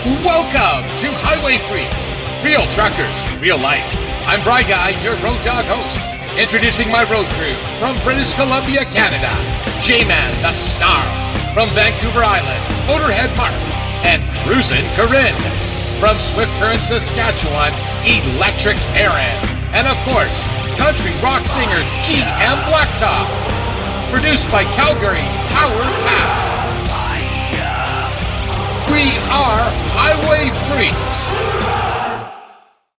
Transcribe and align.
Welcome 0.00 0.88
to 1.04 1.12
Highway 1.12 1.60
Freaks, 1.68 2.16
real 2.40 2.64
truckers, 2.72 3.20
real 3.36 3.60
life. 3.60 3.84
I'm 4.24 4.40
Bry 4.40 4.64
Guy, 4.64 4.96
your 5.04 5.12
road 5.20 5.36
dog 5.44 5.68
host, 5.68 6.00
introducing 6.40 6.88
my 6.88 7.04
road 7.12 7.28
crew 7.36 7.52
from 7.76 8.00
British 8.00 8.32
Columbia, 8.32 8.88
Canada. 8.88 9.28
J-Man 9.76 10.32
the 10.40 10.56
Snarl 10.56 11.04
from 11.52 11.68
Vancouver 11.76 12.24
Island, 12.24 12.64
Motorhead 12.88 13.28
Mark, 13.36 13.52
and 14.00 14.24
Cruisin' 14.40 14.88
Corinne 14.96 15.36
from 16.00 16.16
Swift 16.16 16.48
Current, 16.56 16.80
Saskatchewan, 16.80 17.68
Electric 18.08 18.80
Aaron, 18.96 19.36
and 19.76 19.84
of 19.84 20.00
course, 20.08 20.48
country 20.80 21.12
rock 21.20 21.44
singer 21.44 21.84
G.M. 22.00 22.56
Blacktop. 22.72 23.28
Produced 24.08 24.48
by 24.48 24.64
Calgary's 24.72 25.36
Power 25.52 25.84
Path. 26.08 26.40
We 28.90 29.14
are 29.30 29.79
Highway 29.92 30.50
Freaks. 30.68 31.30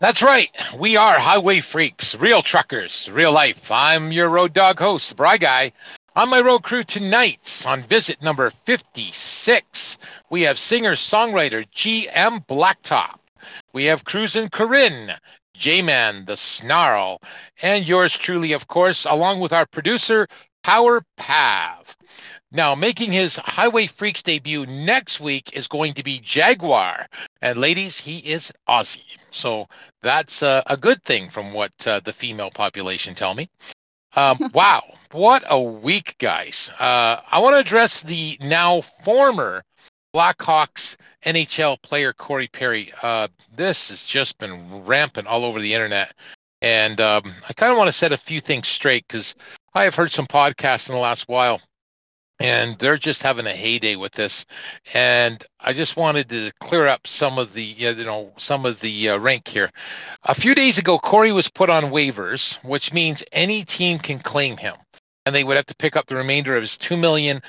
That's 0.01 0.23
right. 0.23 0.51
We 0.79 0.97
are 0.97 1.19
Highway 1.19 1.61
Freaks, 1.61 2.15
real 2.17 2.43
truckers, 2.43 3.11
real 3.13 3.33
life. 3.33 3.71
I'm 3.71 4.13
your 4.13 4.29
road 4.29 4.53
dog 4.53 4.79
host, 4.79 5.11
the 5.11 5.15
Bry 5.15 5.37
Guy. 5.37 5.73
On 6.17 6.29
my 6.29 6.41
road 6.41 6.65
crew 6.65 6.83
tonight, 6.83 7.65
on 7.67 7.83
visit 7.83 8.21
number 8.23 8.51
56, 8.51 9.99
we 10.31 10.43
have 10.43 10.59
singer 10.59 10.93
songwriter 10.93 11.65
G.M. 11.71 12.41
Blacktop. 12.49 13.19
We 13.73 13.85
have 13.85 14.05
Cruisin' 14.05 14.49
Corinne, 14.49 15.13
J 15.55 15.83
Man 15.83 16.25
the 16.25 16.37
Snarl, 16.37 17.21
and 17.63 17.87
yours 17.87 18.17
truly, 18.19 18.53
of 18.53 18.67
course, 18.67 19.05
along 19.05 19.41
with 19.41 19.53
our 19.53 19.67
producer, 19.67 20.27
Power 20.63 21.03
Pav. 21.17 21.97
Now, 22.53 22.75
making 22.75 23.13
his 23.13 23.37
Highway 23.37 23.87
Freaks 23.87 24.25
debut 24.25 24.67
next 24.67 25.21
week 25.21 25.57
is 25.57 25.69
going 25.69 25.95
to 25.95 26.03
be 26.03 26.19
Jaguar. 26.19 27.07
And 27.43 27.59
ladies, 27.59 27.99
he 27.99 28.19
is 28.19 28.53
Aussie. 28.69 29.19
So 29.31 29.69
that's 30.03 30.43
uh, 30.43 30.63
a 30.67 30.77
good 30.77 31.01
thing 31.05 31.29
from 31.29 31.53
what 31.53 31.73
uh, 31.87 32.01
the 32.01 32.13
female 32.13 32.51
population 32.51 33.15
tell 33.15 33.35
me. 33.35 33.47
Um, 34.17 34.39
wow, 34.55 34.83
what 35.13 35.45
a 35.49 35.61
week, 35.61 36.17
guys. 36.19 36.73
Uh, 36.81 37.21
I 37.31 37.39
want 37.39 37.55
to 37.55 37.61
address 37.61 38.03
the 38.03 38.37
now 38.41 38.81
former 38.81 39.63
Blackhawks 40.13 40.97
NHL 41.25 41.81
player 41.83 42.13
Corey 42.13 42.49
Perry. 42.49 42.93
Uh, 43.01 43.29
this 43.55 43.91
has 43.91 44.05
just 44.05 44.39
been 44.39 44.85
rampant 44.85 45.29
all 45.29 45.45
over 45.45 45.61
the 45.61 45.73
internet. 45.73 46.15
And 46.63 47.01
um, 47.01 47.23
I 47.49 47.53
kind 47.53 47.71
of 47.71 47.79
want 47.79 47.89
to 47.89 47.93
set 47.93 48.13
a 48.13 48.17
few 48.17 48.41
things 48.41 48.67
straight 48.67 49.07
because 49.07 49.37
I 49.75 49.85
have 49.85 49.95
heard 49.95 50.11
some 50.11 50.27
podcasts 50.27 50.89
in 50.89 50.97
the 50.97 51.01
last 51.01 51.29
while 51.29 51.61
and 52.41 52.75
they're 52.77 52.97
just 52.97 53.23
having 53.23 53.47
a 53.47 53.53
heyday 53.53 53.97
with 53.97 54.13
this. 54.13 54.45
And 54.95 55.45
i 55.61 55.73
just 55.73 55.97
wanted 55.97 56.29
to 56.31 56.51
clear 56.61 56.87
up 56.87 57.07
some 57.07 57.39
of 57.39 57.53
the 57.53 57.63
you 57.63 57.95
know 58.05 58.33
some 58.39 58.65
of 58.65 58.81
the 58.81 59.11
uh, 59.11 59.19
rank 59.19 59.47
here. 59.47 59.71
A 60.25 60.35
few 60.35 60.55
days 60.55 60.79
ago 60.79 60.99
corey 60.99 61.33
was 61.33 61.49
put 61.49 61.71
on 61.71 61.85
waivers 61.85 62.57
which 62.65 62.93
means 62.93 63.23
any 63.33 63.63
team 63.63 63.99
can 63.99 64.19
claim 64.19 64.57
him. 64.57 64.75
And 65.27 65.35
they 65.35 65.45
would 65.45 65.57
have 65.57 65.67
to 65.67 65.77
pick 65.77 65.97
up 65.97 66.07
the 66.07 66.17
remainder 66.17 66.57
of 66.57 66.63
his 66.63 66.79
$2 66.79 66.99
million 66.99 67.43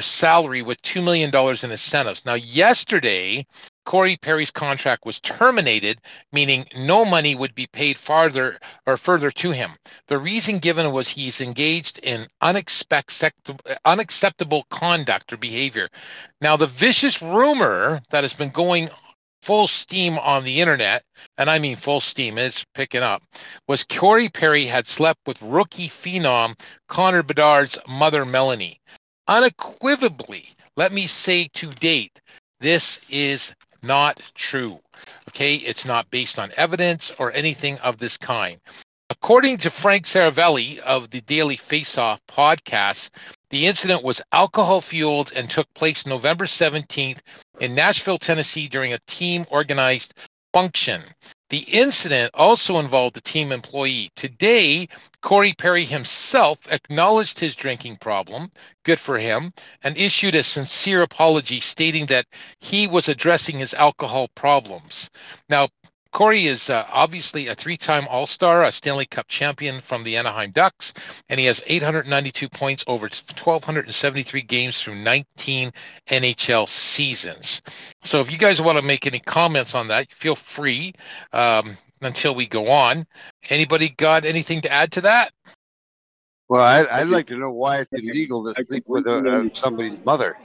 salary 0.00 0.62
with 0.62 0.80
$2 0.82 1.02
million 1.02 1.30
in 1.34 1.70
incentives. 1.70 2.24
Now 2.24 2.34
yesterday 2.34 3.44
Corey 3.90 4.16
Perry's 4.16 4.52
contract 4.52 5.04
was 5.04 5.18
terminated, 5.18 6.00
meaning 6.32 6.64
no 6.76 7.04
money 7.04 7.34
would 7.34 7.56
be 7.56 7.66
paid 7.66 7.98
farther 7.98 8.60
or 8.86 8.96
further 8.96 9.32
to 9.32 9.50
him. 9.50 9.72
The 10.06 10.16
reason 10.16 10.58
given 10.58 10.92
was 10.92 11.08
he's 11.08 11.40
engaged 11.40 11.98
in 12.04 12.28
unacceptable 12.40 13.56
conduct 14.70 15.32
or 15.32 15.36
behavior. 15.38 15.88
Now, 16.40 16.56
the 16.56 16.68
vicious 16.68 17.20
rumor 17.20 18.00
that 18.10 18.22
has 18.22 18.32
been 18.32 18.50
going 18.50 18.90
full 19.42 19.66
steam 19.66 20.20
on 20.20 20.44
the 20.44 20.60
internet, 20.60 21.02
and 21.36 21.50
I 21.50 21.58
mean 21.58 21.74
full 21.74 22.00
steam, 22.00 22.38
it's 22.38 22.64
picking 22.76 23.02
up, 23.02 23.22
was 23.66 23.82
Corey 23.82 24.28
Perry 24.28 24.66
had 24.66 24.86
slept 24.86 25.18
with 25.26 25.42
rookie 25.42 25.88
phenom 25.88 26.56
Connor 26.86 27.24
Bedard's 27.24 27.76
mother, 27.88 28.24
Melanie. 28.24 28.80
Unequivocally, 29.26 30.48
let 30.76 30.92
me 30.92 31.08
say 31.08 31.48
to 31.54 31.72
date, 31.72 32.20
this 32.60 33.04
is 33.10 33.52
not 33.82 34.20
true. 34.34 34.80
Okay, 35.28 35.56
it's 35.56 35.84
not 35.84 36.10
based 36.10 36.38
on 36.38 36.52
evidence 36.56 37.10
or 37.18 37.32
anything 37.32 37.78
of 37.78 37.98
this 37.98 38.16
kind. 38.16 38.60
According 39.10 39.58
to 39.58 39.70
Frank 39.70 40.06
Seravalli 40.06 40.78
of 40.80 41.10
the 41.10 41.20
Daily 41.22 41.56
Faceoff 41.56 42.20
podcast, 42.28 43.10
the 43.50 43.66
incident 43.66 44.04
was 44.04 44.22
alcohol 44.32 44.80
fueled 44.80 45.32
and 45.34 45.50
took 45.50 45.72
place 45.74 46.06
November 46.06 46.46
17th 46.46 47.18
in 47.58 47.74
Nashville, 47.74 48.18
Tennessee 48.18 48.68
during 48.68 48.92
a 48.92 49.00
team 49.06 49.46
organized 49.50 50.14
function. 50.52 51.02
The 51.50 51.66
incident 51.72 52.30
also 52.34 52.78
involved 52.78 53.16
a 53.16 53.20
team 53.20 53.50
employee. 53.50 54.10
Today, 54.14 54.88
Corey 55.20 55.52
Perry 55.52 55.84
himself 55.84 56.60
acknowledged 56.70 57.40
his 57.40 57.56
drinking 57.56 57.96
problem, 57.96 58.52
good 58.84 59.00
for 59.00 59.18
him, 59.18 59.52
and 59.82 59.96
issued 59.96 60.36
a 60.36 60.44
sincere 60.44 61.02
apology 61.02 61.60
stating 61.60 62.06
that 62.06 62.26
he 62.60 62.86
was 62.86 63.08
addressing 63.08 63.58
his 63.58 63.74
alcohol 63.74 64.28
problems. 64.36 65.10
Now, 65.48 65.68
Corey 66.12 66.46
is 66.46 66.70
uh, 66.70 66.86
obviously 66.92 67.46
a 67.46 67.54
three 67.54 67.76
time 67.76 68.06
All 68.08 68.26
Star, 68.26 68.64
a 68.64 68.72
Stanley 68.72 69.06
Cup 69.06 69.28
champion 69.28 69.80
from 69.80 70.02
the 70.02 70.16
Anaheim 70.16 70.50
Ducks, 70.50 70.92
and 71.28 71.38
he 71.38 71.46
has 71.46 71.62
892 71.66 72.48
points 72.48 72.84
over 72.86 73.04
1,273 73.04 74.42
games 74.42 74.80
through 74.82 74.96
19 74.96 75.72
NHL 76.08 76.68
seasons. 76.68 77.62
So 78.02 78.20
if 78.20 78.30
you 78.30 78.38
guys 78.38 78.60
want 78.60 78.78
to 78.78 78.84
make 78.84 79.06
any 79.06 79.20
comments 79.20 79.74
on 79.74 79.88
that, 79.88 80.10
feel 80.12 80.34
free 80.34 80.94
um, 81.32 81.76
until 82.02 82.34
we 82.34 82.46
go 82.46 82.68
on. 82.68 83.06
Anybody 83.48 83.90
got 83.90 84.24
anything 84.24 84.60
to 84.62 84.72
add 84.72 84.90
to 84.92 85.00
that? 85.02 85.30
Well, 86.48 86.62
I, 86.62 87.04
would 87.04 87.10
like 87.10 87.28
to 87.28 87.36
know 87.36 87.52
why 87.52 87.78
it's 87.78 87.92
illegal 87.92 88.52
to 88.52 88.64
sleep 88.64 88.82
with 88.88 89.06
uh, 89.06 89.52
somebody's 89.52 90.04
mother. 90.04 90.36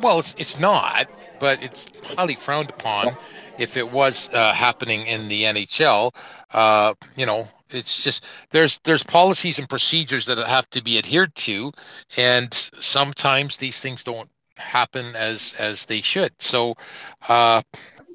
Well, 0.00 0.18
it's, 0.18 0.34
it's 0.36 0.58
not, 0.58 1.08
but 1.42 1.60
it's 1.60 1.88
highly 2.16 2.36
frowned 2.36 2.70
upon 2.70 3.16
if 3.58 3.76
it 3.76 3.90
was 3.90 4.32
uh, 4.32 4.54
happening 4.54 5.04
in 5.08 5.26
the 5.26 5.42
NHL. 5.42 6.14
Uh, 6.52 6.94
you 7.16 7.26
know, 7.26 7.48
it's 7.68 8.04
just 8.04 8.24
there's 8.50 8.78
there's 8.84 9.02
policies 9.02 9.58
and 9.58 9.68
procedures 9.68 10.24
that 10.26 10.38
have 10.38 10.70
to 10.70 10.80
be 10.80 10.98
adhered 10.98 11.34
to, 11.34 11.72
and 12.16 12.54
sometimes 12.78 13.56
these 13.56 13.80
things 13.80 14.04
don't 14.04 14.30
happen 14.56 15.16
as 15.16 15.52
as 15.58 15.84
they 15.86 16.00
should. 16.00 16.32
So. 16.38 16.76
Uh, 17.28 17.62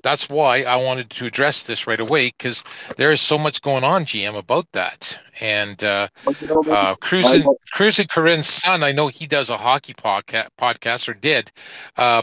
that's 0.03 0.29
why 0.29 0.61
I 0.61 0.77
wanted 0.77 1.09
to 1.09 1.25
address 1.25 1.63
this 1.63 1.85
right 1.85 1.99
away 1.99 2.27
because 2.27 2.63
there 2.95 3.11
is 3.11 3.19
so 3.19 3.37
much 3.37 3.61
going 3.61 3.83
on, 3.83 4.05
GM, 4.05 4.37
about 4.37 4.71
that. 4.71 5.19
And 5.41 5.83
uh, 5.83 6.07
uh, 6.69 6.95
Cruisin' 6.95 7.43
Cruisin' 7.71 8.07
Corinne's 8.07 8.47
son, 8.47 8.83
I 8.83 8.93
know 8.93 9.07
he 9.07 9.27
does 9.27 9.49
a 9.49 9.57
hockey 9.57 9.93
podcast, 9.95 10.49
podcast 10.57 11.09
or 11.09 11.13
did. 11.13 11.51
Uh, 11.97 12.21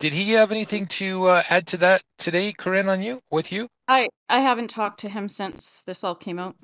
did 0.00 0.14
he 0.14 0.32
have 0.32 0.50
anything 0.50 0.86
to 0.86 1.24
uh, 1.24 1.42
add 1.50 1.66
to 1.68 1.76
that 1.76 2.02
today, 2.18 2.52
Corinne, 2.52 2.88
on 2.88 3.02
you 3.02 3.20
with 3.30 3.52
you? 3.52 3.68
I 3.86 4.08
I 4.28 4.40
haven't 4.40 4.68
talked 4.68 4.98
to 5.00 5.08
him 5.08 5.28
since 5.28 5.82
this 5.82 6.02
all 6.02 6.16
came 6.16 6.38
out. 6.38 6.56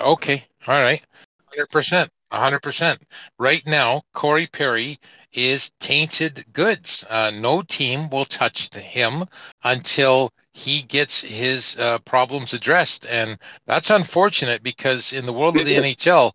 Okay, 0.00 0.44
all 0.66 0.82
right, 0.82 1.00
hundred 1.46 1.70
percent, 1.70 2.10
hundred 2.30 2.60
percent. 2.60 3.04
Right 3.38 3.64
now, 3.64 4.02
Corey 4.12 4.48
Perry 4.48 4.98
is 5.32 5.70
tainted 5.80 6.44
goods. 6.52 7.04
Uh, 7.08 7.30
no 7.32 7.62
team 7.62 8.10
will 8.10 8.26
touch 8.26 8.74
him 8.74 9.24
until 9.64 10.30
he 10.52 10.82
gets 10.82 11.20
his 11.20 11.76
uh, 11.78 11.98
problems 12.00 12.52
addressed, 12.52 13.06
and 13.06 13.38
that's 13.66 13.90
unfortunate 13.90 14.62
because 14.62 15.12
in 15.12 15.26
the 15.26 15.32
world 15.32 15.56
of 15.56 15.64
the 15.64 15.76
NHL, 15.76 16.32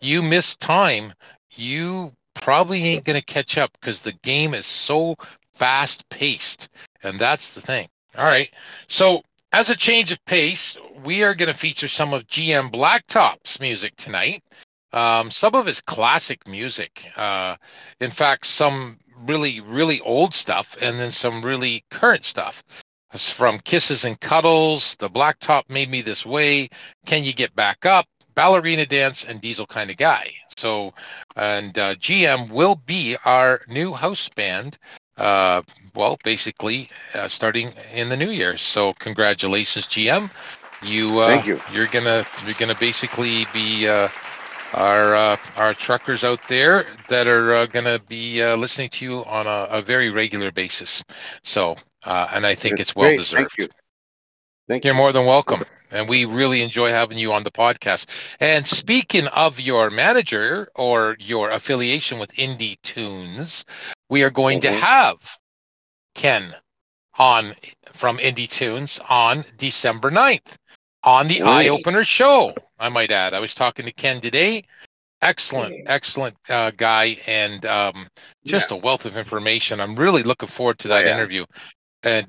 you 0.00 0.22
miss 0.22 0.54
time, 0.54 1.12
you 1.50 2.12
probably 2.40 2.84
ain't 2.84 3.04
going 3.04 3.18
to 3.18 3.24
catch 3.24 3.58
up 3.58 3.70
because 3.80 4.00
the 4.00 4.12
game 4.22 4.54
is 4.54 4.66
so 4.66 5.16
fast 5.58 6.08
paced. 6.08 6.68
And 7.02 7.18
that's 7.18 7.52
the 7.52 7.60
thing. 7.60 7.88
All 8.16 8.24
right. 8.24 8.50
So, 8.86 9.22
as 9.52 9.70
a 9.70 9.76
change 9.76 10.12
of 10.12 10.24
pace, 10.24 10.76
we 11.04 11.24
are 11.24 11.34
going 11.34 11.52
to 11.52 11.58
feature 11.58 11.88
some 11.88 12.12
of 12.12 12.26
GM 12.26 12.70
Blacktop's 12.70 13.60
music 13.60 13.96
tonight. 13.96 14.42
Um, 14.92 15.30
some 15.30 15.54
of 15.54 15.66
his 15.66 15.80
classic 15.80 16.46
music. 16.46 17.10
Uh, 17.16 17.56
in 18.00 18.10
fact, 18.10 18.46
some 18.46 18.98
really, 19.26 19.60
really 19.60 20.00
old 20.00 20.34
stuff, 20.34 20.76
and 20.80 20.98
then 20.98 21.10
some 21.10 21.42
really 21.42 21.84
current 21.90 22.24
stuff. 22.24 22.62
It's 23.12 23.32
from 23.32 23.58
Kisses 23.60 24.04
and 24.04 24.20
Cuddles, 24.20 24.94
The 24.96 25.10
Blacktop 25.10 25.70
Made 25.70 25.90
Me 25.90 26.02
This 26.02 26.26
Way, 26.26 26.68
Can 27.06 27.24
You 27.24 27.32
Get 27.32 27.54
Back 27.56 27.86
Up, 27.86 28.06
Ballerina 28.34 28.86
Dance, 28.86 29.24
and 29.24 29.40
Diesel 29.40 29.66
Kind 29.66 29.90
of 29.90 29.96
Guy. 29.96 30.32
So, 30.56 30.92
and 31.36 31.78
uh, 31.78 31.94
GM 31.94 32.50
will 32.50 32.76
be 32.76 33.16
our 33.24 33.62
new 33.68 33.92
house 33.94 34.28
band 34.28 34.78
uh, 35.18 35.62
well, 35.94 36.18
basically 36.24 36.88
uh, 37.14 37.28
starting 37.28 37.72
in 37.92 38.08
the 38.08 38.16
new 38.16 38.30
year. 38.30 38.56
So 38.56 38.92
congratulations, 38.94 39.86
GM. 39.86 40.30
You, 40.82 41.18
uh, 41.18 41.26
Thank 41.26 41.46
you. 41.46 41.60
You're 41.72 41.88
gonna 41.88 42.24
you're 42.46 42.54
gonna 42.54 42.76
basically 42.76 43.46
be 43.52 43.88
uh, 43.88 44.08
our 44.74 45.14
uh, 45.14 45.36
our 45.56 45.74
truckers 45.74 46.24
out 46.24 46.40
there 46.48 46.86
that 47.08 47.26
are 47.26 47.54
uh, 47.54 47.66
going 47.66 47.84
to 47.84 48.00
be 48.08 48.42
uh, 48.42 48.56
listening 48.56 48.88
to 48.90 49.04
you 49.04 49.24
on 49.24 49.46
a, 49.46 49.66
a, 49.70 49.82
very 49.82 50.10
regular 50.10 50.52
basis. 50.52 51.02
So, 51.42 51.76
uh, 52.04 52.28
and 52.32 52.46
I 52.46 52.54
think 52.54 52.72
That's 52.72 52.90
it's 52.90 52.96
well 52.96 53.06
great. 53.06 53.18
deserved. 53.18 53.50
Thank 53.50 53.58
you. 53.58 53.68
Thank 54.68 54.84
You're 54.84 54.94
you. 54.94 54.98
more 54.98 55.12
than 55.12 55.26
welcome. 55.26 55.64
And 55.90 56.08
we 56.08 56.24
really 56.24 56.62
enjoy 56.62 56.90
having 56.90 57.18
you 57.18 57.32
on 57.32 57.44
the 57.44 57.50
podcast. 57.50 58.06
And 58.40 58.66
speaking 58.66 59.26
of 59.28 59.60
your 59.60 59.90
manager 59.90 60.68
or 60.74 61.16
your 61.18 61.50
affiliation 61.50 62.18
with 62.18 62.32
Indie 62.34 62.80
Tunes, 62.82 63.64
we 64.08 64.22
are 64.22 64.30
going 64.30 64.60
to 64.60 64.68
Mhm. 64.68 64.80
have 64.80 65.38
Ken 66.14 66.54
on 67.18 67.54
from 67.92 68.18
Indie 68.18 68.48
Tunes 68.48 68.98
on 69.08 69.44
December 69.56 70.10
9th 70.10 70.56
on 71.02 71.28
the 71.28 71.40
Nice. 71.40 71.66
Eye 71.66 71.68
Opener 71.68 72.04
show. 72.04 72.54
I 72.78 72.88
might 72.88 73.10
add. 73.10 73.34
I 73.34 73.40
was 73.40 73.54
talking 73.54 73.84
to 73.86 73.92
Ken 73.92 74.20
today. 74.20 74.64
Excellent, 75.20 75.74
excellent 75.86 76.36
uh, 76.48 76.70
guy, 76.76 77.16
and 77.26 77.64
um, 77.66 78.06
just 78.44 78.70
a 78.70 78.76
wealth 78.76 79.04
of 79.04 79.16
information. 79.16 79.80
I'm 79.80 79.96
really 79.96 80.22
looking 80.22 80.48
forward 80.48 80.78
to 80.80 80.88
that 80.88 81.04
Oh, 81.04 81.08
yeah. 81.08 81.14
interview. 81.16 81.44
And 82.02 82.26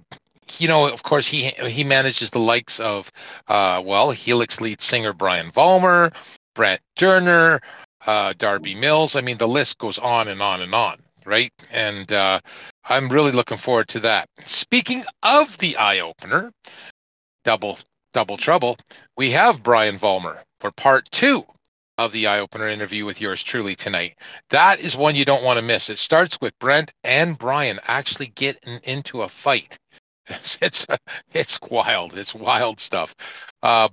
you 0.58 0.68
know, 0.68 0.88
of 0.88 1.04
course, 1.04 1.28
he 1.28 1.50
he 1.68 1.84
manages 1.84 2.32
the 2.32 2.40
likes 2.40 2.80
of, 2.80 3.12
uh, 3.48 3.82
well, 3.86 4.12
Helix 4.12 4.62
lead 4.62 4.82
singer 4.82 5.14
Brian 5.14 5.52
Vollmer, 5.52 6.14
Brent 6.56 6.82
Doerner, 6.96 7.60
uh, 8.08 8.34
Darby 8.38 8.76
Mills. 8.76 9.16
I 9.16 9.22
mean, 9.22 9.38
the 9.38 9.48
list 9.48 9.78
goes 9.78 9.98
on 10.00 10.28
and 10.28 10.42
on 10.42 10.62
and 10.62 10.74
on, 10.74 10.98
right? 11.26 11.52
And 11.72 12.12
uh, 12.12 12.40
I'm 12.86 13.10
really 13.10 13.32
looking 13.32 13.58
forward 13.58 13.88
to 13.90 14.00
that. 14.02 14.28
Speaking 14.40 15.04
of 15.24 15.58
the 15.58 15.78
eye 15.78 16.00
opener, 16.00 16.52
double 17.44 17.78
double 18.14 18.38
trouble, 18.38 18.78
we 19.18 19.32
have 19.32 19.64
Brian 19.64 19.96
Vollmer 19.96 20.40
for 20.60 20.72
part 20.72 21.10
two 21.12 21.46
of 22.00 22.14
the 22.14 22.28
eye 22.28 22.40
opener 22.40 22.70
interview 22.70 23.06
with 23.06 23.20
yours 23.20 23.44
truly 23.44 23.76
tonight. 23.76 24.18
That 24.52 24.80
is 24.80 24.96
one 24.96 25.16
you 25.16 25.26
don't 25.26 25.44
want 25.44 25.60
to 25.60 25.66
miss. 25.66 25.90
It 25.90 26.00
starts 26.00 26.40
with 26.40 26.58
Brent 26.60 26.94
and 27.04 27.38
Brian 27.38 27.78
actually 27.88 28.28
getting 28.36 28.80
into 28.86 29.22
a 29.22 29.30
fight. 29.30 29.78
It's 30.30 30.58
it's, 30.62 30.86
it's 31.34 31.60
wild. 31.70 32.18
It's 32.18 32.36
wild 32.36 32.80
stuff. 32.80 33.16
Uh, 33.64 33.90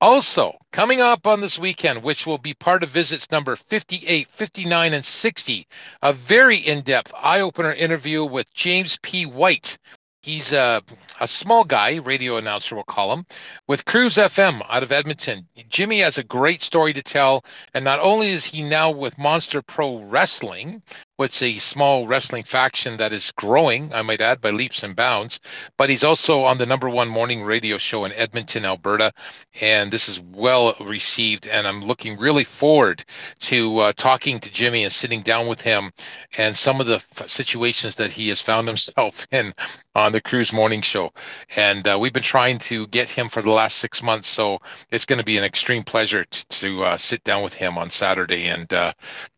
also, 0.00 0.56
coming 0.72 1.00
up 1.00 1.26
on 1.26 1.40
this 1.40 1.58
weekend, 1.58 2.02
which 2.02 2.26
will 2.26 2.38
be 2.38 2.54
part 2.54 2.82
of 2.82 2.88
visits 2.88 3.30
number 3.30 3.54
58, 3.54 4.26
59, 4.28 4.94
and 4.94 5.04
60, 5.04 5.66
a 6.02 6.12
very 6.12 6.56
in 6.56 6.80
depth 6.82 7.12
eye 7.16 7.40
opener 7.40 7.72
interview 7.72 8.24
with 8.24 8.52
James 8.52 8.98
P. 9.02 9.26
White. 9.26 9.78
He's 10.22 10.52
a, 10.52 10.82
a 11.22 11.28
small 11.28 11.62
guy, 11.62 11.98
radio 11.98 12.36
announcer, 12.36 12.74
we'll 12.74 12.82
call 12.82 13.12
him, 13.12 13.24
with 13.68 13.84
Cruise 13.84 14.16
FM 14.16 14.60
out 14.68 14.82
of 14.82 14.90
Edmonton. 14.90 15.46
Jimmy 15.68 16.00
has 16.00 16.18
a 16.18 16.24
great 16.24 16.62
story 16.62 16.92
to 16.92 17.02
tell. 17.02 17.44
And 17.74 17.84
not 17.84 18.00
only 18.00 18.30
is 18.30 18.44
he 18.44 18.60
now 18.60 18.90
with 18.90 19.16
Monster 19.18 19.62
Pro 19.62 19.98
Wrestling, 19.98 20.82
which 21.22 21.36
is 21.36 21.42
a 21.42 21.58
small 21.58 22.08
wrestling 22.08 22.42
faction 22.42 22.96
that 22.96 23.12
is 23.12 23.30
growing, 23.36 23.92
I 23.94 24.02
might 24.02 24.20
add, 24.20 24.40
by 24.40 24.50
leaps 24.50 24.82
and 24.82 24.96
bounds, 24.96 25.38
but 25.78 25.88
he's 25.88 26.02
also 26.02 26.42
on 26.42 26.58
the 26.58 26.66
number 26.66 26.88
one 26.88 27.08
morning 27.08 27.44
radio 27.44 27.78
show 27.78 28.04
in 28.04 28.12
Edmonton, 28.14 28.64
Alberta. 28.64 29.12
And 29.60 29.92
this 29.92 30.08
is 30.08 30.18
well 30.18 30.74
received. 30.80 31.46
And 31.46 31.68
I'm 31.68 31.84
looking 31.84 32.18
really 32.18 32.42
forward 32.42 33.04
to 33.40 33.78
uh, 33.78 33.92
talking 33.92 34.40
to 34.40 34.50
Jimmy 34.50 34.82
and 34.82 34.92
sitting 34.92 35.22
down 35.22 35.46
with 35.46 35.60
him 35.60 35.92
and 36.36 36.56
some 36.56 36.80
of 36.80 36.88
the 36.88 36.96
f- 36.96 37.28
situations 37.28 37.94
that 37.94 38.10
he 38.10 38.28
has 38.30 38.42
found 38.42 38.66
himself 38.66 39.24
in 39.30 39.54
on 39.94 40.10
the 40.10 40.20
Cruise 40.20 40.52
Morning 40.52 40.82
Show. 40.82 41.11
And 41.56 41.86
uh, 41.86 41.98
we've 42.00 42.12
been 42.12 42.22
trying 42.22 42.58
to 42.60 42.86
get 42.88 43.08
him 43.08 43.28
for 43.28 43.42
the 43.42 43.50
last 43.50 43.78
six 43.78 44.02
months. 44.02 44.28
So 44.28 44.58
it's 44.90 45.04
going 45.04 45.18
to 45.18 45.24
be 45.24 45.38
an 45.38 45.44
extreme 45.44 45.82
pleasure 45.82 46.24
t- 46.24 46.44
to 46.48 46.84
uh, 46.84 46.96
sit 46.96 47.22
down 47.24 47.42
with 47.42 47.54
him 47.54 47.78
on 47.78 47.90
Saturday 47.90 48.46
and 48.46 48.72
uh, 48.72 48.92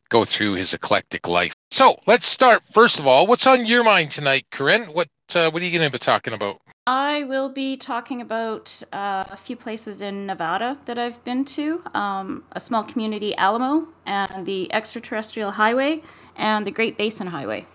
go 0.09 0.25
through 0.25 0.55
his 0.55 0.75
eclectic 0.75 1.27
life. 1.27 1.55
So 1.71 1.99
let's 2.07 2.27
start. 2.27 2.63
First 2.63 2.99
of 2.99 3.07
all, 3.07 3.27
what's 3.27 3.47
on 3.47 3.67
your 3.67 3.83
mind 3.83 4.11
tonight, 4.11 4.47
Corinne? 4.51 4.85
What 4.85 5.09
uh, 5.35 5.51
what 5.51 5.63
are 5.63 5.65
you 5.65 5.77
going 5.77 5.91
to 5.91 5.93
be 5.93 5.99
talking 5.99 6.35
about? 6.35 6.61
I 6.87 7.25
will 7.25 7.49
be 7.49 7.79
talking 7.79 8.21
about 8.21 8.83
uh, 8.93 9.25
a 9.31 9.37
few 9.37 9.57
places 9.57 10.03
in 10.03 10.27
Nevada 10.27 10.77
that 10.85 10.99
I've 10.99 11.25
been 11.25 11.47
to 11.47 11.83
um, 11.95 12.45
a 12.53 12.61
small 12.61 12.85
community, 12.85 13.35
Alamo, 13.37 13.89
and 14.05 14.45
the 14.45 14.71
Extraterrestrial 14.71 15.53
Highway, 15.53 16.03
and 16.37 16.67
the 16.67 16.71
Great 16.71 16.99
Basin 16.99 17.29
Highway. 17.29 17.67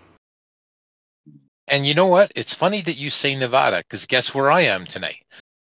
And 1.70 1.86
you 1.86 1.94
know 1.94 2.06
what? 2.06 2.32
It's 2.34 2.52
funny 2.52 2.82
that 2.82 2.96
you 2.96 3.10
say 3.10 3.36
Nevada 3.36 3.78
because 3.78 4.04
guess 4.04 4.34
where 4.34 4.50
I 4.50 4.62
am 4.62 4.84
tonight? 4.84 5.24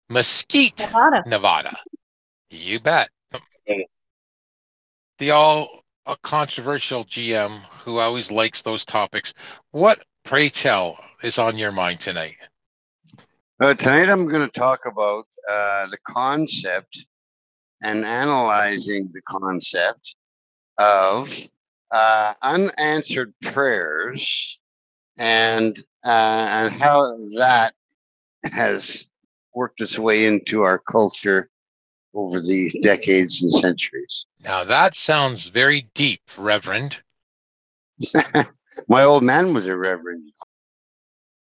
Mesquite, 0.10 0.80
Nevada. 0.80 1.24
Nevada. 1.26 1.78
You 2.52 2.80
bet. 2.80 3.10
The 5.18 5.32
all 5.32 5.82
uh, 6.06 6.16
controversial 6.22 7.06
GM 7.06 7.60
who 7.84 7.98
always 7.98 8.32
likes 8.32 8.62
those 8.62 8.86
topics. 8.86 9.34
What, 9.72 10.04
pray 10.24 10.50
tell, 10.50 11.00
is 11.24 11.40
on 11.40 11.58
your 11.58 11.72
mind 11.72 12.02
tonight? 12.02 12.36
Uh, 13.60 13.74
tonight 13.74 14.10
I'm 14.10 14.28
going 14.28 14.48
to 14.48 14.60
talk 14.60 14.82
about 14.86 15.26
uh, 15.50 15.88
the 15.88 15.98
concept 16.06 17.06
and 17.82 18.06
analyzing 18.06 19.10
the 19.12 19.22
concept 19.22 20.16
of 20.78 21.36
uh, 21.92 22.34
unanswered 22.44 23.34
prayers 23.42 24.60
and 25.18 25.82
uh, 26.06 26.10
and 26.52 26.74
how 26.74 27.18
that 27.38 27.74
has 28.46 29.08
worked 29.54 29.82
its 29.82 29.98
way 30.00 30.26
into 30.26 30.62
our 30.64 30.80
culture 30.80 31.50
over 32.14 32.42
the 32.42 32.72
decades 32.82 33.42
and 33.42 33.52
centuries. 33.52 34.26
Now 34.40 34.64
that 34.64 34.96
sounds 34.96 35.48
very 35.48 35.90
deep, 35.94 36.22
Reverend. 36.38 37.02
My 38.90 39.04
old 39.04 39.24
man 39.24 39.54
was 39.54 39.68
a 39.68 39.78
reverend. 39.78 40.24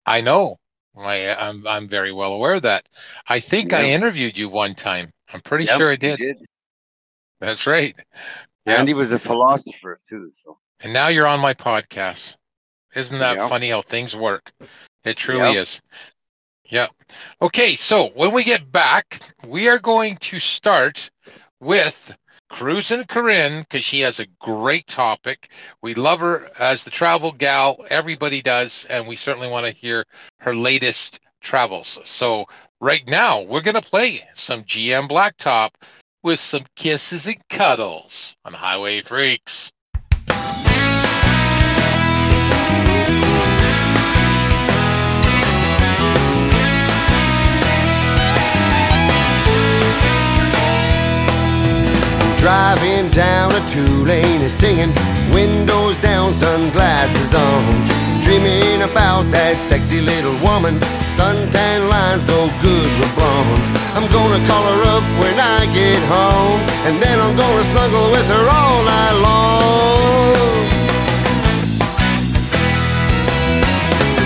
I 0.05 0.21
know. 0.21 0.59
I, 0.97 1.33
I'm 1.33 1.65
I'm 1.67 1.87
very 1.87 2.11
well 2.11 2.33
aware 2.33 2.55
of 2.55 2.63
that. 2.63 2.89
I 3.27 3.39
think 3.39 3.71
I 3.73 3.85
interviewed 3.89 4.37
you 4.37 4.49
one 4.49 4.75
time. 4.75 5.13
I'm 5.31 5.41
pretty 5.41 5.65
Yep, 5.65 5.77
sure 5.77 5.91
I 5.91 5.95
he 6.01 6.11
did. 6.11 6.37
That's 7.39 7.67
right. 7.67 7.95
And 8.65 8.87
he 8.87 8.93
was 8.93 9.11
a 9.11 9.19
philosopher 9.19 9.97
too. 10.09 10.31
So 10.33 10.57
And 10.81 10.93
now 10.93 11.07
you're 11.07 11.27
on 11.27 11.39
my 11.39 11.53
podcast. 11.53 12.35
Isn't 12.95 13.19
that 13.19 13.37
Yeah. 13.37 13.47
funny 13.47 13.69
how 13.69 13.81
things 13.81 14.15
work? 14.15 14.51
It 15.03 15.17
truly 15.17 15.55
is. 15.55 15.81
Yeah. 16.65 16.87
Okay, 17.41 17.75
so 17.75 18.09
when 18.09 18.31
we 18.31 18.43
get 18.43 18.71
back, 18.71 19.19
we 19.47 19.67
are 19.67 19.79
going 19.79 20.15
to 20.17 20.39
start 20.39 21.09
with 21.59 22.15
Cruisin' 22.49 23.05
Corinne 23.05 23.61
because 23.61 23.83
she 23.83 24.01
has 24.01 24.19
a 24.19 24.25
great 24.39 24.87
topic. 24.87 25.51
We 25.81 25.93
love 25.93 26.19
her 26.19 26.49
as 26.59 26.83
the 26.83 26.91
travel 26.91 27.31
gal. 27.31 27.85
Everybody 27.89 28.41
does, 28.41 28.85
and 28.85 29.07
we 29.07 29.15
certainly 29.15 29.49
want 29.49 29.65
to 29.65 29.71
hear 29.71 30.05
her 30.39 30.55
latest 30.55 31.19
travels. 31.41 31.99
So 32.03 32.45
right 32.81 33.07
now, 33.07 33.41
we're 33.41 33.61
going 33.61 33.81
to 33.81 33.81
play 33.81 34.27
some 34.33 34.63
GM 34.63 35.07
Blacktop 35.07 35.71
with 36.23 36.39
some 36.39 36.65
kisses 36.75 37.27
and 37.27 37.47
cuddles 37.49 38.35
on 38.45 38.53
Highway 38.53 39.01
Freaks. 39.01 39.71
Driving 52.39 53.11
down 53.11 53.51
a 53.51 53.59
two 53.67 54.05
lane 54.05 54.39
and 54.39 54.49
singing, 54.49 54.93
windows 55.33 55.97
down, 55.97 56.33
sunglasses 56.33 57.35
on. 57.35 57.63
Dreaming 58.23 58.81
about 58.83 59.27
that 59.35 59.59
sexy 59.59 59.99
little 59.99 60.39
woman. 60.39 60.79
Suntan 61.11 61.91
lines 61.91 62.23
go 62.23 62.47
good 62.63 62.91
with 62.95 63.11
blondes. 63.11 63.75
I'm 63.91 64.07
gonna 64.07 64.39
call 64.47 64.63
her 64.71 64.81
up 64.95 65.03
when 65.19 65.35
I 65.35 65.67
get 65.75 65.99
home, 66.07 66.63
and 66.87 67.03
then 67.03 67.19
I'm 67.19 67.35
gonna 67.35 67.65
snuggle 67.75 68.07
with 68.15 68.27
her 68.31 68.45
all 68.47 68.87
night 68.87 69.17
long. 69.19 70.31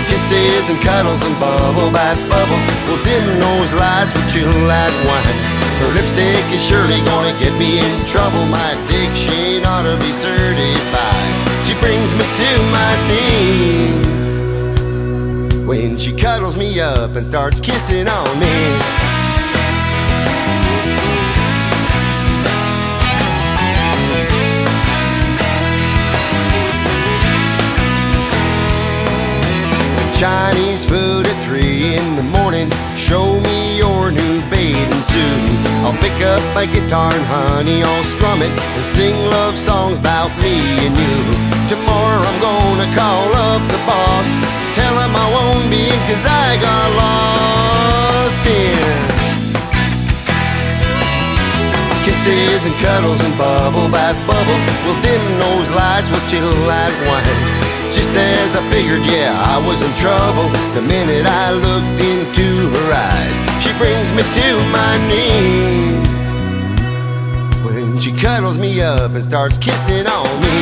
Kisses 0.06 0.70
and 0.70 0.78
cuddles 0.86 1.18
and 1.26 1.34
bubble 1.42 1.90
bath 1.90 2.22
bubbles 2.30 2.64
will 2.86 3.02
dim 3.02 3.26
those 3.42 3.74
lights 3.74 4.14
with 4.14 4.30
chill 4.30 4.54
like 4.70 4.94
wine. 5.02 5.63
Her 5.80 5.90
lipstick 5.94 6.44
is 6.52 6.62
surely 6.64 7.00
gonna 7.04 7.34
get 7.38 7.52
me 7.58 7.78
in 7.78 8.06
trouble. 8.06 8.44
My 8.46 8.74
shade 9.14 9.64
ought 9.64 9.82
to 9.82 9.96
be 10.04 10.12
certified. 10.12 11.34
She 11.66 11.74
brings 11.80 12.10
me 12.14 12.24
to 12.40 12.50
my 12.78 12.92
knees 13.08 14.24
when 15.66 15.96
she 15.98 16.12
cuddles 16.12 16.56
me 16.56 16.80
up 16.80 17.16
and 17.16 17.24
starts 17.24 17.60
kissing 17.60 18.08
on 18.08 18.38
me. 18.38 19.03
Chinese 30.14 30.86
food 30.88 31.26
at 31.26 31.44
three 31.44 31.96
in 31.96 32.14
the 32.14 32.22
morning. 32.22 32.70
Show 32.96 33.40
me 33.40 33.76
your 33.76 34.10
new 34.10 34.40
bathing 34.48 35.02
suit. 35.02 35.42
I'll 35.82 35.98
pick 35.98 36.14
up 36.22 36.42
my 36.54 36.66
guitar 36.66 37.12
and 37.12 37.26
honey, 37.26 37.82
I'll 37.82 38.04
strum 38.04 38.42
it 38.42 38.50
and 38.50 38.84
sing 38.84 39.16
love 39.26 39.58
songs 39.58 39.98
about 39.98 40.30
me 40.38 40.54
and 40.86 40.94
you. 40.94 41.16
Tomorrow 41.68 42.22
I'm 42.30 42.40
gonna 42.40 42.88
call 42.94 43.28
up 43.34 43.62
the 43.70 43.80
boss. 43.86 44.30
Tell 44.74 44.94
him 45.02 45.14
I 45.14 45.26
won't 45.34 45.70
be 45.70 45.82
in 45.90 46.00
cause 46.06 46.24
I 46.26 46.58
got 46.62 46.86
lost 47.02 48.46
in 48.46 49.13
kisses 52.04 52.64
and 52.68 52.74
cuddles 52.84 53.20
and 53.24 53.32
bubble 53.36 53.88
bath 53.88 54.20
bubbles. 54.28 54.62
We'll 54.84 55.00
dim 55.00 55.24
those 55.40 55.68
lights, 55.72 56.10
we'll 56.12 56.26
chill 56.28 56.52
like 56.68 56.94
wine. 57.08 57.24
Just 57.90 58.12
as 58.12 58.54
I 58.54 58.62
figured, 58.70 59.04
yeah, 59.06 59.32
I 59.32 59.56
was 59.66 59.80
in 59.80 59.90
trouble 59.96 60.48
the 60.76 60.82
minute 60.82 61.26
I 61.26 61.52
looked 61.52 62.00
into 62.00 62.68
her 62.76 62.88
eyes. 62.92 63.36
She 63.62 63.72
brings 63.80 64.08
me 64.12 64.22
to 64.22 64.48
my 64.70 64.94
knees 65.08 66.22
when 67.64 67.98
she 67.98 68.12
cuddles 68.12 68.58
me 68.58 68.82
up 68.82 69.12
and 69.12 69.24
starts 69.24 69.56
kissing 69.58 70.06
on 70.06 70.28
me. 70.42 70.58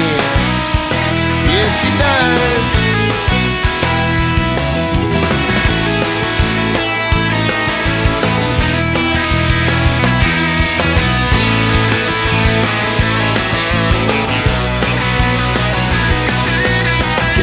Yes, 1.51 1.73
she 1.83 1.91
does. 1.99 2.82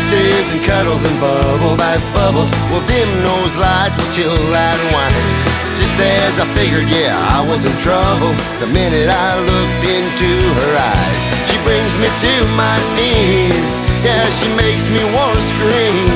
Kisses 0.09 0.53
and 0.53 0.61
cuddles 0.65 1.03
and 1.05 1.19
bubble 1.19 1.77
bath 1.77 2.01
bubbles. 2.13 2.49
We'll 2.69 2.85
dim 2.87 3.09
those 3.21 3.55
lights, 3.55 3.95
we'll 3.97 4.11
chill 4.13 4.37
that 4.49 4.77
wine. 4.89 5.13
Just 5.77 5.95
as 6.01 6.39
I 6.41 6.45
figured, 6.57 6.89
yeah, 6.89 7.13
I 7.13 7.45
was 7.47 7.63
in 7.63 7.71
trouble 7.79 8.33
the 8.59 8.67
minute 8.67 9.07
I 9.07 9.37
looked 9.39 9.85
into 9.85 10.29
her 10.59 10.73
eyes. 10.75 11.21
She 11.47 11.57
brings 11.61 11.93
me 12.01 12.09
to 12.09 12.33
my 12.57 12.77
knees, 12.97 13.71
yeah, 14.03 14.25
she 14.41 14.49
makes 14.57 14.89
me 14.89 15.05
wanna 15.13 15.41
scream. 15.53 16.09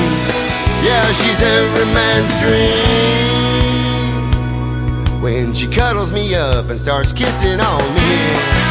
Yeah, 0.82 1.06
she's 1.14 1.40
every 1.40 1.86
man's 1.94 2.32
dream. 2.42 3.30
When 5.22 5.54
she 5.54 5.66
cuddles 5.68 6.12
me 6.12 6.34
up 6.34 6.68
and 6.68 6.78
starts 6.78 7.12
kissing 7.12 7.60
on 7.60 7.94
me. 7.94 8.63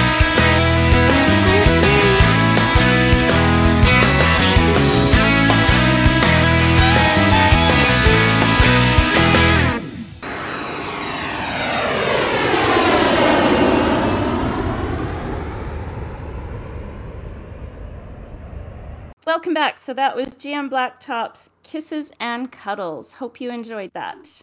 Welcome 19.43 19.55
back. 19.55 19.77
So 19.77 19.93
that 19.95 20.15
was 20.15 20.37
GM 20.37 20.69
Blacktop's 20.69 21.49
Kisses 21.63 22.13
and 22.21 22.49
Cuddles. 22.49 23.11
Hope 23.11 23.41
you 23.41 23.51
enjoyed 23.51 23.91
that. 23.93 24.41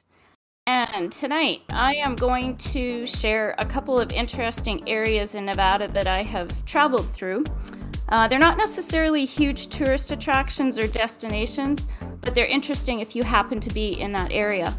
And 0.67 1.11
tonight 1.11 1.63
I 1.71 1.95
am 1.95 2.15
going 2.15 2.59
to 2.59 3.07
share 3.07 3.55
a 3.57 3.65
couple 3.65 3.99
of 3.99 4.13
interesting 4.13 4.87
areas 4.87 5.35
in 5.37 5.47
Nevada 5.47 5.89
that 5.89 6.07
I 6.07 6.23
have 6.25 6.67
traveled 6.67 7.09
through. 7.15 7.45
Uh, 8.11 8.29
they're 8.29 8.39
not 8.39 8.59
necessarily 8.59 9.25
huge 9.25 9.69
tourist 9.69 10.13
attractions 10.13 10.79
or 10.79 10.87
destinations, 10.87 11.89
but 12.21 12.35
they're 12.35 12.45
interesting 12.45 13.01
if 13.01 13.17
you 13.17 13.23
happen 13.23 13.59
to 13.59 13.73
be 13.73 13.99
in 13.99 14.13
that 14.13 14.31
area. 14.31 14.77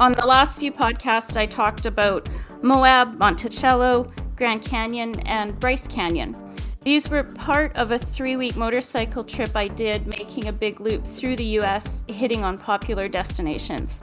On 0.00 0.12
the 0.12 0.26
last 0.26 0.60
few 0.60 0.70
podcasts, 0.70 1.38
I 1.38 1.46
talked 1.46 1.86
about 1.86 2.28
Moab, 2.60 3.16
Monticello, 3.16 4.12
Grand 4.36 4.60
Canyon, 4.62 5.18
and 5.20 5.58
Bryce 5.58 5.86
Canyon. 5.86 6.36
These 6.84 7.08
were 7.08 7.24
part 7.24 7.74
of 7.76 7.92
a 7.92 7.98
three 7.98 8.36
week 8.36 8.56
motorcycle 8.56 9.24
trip 9.24 9.56
I 9.56 9.68
did, 9.68 10.06
making 10.06 10.48
a 10.48 10.52
big 10.52 10.80
loop 10.80 11.06
through 11.06 11.36
the 11.36 11.58
US, 11.60 12.04
hitting 12.08 12.44
on 12.44 12.58
popular 12.58 13.08
destinations. 13.08 14.02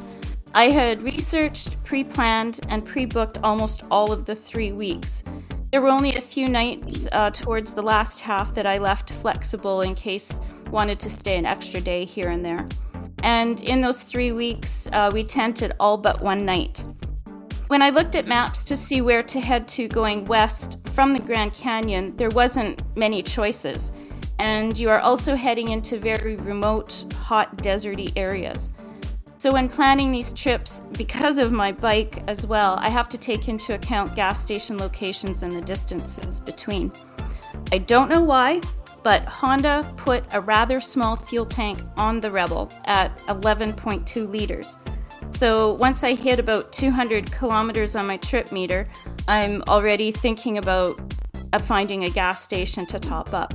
I 0.56 0.72
had 0.72 1.04
researched, 1.04 1.82
pre 1.84 2.04
planned, 2.04 2.60
and 2.70 2.84
pre 2.84 3.06
booked 3.06 3.38
almost 3.44 3.84
all 3.92 4.12
of 4.12 4.26
the 4.26 4.34
three 4.34 4.72
weeks. 4.72 5.24
There 5.72 5.80
were 5.80 5.90
only 5.90 6.16
a 6.16 6.22
few 6.22 6.50
nights 6.50 7.08
uh, 7.12 7.30
towards 7.30 7.76
the 7.76 7.84
last 7.84 8.20
half 8.20 8.56
that 8.56 8.66
I 8.66 8.80
left 8.80 9.12
flexible 9.12 9.82
in 9.82 9.94
case 9.94 10.40
wanted 10.72 11.00
to 11.02 11.10
stay 11.10 11.38
an 11.38 11.46
extra 11.46 11.82
day 11.82 12.04
here 12.04 12.30
and 12.30 12.44
there. 12.44 12.68
And 13.22 13.62
in 13.62 13.82
those 13.82 14.02
three 14.02 14.32
weeks, 14.32 14.90
uh, 14.92 15.12
we 15.14 15.24
tented 15.24 15.74
all 15.80 15.98
but 15.98 16.20
one 16.20 16.46
night. 16.46 16.84
When 17.72 17.82
I 17.82 17.90
looked 17.90 18.18
at 18.18 18.28
maps 18.28 18.66
to 18.66 18.76
see 18.76 19.00
where 19.00 19.24
to 19.24 19.40
head 19.40 19.66
to 19.70 19.88
going 19.88 20.26
west 20.26 20.78
from 20.88 21.14
the 21.14 21.22
Grand 21.22 21.54
Canyon, 21.54 22.14
there 22.18 22.30
wasn't 22.30 22.84
many 22.98 23.24
choices. 23.24 23.94
And 24.40 24.78
you 24.78 24.90
are 24.90 25.00
also 25.00 25.36
heading 25.36 25.70
into 25.70 25.98
very 25.98 26.36
remote, 26.36 27.06
hot, 27.14 27.56
deserty 27.60 28.12
areas. 28.18 28.74
So, 29.38 29.54
when 29.54 29.70
planning 29.70 30.12
these 30.12 30.34
trips, 30.34 30.84
because 30.98 31.38
of 31.38 31.54
my 31.54 31.72
bike 31.72 32.22
as 32.28 32.46
well, 32.46 32.76
I 32.82 32.90
have 32.90 33.08
to 33.08 33.18
take 33.18 33.48
into 33.48 33.74
account 33.74 34.16
gas 34.18 34.42
station 34.42 34.78
locations 34.78 35.44
and 35.44 35.54
the 35.54 35.62
distances 35.62 36.42
between. 36.42 36.92
I 37.72 37.78
don't 37.78 38.10
know 38.10 38.22
why, 38.22 38.60
but 39.02 39.24
Honda 39.24 39.90
put 39.96 40.26
a 40.34 40.42
rather 40.42 40.82
small 40.82 41.16
fuel 41.16 41.46
tank 41.46 41.80
on 41.96 42.20
the 42.20 42.32
Rebel 42.32 42.70
at 42.84 43.18
11.2 43.30 44.30
liters. 44.30 44.76
So 45.32 45.74
once 45.74 46.04
I 46.04 46.14
hit 46.14 46.38
about 46.40 46.72
200 46.72 47.32
kilometers 47.32 47.96
on 47.96 48.06
my 48.06 48.18
trip 48.18 48.52
meter, 48.52 48.88
I'm 49.28 49.64
already 49.68 50.12
thinking 50.12 50.58
about 50.58 51.00
uh, 51.54 51.60
finding 51.60 52.04
a 52.04 52.10
gas 52.10 52.44
station 52.44 52.86
to 52.88 53.00
top 53.00 53.34
up. 53.34 53.54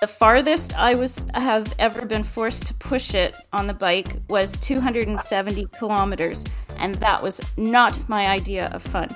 The 0.00 0.06
farthest 0.06 0.76
I 0.76 0.94
was 0.94 1.24
have 1.32 1.74
ever 1.78 2.04
been 2.04 2.22
forced 2.22 2.66
to 2.66 2.74
push 2.74 3.14
it 3.14 3.34
on 3.54 3.66
the 3.66 3.72
bike 3.72 4.08
was 4.28 4.52
270 4.58 5.66
kilometers, 5.78 6.44
and 6.78 6.94
that 6.96 7.22
was 7.22 7.40
not 7.56 8.06
my 8.08 8.26
idea 8.26 8.68
of 8.74 8.82
fun. 8.82 9.08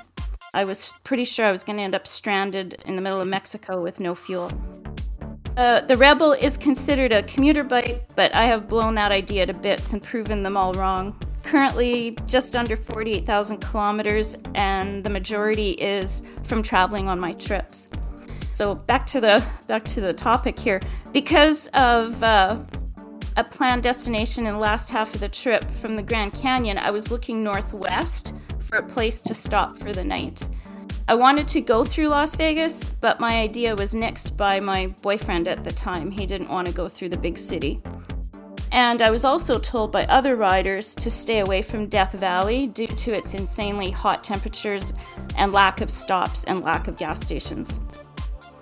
I 0.55 0.65
was 0.65 0.93
pretty 1.05 1.27
sure 1.27 1.45
I 1.45 1.51
was 1.51 1.65
going 1.65 1.77
to 1.77 1.83
end 1.83 1.95
up 1.95 2.07
stranded 2.07 2.83
in 2.87 2.97
the 2.97 3.03
middle 3.03 3.21
of 3.21 3.29
Mexico 3.29 3.83
with 3.83 4.01
no 4.01 4.15
fuel. 4.15 4.51
Uh, 5.57 5.83
the 5.83 5.97
Rebel 5.97 6.33
is 6.33 6.57
considered 6.57 7.13
a 7.13 7.23
commuter 7.25 7.63
bike, 7.63 8.09
but 8.17 8.35
I 8.35 8.47
have 8.47 8.69
blown 8.69 8.95
that 8.95 9.13
idea 9.13 9.45
to 9.45 9.53
bits 9.53 9.93
and 9.93 10.03
proven 10.03 10.43
them 10.43 10.57
all 10.57 10.73
wrong 10.73 11.15
currently 11.51 12.17
just 12.27 12.55
under 12.55 12.77
48,000 12.77 13.59
kilometers, 13.59 14.37
and 14.55 15.03
the 15.03 15.11
majority 15.11 15.73
is 15.73 16.23
from 16.45 16.63
traveling 16.63 17.09
on 17.09 17.19
my 17.19 17.33
trips. 17.33 17.89
So 18.55 18.77
back 18.77 19.05
to 19.07 19.21
the 19.21 19.45
back 19.67 19.85
to 19.87 20.01
the 20.01 20.13
topic 20.13 20.57
here. 20.57 20.81
Because 21.13 21.67
of 21.75 22.23
uh, 22.23 22.61
a 23.37 23.43
planned 23.43 23.83
destination 23.83 24.47
in 24.47 24.55
the 24.55 24.61
last 24.61 24.91
half 24.91 25.13
of 25.13 25.19
the 25.19 25.29
trip 25.29 25.69
from 25.73 25.97
the 25.97 26.03
Grand 26.03 26.35
Canyon, 26.35 26.79
I 26.79 26.93
was 26.93 27.11
looking 27.11 27.43
northwest 27.43 28.35
for 28.61 28.77
a 28.77 28.83
place 28.87 29.21
to 29.23 29.35
stop 29.35 29.77
for 29.79 29.93
the 29.93 30.05
night. 30.05 30.49
I 31.09 31.17
wanted 31.17 31.49
to 31.49 31.61
go 31.61 31.85
through 31.85 32.09
Las 32.09 32.37
Vegas, 32.37 32.85
but 32.85 33.19
my 33.19 33.41
idea 33.41 33.75
was 33.75 33.93
nixed 33.93 34.37
by 34.37 34.61
my 34.61 34.95
boyfriend 35.03 35.49
at 35.49 35.65
the 35.65 35.73
time. 35.73 36.13
He 36.13 36.27
didn't 36.27 36.49
want 36.49 36.69
to 36.69 36.73
go 36.73 36.89
through 36.89 37.09
the 37.09 37.19
big 37.19 37.37
city. 37.37 37.83
And 38.73 39.03
I 39.03 39.11
was 39.11 39.25
also 39.25 39.59
told 39.59 39.91
by 39.91 40.05
other 40.05 40.37
riders 40.37 40.95
to 40.97 41.11
stay 41.11 41.41
away 41.41 41.63
from 41.63 41.87
Death 41.87 42.13
Valley 42.13 42.69
due 42.69 42.87
to 42.87 43.13
its 43.13 43.35
insanely 43.35 43.91
hot 43.91 44.23
temperatures 44.23 44.93
and 45.37 45.53
lack 45.53 45.81
of 45.81 45.91
stops 45.91 46.45
and 46.45 46.63
lack 46.63 46.87
of 46.87 46.97
gas 46.97 47.21
stations. 47.21 47.81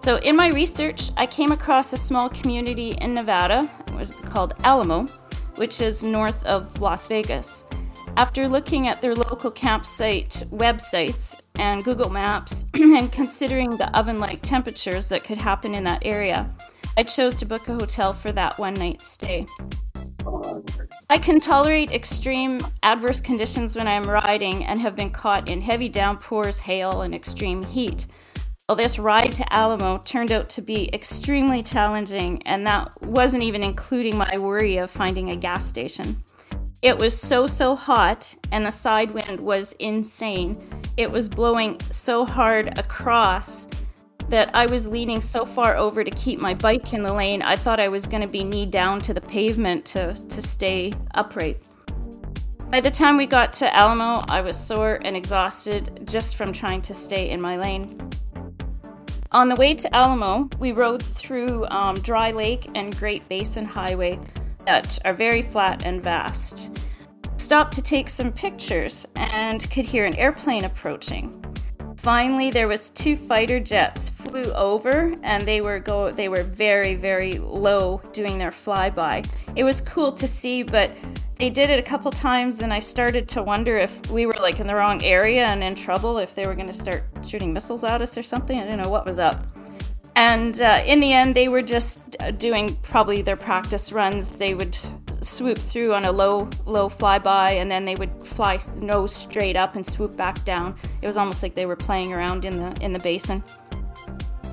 So, 0.00 0.16
in 0.16 0.36
my 0.36 0.48
research, 0.48 1.10
I 1.16 1.26
came 1.26 1.52
across 1.52 1.92
a 1.92 1.98
small 1.98 2.30
community 2.30 2.92
in 2.92 3.12
Nevada 3.12 3.68
called 4.26 4.54
Alamo, 4.64 5.06
which 5.56 5.80
is 5.80 6.02
north 6.02 6.44
of 6.46 6.80
Las 6.80 7.06
Vegas. 7.06 7.64
After 8.16 8.48
looking 8.48 8.88
at 8.88 9.02
their 9.02 9.14
local 9.14 9.50
campsite 9.50 10.44
websites 10.50 11.40
and 11.58 11.84
Google 11.84 12.10
Maps 12.10 12.64
and 12.74 13.12
considering 13.12 13.70
the 13.70 13.96
oven 13.98 14.18
like 14.18 14.40
temperatures 14.42 15.08
that 15.10 15.24
could 15.24 15.38
happen 15.38 15.74
in 15.74 15.84
that 15.84 16.02
area, 16.04 16.48
I 16.96 17.02
chose 17.02 17.34
to 17.36 17.46
book 17.46 17.68
a 17.68 17.74
hotel 17.74 18.12
for 18.12 18.32
that 18.32 18.58
one 18.58 18.74
night 18.74 19.02
stay. 19.02 19.46
I 21.10 21.18
can 21.18 21.40
tolerate 21.40 21.90
extreme 21.90 22.60
adverse 22.82 23.20
conditions 23.20 23.76
when 23.76 23.88
I'm 23.88 24.04
riding 24.04 24.64
and 24.64 24.80
have 24.80 24.94
been 24.94 25.10
caught 25.10 25.48
in 25.48 25.60
heavy 25.60 25.88
downpours, 25.88 26.58
hail, 26.58 27.02
and 27.02 27.14
extreme 27.14 27.62
heat. 27.62 28.06
Well, 28.68 28.76
this 28.76 28.98
ride 28.98 29.32
to 29.32 29.50
Alamo 29.52 29.98
turned 30.04 30.30
out 30.30 30.50
to 30.50 30.60
be 30.60 30.94
extremely 30.94 31.62
challenging, 31.62 32.42
and 32.46 32.66
that 32.66 32.92
wasn't 33.02 33.42
even 33.42 33.62
including 33.62 34.18
my 34.18 34.36
worry 34.36 34.76
of 34.76 34.90
finding 34.90 35.30
a 35.30 35.36
gas 35.36 35.64
station. 35.66 36.22
It 36.82 36.96
was 36.96 37.18
so, 37.18 37.46
so 37.46 37.74
hot, 37.74 38.34
and 38.52 38.66
the 38.66 38.70
side 38.70 39.10
wind 39.10 39.40
was 39.40 39.72
insane. 39.78 40.58
It 40.98 41.10
was 41.10 41.28
blowing 41.28 41.80
so 41.90 42.26
hard 42.26 42.78
across 42.78 43.66
that 44.28 44.50
I 44.54 44.66
was 44.66 44.86
leaning 44.86 45.20
so 45.20 45.46
far 45.46 45.76
over 45.76 46.04
to 46.04 46.10
keep 46.10 46.38
my 46.38 46.54
bike 46.54 46.92
in 46.92 47.02
the 47.02 47.12
lane, 47.12 47.42
I 47.42 47.56
thought 47.56 47.80
I 47.80 47.88
was 47.88 48.06
going 48.06 48.22
to 48.22 48.28
be 48.28 48.44
knee 48.44 48.66
down 48.66 49.00
to 49.02 49.14
the 49.14 49.20
pavement 49.20 49.84
to, 49.86 50.14
to 50.14 50.42
stay 50.42 50.92
upright. 51.14 51.58
By 52.70 52.80
the 52.80 52.90
time 52.90 53.16
we 53.16 53.24
got 53.24 53.54
to 53.54 53.74
Alamo, 53.74 54.24
I 54.28 54.42
was 54.42 54.54
sore 54.54 54.98
and 55.02 55.16
exhausted 55.16 56.06
just 56.06 56.36
from 56.36 56.52
trying 56.52 56.82
to 56.82 56.92
stay 56.92 57.30
in 57.30 57.40
my 57.40 57.56
lane. 57.56 58.10
On 59.32 59.48
the 59.48 59.56
way 59.56 59.74
to 59.74 59.94
Alamo, 59.94 60.50
we 60.58 60.72
rode 60.72 61.02
through 61.02 61.66
um, 61.68 61.98
Dry 62.00 62.30
Lake 62.30 62.70
and 62.74 62.96
Great 62.96 63.26
Basin 63.28 63.64
Highway 63.64 64.20
that 64.66 64.98
are 65.06 65.14
very 65.14 65.40
flat 65.40 65.86
and 65.86 66.02
vast. 66.02 66.78
Stopped 67.38 67.72
to 67.74 67.82
take 67.82 68.10
some 68.10 68.32
pictures 68.32 69.06
and 69.16 69.70
could 69.70 69.86
hear 69.86 70.04
an 70.04 70.16
airplane 70.16 70.64
approaching. 70.64 71.42
Finally, 71.98 72.52
there 72.52 72.68
was 72.68 72.90
two 72.90 73.16
fighter 73.16 73.58
jets 73.58 74.08
flew 74.08 74.52
over, 74.52 75.12
and 75.24 75.44
they 75.44 75.60
were 75.60 75.80
go 75.80 76.12
they 76.12 76.28
were 76.28 76.44
very 76.44 76.94
very 76.94 77.38
low 77.38 78.00
doing 78.12 78.38
their 78.38 78.52
flyby. 78.52 79.28
It 79.56 79.64
was 79.64 79.80
cool 79.80 80.12
to 80.12 80.28
see, 80.28 80.62
but 80.62 80.92
they 81.36 81.50
did 81.50 81.70
it 81.70 81.78
a 81.78 81.82
couple 81.82 82.12
times, 82.12 82.62
and 82.62 82.72
I 82.72 82.78
started 82.78 83.28
to 83.30 83.42
wonder 83.42 83.76
if 83.76 84.10
we 84.10 84.26
were 84.26 84.36
like 84.40 84.60
in 84.60 84.68
the 84.68 84.76
wrong 84.76 85.02
area 85.02 85.46
and 85.46 85.62
in 85.62 85.74
trouble, 85.74 86.18
if 86.18 86.36
they 86.36 86.46
were 86.46 86.54
going 86.54 86.68
to 86.68 86.72
start 86.72 87.02
shooting 87.24 87.52
missiles 87.52 87.82
at 87.82 88.00
us 88.00 88.16
or 88.16 88.22
something. 88.22 88.58
I 88.58 88.62
didn't 88.62 88.82
know 88.82 88.90
what 88.90 89.04
was 89.04 89.18
up. 89.18 89.44
And 90.14 90.60
uh, 90.62 90.82
in 90.86 91.00
the 91.00 91.12
end, 91.12 91.34
they 91.34 91.48
were 91.48 91.62
just 91.62 92.16
uh, 92.20 92.30
doing 92.30 92.76
probably 92.76 93.22
their 93.22 93.36
practice 93.36 93.92
runs. 93.92 94.38
They 94.38 94.54
would 94.54 94.76
swoop 95.22 95.58
through 95.58 95.94
on 95.94 96.04
a 96.04 96.12
low 96.12 96.48
low 96.66 96.88
flyby 96.88 97.58
and 97.58 97.70
then 97.70 97.84
they 97.84 97.94
would 97.94 98.10
fly 98.26 98.58
nose 98.76 99.14
straight 99.14 99.56
up 99.56 99.76
and 99.76 99.84
swoop 99.84 100.16
back 100.16 100.44
down. 100.44 100.76
It 101.02 101.06
was 101.06 101.16
almost 101.16 101.42
like 101.42 101.54
they 101.54 101.66
were 101.66 101.76
playing 101.76 102.12
around 102.12 102.44
in 102.44 102.58
the 102.58 102.76
in 102.84 102.92
the 102.92 102.98
basin. 102.98 103.42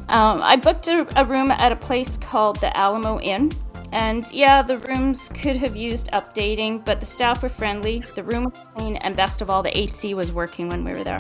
Um, 0.08 0.40
i 0.42 0.56
booked 0.56 0.88
a, 0.88 1.08
a 1.20 1.26
room 1.26 1.50
at 1.50 1.72
a 1.72 1.76
place 1.76 2.18
called 2.18 2.60
the 2.60 2.76
alamo 2.78 3.20
inn 3.22 3.52
and 3.92 4.32
yeah 4.32 4.62
the 4.62 4.78
rooms 4.80 5.30
could 5.30 5.58
have 5.58 5.76
used 5.76 6.12
updating 6.12 6.86
but 6.86 7.00
the 7.00 7.06
staff 7.06 7.44
were 7.44 7.50
friendly. 7.50 8.04
The 8.16 8.24
room 8.24 8.46
was 8.46 8.66
clean 8.76 8.98
and 8.98 9.16
best 9.16 9.42
of 9.42 9.50
all 9.50 9.64
the 9.64 9.76
ac 9.78 10.14
was 10.14 10.32
working 10.32 10.70
when 10.70 10.84
we 10.84 10.92
were 10.92 11.04
there. 11.04 11.20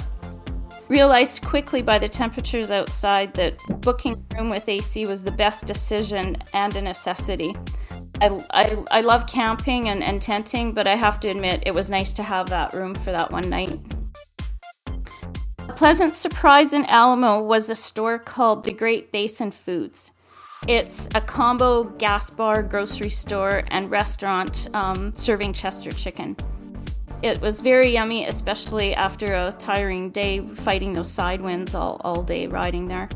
Realized 0.87 1.41
quickly 1.41 1.81
by 1.81 1.97
the 1.97 2.07
temperatures 2.07 2.69
outside 2.69 3.33
that 3.33 3.57
booking 3.81 4.23
a 4.31 4.35
room 4.35 4.51
with 4.51 4.69
AC 4.69 5.07
was 5.07 5.23
the 5.23 5.31
best 5.31 5.65
decision 5.65 6.37
and 6.53 6.75
a 6.75 6.81
necessity. 6.81 7.55
I, 8.21 8.39
I, 8.51 8.83
I 8.91 9.01
love 9.01 9.27
camping 9.27 9.89
and, 9.89 10.03
and 10.03 10.21
tenting, 10.21 10.71
but 10.73 10.87
I 10.87 10.95
have 10.95 11.19
to 11.21 11.27
admit 11.27 11.63
it 11.65 11.73
was 11.73 11.89
nice 11.89 12.13
to 12.13 12.23
have 12.23 12.49
that 12.49 12.73
room 12.73 12.95
for 12.95 13.11
that 13.11 13.31
one 13.31 13.49
night. 13.49 13.79
A 15.67 15.73
pleasant 15.73 16.15
surprise 16.15 16.73
in 16.73 16.85
Alamo 16.85 17.41
was 17.41 17.69
a 17.69 17.75
store 17.75 18.19
called 18.19 18.63
the 18.63 18.71
Great 18.71 19.11
Basin 19.11 19.51
Foods. 19.51 20.11
It's 20.67 21.07
a 21.13 21.21
combo 21.21 21.83
gas 21.83 22.29
bar, 22.29 22.63
grocery 22.63 23.09
store, 23.09 23.63
and 23.67 23.91
restaurant 23.91 24.69
um, 24.73 25.15
serving 25.15 25.53
Chester 25.53 25.91
chicken. 25.91 26.35
It 27.21 27.41
was 27.41 27.61
very 27.61 27.89
yummy, 27.89 28.25
especially 28.25 28.95
after 28.95 29.33
a 29.33 29.53
tiring 29.57 30.09
day 30.11 30.45
fighting 30.45 30.93
those 30.93 31.11
side 31.11 31.41
winds 31.41 31.75
all, 31.75 32.01
all 32.03 32.23
day 32.23 32.47
riding 32.47 32.85
there. 32.85 33.09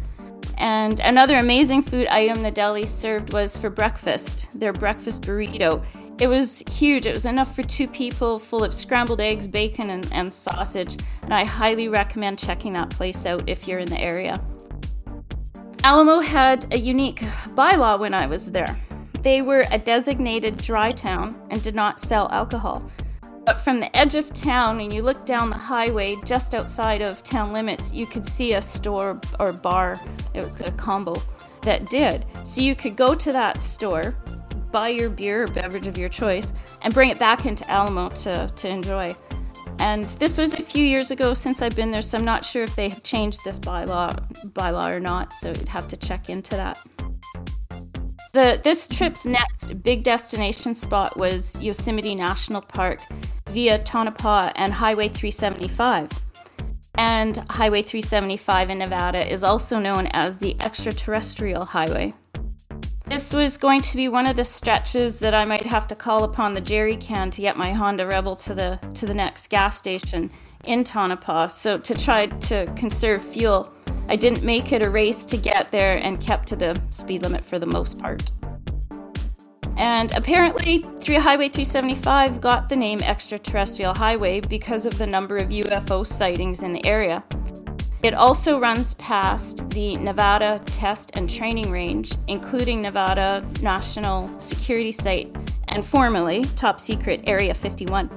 And 0.60 1.00
another 1.00 1.38
amazing 1.38 1.82
food 1.82 2.08
item 2.08 2.44
the 2.44 2.52
deli 2.52 2.86
served 2.86 3.32
was 3.32 3.58
for 3.58 3.70
breakfast 3.70 4.50
their 4.60 4.74
breakfast 4.74 5.24
burrito. 5.24 5.84
It 6.20 6.28
was 6.28 6.62
huge, 6.70 7.06
it 7.06 7.14
was 7.14 7.26
enough 7.26 7.56
for 7.56 7.64
two 7.64 7.88
people, 7.88 8.40
full 8.40 8.66
of 8.66 8.74
scrambled 8.74 9.22
eggs, 9.22 9.48
bacon, 9.48 9.90
and, 9.90 10.08
and 10.12 10.34
sausage. 10.34 10.98
And 11.22 11.34
I 11.34 11.46
highly 11.46 11.88
recommend 11.88 12.38
checking 12.40 12.74
that 12.74 12.90
place 12.90 13.26
out 13.26 13.48
if 13.48 13.70
you're 13.70 13.80
in 13.80 13.90
the 13.90 14.00
area. 14.00 14.42
Alamo 15.86 16.20
had 16.20 16.66
a 16.74 16.78
unique 16.78 17.22
bylaw 17.56 17.98
when 17.98 18.14
I 18.14 18.28
was 18.28 18.52
there. 18.52 18.78
They 19.22 19.42
were 19.42 19.64
a 19.72 19.78
designated 19.78 20.58
dry 20.58 20.92
town 20.92 21.42
and 21.50 21.64
did 21.64 21.76
not 21.76 22.02
sell 22.02 22.30
alcohol. 22.34 22.92
But 23.50 23.62
from 23.62 23.80
the 23.80 23.98
edge 23.98 24.14
of 24.14 24.32
town, 24.32 24.80
and 24.80 24.94
you 24.94 25.02
look 25.02 25.26
down 25.26 25.50
the 25.50 25.58
highway 25.58 26.16
just 26.24 26.54
outside 26.54 27.02
of 27.02 27.24
town 27.24 27.52
limits, 27.52 27.92
you 27.92 28.06
could 28.06 28.24
see 28.24 28.54
a 28.54 28.62
store 28.62 29.20
or 29.40 29.52
bar, 29.52 30.00
it 30.36 30.42
was 30.44 30.62
a 30.62 30.72
combo, 30.74 31.20
that 31.64 31.88
did. 31.88 32.26
So 32.46 32.62
you 32.62 32.76
could 32.76 32.96
go 32.96 33.16
to 33.16 33.32
that 33.32 33.58
store, 33.58 34.16
buy 34.72 34.90
your 34.90 35.10
beer 35.10 35.46
or 35.46 35.48
beverage 35.48 35.88
of 35.88 35.98
your 35.98 36.10
choice, 36.10 36.54
and 36.84 36.94
bring 36.94 37.10
it 37.10 37.18
back 37.18 37.48
into 37.48 37.68
Alamo 37.72 38.10
to, 38.10 38.52
to 38.56 38.70
enjoy. 38.70 39.16
And 39.80 40.04
this 40.04 40.38
was 40.38 40.54
a 40.54 40.62
few 40.62 40.86
years 40.86 41.10
ago 41.10 41.34
since 41.34 41.64
I've 41.64 41.76
been 41.76 41.90
there, 41.90 42.04
so 42.04 42.20
I'm 42.20 42.26
not 42.26 42.46
sure 42.46 42.62
if 42.62 42.76
they 42.76 42.90
have 42.90 43.02
changed 43.02 43.44
this 43.44 43.58
bylaw 43.58 44.32
bylaw 44.54 44.92
or 44.96 45.00
not. 45.00 45.34
So 45.34 45.50
you'd 45.50 45.68
have 45.70 45.88
to 45.88 45.98
check 45.98 46.30
into 46.30 46.52
that. 46.52 46.80
The 48.32 48.62
this 48.64 48.88
trip's 48.88 49.26
next 49.26 49.82
big 49.82 50.04
destination 50.04 50.76
spot 50.76 51.18
was 51.18 51.60
Yosemite 51.60 52.14
National 52.14 52.62
Park 52.62 53.02
via 53.50 53.80
Tonopah 53.80 54.52
and 54.56 54.74
Highway 54.74 55.10
375. 55.10 56.10
And 56.96 57.38
Highway 57.50 57.82
375 57.82 58.70
in 58.70 58.80
Nevada 58.80 59.26
is 59.26 59.44
also 59.44 59.80
known 59.80 60.08
as 60.08 60.38
the 60.38 60.56
extraterrestrial 60.62 61.66
highway. 61.66 62.14
This 63.06 63.34
was 63.34 63.58
going 63.58 63.82
to 63.82 63.98
be 63.98 64.08
one 64.08 64.28
of 64.28 64.36
the 64.36 64.44
stretches 64.44 65.18
that 65.20 65.34
I 65.34 65.44
might 65.44 65.66
have 65.66 65.88
to 65.88 65.96
call 65.96 66.24
upon 66.24 66.54
the 66.54 66.62
jerry 66.62 66.96
can 66.96 67.32
to 67.32 67.42
get 67.42 67.58
my 67.58 67.72
Honda 67.72 68.06
Rebel 68.06 68.36
to 68.36 68.54
the 68.54 68.80
to 68.94 69.08
the 69.08 69.14
next 69.14 69.50
gas 69.50 69.78
station 69.78 70.30
in 70.66 70.84
Tonopah. 70.84 71.48
So 71.48 71.80
to 71.80 71.96
try 71.96 72.28
to 72.28 72.72
conserve 72.76 73.24
fuel, 73.24 73.74
I 74.08 74.16
didn't 74.16 74.44
make 74.44 74.72
it 74.74 74.86
a 74.86 74.90
race 74.90 75.26
to 75.26 75.38
get 75.38 75.70
there 75.70 75.98
and 75.98 76.22
kept 76.22 76.50
to 76.50 76.56
the 76.56 76.80
speed 76.92 77.24
limit 77.24 77.44
for 77.44 77.58
the 77.58 77.66
most 77.66 77.98
part. 77.98 78.30
And 79.80 80.12
apparently, 80.12 80.82
Highway 80.82 81.48
375 81.48 82.42
got 82.42 82.68
the 82.68 82.76
name 82.76 83.02
Extraterrestrial 83.02 83.94
Highway 83.94 84.42
because 84.42 84.86
of 84.86 84.98
the 84.98 85.08
number 85.08 85.38
of 85.38 85.48
UFO 85.48 86.06
sightings 86.06 86.64
in 86.64 86.74
the 86.74 86.86
area. 86.86 87.24
It 88.04 88.14
also 88.14 88.60
runs 88.60 88.96
past 88.96 89.70
the 89.70 89.96
Nevada 89.96 90.62
Test 90.66 91.12
and 91.14 91.30
Training 91.30 91.72
Range, 91.72 92.14
including 92.28 92.82
Nevada 92.82 93.48
National 93.62 94.28
Security 94.42 94.92
Site 94.92 95.34
and 95.70 95.86
formerly 95.86 96.44
Top 96.58 96.82
Secret 96.82 97.22
Area 97.24 97.54
51. 97.54 98.10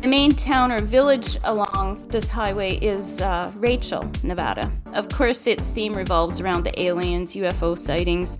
The 0.00 0.06
main 0.06 0.32
town 0.32 0.70
or 0.70 0.80
village 0.80 1.38
along 1.42 2.06
this 2.06 2.30
highway 2.30 2.76
is 2.76 3.20
uh, 3.20 3.50
Rachel, 3.56 4.08
Nevada. 4.22 4.70
Of 4.92 5.08
course, 5.08 5.48
its 5.48 5.72
theme 5.72 5.96
revolves 5.96 6.40
around 6.40 6.62
the 6.62 6.80
aliens, 6.80 7.34
UFO 7.34 7.76
sightings. 7.76 8.38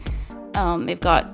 Um, 0.55 0.87
they've 0.87 1.01
got 1.01 1.33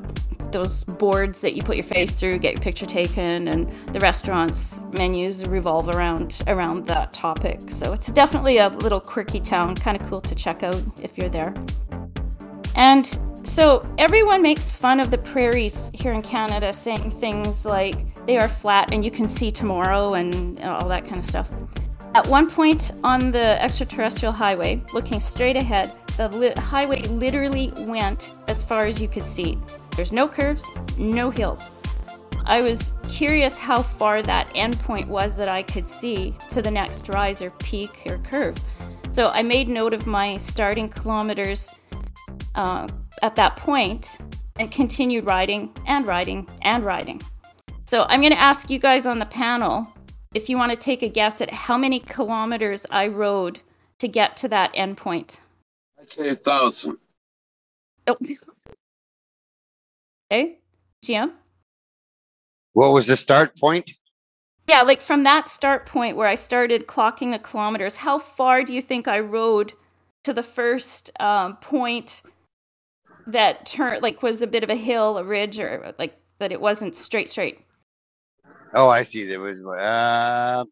those 0.54 0.84
boards 0.84 1.40
that 1.40 1.54
you 1.54 1.62
put 1.62 1.76
your 1.76 1.84
face 1.84 2.12
through, 2.12 2.38
get 2.38 2.54
your 2.54 2.62
picture 2.62 2.86
taken, 2.86 3.48
and 3.48 3.68
the 3.92 3.98
restaurants 3.98 4.82
menus 4.92 5.44
revolve 5.44 5.88
around 5.88 6.42
around 6.46 6.86
that 6.86 7.12
topic. 7.12 7.60
So 7.68 7.92
it's 7.92 8.10
definitely 8.10 8.58
a 8.58 8.68
little 8.68 9.00
quirky 9.00 9.40
town, 9.40 9.74
kind 9.74 10.00
of 10.00 10.08
cool 10.08 10.20
to 10.22 10.34
check 10.34 10.62
out 10.62 10.80
if 11.02 11.18
you're 11.18 11.28
there. 11.28 11.52
And 12.76 13.04
so 13.42 13.84
everyone 13.98 14.42
makes 14.42 14.70
fun 14.70 15.00
of 15.00 15.10
the 15.10 15.18
prairies 15.18 15.90
here 15.92 16.12
in 16.12 16.22
Canada, 16.22 16.72
saying 16.72 17.10
things 17.10 17.66
like 17.66 17.96
they 18.26 18.38
are 18.38 18.48
flat 18.48 18.92
and 18.92 19.04
you 19.04 19.10
can 19.10 19.26
see 19.26 19.50
tomorrow 19.50 20.14
and 20.14 20.60
all 20.62 20.88
that 20.88 21.04
kind 21.04 21.18
of 21.18 21.26
stuff. 21.26 21.48
At 22.14 22.26
one 22.28 22.48
point 22.48 22.92
on 23.02 23.32
the 23.32 23.60
extraterrestrial 23.60 24.32
highway, 24.32 24.80
looking 24.92 25.18
straight 25.18 25.56
ahead, 25.56 25.90
the 26.16 26.28
li- 26.28 26.54
highway 26.56 27.02
literally 27.02 27.72
went 27.78 28.34
as 28.46 28.62
far 28.62 28.86
as 28.86 29.00
you 29.00 29.08
could 29.08 29.24
see. 29.24 29.58
There's 29.96 30.12
no 30.12 30.26
curves, 30.26 30.64
no 30.98 31.30
hills. 31.30 31.70
I 32.46 32.62
was 32.62 32.94
curious 33.09 33.59
how 33.59 33.80
far 33.80 34.22
that 34.22 34.48
endpoint 34.48 35.07
was 35.07 35.37
that 35.37 35.48
I 35.48 35.62
could 35.62 35.88
see 35.88 36.37
to 36.50 36.61
the 36.61 36.70
next 36.70 37.09
rise 37.09 37.40
or 37.40 37.50
peak 37.52 38.02
or 38.07 38.18
curve. 38.18 38.57
So 39.12 39.28
I 39.28 39.42
made 39.42 39.68
note 39.68 39.94
of 39.94 40.07
my 40.07 40.37
starting 40.37 40.88
kilometers 40.88 41.70
uh, 42.57 42.88
at 43.22 43.37
that 43.37 43.57
point 43.57 44.18
and 44.59 44.70
continued 44.70 45.26
riding 45.26 45.72
and 45.87 46.07
riding 46.07 46.48
and 46.62 46.83
riding. 46.83 47.22
So 47.85 48.04
I'm 48.09 48.20
going 48.20 48.33
to 48.33 48.40
ask 48.40 48.70
you 48.70 48.80
guys 48.80 49.07
on 49.07 49.18
the 49.20 49.26
panel 49.26 49.87
if 50.35 50.48
you 50.48 50.59
want 50.59 50.72
to 50.72 50.76
take 50.76 51.02
a 51.02 51.09
guess 51.09 51.40
at 51.40 51.52
how 51.52 51.78
many 51.78 52.00
kilometers 52.00 52.85
I 52.90 53.07
rode 53.07 53.61
to 54.00 54.09
get 54.09 54.37
to 54.38 54.48
that 54.48 54.74
endpoint. 54.74 55.38
I'd 56.00 56.11
say 56.11 56.28
a 56.28 56.35
thousand. 56.35 56.98
Oh. 58.09 58.16
Okay, 60.34 60.58
Jim? 61.04 61.32
What 62.72 62.92
was 62.92 63.06
the 63.06 63.16
start 63.16 63.56
point? 63.56 63.92
Yeah, 64.66 64.82
like 64.82 65.00
from 65.00 65.22
that 65.22 65.48
start 65.48 65.86
point 65.86 66.16
where 66.16 66.26
I 66.26 66.34
started 66.34 66.88
clocking 66.88 67.30
the 67.30 67.38
kilometers, 67.38 67.96
how 67.96 68.18
far 68.18 68.64
do 68.64 68.74
you 68.74 68.82
think 68.82 69.06
I 69.06 69.20
rode 69.20 69.74
to 70.24 70.32
the 70.32 70.42
first 70.42 71.10
um, 71.20 71.56
point 71.58 72.22
that 73.28 73.64
turned, 73.64 74.02
like, 74.02 74.22
was 74.22 74.42
a 74.42 74.46
bit 74.46 74.64
of 74.64 74.70
a 74.70 74.74
hill, 74.74 75.18
a 75.18 75.24
ridge, 75.24 75.60
or 75.60 75.94
like 75.98 76.18
that 76.40 76.50
it 76.50 76.60
wasn't 76.60 76.96
straight, 76.96 77.28
straight? 77.28 77.60
Oh, 78.72 78.88
I 78.88 79.04
see. 79.04 79.26
There 79.26 79.40
was 79.40 79.60
uh, 79.64 80.64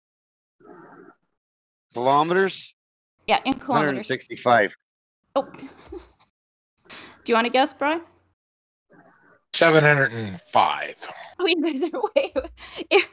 kilometers. 1.95 2.75
Yeah, 3.29 3.39
in 3.45 3.55
kilometers. 3.55 4.09
165. 4.09 4.73
Oh. 5.37 5.49
Do 6.89 7.31
you 7.31 7.35
want 7.35 7.47
to 7.47 7.53
guess, 7.53 7.73
Brian? 7.73 8.01
705. 9.53 11.09
Oh, 11.39 11.47
you 11.47 11.63
guys 11.63 11.83
are 11.93 12.01
way. 12.17 12.33
It, 12.91 13.07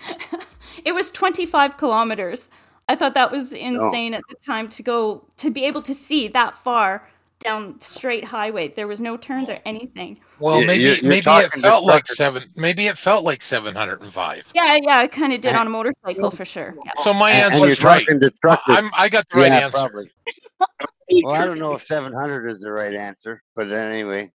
it 0.85 0.91
was 0.93 1.11
25 1.11 1.77
kilometers. 1.77 2.49
I 2.87 2.95
thought 2.95 3.13
that 3.13 3.31
was 3.31 3.53
insane 3.53 4.13
at 4.13 4.23
the 4.29 4.35
time 4.43 4.67
to 4.69 4.83
go 4.83 5.25
to 5.37 5.51
be 5.51 5.65
able 5.65 5.81
to 5.83 5.93
see 5.93 6.27
that 6.29 6.55
far 6.55 7.07
down 7.39 7.79
straight 7.81 8.25
highway. 8.25 8.67
There 8.69 8.87
was 8.87 8.99
no 8.99 9.15
turns 9.15 9.49
or 9.49 9.59
anything. 9.65 10.19
Well, 10.39 10.63
maybe 10.65 10.83
you- 10.83 10.89
you're 10.93 11.03
maybe 11.03 11.19
it 11.29 11.53
felt 11.53 11.85
like 11.85 12.05
truckers. 12.05 12.17
seven. 12.17 12.43
Maybe 12.55 12.87
it 12.87 12.97
felt 12.97 13.23
like 13.23 13.41
705. 13.41 14.51
Yeah, 14.55 14.77
yeah, 14.81 14.97
I 14.97 15.07
kind 15.07 15.31
of 15.33 15.39
did 15.41 15.55
on 15.55 15.67
a 15.67 15.69
motorcycle 15.69 16.31
for 16.31 16.45
sure. 16.45 16.75
Yeah. 16.85 16.91
So 16.97 17.13
my 17.13 17.31
And, 17.31 17.43
and 17.45 17.53
answer 17.53 17.67
is 17.67 17.83
right. 17.83 18.05
talking 18.05 18.19
to 18.21 18.31
truckers. 18.41 18.75
I'm, 18.75 18.89
I 18.97 19.07
got 19.07 19.25
the 19.31 19.39
right 19.41 19.51
yeah, 19.51 19.65
answer. 19.65 19.77
probably. 19.77 20.11
Well, 21.23 21.33
I 21.33 21.43
don't 21.45 21.57
know 21.57 21.73
if 21.73 21.81
700 21.83 22.49
is 22.51 22.61
the 22.61 22.71
right 22.71 22.93
answer, 22.93 23.41
but 23.55 23.71
anyway, 23.71 24.31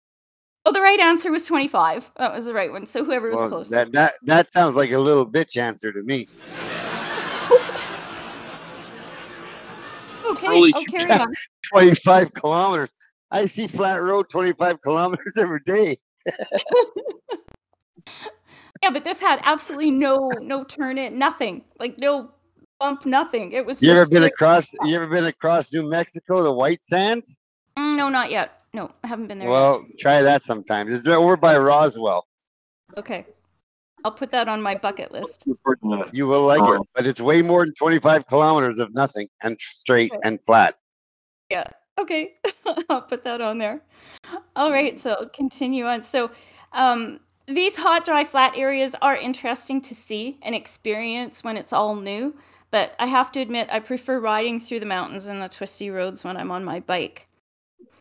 Oh, 0.65 0.73
the 0.73 0.81
right 0.81 1.01
answer 1.01 1.31
was 1.33 1.45
25. 1.45 2.13
That 2.19 2.33
was 2.33 2.45
the 2.45 2.55
right 2.55 2.71
one. 2.71 2.87
So 2.87 3.05
whoever 3.05 3.31
was 3.31 3.39
well, 3.41 3.49
close. 3.49 3.69
that 3.71 3.91
that 3.93 4.15
that 4.23 4.53
sounds 4.53 4.75
like 4.77 4.91
a 4.93 4.99
little 4.99 5.27
bitch 5.27 5.57
answer 5.57 5.93
to 5.93 6.03
me. 6.05 6.29
okay, 10.25 10.47
Holy 10.47 10.73
I'll 10.75 10.81
shit. 10.83 10.91
carry 10.91 11.11
on. 11.13 11.27
25 11.73 12.33
kilometers. 12.35 12.95
I 13.31 13.47
see 13.47 13.67
flat 13.67 14.03
road 14.03 14.29
25 14.31 14.81
kilometers 14.83 15.37
every 15.37 15.61
day. 15.65 15.99
Yeah, 18.83 18.91
but 18.91 19.05
this 19.05 19.21
had 19.21 19.41
absolutely 19.45 19.93
no 19.93 20.29
no 20.43 20.65
turn 20.65 20.99
in, 20.99 21.17
nothing. 21.17 21.63
Like 21.79 22.01
no 22.01 22.33
bump, 22.81 23.07
nothing. 23.07 23.53
It 23.53 23.65
was 23.65 23.81
You 23.81 23.93
ever 23.93 24.07
been 24.07 24.23
straight- 24.23 24.33
across? 24.33 24.73
You 24.85 24.97
ever 24.97 25.07
been 25.07 25.27
across 25.27 25.73
New 25.73 25.89
Mexico, 25.89 26.43
the 26.43 26.53
White 26.53 26.85
Sands? 26.85 27.37
Mm, 27.79 27.97
No, 27.97 28.09
not 28.09 28.33
yet. 28.33 28.62
No, 28.75 28.91
I 29.05 29.07
haven't 29.07 29.27
been 29.27 29.39
there. 29.39 29.49
yet. 29.49 29.53
Well, 29.53 29.85
try 29.99 30.23
that 30.23 30.43
sometime. 30.43 30.91
It's 30.91 31.07
over 31.07 31.37
by 31.37 31.59
Roswell. 31.59 32.27
Okay. 32.97 33.27
I'll 34.05 34.13
put 34.13 34.31
that 34.31 34.49
on 34.49 34.63
my 34.63 34.75
bucket 34.75 35.13
list. 35.13 35.47
You 36.13 36.27
will 36.27 36.47
like 36.47 36.63
it, 36.63 36.81
but 36.95 37.07
it's 37.07 37.21
way 37.21 37.43
more 37.43 37.65
than 37.65 37.75
25 37.75 38.27
kilometers 38.27 38.81
of 38.81 38.93
nothing 38.95 39.29
and 39.43 39.57
straight 39.61 40.11
Okay. 40.11 40.21
and 40.25 40.41
flat. 40.45 40.77
Yeah. 41.51 41.65
Okay. 41.99 42.35
I'll 42.89 43.03
put 43.03 43.23
that 43.25 43.41
on 43.41 43.59
there. 43.59 43.83
All 44.57 44.73
right. 44.73 44.99
So 44.99 45.29
continue 45.35 45.85
on. 45.85 46.03
So 46.03 46.31
um, 46.73 47.21
these 47.47 47.77
hot, 47.77 48.05
dry, 48.05 48.25
flat 48.25 48.55
areas 48.57 48.97
are 49.03 49.17
interesting 49.17 49.81
to 49.83 49.95
see 49.95 50.39
and 50.43 50.55
experience 50.55 51.45
when 51.45 51.57
it's 51.57 51.73
all 51.73 51.95
new. 51.95 52.35
But 52.71 52.97
I 52.99 53.07
have 53.07 53.31
to 53.33 53.41
admit, 53.41 53.69
I 53.71 53.81
prefer 53.81 54.19
riding 54.19 54.59
through 54.59 54.81
the 54.81 54.87
mountains 54.87 55.27
and 55.27 55.43
the 55.43 55.49
twisty 55.49 55.91
roads 55.91 56.25
when 56.25 56.39
I'm 56.39 56.51
on 56.51 56.65
my 56.65 56.81
bike. 56.81 57.29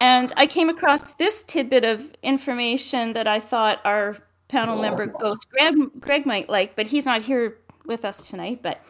And 0.01 0.33
I 0.35 0.47
came 0.47 0.67
across 0.67 1.13
this 1.13 1.43
tidbit 1.43 1.85
of 1.85 2.11
information 2.23 3.13
that 3.13 3.27
I 3.27 3.39
thought 3.39 3.79
our 3.85 4.17
panel 4.47 4.81
member 4.81 5.05
Ghost 5.05 5.47
Greg, 5.51 5.75
Greg 5.99 6.25
might 6.25 6.49
like, 6.49 6.75
but 6.75 6.87
he's 6.87 7.05
not 7.05 7.21
here 7.21 7.59
with 7.85 8.03
us 8.03 8.27
tonight. 8.27 8.63
But 8.63 8.83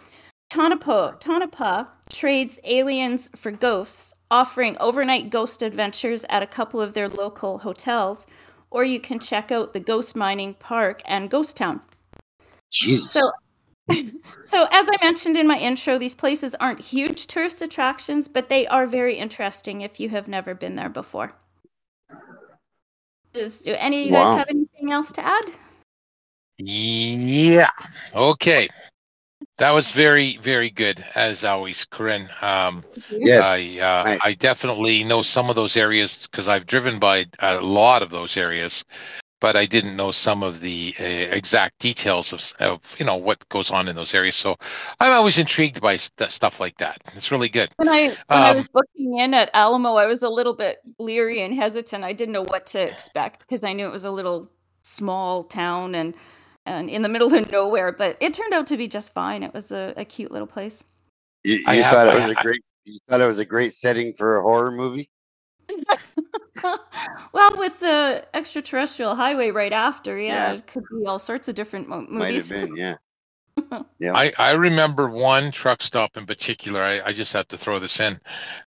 Tonopah, 0.50 1.17
Tonopah 1.19 1.88
trades 2.10 2.62
aliens 2.63 3.30
for 3.36 3.52
ghosts, 3.52 4.15
offering 4.32 4.78
overnight 4.80 5.30
ghost 5.30 5.62
adventures 5.62 6.26
at 6.30 6.43
a 6.43 6.47
couple 6.47 6.80
of 6.80 6.93
their 6.93 7.10
local 7.10 7.58
hotels, 7.58 8.26
or 8.69 8.86
you 8.86 9.02
can 9.02 9.19
check 9.19 9.52
out 9.52 9.74
the 9.74 9.82
Ghost 9.82 10.15
Mining 10.15 10.54
Park 10.54 11.02
and 11.04 11.30
Ghost 11.30 11.58
Town. 11.58 11.82
Jesus. 12.71 13.12
So, 13.12 13.30
so 14.44 14.67
as 14.72 14.88
I 14.89 15.04
mentioned 15.04 15.38
in 15.38 15.48
my 15.48 15.58
intro, 15.58 15.98
these 15.98 16.15
places 16.15 16.56
aren't 16.56 16.80
huge 16.80 17.28
tourist 17.28 17.62
attractions, 17.62 18.28
but 18.28 18.50
they 18.50 18.67
are 18.67 18.88
very 18.88 19.17
interesting 19.17 19.82
if 19.82 20.00
you 20.00 20.10
have 20.10 20.28
never 20.28 20.54
been 20.54 20.76
there 20.76 20.89
before. 20.89 21.34
Does, 23.34 23.60
do 23.60 23.76
any 23.78 24.02
of 24.02 24.06
you 24.08 24.12
guys 24.12 24.38
have 24.38 24.50
anything 24.50 24.91
else 24.91 25.12
to 25.13 25.26
add? 25.26 25.52
Yeah. 26.58 27.70
Okay. 28.13 28.67
That 29.58 29.72
was 29.72 29.91
very, 29.91 30.38
very 30.38 30.70
good 30.70 31.04
as 31.15 31.44
always, 31.44 31.86
Corinne. 31.86 32.30
Um, 32.41 32.84
yes. 33.10 33.46
I 33.46 33.80
uh, 33.80 34.04
Nice. 34.04 34.20
I 34.24 34.34
definitely 34.34 35.04
know 35.04 35.22
some 35.22 35.50
of 35.50 35.56
those 35.56 35.78
areas 35.78 36.28
because 36.28 36.48
I've 36.48 36.65
driven 36.65 37.00
by 37.00 37.26
a 37.39 37.62
lot 37.62 38.04
of 38.04 38.10
those 38.10 38.38
areas, 38.38 38.84
but 39.41 39.58
I 39.58 39.65
didn't 39.65 39.97
know 39.97 40.12
some 40.12 40.43
of 40.43 40.62
the 40.62 40.95
uh, 40.99 41.04
exact 41.04 41.80
details 41.80 42.32
of, 42.32 42.54
of 42.60 42.80
you 42.97 43.06
know 43.06 43.17
what 43.17 43.47
goes 43.49 43.69
on 43.69 43.89
in 43.89 43.95
those 43.97 44.13
areas. 44.13 44.38
So 44.38 44.56
I'm 45.01 45.12
always 45.12 45.38
intrigued 45.38 45.82
by 45.82 45.97
st- 45.97 46.30
stuff 46.32 46.62
like 46.62 46.77
that. 46.77 46.99
It's 47.15 47.32
really 47.32 47.49
good. 47.49 47.69
When 47.75 47.89
I 47.89 48.08
when 48.08 48.15
I 48.30 48.49
Um, 48.51 48.56
was 48.56 48.67
booking 48.69 49.17
in 49.19 49.34
at 49.34 49.49
Alamo, 49.54 49.95
I 49.95 50.06
was 50.06 50.23
a 50.23 50.30
little 50.30 50.54
bit 50.56 50.77
leery 50.99 51.41
and 51.41 51.54
hesitant. 51.54 52.06
I 52.06 52.13
didn't 52.13 52.32
know 52.32 52.45
what 52.45 52.65
to 52.67 52.80
expect 52.80 53.41
because 53.41 53.63
I 53.65 53.73
knew 53.73 53.86
it 53.88 53.91
was 53.91 54.06
a 54.06 54.12
little 54.12 54.49
small 54.84 55.43
town 55.43 55.95
and 55.95 56.15
and 56.65 56.89
in 56.89 57.01
the 57.01 57.10
middle 57.10 57.34
of 57.34 57.51
nowhere. 57.51 57.91
But 57.91 58.15
it 58.21 58.34
turned 58.34 58.54
out 58.54 58.67
to 58.67 58.77
be 58.77 58.88
just 58.88 59.12
fine. 59.13 59.43
It 59.43 59.54
was 59.54 59.71
a, 59.73 59.93
a 59.97 60.06
cute 60.06 60.32
little 60.32 60.47
place. 60.47 60.84
You, 61.43 61.56
you 61.56 61.63
I 61.67 61.75
have- 61.77 61.91
thought 61.91 62.08
it 62.08 62.13
was 62.15 62.38
a 62.38 62.41
great. 62.43 62.62
You 62.86 62.97
thought 63.10 63.21
it 63.21 63.27
was 63.27 63.39
a 63.39 63.45
great 63.45 63.73
setting 63.73 64.13
for 64.13 64.38
a 64.38 64.41
horror 64.43 64.71
movie. 64.71 65.10
well, 67.34 67.58
with 67.58 67.80
the 67.80 68.26
extraterrestrial 68.34 69.15
highway 69.15 69.52
right 69.52 69.74
after, 69.74 70.17
yeah, 70.17 70.52
Yeah. 70.52 70.54
it 70.54 70.67
could 70.67 70.84
be 70.91 71.06
all 71.06 71.19
sorts 71.19 71.47
of 71.47 71.56
different 71.56 71.88
mo- 71.89 72.02
Might 72.02 72.10
movies. 72.10 72.50
have 72.50 72.67
been, 72.69 72.76
yeah. 72.76 72.95
Yeah. 74.00 74.13
I, 74.13 74.32
I 74.39 74.52
remember 74.54 75.10
one 75.10 75.52
truck 75.52 75.82
stop 75.82 76.17
in 76.17 76.26
particular. 76.26 76.82
I, 76.82 77.02
I 77.08 77.13
just 77.13 77.34
have 77.34 77.47
to 77.50 77.58
throw 77.58 77.80
this 77.80 78.00
in 78.00 78.19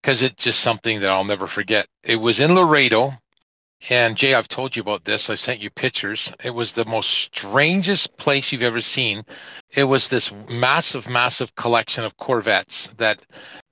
because 0.01 0.21
it's 0.21 0.43
just 0.43 0.59
something 0.59 0.99
that 0.99 1.09
I'll 1.09 1.23
never 1.23 1.47
forget. 1.47 1.87
It 2.03 2.17
was 2.17 2.39
in 2.39 2.53
Laredo. 2.53 3.11
And 3.89 4.17
Jay, 4.17 4.33
I've 4.33 4.47
told 4.47 4.75
you 4.75 4.81
about 4.81 5.03
this. 5.03 5.29
I 5.29 5.35
sent 5.35 5.59
you 5.59 5.69
pictures. 5.69 6.31
It 6.43 6.49
was 6.51 6.73
the 6.73 6.85
most 6.85 7.09
strangest 7.09 8.15
place 8.17 8.51
you've 8.51 8.63
ever 8.63 8.81
seen. 8.81 9.23
It 9.71 9.83
was 9.83 10.07
this 10.07 10.31
massive, 10.49 11.09
massive 11.09 11.53
collection 11.55 12.03
of 12.03 12.15
Corvettes 12.17 12.87
that 12.97 13.25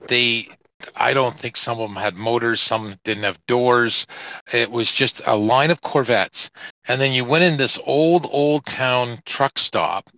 they, 0.08 0.50
I 0.96 1.14
don't 1.14 1.38
think 1.38 1.58
some 1.58 1.80
of 1.80 1.90
them 1.90 2.02
had 2.02 2.16
motors, 2.16 2.62
some 2.62 2.96
didn't 3.04 3.24
have 3.24 3.46
doors. 3.48 4.06
It 4.54 4.72
was 4.72 4.92
just 4.92 5.22
a 5.26 5.36
line 5.36 5.72
of 5.72 5.82
Corvettes. 5.82 6.50
And 6.88 7.00
then 7.00 7.14
you 7.14 7.26
went 7.26 7.44
in 7.44 7.58
this 7.58 7.80
old, 7.86 8.28
old 8.32 8.66
town 8.66 9.18
truck 9.26 9.58
stop, 9.58 10.10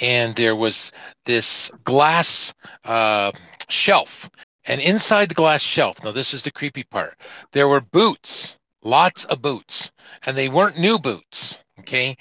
and 0.00 0.34
there 0.34 0.56
was 0.56 0.92
this 1.24 1.70
glass 1.84 2.54
uh, 2.84 3.32
shelf. 3.68 4.30
And 4.64 4.80
inside 4.80 5.30
the 5.30 5.34
glass 5.34 5.62
shelf, 5.62 6.02
now 6.04 6.12
this 6.12 6.34
is 6.34 6.42
the 6.42 6.50
creepy 6.50 6.84
part, 6.84 7.16
there 7.52 7.68
were 7.68 7.80
boots, 7.80 8.58
lots 8.82 9.24
of 9.26 9.42
boots, 9.42 9.90
and 10.26 10.36
they 10.36 10.48
weren't 10.48 10.78
new 10.78 10.98
boots. 10.98 11.58
Okay. 11.80 12.16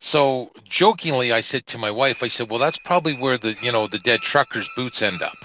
So 0.00 0.50
jokingly, 0.68 1.32
I 1.32 1.40
said 1.40 1.66
to 1.68 1.78
my 1.78 1.90
wife, 1.90 2.22
I 2.22 2.28
said, 2.28 2.50
well, 2.50 2.58
that's 2.58 2.78
probably 2.78 3.14
where 3.14 3.38
the, 3.38 3.56
you 3.62 3.70
know, 3.70 3.86
the 3.86 4.00
dead 4.00 4.20
trucker's 4.20 4.68
boots 4.76 5.00
end 5.02 5.22
up 5.22 5.36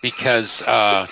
because, 0.00 0.62
uh, 0.62 1.06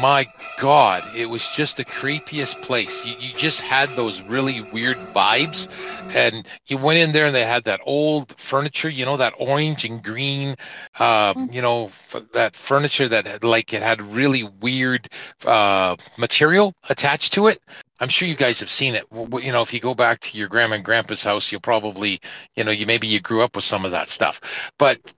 my 0.00 0.28
God, 0.56 1.04
it 1.16 1.26
was 1.26 1.48
just 1.48 1.76
the 1.76 1.84
creepiest 1.84 2.60
place. 2.60 3.04
You, 3.04 3.14
you 3.18 3.32
just 3.34 3.60
had 3.60 3.94
those 3.94 4.22
really 4.22 4.60
weird 4.60 4.98
vibes. 5.14 5.66
And 6.14 6.46
you 6.66 6.76
went 6.78 6.98
in 6.98 7.12
there 7.12 7.26
and 7.26 7.34
they 7.34 7.44
had 7.44 7.64
that 7.64 7.80
old 7.84 8.38
furniture, 8.38 8.88
you 8.88 9.04
know, 9.04 9.16
that 9.16 9.34
orange 9.38 9.84
and 9.84 10.02
green, 10.02 10.56
uh, 10.98 11.34
you 11.50 11.62
know, 11.62 11.86
f- 11.86 12.26
that 12.32 12.54
furniture 12.54 13.08
that 13.08 13.26
had, 13.26 13.44
like 13.44 13.72
it 13.72 13.82
had 13.82 14.02
really 14.02 14.44
weird 14.44 15.08
uh, 15.46 15.96
material 16.18 16.74
attached 16.90 17.32
to 17.34 17.46
it. 17.48 17.60
I'm 18.00 18.08
sure 18.08 18.28
you 18.28 18.36
guys 18.36 18.60
have 18.60 18.70
seen 18.70 18.94
it. 18.94 19.04
You 19.12 19.52
know, 19.52 19.62
if 19.62 19.72
you 19.72 19.80
go 19.80 19.94
back 19.94 20.20
to 20.20 20.36
your 20.36 20.48
grandma 20.48 20.74
and 20.76 20.84
grandpa's 20.84 21.22
house, 21.24 21.52
you'll 21.52 21.60
probably, 21.60 22.20
you 22.56 22.64
know, 22.64 22.72
you 22.72 22.86
maybe 22.86 23.06
you 23.06 23.20
grew 23.20 23.42
up 23.42 23.54
with 23.54 23.64
some 23.64 23.84
of 23.84 23.92
that 23.92 24.08
stuff. 24.08 24.40
But 24.78 25.12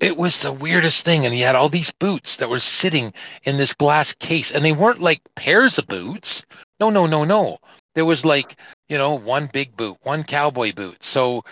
it 0.00 0.16
was 0.16 0.42
the 0.42 0.52
weirdest 0.52 1.04
thing. 1.04 1.24
And 1.24 1.34
he 1.34 1.40
had 1.40 1.54
all 1.54 1.68
these 1.68 1.92
boots 1.98 2.36
that 2.36 2.50
were 2.50 2.60
sitting 2.60 3.12
in 3.44 3.56
this 3.56 3.72
glass 3.74 4.12
case, 4.14 4.50
and 4.50 4.64
they 4.64 4.72
weren't 4.72 5.00
like 5.00 5.20
pairs 5.36 5.78
of 5.78 5.86
boots. 5.86 6.44
No, 6.80 6.90
no, 6.90 7.06
no, 7.06 7.24
no. 7.24 7.58
There 7.94 8.04
was 8.04 8.24
like, 8.24 8.56
you 8.88 8.98
know, 8.98 9.14
one 9.14 9.48
big 9.52 9.76
boot, 9.76 9.96
one 10.02 10.22
cowboy 10.22 10.72
boot. 10.72 11.02
So 11.02 11.42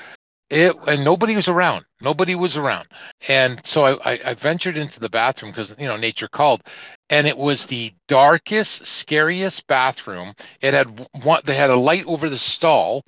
it, 0.50 0.76
and 0.86 1.04
nobody 1.04 1.34
was 1.34 1.48
around. 1.48 1.84
Nobody 2.00 2.34
was 2.34 2.56
around. 2.56 2.86
And 3.28 3.64
so 3.66 3.82
I, 3.82 4.12
I, 4.12 4.20
I 4.26 4.34
ventured 4.34 4.76
into 4.76 5.00
the 5.00 5.08
bathroom 5.08 5.50
because, 5.50 5.74
you 5.78 5.86
know, 5.86 5.96
nature 5.96 6.28
called. 6.28 6.62
And 7.10 7.26
it 7.26 7.36
was 7.36 7.66
the 7.66 7.92
darkest, 8.06 8.86
scariest 8.86 9.66
bathroom. 9.66 10.34
It 10.60 10.74
had 10.74 11.06
one, 11.24 11.40
they 11.44 11.56
had 11.56 11.70
a 11.70 11.76
light 11.76 12.06
over 12.06 12.28
the 12.28 12.36
stall 12.36 13.02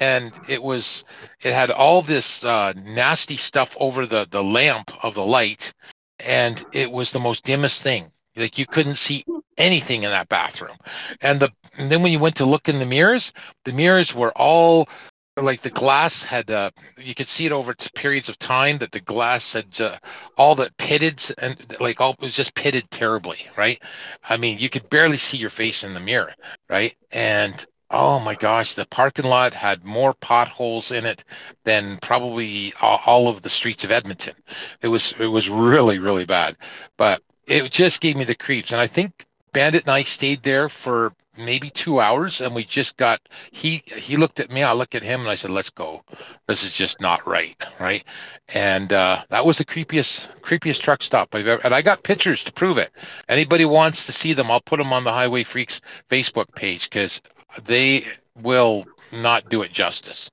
and 0.00 0.32
it 0.48 0.62
was 0.62 1.04
it 1.42 1.52
had 1.54 1.70
all 1.70 2.02
this 2.02 2.44
uh, 2.44 2.72
nasty 2.84 3.36
stuff 3.36 3.76
over 3.78 4.06
the 4.06 4.26
the 4.30 4.42
lamp 4.42 4.90
of 5.04 5.14
the 5.14 5.24
light 5.24 5.72
and 6.18 6.64
it 6.72 6.90
was 6.90 7.12
the 7.12 7.20
most 7.20 7.44
dimmest 7.44 7.82
thing. 7.82 8.10
Like 8.36 8.58
you 8.58 8.66
couldn't 8.66 8.96
see 8.96 9.24
anything 9.58 10.02
in 10.04 10.10
that 10.10 10.28
bathroom. 10.28 10.76
And 11.20 11.38
the 11.40 11.50
and 11.78 11.90
then 11.90 12.02
when 12.02 12.12
you 12.12 12.18
went 12.18 12.36
to 12.36 12.46
look 12.46 12.68
in 12.68 12.78
the 12.78 12.86
mirrors 12.86 13.32
the 13.64 13.72
mirrors 13.72 14.14
were 14.14 14.32
all 14.32 14.88
like 15.36 15.60
the 15.62 15.70
glass 15.70 16.22
had 16.22 16.50
uh 16.50 16.70
you 16.98 17.14
could 17.14 17.28
see 17.28 17.46
it 17.46 17.52
over 17.52 17.74
periods 17.94 18.28
of 18.28 18.38
time 18.38 18.78
that 18.78 18.92
the 18.92 19.00
glass 19.00 19.52
had 19.52 19.80
uh, 19.80 19.96
all 20.36 20.54
the 20.54 20.70
pitted 20.78 21.22
and 21.38 21.56
like 21.80 22.00
all 22.00 22.12
it 22.12 22.20
was 22.20 22.36
just 22.36 22.54
pitted 22.54 22.90
terribly 22.90 23.38
right? 23.56 23.82
I 24.28 24.36
mean 24.36 24.58
you 24.58 24.70
could 24.70 24.88
barely 24.90 25.18
see 25.18 25.36
your 25.38 25.50
face 25.50 25.84
in 25.84 25.94
the 25.94 26.00
mirror 26.00 26.32
right? 26.70 26.94
And 27.12 27.64
oh 27.90 28.20
my 28.20 28.34
gosh 28.34 28.74
the 28.74 28.86
parking 28.86 29.24
lot 29.24 29.52
had 29.52 29.84
more 29.84 30.14
potholes 30.14 30.90
in 30.90 31.04
it 31.04 31.24
than 31.64 31.96
probably 31.98 32.72
all, 32.80 33.28
of 33.28 33.42
the 33.42 33.48
streets 33.48 33.84
of 33.84 33.90
edmonton. 33.90 34.34
It 34.82 34.88
was 34.88 35.12
it 35.18 35.26
was 35.26 35.48
really 35.48 35.98
really 35.98 36.24
bad 36.24 36.56
but 36.96 37.22
it 37.46 37.70
just 37.70 38.00
gave 38.00 38.16
me 38.16 38.24
the 38.24 38.34
creeps 38.34 38.72
and 38.72 38.80
i 38.80 38.86
think 38.86 39.26
bandit 39.52 39.82
and 39.82 39.90
i 39.92 40.02
stayed 40.02 40.42
there 40.42 40.68
for 40.68 41.12
maybe 41.36 41.70
two 41.70 42.00
hours 42.00 42.40
and 42.40 42.54
we 42.54 42.64
just 42.64 42.96
got 42.96 43.20
he 43.50 43.82
he 43.86 44.16
looked 44.16 44.40
at 44.40 44.50
me 44.50 44.62
i 44.62 44.72
looked 44.72 44.94
at 44.94 45.02
him 45.02 45.20
and 45.20 45.28
i 45.28 45.34
said 45.34 45.50
let's 45.50 45.70
go. 45.70 46.02
This 46.46 46.64
is 46.64 46.72
just 46.72 47.00
not 47.00 47.26
right 47.26 47.56
right? 47.78 48.04
And 48.48 48.92
uh, 48.92 49.22
that 49.30 49.46
was 49.46 49.58
the 49.58 49.64
creepiest 49.64 50.40
creepiest 50.40 50.80
truck 50.80 51.02
stop 51.02 51.34
i've 51.34 51.46
ever 51.46 51.62
and 51.64 51.74
i 51.74 51.82
got 51.82 52.02
pictures 52.02 52.44
to 52.44 52.52
prove 52.52 52.78
it. 52.78 52.90
Anybody 53.28 53.64
wants 53.64 54.06
to 54.06 54.12
see 54.12 54.32
them 54.32 54.50
i'll 54.50 54.60
put 54.60 54.78
them 54.78 54.92
on 54.92 55.04
the 55.04 55.12
highway 55.12 55.44
freaks 55.44 55.80
facebook 56.10 56.52
page 56.54 56.84
because 56.90 57.20
they 57.64 58.04
will 58.42 58.84
not 59.12 59.48
do 59.48 59.62
it 59.62 59.72
justice 59.72 60.28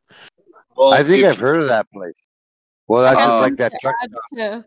Well, 0.76 0.94
I 0.94 1.04
think 1.04 1.26
I've 1.26 1.38
heard 1.40 1.60
of 1.60 1.68
that 1.70 1.90
place. 1.92 2.14
Well, 2.88 3.02
that's 3.02 3.18
just 3.20 3.32
Um, 3.32 3.42
like 3.42 3.58
that 3.58 3.74
truck. 3.82 3.96
Add 4.04 4.12
to 4.38 4.66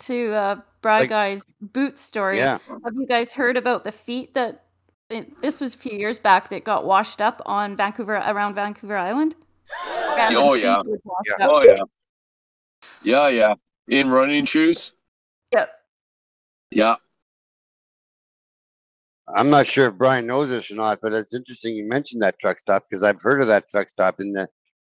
to 0.00 0.32
uh, 0.32 0.56
Bry 0.82 1.00
Like- 1.00 1.08
Guy's 1.08 1.44
boot 1.60 1.98
story. 1.98 2.38
Yeah. 2.38 2.58
Have 2.84 2.94
you 2.94 3.06
guys 3.06 3.32
heard 3.32 3.56
about 3.56 3.84
the 3.84 3.92
feet 3.92 4.34
that 4.34 4.64
it, 5.10 5.40
this 5.40 5.60
was 5.60 5.74
a 5.74 5.78
few 5.78 5.96
years 5.96 6.18
back 6.18 6.50
that 6.50 6.64
got 6.64 6.84
washed 6.84 7.22
up 7.22 7.40
on 7.46 7.76
Vancouver 7.76 8.16
around 8.16 8.54
Vancouver 8.54 8.96
Island? 8.96 9.36
Random 10.16 10.42
Oh, 10.42 10.54
yeah. 10.54 10.78
Yeah. 10.86 11.46
Oh 11.48 11.62
yeah, 11.62 11.76
yeah, 13.02 13.28
yeah. 13.28 13.54
In 13.88 14.10
running 14.10 14.44
shoes. 14.44 14.92
Yep. 15.52 15.70
Yeah. 16.70 16.96
I'm 19.28 19.50
not 19.50 19.66
sure 19.66 19.88
if 19.88 19.94
Brian 19.94 20.26
knows 20.26 20.50
this 20.50 20.70
or 20.70 20.74
not, 20.74 21.00
but 21.00 21.12
it's 21.12 21.34
interesting 21.34 21.74
you 21.74 21.88
mentioned 21.88 22.22
that 22.22 22.38
truck 22.38 22.58
stop 22.58 22.84
because 22.88 23.02
I've 23.02 23.22
heard 23.22 23.40
of 23.40 23.46
that 23.48 23.68
truck 23.70 23.88
stop 23.88 24.20
in 24.20 24.32
the. 24.32 24.48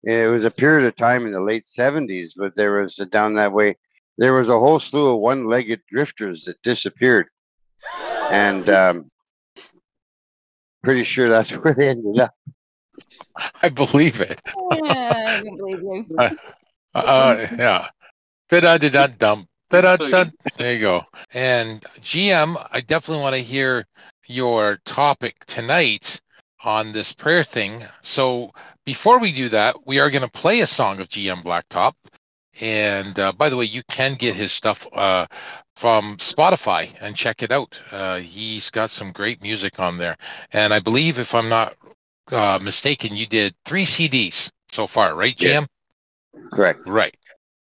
It 0.02 0.30
was 0.30 0.44
a 0.44 0.50
period 0.50 0.86
of 0.86 0.96
time 0.96 1.24
in 1.26 1.32
the 1.32 1.40
late 1.40 1.64
70s, 1.64 2.34
but 2.36 2.54
there 2.56 2.82
was 2.82 2.98
a, 2.98 3.06
down 3.06 3.34
that 3.36 3.52
way. 3.52 3.76
There 4.18 4.34
was 4.34 4.48
a 4.48 4.58
whole 4.58 4.78
slew 4.78 5.14
of 5.14 5.20
one-legged 5.20 5.80
drifters 5.90 6.44
that 6.44 6.60
disappeared, 6.62 7.28
and 8.30 8.68
um, 8.68 9.10
pretty 10.82 11.04
sure 11.04 11.26
that's 11.28 11.50
where 11.56 11.74
they 11.74 11.88
ended 11.88 12.18
up. 12.20 12.34
i 13.62 13.68
believe 13.68 14.20
it 14.20 14.40
Yeah, 14.46 14.60
I 14.62 15.38
can 15.40 15.56
believe 15.56 15.80
you. 15.90 16.22
uh, 16.94 17.46
yeah 17.58 17.88
da 18.48 18.76
da 18.76 18.88
da 18.88 19.06
dum 19.06 19.48
da 19.70 19.80
da 19.80 19.96
da 19.96 20.24
there 20.56 20.74
you 20.74 20.80
go 20.80 21.02
and 21.32 21.82
gm 22.00 22.68
i 22.70 22.80
definitely 22.80 23.22
want 23.22 23.34
to 23.34 23.42
hear 23.42 23.84
your 24.26 24.78
topic 24.84 25.44
tonight 25.46 26.20
on 26.64 26.92
this 26.92 27.12
prayer 27.12 27.44
thing 27.44 27.84
so 28.02 28.50
before 28.86 29.18
we 29.18 29.32
do 29.32 29.48
that 29.48 29.86
we 29.86 29.98
are 29.98 30.10
going 30.10 30.22
to 30.22 30.30
play 30.30 30.60
a 30.60 30.66
song 30.66 31.00
of 31.00 31.08
gm 31.08 31.42
blacktop 31.42 31.92
and 32.60 33.18
uh, 33.18 33.32
by 33.32 33.48
the 33.48 33.56
way 33.56 33.64
you 33.64 33.82
can 33.88 34.14
get 34.14 34.34
his 34.34 34.52
stuff 34.52 34.86
uh, 34.94 35.26
from 35.76 36.16
spotify 36.16 36.88
and 37.00 37.16
check 37.16 37.42
it 37.42 37.52
out 37.52 37.80
uh, 37.90 38.18
he's 38.18 38.70
got 38.70 38.90
some 38.90 39.12
great 39.12 39.42
music 39.42 39.78
on 39.78 39.98
there 39.98 40.16
and 40.52 40.72
i 40.72 40.78
believe 40.78 41.18
if 41.18 41.34
i'm 41.34 41.48
not 41.48 41.76
uh, 42.32 42.58
mistaken 42.62 43.14
you 43.14 43.26
did 43.26 43.54
three 43.64 43.84
cds 43.84 44.50
so 44.70 44.86
far 44.86 45.14
right 45.14 45.36
Yeah. 45.42 45.66
Correct. 46.52 46.88
Right. 46.88 47.16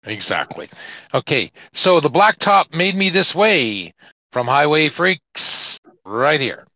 Exactly. 0.06 0.70
Okay. 1.14 1.52
So 1.74 2.00
the 2.00 2.10
blacktop 2.10 2.74
made 2.76 2.96
me 2.96 3.10
this 3.10 3.36
way 3.36 3.94
from 4.32 4.48
Highway 4.48 4.90
Freaks 4.90 5.80
right 6.12 6.42
here. 6.42 6.68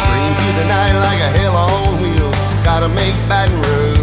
Scream 0.00 0.32
through 0.34 0.56
the 0.56 0.66
night 0.68 0.96
like 0.98 1.20
a 1.20 1.30
hell 1.36 1.56
on 1.56 2.00
wheels. 2.00 2.34
Gotta 2.64 2.88
make 2.88 3.14
Baton 3.28 3.60
Rouge. 3.60 4.00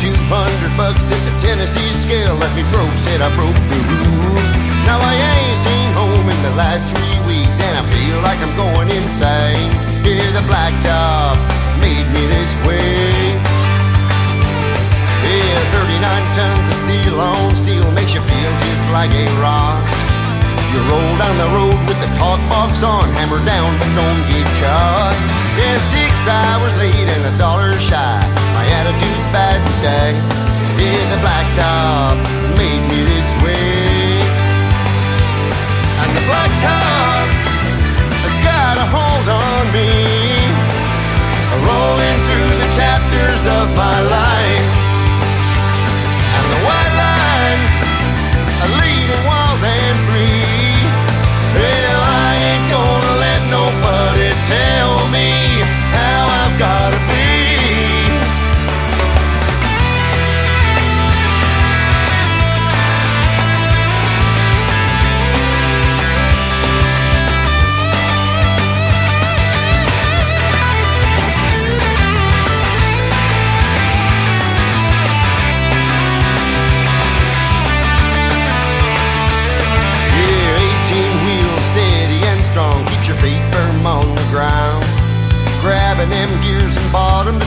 200 0.00 0.76
bucks 0.76 1.12
at 1.12 1.20
the 1.28 1.46
Tennessee 1.46 1.92
scale 2.02 2.34
left 2.36 2.56
me 2.56 2.62
broke, 2.72 2.96
said 2.96 3.20
I 3.20 3.28
broke 3.36 3.54
the 3.54 3.78
rules. 3.78 4.50
Now 4.86 4.98
I 4.98 5.14
ain't 5.14 5.58
seen 5.58 5.89
in 6.30 6.42
the 6.46 6.54
last 6.54 6.86
three 6.94 7.18
weeks, 7.26 7.58
and 7.58 7.74
I 7.74 7.82
feel 7.90 8.18
like 8.22 8.38
I'm 8.38 8.54
going 8.54 8.88
insane. 8.88 9.70
Yeah, 10.06 10.22
the 10.30 10.44
blacktop 10.46 11.36
made 11.82 12.06
me 12.14 12.22
this 12.30 12.52
way. 12.62 13.34
Yeah, 15.26 15.74
39 15.74 16.38
tons 16.38 16.66
of 16.70 16.76
steel 16.86 17.16
on 17.20 17.50
steel 17.58 17.86
makes 17.92 18.14
you 18.14 18.22
feel 18.22 18.52
just 18.62 18.86
like 18.94 19.10
a 19.10 19.26
rock. 19.42 19.82
You 20.70 20.78
roll 20.86 21.12
down 21.18 21.34
the 21.34 21.50
road 21.50 21.78
with 21.90 21.98
the 21.98 22.10
talk 22.14 22.38
box 22.46 22.82
on, 22.86 23.10
hammer 23.18 23.42
down 23.42 23.74
but 23.82 23.90
don't 23.98 24.22
get 24.30 24.46
caught. 24.62 25.18
Yeah, 25.58 25.78
six 25.90 26.14
hours 26.30 26.74
late 26.78 26.94
and 26.94 27.24
a 27.26 27.34
dollar 27.42 27.74
shy. 27.82 28.18
My 28.54 28.66
attitude's 28.78 29.28
bad 29.34 29.58
today. 29.66 30.14
Yeah, 30.78 31.02
the 31.10 31.18
blacktop 31.26 32.16
made 32.56 32.82
me 32.86 32.98
this 33.10 33.30
way. 33.42 33.59
The 36.14 36.22
blacktop 36.26 37.26
has 38.24 38.36
got 38.42 38.74
a 38.78 38.86
hold 38.90 39.28
on 39.30 39.64
me. 39.70 39.90
Rolling 41.62 42.18
through 42.26 42.52
the 42.58 42.70
chapters 42.74 43.42
of 43.46 43.76
my 43.76 44.00
life. 44.02 44.79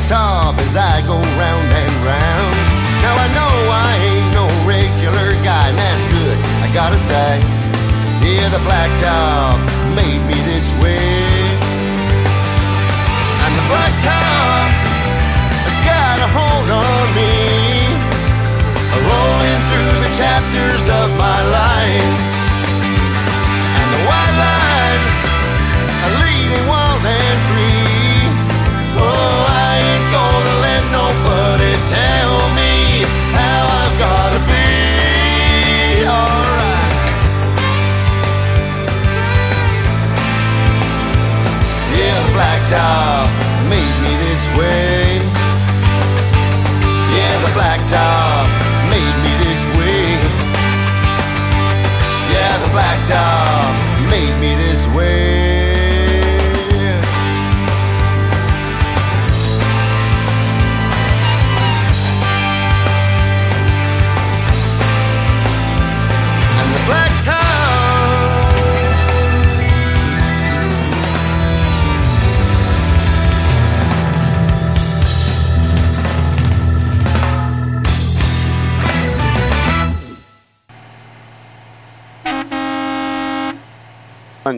Top 0.07 0.55
as 0.59 0.75
I 0.75 1.01
go 1.07 1.15
round 1.15 1.69
and 1.71 1.95
round. 2.03 2.55
Now 3.03 3.15
I 3.15 3.27
know 3.35 3.53
I 3.71 3.91
ain't 4.09 4.29
no 4.35 4.45
regular 4.67 5.29
guy, 5.43 5.69
and 5.69 5.77
that's 5.77 6.05
good, 6.11 6.37
I 6.63 6.67
gotta 6.73 6.97
say. 6.97 7.39
Yeah, 8.23 8.47
the 8.49 8.61
blacktop 8.63 9.59
made 9.95 10.21
me 10.27 10.39
this 10.47 10.67
way. 10.81 11.27
And 13.43 13.53
the 13.59 13.65
blacktop 13.71 14.67
has 15.67 15.77
got 15.87 16.15
a 16.19 16.29
hold 16.31 16.69
on 16.71 17.05
me 17.15 17.33
rolling 18.93 19.61
through 19.69 19.95
the 20.05 20.11
chapters 20.15 20.83
of 20.89 21.07
my 21.17 21.39
life. 21.59 22.42
Tower 42.73 43.27
made 43.69 43.95
me 44.01 44.13
this 44.25 44.43
way. 44.57 45.05
Yeah, 47.13 47.39
the 47.45 47.51
blacktop. 47.53 48.32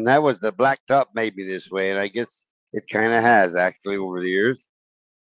And 0.06 0.13
that 0.13 0.22
was 0.22 0.39
the 0.39 0.54
blacktop 0.54 1.06
made 1.15 1.36
me 1.36 1.46
this 1.46 1.72
way, 1.72 1.89
and 1.89 1.98
I 1.98 2.10
guess 2.10 2.46
it 2.74 2.88
kind 2.88 3.12
of 3.12 3.24
has 3.24 3.56
actually 3.56 3.98
over 3.98 4.22
the 4.22 4.30
years. 4.30 4.68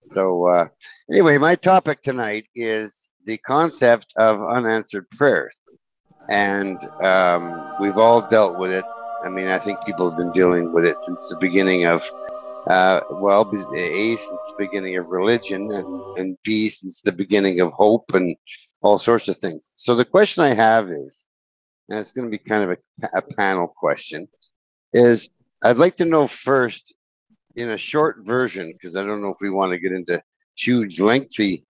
So 0.07 0.47
uh, 0.47 0.69
anyway, 1.11 1.39
my 1.39 1.55
topic 1.55 2.03
tonight 2.03 2.49
is 2.55 3.09
the 3.25 3.39
concept 3.39 4.13
of 4.19 4.43
unanswered 4.43 5.09
prayers, 5.09 5.57
and 6.29 6.79
um, 7.03 7.73
we've 7.81 7.97
all 7.97 8.29
dealt 8.29 8.59
with 8.59 8.73
it. 8.73 8.85
I 9.25 9.31
mean, 9.31 9.47
I 9.47 9.59
think 9.59 9.83
people 9.87 10.11
have 10.11 10.19
been 10.19 10.33
dealing 10.33 10.75
with 10.75 10.85
it 10.85 10.99
since 10.99 11.29
the 11.31 11.39
beginning 11.39 11.87
of, 11.87 12.05
uh, 12.69 13.01
well, 13.11 13.51
A, 13.75 14.17
since 14.17 14.19
the 14.19 14.55
beginning 14.59 14.99
of 14.99 15.07
religion, 15.07 15.73
and, 15.73 16.19
and 16.19 16.37
B, 16.45 16.69
since 16.69 17.01
the 17.01 17.13
beginning 17.13 17.63
of 17.63 17.73
hope 17.73 18.13
and 18.13 18.37
all 18.83 18.99
sorts 18.99 19.29
of 19.29 19.39
things. 19.39 19.73
So 19.77 19.95
the 19.95 20.05
question 20.05 20.45
I 20.45 20.53
have 20.53 20.91
is, 20.91 21.27
and 21.89 21.99
it's 21.99 22.13
going 22.13 22.31
to 22.31 22.31
be 22.31 22.37
kind 22.37 22.65
of 22.65 22.71
a, 22.71 23.09
a 23.17 23.23
panel 23.35 23.67
question, 23.67 24.29
is 24.95 25.29
I'd 25.63 25.79
like 25.79 25.97
to 25.97 26.05
know 26.05 26.27
first, 26.27 26.95
in 27.57 27.71
a 27.71 27.79
short 27.79 28.19
version, 28.25 28.73
because 28.73 28.97
I 28.97 29.05
don't 29.05 29.21
know 29.21 29.29
if 29.29 29.39
we 29.41 29.51
want 29.51 29.73
to 29.73 29.79
get 29.79 29.93
into 29.93 30.23
huge, 30.57 31.01
lengthy 31.01 31.65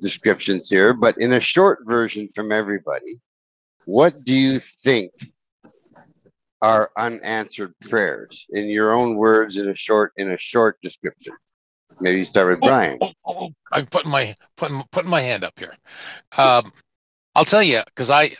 descriptions 0.00 0.68
here, 0.68 0.94
but 0.94 1.18
in 1.18 1.32
a 1.32 1.40
short 1.40 1.80
version 1.84 2.28
from 2.34 2.52
everybody, 2.52 3.18
what 3.86 4.14
do 4.24 4.34
you 4.34 4.58
think 4.58 5.12
are 6.62 6.90
unanswered 6.96 7.74
prayers 7.88 8.46
in 8.50 8.68
your 8.68 8.92
own 8.92 9.16
words 9.16 9.56
in 9.56 9.68
a 9.68 9.74
short 9.74 10.12
in 10.16 10.32
a 10.32 10.38
short 10.38 10.78
description? 10.82 11.34
Maybe 12.00 12.18
you 12.18 12.24
start 12.24 12.48
with 12.48 12.60
Brian. 12.60 12.98
oh, 13.00 13.12
oh, 13.26 13.34
oh, 13.40 13.48
I'm 13.72 13.86
putting 13.86 14.10
my 14.10 14.34
putting 14.56 14.82
putting 14.92 15.10
my 15.10 15.20
hand 15.20 15.42
up 15.42 15.58
here. 15.58 15.74
Um, 16.36 16.70
I'll 17.34 17.44
tell 17.44 17.62
you 17.62 17.80
because 17.86 18.10
I 18.10 18.32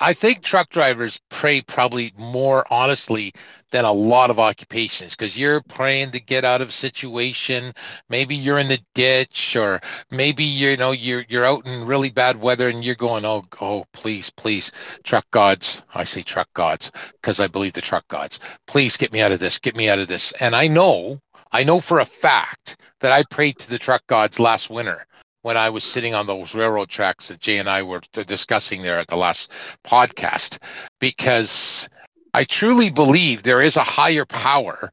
I 0.00 0.14
think 0.14 0.42
truck 0.42 0.68
drivers 0.70 1.18
pray 1.28 1.60
probably 1.60 2.12
more 2.16 2.64
honestly 2.70 3.34
than 3.70 3.84
a 3.84 3.92
lot 3.92 4.30
of 4.30 4.38
occupations 4.38 5.16
because 5.16 5.36
you're 5.36 5.60
praying 5.62 6.12
to 6.12 6.20
get 6.20 6.44
out 6.44 6.62
of 6.62 6.68
a 6.68 6.72
situation. 6.72 7.72
Maybe 8.08 8.36
you're 8.36 8.60
in 8.60 8.68
the 8.68 8.78
ditch, 8.94 9.56
or 9.56 9.80
maybe 10.10 10.44
you 10.44 10.76
know 10.76 10.92
you're 10.92 11.24
you're 11.28 11.44
out 11.44 11.66
in 11.66 11.84
really 11.84 12.10
bad 12.10 12.40
weather 12.40 12.68
and 12.68 12.84
you're 12.84 12.94
going, 12.94 13.24
oh 13.24 13.44
oh 13.60 13.86
please 13.92 14.30
please 14.30 14.70
truck 15.02 15.28
gods. 15.32 15.82
I 15.94 16.04
say 16.04 16.22
truck 16.22 16.48
gods 16.54 16.92
because 17.20 17.40
I 17.40 17.48
believe 17.48 17.72
the 17.72 17.80
truck 17.80 18.06
gods. 18.06 18.38
Please 18.66 18.96
get 18.96 19.12
me 19.12 19.20
out 19.20 19.32
of 19.32 19.40
this. 19.40 19.58
Get 19.58 19.76
me 19.76 19.88
out 19.88 19.98
of 19.98 20.06
this. 20.06 20.32
And 20.40 20.54
I 20.54 20.68
know 20.68 21.20
I 21.50 21.64
know 21.64 21.80
for 21.80 21.98
a 21.98 22.04
fact 22.04 22.76
that 23.00 23.12
I 23.12 23.24
prayed 23.24 23.58
to 23.58 23.70
the 23.70 23.78
truck 23.78 24.06
gods 24.06 24.38
last 24.38 24.70
winter 24.70 25.06
when 25.48 25.56
I 25.56 25.70
was 25.70 25.82
sitting 25.82 26.14
on 26.14 26.26
those 26.26 26.54
railroad 26.54 26.90
tracks 26.90 27.28
that 27.28 27.40
Jay 27.40 27.56
and 27.56 27.70
I 27.70 27.82
were 27.82 28.02
discussing 28.12 28.82
there 28.82 28.98
at 28.98 29.08
the 29.08 29.16
last 29.16 29.50
podcast, 29.82 30.58
because 31.00 31.88
I 32.34 32.44
truly 32.44 32.90
believe 32.90 33.42
there 33.42 33.62
is 33.62 33.78
a 33.78 33.82
higher 33.82 34.26
power 34.26 34.90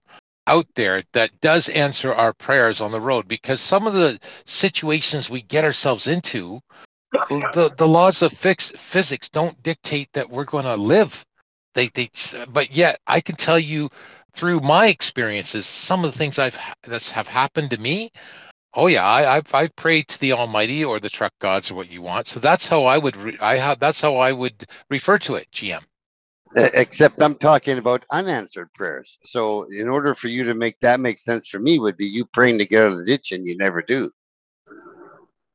out 0.47 0.65
there 0.75 1.03
that 1.11 1.37
does 1.41 1.67
answer 1.67 2.13
our 2.13 2.31
prayers 2.31 2.79
on 2.79 2.91
the 2.93 3.01
road 3.01 3.27
because 3.27 3.59
some 3.59 3.85
of 3.85 3.95
the 3.95 4.17
situations 4.45 5.29
we 5.29 5.41
get 5.41 5.65
ourselves 5.65 6.07
into 6.07 6.61
the, 7.11 7.73
the 7.75 7.87
laws 7.87 8.21
of 8.21 8.31
fix, 8.31 8.71
physics 8.77 9.27
don't 9.27 9.61
dictate 9.61 10.07
that 10.13 10.29
we're 10.29 10.45
going 10.45 10.63
to 10.63 10.77
live 10.77 11.25
they, 11.73 11.89
they 11.89 12.09
but 12.49 12.71
yet 12.71 12.97
i 13.07 13.19
can 13.19 13.35
tell 13.35 13.59
you 13.59 13.89
through 14.35 14.59
my 14.59 14.87
experiences, 14.87 15.65
some 15.65 16.03
of 16.03 16.11
the 16.11 16.17
things 16.17 16.37
I've 16.37 16.59
that's 16.83 17.09
have 17.09 17.27
happened 17.27 17.71
to 17.71 17.79
me. 17.79 18.11
Oh 18.75 18.88
yeah, 18.88 19.05
I, 19.05 19.38
I've 19.38 19.53
I've 19.53 19.75
prayed 19.75 20.07
to 20.09 20.19
the 20.19 20.33
Almighty 20.33 20.83
or 20.83 20.99
the 20.99 21.09
truck 21.09 21.33
gods 21.39 21.71
or 21.71 21.75
what 21.75 21.89
you 21.89 22.01
want. 22.01 22.27
So 22.27 22.39
that's 22.39 22.67
how 22.67 22.83
I 22.83 22.97
would 22.97 23.15
re- 23.15 23.38
I 23.39 23.55
have 23.57 23.79
that's 23.79 24.01
how 24.01 24.15
I 24.17 24.31
would 24.33 24.65
refer 24.89 25.17
to 25.19 25.35
it. 25.35 25.47
GM. 25.51 25.83
Except 26.57 27.21
I'm 27.21 27.35
talking 27.35 27.77
about 27.77 28.05
unanswered 28.11 28.71
prayers. 28.73 29.17
So 29.23 29.63
in 29.71 29.89
order 29.89 30.13
for 30.13 30.27
you 30.29 30.43
to 30.45 30.53
make 30.53 30.79
that 30.81 30.99
make 30.99 31.19
sense 31.19 31.47
for 31.47 31.59
me, 31.59 31.79
would 31.79 31.97
be 31.97 32.05
you 32.05 32.25
praying 32.25 32.59
to 32.59 32.65
get 32.65 32.81
out 32.81 32.91
of 32.91 32.97
the 32.97 33.05
ditch 33.05 33.31
and 33.31 33.45
you 33.45 33.57
never 33.57 33.81
do. 33.81 34.11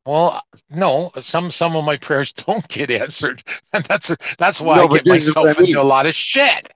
Well, 0.06 0.42
no, 0.70 1.10
some 1.20 1.50
some 1.50 1.76
of 1.76 1.84
my 1.84 1.96
prayers 1.96 2.32
don't 2.46 2.66
get 2.68 2.90
answered, 2.90 3.42
and 3.72 3.84
that's 3.88 4.14
that's 4.38 4.60
why 4.60 4.76
No, 4.76 4.84
I 4.84 4.88
get 4.88 5.04
this 5.04 5.26
is 5.28 5.36
what 5.36 5.44
myself 5.44 5.58
I 5.58 5.60
mean. 5.60 5.70
into 5.70 5.80
a 5.80 5.84
lot 5.84 6.06
of 6.06 6.14
shit. 6.14 6.72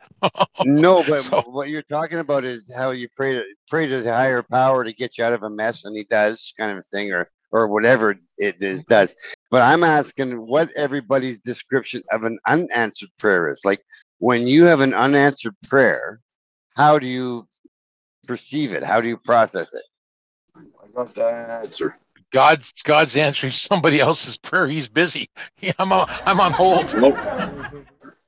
No, 0.64 1.02
but 1.08 1.22
So- 1.22 1.42
what 1.42 1.68
you're 1.68 1.82
talking 1.82 2.18
about 2.18 2.44
is 2.44 2.72
how 2.74 2.90
you 2.92 3.08
pray 3.14 3.34
to 3.34 3.42
pray 3.68 3.86
to 3.86 4.00
the 4.00 4.12
higher 4.12 4.42
power 4.42 4.84
to 4.84 4.92
get 4.92 5.18
you 5.18 5.24
out 5.24 5.32
of 5.32 5.42
a 5.42 5.50
mess, 5.50 5.84
and 5.84 5.96
he 5.96 6.04
does 6.04 6.52
kind 6.58 6.76
of 6.76 6.84
thing, 6.86 7.12
or 7.12 7.30
or 7.52 7.68
whatever 7.68 8.16
it 8.36 8.60
is 8.60 8.84
does. 8.84 9.14
But 9.50 9.62
I'm 9.62 9.84
asking 9.84 10.46
what 10.46 10.70
everybody's 10.76 11.40
description 11.40 12.02
of 12.10 12.24
an 12.24 12.38
unanswered 12.48 13.10
prayer 13.18 13.48
is. 13.50 13.62
Like 13.64 13.80
when 14.18 14.48
you 14.48 14.64
have 14.64 14.80
an 14.80 14.92
unanswered 14.92 15.54
prayer, 15.68 16.20
how 16.76 16.98
do 16.98 17.06
you 17.06 17.46
perceive 18.26 18.72
it? 18.72 18.82
How 18.82 19.00
do 19.00 19.08
you 19.08 19.16
process 19.16 19.72
it? 19.74 19.84
I 20.56 20.86
got 20.94 21.14
that 21.14 21.50
answer. 21.50 21.96
God's 22.32 22.72
God's 22.82 23.16
answering 23.16 23.52
somebody 23.52 24.00
else's 24.00 24.36
prayer. 24.36 24.66
He's 24.66 24.88
busy. 24.88 25.28
I'm 25.78 25.92
on 25.92 26.06
I'm 26.26 26.40
on 26.40 26.52
hold. 26.52 26.92
Nope. 26.96 27.16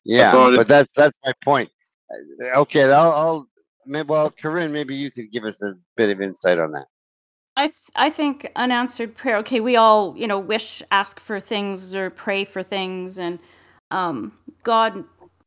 Yeah, 0.05 0.33
all 0.33 0.55
but 0.55 0.69
that's 0.69 0.89
that's 0.95 1.15
my 1.25 1.33
point. 1.43 1.71
Uh, 2.11 2.61
Okay, 2.61 2.85
I'll, 2.85 3.13
I'll 3.13 3.49
well, 4.07 4.31
Corrine, 4.31 4.71
maybe 4.71 4.95
you 4.95 5.11
could 5.11 5.31
give 5.31 5.45
us 5.45 5.63
a 5.63 5.75
bit 5.97 6.11
of 6.11 6.21
insight 6.21 6.59
on 6.59 6.73
that. 6.73 6.87
I 7.57 7.69
th- 7.69 7.91
I 7.95 8.11
think 8.11 8.51
unanswered 8.57 9.15
prayer. 9.15 9.39
Okay, 9.39 9.61
we 9.61 9.77
all 9.77 10.15
you 10.17 10.27
know 10.27 10.39
wish, 10.39 10.83
ask 10.91 11.19
for 11.21 11.41
things, 11.41 11.95
or 11.95 12.11
pray 12.11 12.45
for 12.45 12.63
things, 12.63 13.19
and 13.19 13.39
um, 13.91 14.33
God, 14.63 15.05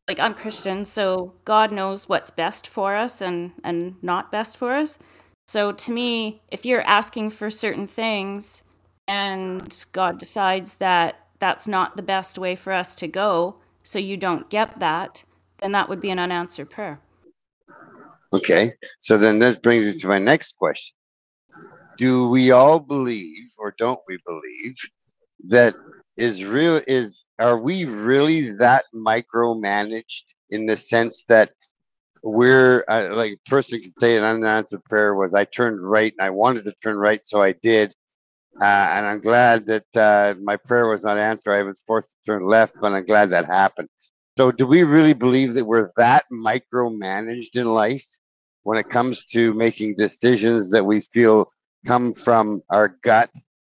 like 0.07 0.19
I'm 0.19 0.33
Christian, 0.33 0.85
so 0.85 1.33
God 1.45 1.71
knows 1.71 2.09
what's 2.09 2.31
best 2.31 2.67
for 2.67 2.95
us 2.95 3.21
and 3.21 3.51
and 3.63 3.95
not 4.01 4.31
best 4.31 4.57
for 4.57 4.73
us. 4.73 4.97
So 5.47 5.71
to 5.71 5.91
me, 5.91 6.41
if 6.51 6.65
you're 6.65 6.81
asking 6.81 7.31
for 7.31 7.49
certain 7.49 7.87
things, 7.87 8.63
and 9.07 9.85
God 9.91 10.17
decides 10.17 10.75
that 10.75 11.27
that's 11.39 11.67
not 11.67 11.95
the 11.95 12.03
best 12.03 12.37
way 12.37 12.55
for 12.55 12.73
us 12.73 12.95
to 12.95 13.07
go, 13.07 13.57
so 13.83 13.99
you 13.99 14.17
don't 14.17 14.49
get 14.49 14.79
that, 14.79 15.23
then 15.61 15.71
that 15.71 15.89
would 15.89 16.01
be 16.01 16.09
an 16.09 16.19
unanswered 16.19 16.69
prayer. 16.69 16.99
Okay, 18.31 18.71
so 18.99 19.17
then 19.17 19.39
this 19.39 19.57
brings 19.57 19.85
me 19.85 19.99
to 19.99 20.07
my 20.07 20.19
next 20.19 20.55
question. 20.57 20.95
Do 21.97 22.29
we 22.29 22.51
all 22.51 22.79
believe, 22.79 23.47
or 23.57 23.73
don't 23.77 23.99
we 24.07 24.19
believe, 24.25 24.75
that 25.47 25.75
is 26.15 26.45
real? 26.45 26.79
Is 26.87 27.25
are 27.39 27.59
we 27.59 27.85
really 27.85 28.51
that 28.57 28.85
micromanaged 28.93 30.25
in 30.49 30.65
the 30.65 30.77
sense 30.77 31.23
that 31.25 31.51
we're 32.21 32.83
uh, 32.87 33.09
like 33.13 33.33
a 33.33 33.49
person 33.49 33.81
can 33.81 33.93
say 33.99 34.17
an 34.17 34.23
unanswered 34.23 34.83
prayer 34.85 35.15
was 35.15 35.33
I 35.33 35.45
turned 35.45 35.81
right 35.81 36.13
and 36.17 36.25
I 36.25 36.29
wanted 36.29 36.65
to 36.65 36.73
turn 36.83 36.97
right, 36.97 37.25
so 37.25 37.41
I 37.41 37.53
did, 37.53 37.93
uh, 38.61 38.63
and 38.63 39.07
I'm 39.07 39.21
glad 39.21 39.65
that 39.67 39.85
uh, 39.95 40.35
my 40.41 40.57
prayer 40.57 40.87
was 40.87 41.03
not 41.03 41.17
answered. 41.17 41.53
I 41.53 41.63
was 41.63 41.83
forced 41.87 42.09
to 42.09 42.15
turn 42.25 42.45
left, 42.45 42.75
but 42.79 42.93
I'm 42.93 43.05
glad 43.05 43.31
that 43.31 43.45
happened. 43.45 43.89
So, 44.39 44.53
do 44.53 44.65
we 44.65 44.83
really 44.83 45.11
believe 45.11 45.53
that 45.55 45.65
we're 45.65 45.91
that 45.97 46.23
micromanaged 46.31 47.57
in 47.57 47.67
life 47.67 48.07
when 48.63 48.77
it 48.77 48.87
comes 48.87 49.25
to 49.33 49.53
making 49.53 49.95
decisions 49.95 50.71
that 50.71 50.85
we 50.85 51.01
feel 51.01 51.51
come 51.85 52.13
from 52.13 52.61
our 52.69 52.95
gut 53.03 53.29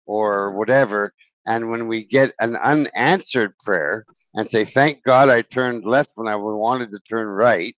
or 0.06 0.52
whatever? 0.52 1.14
And 1.48 1.68
when 1.68 1.88
we 1.88 2.04
get 2.04 2.32
an 2.38 2.54
unanswered 2.54 3.58
prayer 3.58 4.04
and 4.34 4.46
say, 4.46 4.64
Thank 4.64 5.02
God 5.02 5.28
I 5.28 5.42
turned 5.42 5.84
left 5.84 6.12
when 6.14 6.28
I 6.28 6.36
wanted 6.36 6.92
to 6.92 7.00
turn 7.00 7.26
right, 7.26 7.74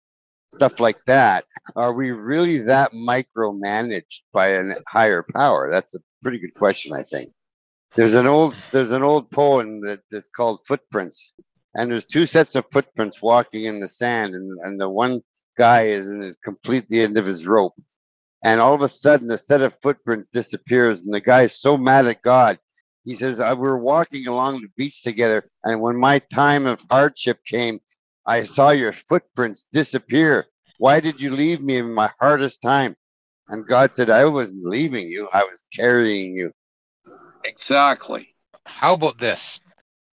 stuff 0.52 0.78
like 0.78 1.02
that, 1.06 1.46
are 1.76 1.94
we 1.94 2.10
really 2.10 2.58
that 2.58 2.92
micromanaged 2.92 4.24
by 4.30 4.48
a 4.48 4.74
higher 4.86 5.24
power? 5.34 5.70
That's 5.72 5.94
a 5.94 6.00
pretty 6.22 6.38
good 6.38 6.52
question, 6.52 6.92
I 6.92 7.02
think. 7.02 7.32
There's 7.94 8.12
an 8.12 8.26
old 8.26 8.52
there's 8.72 8.90
an 8.90 9.02
old 9.02 9.30
poem 9.30 9.80
that 9.86 10.00
is 10.10 10.28
called 10.28 10.60
Footprints, 10.66 11.32
and 11.74 11.90
there's 11.90 12.04
two 12.04 12.26
sets 12.26 12.54
of 12.54 12.64
footprints 12.70 13.22
walking 13.22 13.64
in 13.64 13.80
the 13.80 13.88
sand, 13.88 14.34
and, 14.34 14.58
and 14.62 14.80
the 14.80 14.88
one 14.88 15.22
guy 15.56 15.82
is 15.82 16.10
in 16.10 16.20
his 16.22 16.36
complete 16.36 16.88
the 16.88 17.02
end 17.02 17.18
of 17.18 17.26
his 17.26 17.46
rope, 17.46 17.74
and 18.44 18.60
all 18.60 18.74
of 18.74 18.82
a 18.82 18.88
sudden 18.88 19.28
the 19.28 19.38
set 19.38 19.62
of 19.62 19.78
footprints 19.82 20.28
disappears, 20.28 21.00
and 21.00 21.12
the 21.12 21.20
guy 21.20 21.42
is 21.42 21.60
so 21.60 21.76
mad 21.76 22.06
at 22.06 22.22
God. 22.22 22.58
He 23.04 23.14
says, 23.14 23.40
"I 23.40 23.52
"We're 23.52 23.78
walking 23.78 24.26
along 24.26 24.60
the 24.60 24.68
beach 24.76 25.02
together, 25.02 25.48
and 25.62 25.80
when 25.80 25.96
my 25.96 26.18
time 26.18 26.66
of 26.66 26.84
hardship 26.90 27.38
came, 27.44 27.80
I 28.26 28.44
saw 28.44 28.70
your 28.70 28.92
footprints 28.92 29.64
disappear. 29.72 30.46
Why 30.78 31.00
did 31.00 31.20
you 31.20 31.30
leave 31.34 31.60
me 31.60 31.76
in 31.76 31.92
my 31.92 32.10
hardest 32.20 32.62
time?" 32.62 32.96
And 33.48 33.66
God 33.66 33.94
said, 33.94 34.08
"I 34.10 34.24
wasn't 34.24 34.64
leaving 34.64 35.08
you; 35.08 35.28
I 35.32 35.44
was 35.44 35.64
carrying 35.74 36.34
you." 36.34 36.52
Exactly. 37.44 38.34
How 38.64 38.94
about 38.94 39.18
this? 39.18 39.60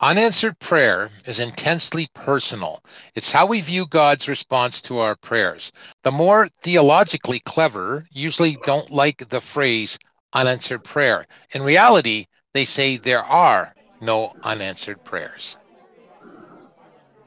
Unanswered 0.02 0.58
prayer 0.58 1.10
is 1.28 1.40
intensely 1.40 2.10
personal. 2.16 2.84
It's 3.14 3.30
how 3.30 3.46
we 3.46 3.62
view 3.62 3.86
God's 3.86 4.28
response 4.28 4.82
to 4.82 4.98
our 4.98 5.16
prayers. 5.16 5.72
The 6.02 6.10
more 6.10 6.48
theologically 6.64 7.40
clever 7.40 8.08
usually 8.12 8.58
don't 8.64 8.90
like 8.90 9.30
the 9.30 9.40
phrase 9.40 10.00
unanswered 10.34 10.84
prayer. 10.84 11.28
In 11.52 11.62
reality, 11.62 12.26
they 12.56 12.66
say 12.66 12.98
there 12.98 13.24
are 13.24 13.76
no 14.02 14.34
unanswered 14.42 15.04
prayers. 15.04 15.56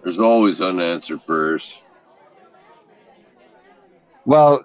There's 0.03 0.19
always 0.19 0.61
unanswered 0.61 1.25
prayers. 1.25 1.79
Well, 4.27 4.65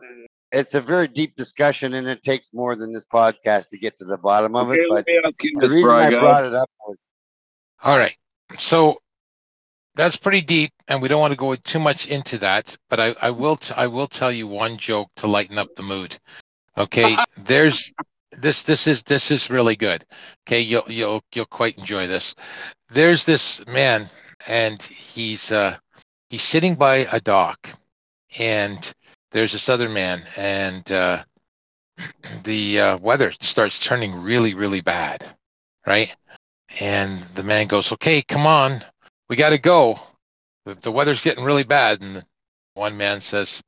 it's 0.51 0.73
a 0.73 0.81
very 0.81 1.07
deep 1.07 1.35
discussion, 1.35 1.93
and 1.93 2.07
it 2.07 2.23
takes 2.23 2.55
more 2.55 2.75
than 2.75 2.91
this 2.91 3.05
podcast 3.05 3.69
to 3.69 3.77
get 3.77 3.97
to 3.97 4.05
the 4.05 4.17
bottom 4.17 4.55
of 4.55 4.69
Okay, 4.69 4.79
it. 4.79 4.87
But 4.89 5.05
me 5.05 5.21
ask 5.23 5.43
you 5.43 5.59
the 5.59 5.69
reason 5.69 5.91
I 5.91 6.09
brought 6.09 6.45
it 6.45 6.55
up 6.55 6.71
was 6.87 6.97
All 7.83 7.97
right. 7.97 8.15
So 8.57 8.99
that's 9.95 10.17
pretty 10.17 10.41
deep, 10.41 10.71
and 10.87 11.01
we 11.01 11.07
don't 11.07 11.19
want 11.19 11.31
to 11.31 11.37
go 11.37 11.53
too 11.55 11.79
much 11.79 12.07
into 12.07 12.37
that. 12.39 12.75
But 12.89 12.99
I, 12.99 13.15
I 13.21 13.29
will 13.31 13.55
t- 13.55 13.73
I 13.75 13.87
will 13.87 14.07
tell 14.07 14.31
you 14.31 14.47
one 14.47 14.77
joke 14.77 15.09
to 15.17 15.27
lighten 15.27 15.57
up 15.57 15.67
the 15.75 15.83
mood. 15.83 16.17
Okay, 16.77 17.17
there's 17.37 17.91
this 18.31 18.63
this 18.63 18.87
is 18.87 19.03
this 19.03 19.31
is 19.31 19.49
really 19.49 19.75
good. 19.75 20.05
Okay, 20.47 20.61
you'll 20.61 20.85
you'll 20.87 21.21
you'll 21.33 21.45
quite 21.45 21.77
enjoy 21.77 22.07
this. 22.07 22.33
There's 22.89 23.25
this 23.25 23.65
man, 23.67 24.09
and 24.47 24.81
he's 24.81 25.51
uh 25.51 25.77
he's 26.29 26.43
sitting 26.43 26.75
by 26.75 27.07
a 27.11 27.19
dock, 27.19 27.69
and 28.37 28.91
there's 29.31 29.51
this 29.51 29.69
other 29.69 29.89
man, 29.89 30.21
and 30.37 30.89
uh, 30.91 31.23
the 32.43 32.79
uh, 32.79 32.97
weather 32.99 33.33
starts 33.41 33.79
turning 33.79 34.15
really 34.15 34.53
really 34.53 34.81
bad, 34.81 35.25
right? 35.85 36.15
And 36.79 37.19
the 37.35 37.43
man 37.43 37.67
goes, 37.67 37.91
"Okay, 37.91 38.21
come 38.21 38.45
on, 38.45 38.83
we 39.27 39.35
got 39.35 39.49
to 39.49 39.57
go. 39.57 39.99
The, 40.65 40.75
the 40.75 40.91
weather's 40.91 41.21
getting 41.21 41.43
really 41.43 41.63
bad." 41.63 42.01
And 42.01 42.23
one 42.73 42.97
man 42.97 43.21
says, 43.21 43.61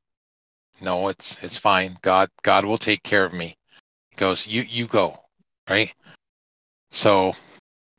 "No, 0.80 1.08
it's 1.08 1.36
it's 1.42 1.58
fine. 1.58 1.98
God 2.02 2.30
God 2.42 2.64
will 2.64 2.78
take 2.78 3.02
care 3.02 3.24
of 3.24 3.32
me." 3.32 3.56
He 4.10 4.16
goes, 4.16 4.46
"You 4.46 4.62
you 4.62 4.86
go." 4.86 5.18
Right? 5.68 5.92
So 6.90 7.32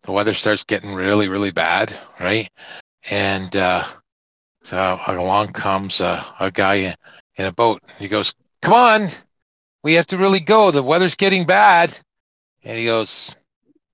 the 0.04 0.12
weather 0.12 0.34
starts 0.34 0.64
getting 0.64 0.94
really 0.94 1.28
really 1.28 1.52
bad, 1.52 1.94
right? 2.20 2.50
And 3.10 3.56
uh, 3.56 3.86
so 4.64 5.00
along 5.08 5.54
comes 5.54 6.00
a 6.02 6.52
guy 6.54 6.96
in 7.36 7.46
a 7.46 7.52
boat. 7.52 7.82
He 8.00 8.08
goes, 8.08 8.34
"Come 8.62 8.74
on, 8.74 9.10
we 9.84 9.96
have 9.96 10.08
to 10.08 10.18
really 10.18 10.40
go. 10.40 10.72
The 10.72 10.84
weather's 10.84 11.16
getting 11.16 11.46
bad." 11.46 11.98
And 12.64 12.78
he 12.78 12.86
goes, 12.86 13.36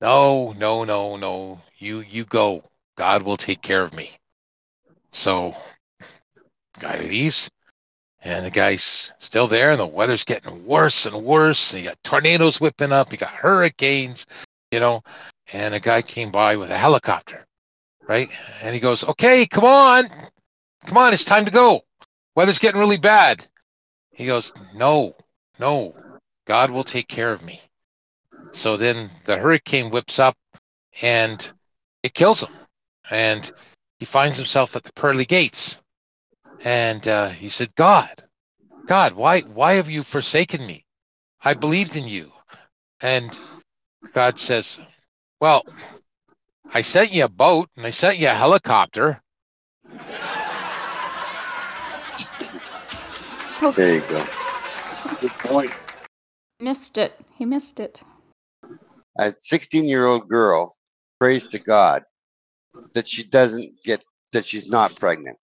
no, 0.02 0.54
no, 0.58 0.84
no, 0.84 1.18
no. 1.18 1.62
You 1.78 2.00
you 2.02 2.26
go. 2.26 2.64
God 2.98 3.24
will 3.24 3.38
take 3.38 3.62
care 3.62 3.82
of 3.82 3.96
me. 3.96 4.12
So 5.12 5.56
guy 6.80 7.00
leaves 7.00 7.50
and 8.22 8.46
the 8.46 8.50
guy's 8.50 9.14
still 9.20 9.48
there 9.48 9.72
and 9.72 9.80
the 9.80 9.86
weather's 9.86 10.24
getting 10.24 10.66
worse 10.66 11.06
and 11.06 11.24
worse. 11.24 11.72
And 11.74 11.84
you 11.84 11.90
got 11.90 12.04
tornadoes 12.04 12.60
whipping 12.60 12.92
up, 12.92 13.12
you 13.12 13.18
got 13.18 13.30
hurricanes, 13.30 14.26
you 14.72 14.80
know, 14.80 15.02
and 15.54 15.74
a 15.74 15.80
guy 15.80 16.02
came 16.02 16.32
by 16.32 16.56
with 16.56 16.72
a 16.72 16.78
helicopter, 16.78 17.46
right? 18.08 18.30
And 18.62 18.74
he 18.74 18.80
goes, 18.80 19.04
Okay, 19.04 19.46
come 19.46 19.66
on. 19.66 20.08
Come 20.86 20.98
on, 20.98 21.14
it's 21.14 21.26
time 21.26 21.46
to 21.46 21.52
go. 21.52 21.82
Weather's 22.36 22.60
getting 22.60 22.80
really 22.80 22.98
bad. 22.98 23.46
He 24.12 24.26
goes, 24.26 24.54
No, 24.74 25.16
no. 25.60 25.96
God 26.46 26.72
will 26.72 26.84
take 26.84 27.08
care 27.08 27.32
of 27.32 27.46
me. 27.46 27.62
So 28.52 28.78
then 28.78 29.10
the 29.26 29.38
hurricane 29.38 29.90
whips 29.90 30.20
up 30.20 30.36
and 31.02 31.52
it 32.04 32.14
kills 32.14 32.42
him. 32.42 32.54
And 33.10 33.52
he 34.00 34.06
finds 34.06 34.38
himself 34.38 34.76
at 34.76 34.84
the 34.84 34.94
pearly 34.94 35.26
gates. 35.26 35.78
And 36.64 37.08
uh, 37.08 37.30
he 37.30 37.50
said, 37.50 37.74
God, 37.76 38.24
God, 38.86 39.14
why, 39.14 39.42
why 39.42 39.74
have 39.74 39.90
you 39.90 40.04
forsaken 40.04 40.66
me? 40.66 40.86
I 41.44 41.54
believed 41.54 41.96
in 41.96 42.08
you. 42.08 42.32
And 43.02 43.38
God 44.14 44.38
says, 44.38 44.80
Well, 45.40 45.64
I 46.74 46.82
sent 46.82 47.14
you 47.14 47.24
a 47.26 47.30
boat 47.30 47.70
and 47.78 47.86
I 47.86 47.92
sent 47.92 48.18
you 48.18 48.28
a 48.28 48.34
helicopter. 48.34 49.22
there 53.76 53.96
you 53.96 54.02
go. 54.02 54.26
Good 55.22 55.32
point. 55.40 55.72
Missed 56.60 56.98
it. 56.98 57.20
He 57.36 57.46
missed 57.46 57.80
it. 57.80 58.04
A 59.20 59.36
16 59.38 59.84
year 59.84 60.06
old 60.06 60.30
girl 60.30 60.74
prays 61.20 61.46
to 61.50 61.60
God 61.60 62.04
that 62.94 63.06
she 63.06 63.24
doesn't 63.26 63.74
get 63.84 64.02
that 64.32 64.46
she's 64.46 64.70
not 64.70 64.96
pregnant. 64.96 65.38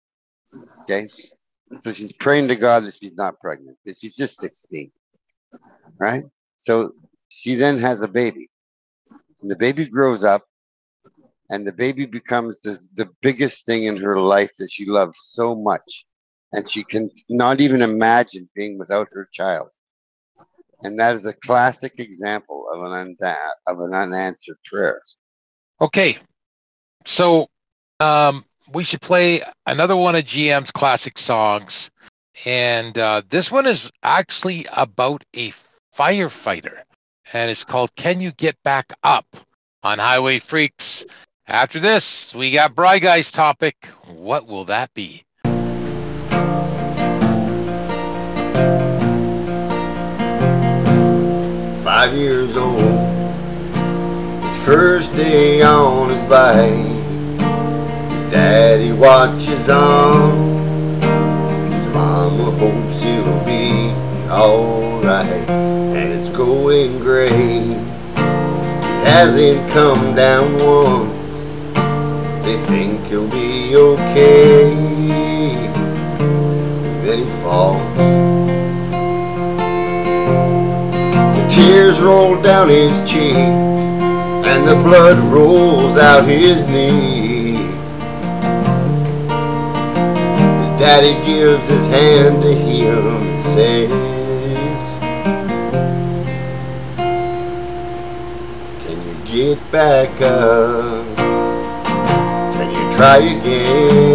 Okay, 0.84 1.08
so 1.80 1.92
she's 1.92 2.14
praying 2.14 2.48
to 2.48 2.56
God 2.56 2.84
that 2.84 2.94
she's 2.96 3.18
not 3.18 3.38
pregnant. 3.42 3.78
That 3.86 3.98
she's 3.98 4.16
just 4.16 4.38
16, 4.38 4.92
right? 6.00 6.24
So 6.56 6.94
she 7.30 7.56
then 7.56 7.78
has 7.80 8.02
a 8.02 8.08
baby, 8.08 8.50
and 9.42 9.52
the 9.52 9.58
baby 9.58 9.86
grows 9.86 10.24
up, 10.24 10.44
and 11.50 11.68
the 11.68 11.74
baby 11.74 12.06
becomes 12.06 12.62
the, 12.62 12.80
the 12.96 13.10
biggest 13.22 13.66
thing 13.66 13.84
in 13.84 13.98
her 13.98 14.22
life 14.22 14.52
that 14.60 14.72
she 14.72 14.86
loves 14.86 15.18
so 15.22 15.54
much, 15.54 16.06
and 16.54 16.70
she 16.70 16.82
can 16.82 17.10
not 17.28 17.60
even 17.60 17.82
imagine 17.82 18.50
being 18.56 18.78
without 18.78 19.10
her 19.12 19.28
child. 19.34 19.68
And 20.86 21.00
that 21.00 21.16
is 21.16 21.26
a 21.26 21.34
classic 21.34 22.00
example 22.00 22.68
of 22.72 22.84
an 22.84 23.16
of 23.68 23.80
an 23.80 23.94
unanswered 23.94 24.58
prayer. 24.64 25.02
Okay, 25.82 26.18
so 27.06 27.48
um, 28.00 28.44
we 28.74 28.84
should 28.84 29.02
play 29.02 29.42
another 29.66 29.96
one 29.96 30.16
of 30.16 30.24
GM's 30.24 30.72
classic 30.72 31.18
songs, 31.18 31.90
and 32.46 32.98
uh, 32.98 33.24
this 33.30 33.52
one 33.52 33.66
is 33.66 33.92
actually 34.04 34.66
about 34.78 35.24
a 35.36 35.52
firefighter, 35.94 36.84
and 37.34 37.50
it's 37.50 37.64
called 37.64 37.94
"Can 37.96 38.22
You 38.22 38.32
Get 38.34 38.56
Back 38.64 38.94
Up" 39.04 39.26
on 39.84 39.98
HiWay 39.98 40.38
Freeks. 40.38 41.06
After 41.48 41.80
this, 41.80 42.34
we 42.34 42.52
got 42.52 42.76
Briguy's 42.76 43.32
topic. 43.32 43.88
What 44.08 44.48
will 44.48 44.66
that 44.66 44.94
be? 44.94 45.25
Five 52.06 52.16
years 52.16 52.56
old. 52.56 52.80
His 54.44 54.66
first 54.66 55.16
day 55.16 55.64
on 55.64 56.10
his 56.12 56.24
bike, 56.26 56.70
his 58.12 58.24
daddy 58.26 58.92
watches 58.92 59.70
on. 59.70 61.02
His 61.72 61.88
mama 61.88 62.52
hopes 62.60 63.02
he'll 63.02 63.44
be 63.44 63.90
alright, 64.30 65.50
and 65.50 66.14
it's 66.14 66.30
going 66.30 67.00
great. 67.00 67.32
He 67.32 67.74
hasn't 69.10 69.72
come 69.72 70.14
down 70.14 70.54
once, 70.60 71.46
they 72.46 72.56
think 72.68 73.04
he'll 73.08 73.28
be 73.30 73.76
okay. 73.76 74.72
And 76.22 77.04
then 77.04 77.18
he 77.26 77.30
falls. 77.42 78.45
Tears 81.56 82.02
roll 82.02 82.42
down 82.42 82.68
his 82.68 83.02
cheek, 83.10 83.38
and 83.38 84.68
the 84.68 84.76
blood 84.84 85.18
rolls 85.32 85.98
out 85.98 86.28
his 86.28 86.70
knee. 86.70 87.56
His 90.58 90.70
daddy 90.78 91.14
gives 91.26 91.70
his 91.70 91.86
hand 91.86 92.42
to 92.42 92.54
him 92.54 93.08
and 93.08 93.42
says, 93.42 95.00
Can 98.84 99.02
you 99.08 99.16
get 99.26 99.72
back 99.72 100.10
up? 100.22 101.18
Can 102.56 102.70
you 102.70 102.98
try 102.98 103.18
again? 103.20 104.15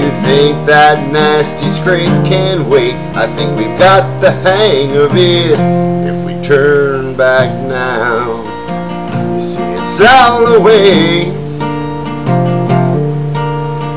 You 0.00 0.10
think 0.22 0.66
that 0.66 1.12
nasty 1.12 1.68
scrape 1.68 2.06
can 2.24 2.68
wait? 2.70 2.94
I 3.16 3.26
think 3.26 3.58
we've 3.58 3.78
got 3.78 4.20
the 4.20 4.30
hang 4.30 4.96
of 4.96 5.10
it. 5.14 5.58
If 6.08 6.24
we 6.24 6.40
turn 6.42 7.16
back 7.16 7.50
now, 7.68 8.42
you 9.34 9.40
see 9.40 9.62
it's 9.62 10.00
all 10.00 10.46
a 10.46 10.60
waste. 10.60 11.62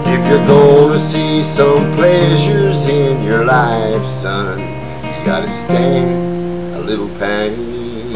If 0.08 0.28
you're 0.30 0.48
gonna 0.48 0.98
see 0.98 1.44
some 1.44 1.94
pleasures 1.94 2.88
in 2.88 3.24
your 3.24 3.46
life, 3.46 4.06
son, 4.06 4.60
you 4.60 5.26
gotta 5.26 5.50
stand 5.50 6.76
a 6.76 6.82
little 6.82 7.10
pain. 7.20 8.12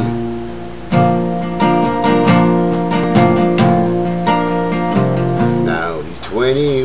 Now 5.65 6.01
he's 6.01 6.19
21 6.21 6.84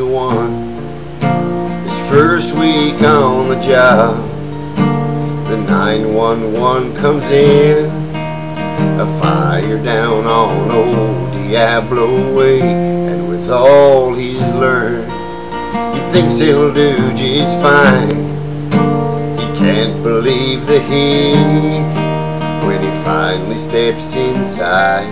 first 2.41 2.55
week 2.55 2.99
on 3.03 3.49
the 3.49 3.59
job. 3.61 4.17
The 5.45 5.57
911 5.57 6.95
comes 6.95 7.29
in, 7.29 7.85
a 8.99 9.05
fire 9.21 9.77
down 9.83 10.25
on 10.25 10.71
old 10.71 11.33
Diablo 11.33 12.35
Way, 12.35 12.61
and 12.61 13.29
with 13.29 13.51
all 13.51 14.15
he's 14.15 14.51
learned, 14.53 15.11
he 15.93 16.01
thinks 16.11 16.39
he'll 16.39 16.73
do 16.73 17.13
just 17.13 17.61
fine. 17.61 18.09
He 19.37 19.45
can't 19.59 20.01
believe 20.01 20.65
the 20.65 20.79
heat 20.79 21.93
when 22.65 22.81
he 22.81 23.03
finally 23.03 23.57
steps 23.57 24.15
inside. 24.15 25.05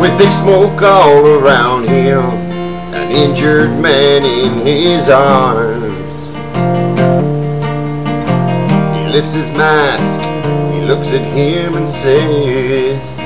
With 0.00 0.16
thick 0.18 0.30
smoke 0.30 0.82
all 0.82 1.26
around 1.26 1.88
him 1.88 2.45
an 2.96 3.12
injured 3.12 3.70
man 3.78 4.24
in 4.24 4.66
his 4.66 5.10
arms. 5.10 6.28
He 8.96 9.12
lifts 9.12 9.34
his 9.34 9.52
mask, 9.52 10.20
he 10.74 10.80
looks 10.80 11.12
at 11.12 11.20
him 11.20 11.74
and 11.74 11.86
says, 11.86 13.18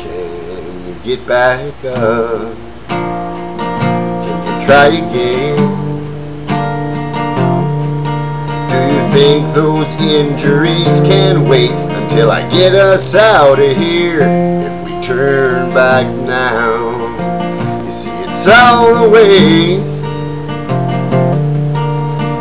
Can 0.00 0.88
you 0.88 0.94
get 1.04 1.26
back 1.26 1.84
up? 1.84 2.56
Can 2.88 4.46
you 4.46 4.66
try 4.66 4.86
again? 4.86 5.56
Do 8.70 8.94
you 8.94 9.02
think 9.12 9.46
those 9.54 9.92
injuries 10.00 11.00
can 11.02 11.44
wait 11.48 11.70
until 11.70 12.30
I 12.30 12.48
get 12.50 12.74
us 12.74 13.14
out 13.14 13.58
of 13.58 13.76
here? 13.76 14.55
Turn 15.02 15.72
back 15.72 16.06
now, 16.26 17.84
you 17.84 17.92
see, 17.92 18.10
it's 18.10 18.48
all 18.48 19.04
a 19.04 19.08
waste. 19.08 20.04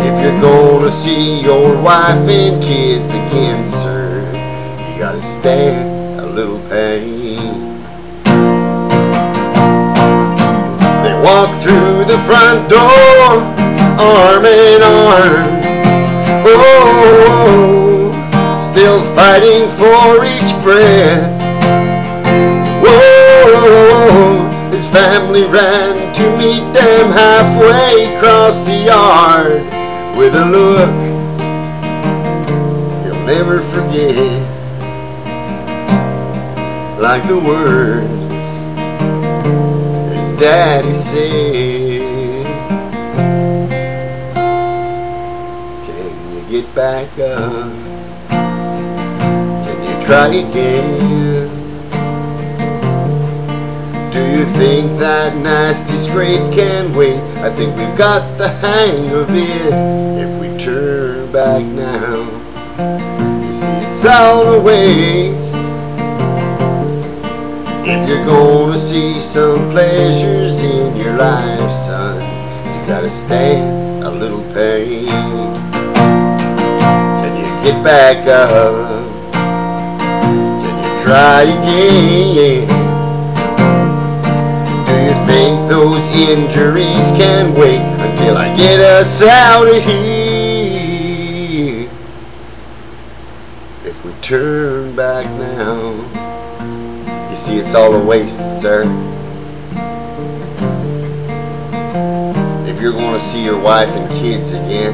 If 0.02 0.24
you're 0.24 0.42
gonna 0.42 0.90
see 0.90 1.42
your 1.42 1.80
wife 1.84 2.28
and 2.28 2.64
kids 2.64 3.12
again, 3.12 3.64
sir, 3.66 4.26
you 4.92 5.00
gotta 5.00 5.22
stand 5.22 6.20
a 6.20 6.26
little 6.26 6.60
pain. 6.70 7.38
They 11.04 11.14
walk 11.22 11.54
through 11.62 12.06
the 12.06 12.18
front 12.26 12.68
door, 12.68 13.44
arm 14.02 14.46
in 14.46 14.82
arm. 14.82 15.46
Oh, 16.48 16.54
oh, 16.58 18.12
oh. 18.12 18.62
still 18.62 19.02
fighting 19.14 19.70
for 19.70 20.26
each 20.26 20.52
breath. 20.64 21.25
His 25.36 25.44
ran 25.44 26.14
to 26.14 26.24
meet 26.38 26.64
them 26.74 27.12
halfway 27.12 28.06
across 28.16 28.66
the 28.66 28.86
yard 28.86 29.62
with 30.18 30.34
a 30.34 30.46
look 30.46 30.96
he'll 33.04 33.26
never 33.26 33.60
forget. 33.60 34.16
Like 36.98 37.28
the 37.28 37.38
words 37.38 38.48
his 40.14 40.30
daddy 40.40 40.94
said. 40.94 42.46
Can 45.86 46.34
you 46.34 46.62
get 46.62 46.74
back 46.74 47.12
up? 47.20 47.74
Can 49.66 49.84
you 49.84 50.08
try 50.08 50.28
again? 50.28 51.15
Do 54.16 54.22
you 54.22 54.46
think 54.46 54.98
that 55.00 55.36
nasty 55.36 55.98
scrape 55.98 56.54
can 56.54 56.94
wait? 56.94 57.20
I 57.44 57.54
think 57.54 57.76
we've 57.76 57.98
got 57.98 58.38
the 58.38 58.48
hang 58.48 59.10
of 59.10 59.28
it 59.30 59.74
if 60.24 60.40
we 60.40 60.58
turn 60.58 61.30
back 61.34 61.62
now. 61.62 62.24
You 63.46 63.52
see, 63.52 63.68
it's 63.86 64.06
all 64.06 64.48
a 64.48 64.62
waste. 64.64 65.58
If 67.84 68.08
you're 68.08 68.24
gonna 68.24 68.78
see 68.78 69.20
some 69.20 69.70
pleasures 69.72 70.64
in 70.64 70.96
your 70.96 71.18
life, 71.18 71.70
son, 71.70 72.16
you 72.64 72.88
gotta 72.88 73.12
stand 73.12 74.06
a 74.06 74.10
little 74.10 74.44
pain. 74.54 75.08
Can 77.20 77.36
you 77.36 77.44
get 77.66 77.84
back 77.84 78.26
up? 78.30 79.34
Can 80.64 80.84
you 80.86 81.04
try 81.04 81.42
again? 81.42 82.85
Those 85.70 86.06
injuries 86.16 87.12
can 87.14 87.54
wait 87.56 87.80
until 87.80 88.38
I 88.38 88.56
get 88.56 88.80
us 88.80 89.24
out 89.24 89.68
of 89.68 89.84
here? 89.84 91.90
If 93.84 94.06
we 94.06 94.14
turn 94.22 94.96
back 94.96 95.26
now, 95.26 95.96
you 97.30 97.36
see, 97.36 97.58
it's 97.58 97.74
all 97.74 97.96
a 97.96 98.06
waste, 98.06 98.62
sir. 98.62 98.84
If 102.68 102.82
you're 102.82 102.94
going 102.94 103.14
to 103.14 103.20
see 103.20 103.44
your 103.44 103.60
wife 103.60 103.96
and 103.96 104.08
kids 104.12 104.54
again, 104.54 104.94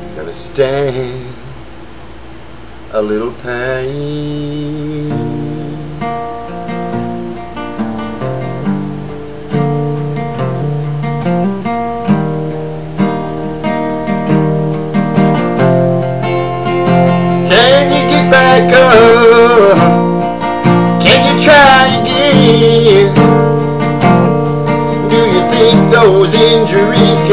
you 0.00 0.16
gotta 0.16 0.32
stand 0.32 1.34
a 2.92 3.02
little 3.02 3.32
pain. 3.32 5.13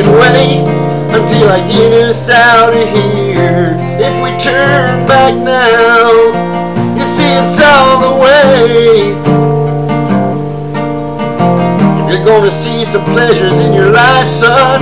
Can 0.04 0.14
wait 0.14 0.68
until 1.14 1.50
I 1.50 1.60
get 1.70 1.94
us 1.94 2.30
out 2.30 2.74
of 2.74 2.90
here? 2.90 3.76
If 4.00 4.14
we 4.24 4.30
turn 4.42 5.06
back 5.06 5.36
now, 5.36 6.10
you 6.96 7.04
see 7.04 7.32
it's 7.38 7.62
all 7.62 8.00
the 8.00 8.14
waste. 8.24 9.28
If 12.00 12.14
you're 12.14 12.26
gonna 12.26 12.50
see 12.50 12.84
some 12.86 13.04
pleasures 13.14 13.60
in 13.60 13.74
your 13.74 13.92
life, 13.92 14.28
son, 14.28 14.82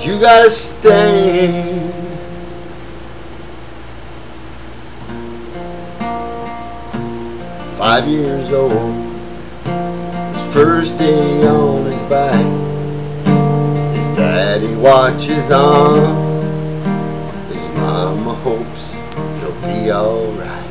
you 0.00 0.20
gotta 0.20 0.50
stay. 0.50 1.90
five 7.76 8.06
years 8.06 8.52
old. 8.52 8.70
His 9.64 10.54
first 10.54 10.96
day 10.98 11.44
on 11.48 11.84
his 11.86 12.00
back. 12.02 12.71
Daddy 14.16 14.74
watches 14.76 15.50
on. 15.50 16.42
His 17.48 17.68
mama 17.70 18.34
hopes 18.34 18.96
he'll 19.40 19.52
be 19.62 19.90
alright. 19.90 20.62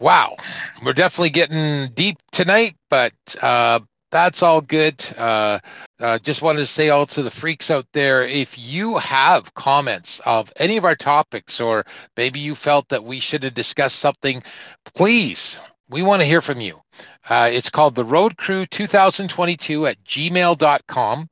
Wow, 0.00 0.36
we're 0.84 0.92
definitely 0.92 1.30
getting 1.30 1.88
deep 1.94 2.18
tonight, 2.30 2.76
but 2.88 3.12
uh, 3.42 3.80
that's 4.10 4.42
all 4.42 4.60
good. 4.60 5.04
Uh, 5.16 5.58
uh, 6.00 6.18
just 6.20 6.40
wanted 6.40 6.60
to 6.60 6.66
say 6.66 6.88
all 6.88 7.06
to 7.06 7.22
the 7.22 7.30
freaks 7.30 7.70
out 7.70 7.86
there 7.92 8.24
if 8.24 8.58
you 8.58 8.96
have 8.98 9.54
comments 9.54 10.20
of 10.24 10.52
any 10.56 10.76
of 10.76 10.84
our 10.84 10.94
topics, 10.94 11.60
or 11.60 11.84
maybe 12.16 12.40
you 12.40 12.54
felt 12.54 12.88
that 12.88 13.04
we 13.04 13.20
should 13.20 13.42
have 13.42 13.54
discussed 13.54 13.98
something, 13.98 14.42
please, 14.94 15.60
we 15.88 16.02
want 16.02 16.20
to 16.20 16.26
hear 16.26 16.40
from 16.40 16.60
you. 16.60 16.78
Uh, 17.28 17.48
it's 17.52 17.70
called 17.70 17.94
the 17.94 18.04
Road 18.04 18.36
Crew 18.36 18.66
2022 18.66 19.86
at 19.86 20.02
gmail.com. 20.04 21.28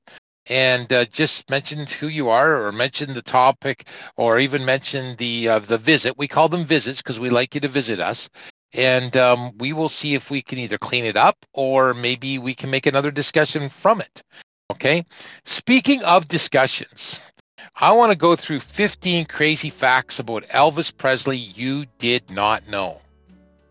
And 0.48 0.92
uh, 0.92 1.06
just 1.06 1.50
mention 1.50 1.84
who 1.86 2.06
you 2.06 2.28
are, 2.28 2.64
or 2.64 2.70
mention 2.70 3.14
the 3.14 3.22
topic, 3.22 3.88
or 4.16 4.38
even 4.38 4.64
mention 4.64 5.16
the 5.16 5.48
uh, 5.48 5.58
the 5.58 5.76
visit. 5.76 6.16
We 6.16 6.28
call 6.28 6.48
them 6.48 6.64
visits 6.64 7.02
because 7.02 7.18
we 7.18 7.30
like 7.30 7.56
you 7.56 7.60
to 7.62 7.68
visit 7.68 7.98
us 7.98 8.30
and 8.76 9.16
um, 9.16 9.52
we 9.58 9.72
will 9.72 9.88
see 9.88 10.14
if 10.14 10.30
we 10.30 10.42
can 10.42 10.58
either 10.58 10.78
clean 10.78 11.04
it 11.04 11.16
up 11.16 11.36
or 11.54 11.94
maybe 11.94 12.38
we 12.38 12.54
can 12.54 12.70
make 12.70 12.86
another 12.86 13.10
discussion 13.10 13.68
from 13.68 14.00
it. 14.00 14.22
Okay. 14.70 15.04
Speaking 15.44 16.02
of 16.02 16.28
discussions, 16.28 17.20
I 17.80 17.92
want 17.92 18.12
to 18.12 18.18
go 18.18 18.36
through 18.36 18.60
15 18.60 19.26
crazy 19.26 19.70
facts 19.70 20.18
about 20.18 20.46
Elvis 20.48 20.94
Presley 20.94 21.38
you 21.38 21.86
did 21.98 22.30
not 22.30 22.68
know. 22.68 23.00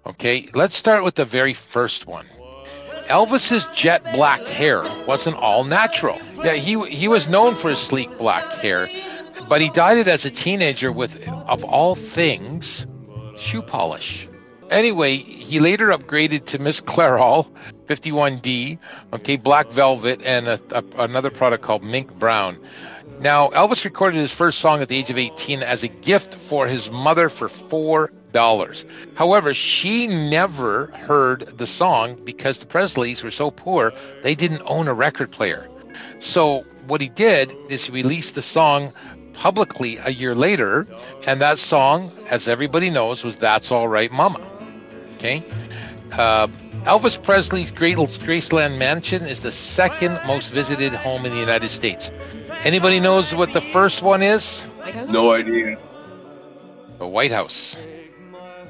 Okay. 0.08 0.48
Let's 0.54 0.76
start 0.76 1.04
with 1.04 1.16
the 1.16 1.26
very 1.26 1.54
first 1.54 2.08
one. 2.08 2.26
Elvis's 3.08 3.66
jet 3.76 4.04
black 4.14 4.48
hair 4.48 4.84
wasn't 5.06 5.38
all 5.38 5.64
natural. 5.64 6.20
Yeah, 6.44 6.54
he 6.54 6.80
he 6.90 7.08
was 7.08 7.30
known 7.30 7.54
for 7.54 7.70
his 7.70 7.80
sleek 7.80 8.18
black 8.18 8.46
hair, 8.54 8.88
but 9.48 9.62
he 9.62 9.70
dyed 9.70 10.00
it 10.00 10.08
as 10.08 10.26
a 10.26 10.32
teenager 10.32 10.92
with, 10.92 11.28
of 11.28 11.64
all 11.64 11.94
things, 11.94 12.88
shoe 13.38 13.62
polish. 13.62 14.28
Anyway, 14.72 15.18
he 15.18 15.60
later 15.60 15.90
upgraded 15.90 16.46
to 16.46 16.58
Miss 16.58 16.82
Clairol 16.82 17.48
51D, 17.86 18.80
okay, 19.14 19.36
Black 19.38 19.70
Velvet, 19.70 20.26
and 20.26 20.48
a, 20.48 20.60
a, 20.72 20.84
another 20.98 21.30
product 21.30 21.64
called 21.64 21.84
Mink 21.84 22.12
Brown. 22.18 22.58
Now, 23.20 23.50
Elvis 23.50 23.86
recorded 23.86 24.18
his 24.18 24.34
first 24.34 24.58
song 24.60 24.82
at 24.82 24.90
the 24.90 24.98
age 24.98 25.12
of 25.12 25.18
18 25.20 25.62
as 25.62 25.84
a 25.84 25.88
gift 25.88 26.34
for 26.34 26.68
his 26.68 26.90
mother 26.90 27.30
for 27.30 27.48
four 27.48 28.12
dollars. 28.36 28.86
However, 29.16 29.54
she 29.54 30.08
never 30.08 30.88
heard 31.08 31.48
the 31.58 31.66
song 31.66 32.20
because 32.26 32.60
the 32.60 32.66
Presleys 32.66 33.24
were 33.24 33.32
so 33.32 33.50
poor 33.50 33.94
they 34.24 34.36
didn't 34.36 34.62
own 34.66 34.90
a 34.90 34.94
record 34.94 35.32
player. 35.32 35.70
So 36.20 36.42
what 36.88 37.00
he 37.00 37.10
did 37.10 37.54
is 37.70 37.86
he 37.86 37.92
released 37.94 38.36
the 38.36 38.42
song 38.42 38.90
publicly 39.34 39.98
a 40.06 40.12
year 40.12 40.36
later, 40.36 40.86
and 41.26 41.40
that 41.40 41.58
song, 41.58 42.12
as 42.30 42.48
everybody 42.48 42.90
knows, 42.90 43.24
was 43.24 43.38
"That's 43.38 43.72
All 43.72 43.88
Right, 43.88 44.12
Mama." 44.12 44.42
Okay. 45.14 45.42
Uh, 46.12 46.48
Elvis 46.84 47.18
Presley's 47.18 47.72
Graceland 47.72 48.78
Mansion 48.78 49.24
is 49.24 49.40
the 49.42 49.52
second 49.52 50.20
most 50.28 50.52
visited 50.52 50.94
home 50.94 51.26
in 51.26 51.32
the 51.32 51.40
United 51.40 51.70
States. 51.70 52.12
Anybody 52.64 53.00
knows 53.00 53.34
what 53.34 53.54
the 53.54 53.62
first 53.62 54.04
one 54.04 54.22
is? 54.22 54.68
No 55.10 55.32
idea. 55.32 55.78
The 57.00 57.08
White 57.08 57.32
House. 57.32 57.76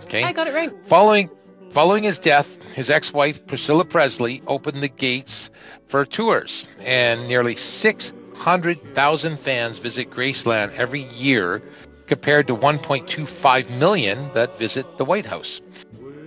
Okay. 0.06 0.24
I 0.24 0.32
got 0.32 0.47
it 0.47 0.53
right. 0.53 0.72
Following 0.86 1.30
following 1.72 2.03
his 2.03 2.20
death, 2.20 2.64
his 2.74 2.89
ex-wife 2.89 3.45
Priscilla 3.47 3.84
Presley 3.84 4.41
opened 4.47 4.82
the 4.82 4.88
gates 4.88 5.49
for 5.88 6.06
tours, 6.06 6.66
and 6.82 7.28
nearly 7.28 7.56
600,000 7.56 9.39
fans 9.39 9.80
visit 9.80 10.10
Graceland 10.10 10.74
every 10.78 11.01
year, 11.01 11.62
compared 12.08 12.47
to 12.47 12.56
1.25 12.56 13.80
million 13.80 14.32
that 14.34 14.58
visit 14.58 14.97
the 14.97 15.06
White 15.06 15.26
House. 15.26 15.62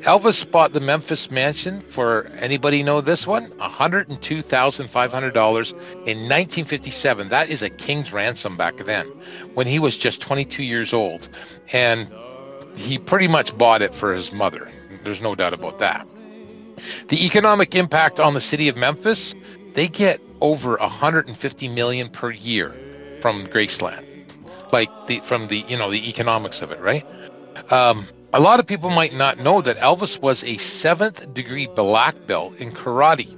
Elvis 0.00 0.48
bought 0.48 0.74
the 0.74 0.80
Memphis 0.80 1.30
mansion 1.30 1.80
for 1.80 2.26
anybody 2.38 2.84
know 2.84 3.00
this 3.00 3.26
one? 3.26 3.46
$102,500 3.58 5.72
in 5.72 6.28
1957. 6.28 7.28
That 7.28 7.50
is 7.50 7.62
a 7.62 7.70
king's 7.70 8.12
ransom 8.12 8.56
back 8.56 8.76
then 8.76 9.06
when 9.54 9.66
he 9.66 9.80
was 9.80 9.98
just 9.98 10.22
22 10.22 10.62
years 10.62 10.92
old. 10.92 11.28
And 11.72 12.08
he 12.78 12.98
pretty 12.98 13.28
much 13.28 13.56
bought 13.58 13.82
it 13.82 13.94
for 13.94 14.12
his 14.12 14.32
mother. 14.32 14.70
There's 15.02 15.20
no 15.20 15.34
doubt 15.34 15.52
about 15.52 15.78
that. 15.80 16.06
The 17.08 17.26
economic 17.26 17.74
impact 17.74 18.20
on 18.20 18.34
the 18.34 18.40
city 18.40 18.68
of 18.68 18.76
Memphis, 18.76 19.34
they 19.74 19.88
get 19.88 20.20
over 20.40 20.76
150 20.76 21.68
million 21.68 22.08
per 22.08 22.30
year 22.30 22.74
from 23.20 23.46
Graceland. 23.46 24.04
Like 24.72 24.90
the 25.06 25.20
from 25.20 25.48
the 25.48 25.64
you 25.68 25.76
know 25.76 25.90
the 25.90 26.08
economics 26.08 26.62
of 26.62 26.70
it, 26.70 26.80
right? 26.80 27.04
Um, 27.70 28.04
a 28.32 28.40
lot 28.40 28.60
of 28.60 28.66
people 28.66 28.90
might 28.90 29.14
not 29.14 29.38
know 29.38 29.62
that 29.62 29.78
Elvis 29.78 30.20
was 30.20 30.44
a 30.44 30.58
seventh 30.58 31.32
degree 31.32 31.66
black 31.66 32.14
belt 32.26 32.54
in 32.56 32.70
karate. 32.70 33.34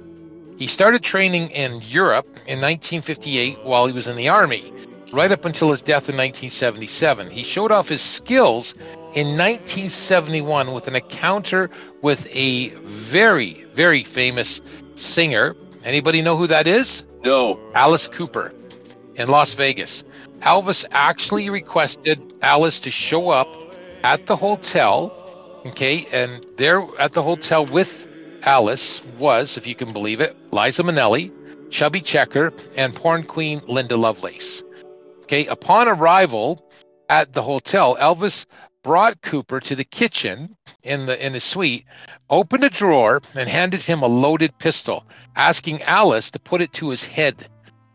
He 0.59 0.67
started 0.67 1.01
training 1.01 1.49
in 1.51 1.81
Europe 1.81 2.27
in 2.47 2.59
1958 2.59 3.63
while 3.63 3.87
he 3.87 3.93
was 3.93 4.07
in 4.07 4.17
the 4.17 4.27
army, 4.29 4.71
right 5.11 5.31
up 5.31 5.45
until 5.45 5.71
his 5.71 5.81
death 5.81 6.09
in 6.09 6.15
1977. 6.15 7.29
He 7.29 7.43
showed 7.43 7.71
off 7.71 7.89
his 7.89 8.01
skills 8.01 8.73
in 9.13 9.37
1971 9.37 10.73
with 10.73 10.87
an 10.87 10.95
encounter 10.95 11.69
with 12.01 12.33
a 12.35 12.69
very, 12.69 13.65
very 13.73 14.03
famous 14.03 14.61
singer. 14.95 15.55
Anybody 15.83 16.21
know 16.21 16.37
who 16.37 16.47
that 16.47 16.67
is? 16.67 17.05
No. 17.23 17.59
Alice 17.73 18.07
Cooper 18.07 18.53
in 19.15 19.27
Las 19.27 19.53
Vegas. 19.53 20.03
Elvis 20.39 20.85
actually 20.91 21.49
requested 21.49 22.33
Alice 22.41 22.79
to 22.79 22.91
show 22.91 23.29
up 23.29 23.47
at 24.03 24.25
the 24.25 24.35
hotel. 24.35 25.17
Okay, 25.65 26.05
and 26.11 26.45
there 26.57 26.85
at 26.99 27.13
the 27.13 27.21
hotel 27.21 27.65
with 27.67 28.07
Alice 28.43 29.03
was, 29.19 29.57
if 29.57 29.67
you 29.67 29.75
can 29.75 29.93
believe 29.93 30.19
it, 30.19 30.35
Liza 30.51 30.81
Minnelli, 30.81 31.31
Chubby 31.69 32.01
Checker, 32.01 32.51
and 32.75 32.95
porn 32.95 33.23
queen 33.23 33.61
Linda 33.67 33.95
Lovelace. 33.95 34.63
Okay, 35.31 35.45
upon 35.45 35.87
arrival 35.87 36.59
at 37.07 37.31
the 37.31 37.41
hotel, 37.41 37.95
Elvis 38.01 38.45
brought 38.83 39.21
Cooper 39.21 39.61
to 39.61 39.77
the 39.77 39.85
kitchen 39.85 40.53
in 40.83 41.05
the 41.05 41.25
in 41.25 41.35
his 41.35 41.45
suite, 41.45 41.85
opened 42.29 42.65
a 42.65 42.69
drawer, 42.69 43.21
and 43.33 43.47
handed 43.47 43.81
him 43.81 44.01
a 44.01 44.07
loaded 44.07 44.57
pistol, 44.57 45.05
asking 45.37 45.81
Alice 45.83 46.31
to 46.31 46.39
put 46.39 46.59
it 46.59 46.73
to 46.73 46.89
his 46.89 47.05
head. 47.05 47.47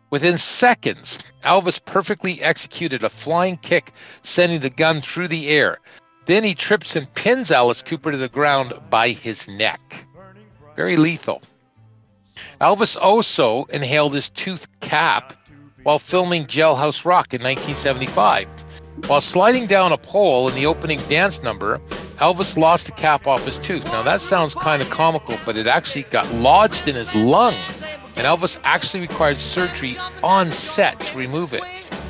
Within 0.09 0.39
seconds, 0.39 1.19
Elvis 1.45 1.79
perfectly 1.85 2.43
executed 2.43 3.05
a 3.05 3.11
flying 3.11 3.59
kick, 3.59 3.93
sending 4.23 4.61
the 4.61 4.71
gun 4.71 5.03
through 5.03 5.29
the 5.29 5.51
air. 5.51 5.77
Then 6.25 6.43
he 6.43 6.55
trips 6.55 6.97
and 6.97 7.15
pins 7.17 7.51
Alice 7.51 7.83
Cooper 7.83 8.13
to 8.13 8.17
the 8.17 8.31
ground 8.31 8.73
by 8.89 9.11
his 9.11 9.47
neck. 9.47 10.07
Very 10.75 10.97
lethal. 10.97 11.43
Elvis 12.63 12.97
also 12.99 13.65
inhaled 13.65 14.15
his 14.15 14.31
tooth 14.31 14.67
cap 14.81 15.36
while 15.87 16.01
filming 16.01 16.47
Jailhouse 16.47 17.05
Rock 17.05 17.33
in 17.33 17.41
1975. 17.41 18.49
While 19.07 19.21
sliding 19.21 19.67
down 19.69 19.93
a 19.93 19.97
pole 19.97 20.49
in 20.49 20.57
the 20.57 20.67
opening 20.67 20.99
dance 21.09 21.45
number, 21.45 21.79
Elvis 22.17 22.59
lost 22.59 22.87
the 22.87 22.93
cap 22.93 23.29
off 23.29 23.45
his 23.45 23.61
tooth. 23.61 23.85
Now 23.85 24.03
that 24.03 24.21
sounds 24.21 24.57
kind 24.57 24.83
of 24.83 24.91
comical, 24.91 25.39
but 25.45 25.57
it 25.57 25.69
actually 25.69 26.03
got 26.11 26.29
lodged 26.35 26.89
in 26.89 26.97
his 26.97 27.15
lung, 27.15 27.55
and 28.17 28.27
Elvis 28.27 28.59
actually 28.65 28.99
required 28.99 29.39
surgery 29.39 29.97
on 30.25 30.51
set 30.51 30.99
to 30.99 31.17
remove 31.17 31.55
it. 31.55 31.63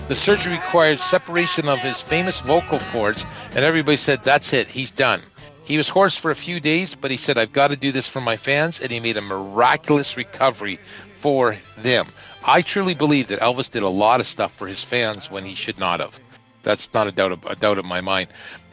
The 0.09 0.16
surgery 0.16 0.55
required 0.55 0.99
separation 0.99 1.68
of 1.68 1.79
his 1.81 2.01
famous 2.01 2.41
vocal 2.41 2.79
cords, 2.93 3.27
and 3.51 3.59
everybody 3.59 3.99
said, 3.99 4.24
That's 4.24 4.55
it, 4.55 4.68
he's 4.68 4.91
done. 4.91 5.20
He 5.64 5.77
was 5.77 5.91
hoarse 5.91 6.16
for 6.16 6.31
a 6.31 6.35
few 6.35 6.61
days, 6.61 6.95
but 6.95 7.11
he 7.11 7.18
said, 7.18 7.37
I've 7.37 7.53
got 7.53 7.68
to 7.68 7.77
do 7.77 7.93
this 7.93 8.09
for 8.09 8.22
my 8.22 8.37
fans, 8.37 8.81
and 8.81 8.91
he 8.91 9.01
made 9.01 9.18
a 9.18 9.20
miraculous 9.20 10.16
recovery 10.16 10.79
for 11.16 11.57
them. 11.77 12.07
I 12.49 12.62
truly 12.62 12.94
believe 12.94 13.26
that 13.26 13.40
Elvis 13.40 13.72
did 13.72 13.82
a 13.82 13.88
lot 13.88 14.20
of 14.20 14.26
stuff 14.26 14.53
for 14.53 14.68
his 14.68 14.84
fans 14.84 15.32
when 15.32 15.44
he 15.44 15.57
should 15.57 15.80
not 15.80 15.99
have. 15.99 16.20
That's 16.62 16.88
not 16.94 17.09
a 17.09 17.12
doubt 17.12 17.32
of, 17.32 17.44
a 17.44 17.57
doubt 17.57 17.76
of 17.76 17.84
my 17.84 18.01
mind. 18.01 18.28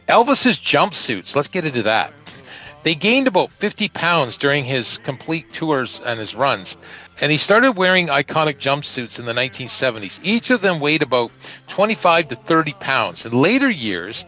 Elvis's 0.08 0.60
jumpsuits, 0.60 1.34
let's 1.34 1.48
get 1.48 1.64
into 1.64 1.82
that. 1.82 2.12
They 2.84 2.94
gained 2.94 3.26
about 3.26 3.50
50 3.50 3.88
pounds 3.88 4.38
during 4.38 4.62
his 4.64 4.98
complete 4.98 5.52
tours 5.52 6.00
and 6.06 6.20
his 6.20 6.36
runs, 6.36 6.76
and 7.20 7.32
he 7.32 7.36
started 7.36 7.72
wearing 7.72 8.06
iconic 8.06 8.58
jumpsuits 8.58 9.18
in 9.18 9.24
the 9.24 9.32
1970s. 9.32 10.20
Each 10.22 10.50
of 10.50 10.60
them 10.60 10.78
weighed 10.78 11.02
about 11.02 11.32
25 11.66 12.28
to 12.28 12.36
30 12.36 12.74
pounds. 12.74 13.26
In 13.26 13.32
later 13.32 13.70
years, 13.70 14.24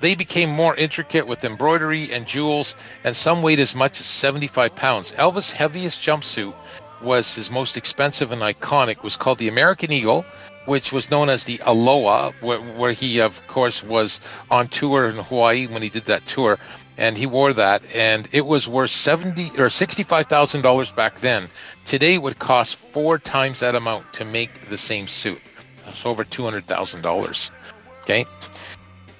they 0.00 0.16
became 0.16 0.50
more 0.50 0.74
intricate 0.74 1.28
with 1.28 1.44
embroidery 1.44 2.12
and 2.12 2.26
jewels, 2.26 2.74
and 3.04 3.16
some 3.16 3.42
weighed 3.42 3.60
as 3.60 3.76
much 3.76 4.00
as 4.00 4.06
75 4.06 4.74
pounds. 4.74 5.12
Elvis' 5.12 5.52
heaviest 5.52 6.02
jumpsuit 6.02 6.54
was 7.02 7.34
his 7.34 7.50
most 7.50 7.76
expensive 7.76 8.32
and 8.32 8.42
iconic, 8.42 9.02
was 9.02 9.16
called 9.16 9.38
the 9.38 9.48
American 9.48 9.92
Eagle, 9.92 10.24
which 10.66 10.92
was 10.92 11.10
known 11.10 11.30
as 11.30 11.44
the 11.44 11.60
Aloha, 11.64 12.32
where, 12.40 12.60
where 12.60 12.92
he, 12.92 13.20
of 13.20 13.46
course, 13.46 13.82
was 13.82 14.20
on 14.50 14.68
tour 14.68 15.08
in 15.08 15.16
Hawaii 15.16 15.66
when 15.66 15.80
he 15.82 15.88
did 15.88 16.04
that 16.04 16.26
tour, 16.26 16.58
and 16.96 17.16
he 17.16 17.26
wore 17.26 17.52
that, 17.52 17.82
and 17.94 18.28
it 18.32 18.46
was 18.46 18.68
worth 18.68 18.90
seventy 18.90 19.50
or 19.58 19.70
sixty-five 19.70 20.26
thousand 20.26 20.62
dollars 20.62 20.90
back 20.90 21.20
then. 21.20 21.48
Today, 21.84 22.14
it 22.14 22.22
would 22.22 22.38
cost 22.38 22.76
four 22.76 23.18
times 23.18 23.60
that 23.60 23.74
amount 23.74 24.12
to 24.14 24.24
make 24.24 24.68
the 24.68 24.76
same 24.76 25.08
suit. 25.08 25.40
That's 25.84 26.04
over 26.04 26.24
two 26.24 26.42
hundred 26.42 26.66
thousand 26.66 27.02
dollars. 27.02 27.50
Okay. 28.02 28.26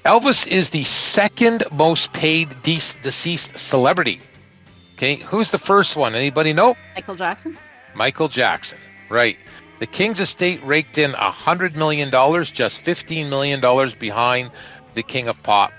Elvis 0.04 0.46
is 0.46 0.70
the 0.70 0.84
second 0.84 1.64
most 1.72 2.12
paid 2.12 2.48
de- 2.62 2.80
deceased 3.02 3.58
celebrity. 3.58 4.20
Okay, 4.94 5.16
who's 5.16 5.50
the 5.50 5.58
first 5.58 5.96
one? 5.96 6.14
Anybody 6.14 6.52
know? 6.52 6.74
Michael 6.94 7.14
Jackson. 7.14 7.56
Michael 7.98 8.28
Jackson. 8.28 8.78
Right. 9.08 9.36
The 9.80 9.86
King's 9.86 10.20
estate 10.20 10.60
raked 10.64 10.98
in 10.98 11.10
$100 11.10 11.74
million, 11.74 12.10
just 12.10 12.84
$15 12.84 13.28
million 13.28 13.60
behind 13.98 14.52
the 14.94 15.02
King 15.02 15.26
of 15.26 15.42
Pop. 15.42 15.72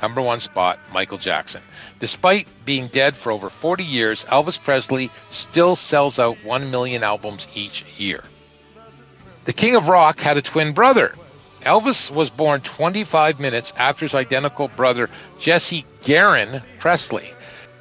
Number 0.00 0.22
one 0.22 0.38
spot, 0.38 0.78
Michael 0.92 1.18
Jackson. 1.18 1.60
Despite 1.98 2.46
being 2.64 2.86
dead 2.88 3.16
for 3.16 3.32
over 3.32 3.50
40 3.50 3.82
years, 3.82 4.24
Elvis 4.26 4.62
Presley 4.62 5.10
still 5.30 5.74
sells 5.74 6.20
out 6.20 6.36
1 6.44 6.70
million 6.70 7.02
albums 7.02 7.48
each 7.54 7.84
year. 7.96 8.22
The 9.44 9.52
King 9.52 9.74
of 9.74 9.88
Rock 9.88 10.20
had 10.20 10.36
a 10.36 10.42
twin 10.42 10.72
brother. 10.72 11.16
Elvis 11.62 12.10
was 12.10 12.30
born 12.30 12.60
25 12.60 13.40
minutes 13.40 13.72
after 13.76 14.04
his 14.04 14.14
identical 14.14 14.68
brother, 14.68 15.10
Jesse 15.40 15.84
Garon 16.02 16.62
Presley. 16.78 17.30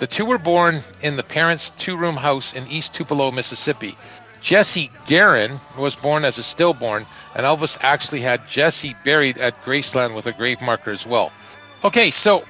The 0.02 0.08
two 0.08 0.26
were 0.26 0.40
born 0.40 0.82
in 1.04 1.16
the 1.16 1.22
parents' 1.22 1.72
two 1.78 1.96
room 1.96 2.18
house 2.18 2.54
in 2.54 2.68
East 2.68 2.92
Tupelo, 2.92 3.30
Mississippi. 3.30 3.96
Jesse 4.42 4.90
Garon 5.06 5.60
was 5.78 5.96
born 5.96 6.26
as 6.26 6.40
a 6.40 6.44
stillborn, 6.44 7.06
and 7.36 7.46
Elvis 7.46 7.78
actually 7.82 8.22
had 8.22 8.48
Jesse 8.48 8.96
buried 9.06 9.38
at 9.38 9.64
Graceland 9.64 10.16
with 10.16 10.26
a 10.26 10.32
grave 10.32 10.60
marker 10.60 10.90
as 10.90 11.06
well. 11.06 11.32
Okay, 11.84 12.10
so 12.10 12.44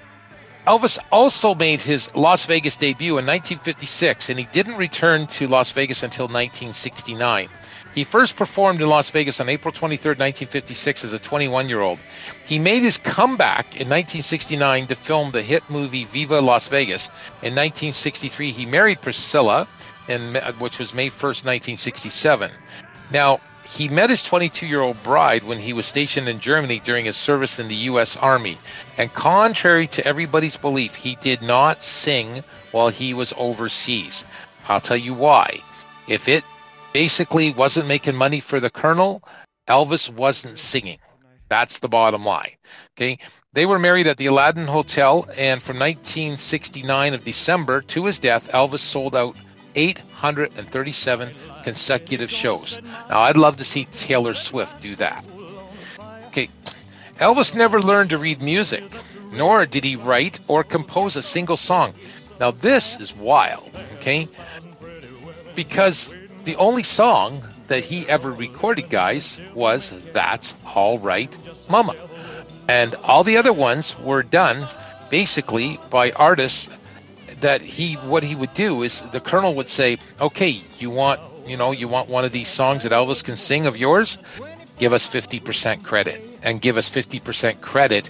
Elvis 0.65 0.97
also 1.11 1.53
made 1.53 1.81
his 1.81 2.07
Las 2.15 2.45
Vegas 2.45 2.77
debut 2.77 3.17
in 3.17 3.25
1956, 3.25 4.29
and 4.29 4.39
he 4.39 4.45
didn't 4.53 4.77
return 4.77 5.27
to 5.27 5.45
Las 5.45 5.71
Vegas 5.71 6.03
until 6.03 6.27
1969. 6.27 7.49
He 7.93 8.05
first 8.05 8.37
performed 8.37 8.81
in 8.81 8.87
Las 8.87 9.09
Vegas 9.09 9.41
on 9.41 9.49
April 9.49 9.73
23, 9.73 10.11
1956, 10.11 11.03
as 11.03 11.13
a 11.13 11.19
21 11.19 11.67
year 11.67 11.81
old. 11.81 11.99
He 12.45 12.57
made 12.57 12.83
his 12.83 12.97
comeback 12.97 13.65
in 13.75 13.89
1969 13.89 14.87
to 14.87 14.95
film 14.95 15.31
the 15.31 15.41
hit 15.41 15.69
movie 15.69 16.05
Viva 16.05 16.39
Las 16.39 16.69
Vegas. 16.69 17.07
In 17.41 17.53
1963, 17.53 18.51
he 18.51 18.65
married 18.65 19.01
Priscilla, 19.01 19.67
in, 20.07 20.37
uh, 20.37 20.53
which 20.53 20.79
was 20.79 20.93
May 20.93 21.09
1st, 21.09 21.43
1967. 21.43 22.49
Now, 23.11 23.41
he 23.67 23.89
met 23.89 24.09
his 24.09 24.23
22 24.23 24.65
year 24.65 24.81
old 24.81 25.01
bride 25.03 25.43
when 25.43 25.59
he 25.59 25.73
was 25.73 25.85
stationed 25.85 26.29
in 26.29 26.39
Germany 26.39 26.81
during 26.83 27.05
his 27.05 27.17
service 27.17 27.59
in 27.59 27.67
the 27.67 27.75
U.S. 27.91 28.15
Army. 28.17 28.57
And 28.97 29.13
contrary 29.13 29.87
to 29.87 30.05
everybody's 30.05 30.57
belief, 30.57 30.95
he 30.95 31.15
did 31.15 31.41
not 31.41 31.83
sing 31.83 32.43
while 32.71 32.89
he 32.89 33.13
was 33.13 33.33
overseas. 33.37 34.23
I'll 34.69 34.81
tell 34.81 34.97
you 34.97 35.13
why. 35.13 35.61
If 36.07 36.27
it 36.27 36.43
basically 36.93 37.51
wasn't 37.53 37.87
making 37.87 38.15
money 38.15 38.39
for 38.39 38.59
the 38.59 38.69
colonel, 38.69 39.23
Elvis 39.67 40.09
wasn't 40.09 40.59
singing. 40.59 40.99
That's 41.49 41.79
the 41.79 41.89
bottom 41.89 42.23
line. 42.23 42.55
Okay. 42.97 43.17
They 43.53 43.65
were 43.65 43.79
married 43.79 44.07
at 44.07 44.15
the 44.15 44.27
Aladdin 44.27 44.67
Hotel, 44.67 45.27
and 45.37 45.61
from 45.61 45.77
1969 45.77 47.13
of 47.13 47.25
December 47.25 47.81
to 47.81 48.05
his 48.05 48.19
death, 48.19 48.49
Elvis 48.53 48.79
sold 48.79 49.15
out 49.15 49.35
837 49.75 51.33
consecutive 51.63 52.31
shows. 52.31 52.81
Now, 53.09 53.19
I'd 53.19 53.35
love 53.35 53.57
to 53.57 53.65
see 53.65 53.85
Taylor 53.85 54.33
Swift 54.33 54.81
do 54.81 54.95
that. 54.95 55.25
Okay. 56.27 56.49
Elvis 57.17 57.53
never 57.53 57.81
learned 57.81 58.11
to 58.11 58.17
read 58.17 58.41
music, 58.41 58.83
nor 59.33 59.65
did 59.65 59.83
he 59.83 59.97
write 59.97 60.39
or 60.47 60.63
compose 60.63 61.17
a 61.17 61.23
single 61.23 61.57
song. 61.57 61.93
Now, 62.39 62.51
this 62.51 62.99
is 62.99 63.15
wild, 63.15 63.69
okay? 63.95 64.29
Because 65.55 66.15
the 66.43 66.55
only 66.55 66.83
song 66.83 67.43
that 67.67 67.83
he 67.83 68.07
ever 68.09 68.31
recorded, 68.31 68.89
guys, 68.89 69.39
was 69.53 69.91
That's 70.11 70.55
All 70.75 70.99
Right, 70.99 71.35
Mama. 71.69 71.95
And 72.67 72.95
all 73.03 73.23
the 73.23 73.37
other 73.37 73.53
ones 73.53 73.97
were 73.99 74.23
done 74.23 74.67
basically 75.09 75.79
by 75.89 76.11
artists 76.11 76.69
that 77.41 77.61
he 77.61 77.95
what 77.95 78.23
he 78.23 78.35
would 78.35 78.53
do 78.53 78.83
is 78.83 79.01
the 79.11 79.19
colonel 79.19 79.55
would 79.55 79.69
say, 79.69 79.97
"Okay, 80.19 80.61
you 80.79 80.89
want, 80.89 81.19
you 81.45 81.57
know, 81.57 81.71
you 81.71 81.87
want 81.87 82.07
one 82.07 82.23
of 82.23 82.31
these 82.31 82.47
songs 82.47 82.83
that 82.83 82.91
Elvis 82.91 83.23
can 83.23 83.35
sing 83.35 83.65
of 83.65 83.77
yours? 83.77 84.17
Give 84.77 84.93
us 84.93 85.05
50% 85.05 85.83
credit 85.83 86.39
and 86.43 86.61
give 86.61 86.77
us 86.77 86.89
50% 86.89 87.61
credit 87.61 88.09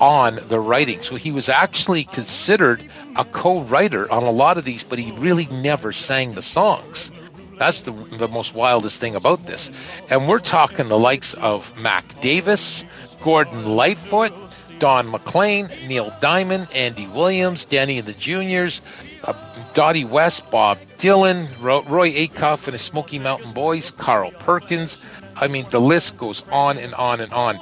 on 0.00 0.40
the 0.48 0.58
writing." 0.58 1.02
So 1.02 1.16
he 1.16 1.32
was 1.32 1.48
actually 1.48 2.04
considered 2.04 2.82
a 3.16 3.24
co-writer 3.24 4.10
on 4.10 4.22
a 4.22 4.30
lot 4.30 4.58
of 4.58 4.64
these, 4.64 4.82
but 4.82 4.98
he 4.98 5.12
really 5.12 5.46
never 5.46 5.92
sang 5.92 6.34
the 6.34 6.42
songs. 6.42 7.10
That's 7.58 7.82
the, 7.82 7.92
the 7.92 8.28
most 8.28 8.54
wildest 8.54 9.00
thing 9.00 9.14
about 9.14 9.46
this. 9.46 9.70
And 10.10 10.28
we're 10.28 10.38
talking 10.38 10.88
the 10.88 10.98
likes 10.98 11.34
of 11.34 11.78
Mac 11.80 12.20
Davis, 12.20 12.84
Gordon 13.22 13.76
Lightfoot, 13.76 14.32
Don 14.78 15.10
McLean, 15.10 15.68
Neil 15.86 16.12
Diamond, 16.20 16.68
Andy 16.74 17.06
Williams, 17.08 17.64
Danny 17.64 17.98
and 17.98 18.06
the 18.06 18.14
Juniors, 18.14 18.80
uh, 19.24 19.32
Dottie 19.74 20.04
West, 20.04 20.50
Bob 20.50 20.78
Dylan, 20.98 21.46
Ro- 21.60 21.82
Roy 21.82 22.10
Acuff 22.10 22.66
and 22.66 22.74
the 22.74 22.78
Smoky 22.78 23.18
Mountain 23.18 23.52
Boys, 23.52 23.90
Carl 23.92 24.32
Perkins. 24.32 24.96
I 25.36 25.46
mean, 25.46 25.66
the 25.70 25.80
list 25.80 26.16
goes 26.16 26.42
on 26.50 26.78
and 26.78 26.94
on 26.94 27.20
and 27.20 27.32
on. 27.32 27.58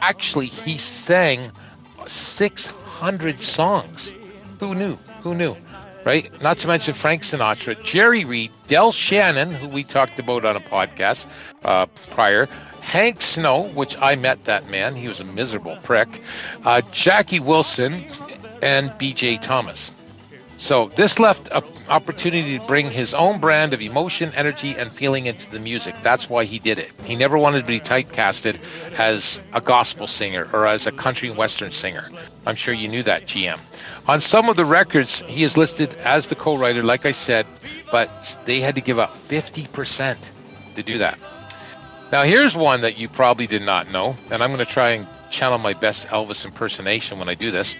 Actually, 0.00 0.46
he 0.46 0.78
sang 0.78 1.52
600 2.06 3.40
songs. 3.40 4.12
Who 4.60 4.74
knew? 4.74 4.96
Who 5.22 5.34
knew? 5.34 5.56
Right? 6.08 6.40
Not 6.40 6.56
to 6.58 6.68
mention 6.68 6.94
Frank 6.94 7.20
Sinatra, 7.20 7.82
Jerry 7.84 8.24
Reed, 8.24 8.50
Del 8.66 8.92
Shannon, 8.92 9.50
who 9.52 9.68
we 9.68 9.84
talked 9.84 10.18
about 10.18 10.42
on 10.46 10.56
a 10.56 10.60
podcast 10.60 11.26
uh, 11.64 11.84
prior, 12.12 12.46
Hank 12.80 13.20
Snow, 13.20 13.68
which 13.74 13.94
I 14.00 14.16
met 14.16 14.44
that 14.44 14.70
man. 14.70 14.96
He 14.96 15.06
was 15.06 15.20
a 15.20 15.24
miserable 15.24 15.76
prick. 15.82 16.08
Uh, 16.64 16.80
Jackie 16.92 17.40
Wilson 17.40 18.06
and 18.62 18.90
B.J. 18.96 19.36
Thomas. 19.36 19.90
So 20.58 20.88
this 20.96 21.20
left 21.20 21.48
an 21.52 21.62
opportunity 21.88 22.58
to 22.58 22.66
bring 22.66 22.90
his 22.90 23.14
own 23.14 23.38
brand 23.38 23.72
of 23.72 23.80
emotion, 23.80 24.32
energy, 24.34 24.74
and 24.76 24.90
feeling 24.90 25.26
into 25.26 25.48
the 25.50 25.60
music. 25.60 25.94
That's 26.02 26.28
why 26.28 26.44
he 26.44 26.58
did 26.58 26.80
it. 26.80 26.90
He 27.04 27.14
never 27.14 27.38
wanted 27.38 27.60
to 27.60 27.66
be 27.66 27.78
typecasted 27.78 28.58
as 28.98 29.40
a 29.52 29.60
gospel 29.60 30.08
singer 30.08 30.48
or 30.52 30.66
as 30.66 30.86
a 30.88 30.92
country 30.92 31.28
and 31.28 31.38
western 31.38 31.70
singer. 31.70 32.10
I'm 32.44 32.56
sure 32.56 32.74
you 32.74 32.88
knew 32.88 33.04
that, 33.04 33.22
GM. 33.26 33.60
On 34.08 34.20
some 34.20 34.48
of 34.48 34.56
the 34.56 34.64
records, 34.64 35.22
he 35.28 35.44
is 35.44 35.56
listed 35.56 35.94
as 35.98 36.26
the 36.26 36.34
co-writer, 36.34 36.82
like 36.82 37.06
I 37.06 37.12
said, 37.12 37.46
but 37.92 38.36
they 38.44 38.58
had 38.58 38.74
to 38.74 38.80
give 38.80 38.98
up 38.98 39.14
50% 39.14 40.30
to 40.74 40.82
do 40.82 40.98
that. 40.98 41.20
Now, 42.10 42.24
here's 42.24 42.56
one 42.56 42.80
that 42.80 42.98
you 42.98 43.08
probably 43.08 43.46
did 43.46 43.62
not 43.62 43.92
know, 43.92 44.16
and 44.32 44.42
I'm 44.42 44.50
going 44.50 44.64
to 44.64 44.70
try 44.70 44.90
and 44.90 45.06
channel 45.30 45.58
my 45.58 45.74
best 45.74 46.08
Elvis 46.08 46.44
impersonation 46.44 47.18
when 47.18 47.28
I 47.28 47.34
do 47.34 47.50
this. 47.50 47.76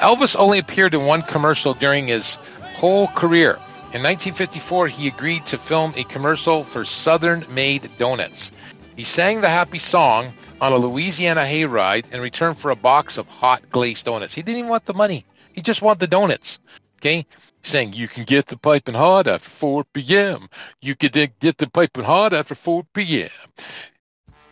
Elvis 0.00 0.34
only 0.34 0.58
appeared 0.58 0.94
in 0.94 1.04
one 1.04 1.20
commercial 1.20 1.74
during 1.74 2.06
his 2.06 2.36
whole 2.74 3.08
career. 3.08 3.56
In 3.92 4.02
1954, 4.02 4.88
he 4.88 5.08
agreed 5.08 5.44
to 5.44 5.58
film 5.58 5.92
a 5.94 6.04
commercial 6.04 6.64
for 6.64 6.86
Southern 6.86 7.44
Maid 7.52 7.90
Donuts. 7.98 8.50
He 8.96 9.04
sang 9.04 9.42
the 9.42 9.50
happy 9.50 9.78
song 9.78 10.32
on 10.58 10.72
a 10.72 10.76
Louisiana 10.76 11.42
hayride 11.42 12.10
in 12.12 12.22
return 12.22 12.54
for 12.54 12.70
a 12.70 12.76
box 12.76 13.18
of 13.18 13.28
hot 13.28 13.62
glazed 13.68 14.06
donuts. 14.06 14.34
He 14.34 14.40
didn't 14.40 14.60
even 14.60 14.70
want 14.70 14.86
the 14.86 14.94
money. 14.94 15.26
He 15.52 15.60
just 15.60 15.82
wanted 15.82 16.00
the 16.00 16.06
donuts. 16.06 16.60
Okay? 17.00 17.26
Saying 17.60 17.92
you 17.92 18.08
can 18.08 18.24
get 18.24 18.46
the 18.46 18.56
piping 18.56 18.94
hot 18.94 19.26
after 19.26 19.50
4 19.50 19.84
p.m. 19.92 20.48
You 20.80 20.96
can 20.96 21.10
get 21.40 21.58
the 21.58 21.68
piping 21.68 22.04
hot 22.04 22.32
after 22.32 22.54
4 22.54 22.84
p.m. 22.94 23.28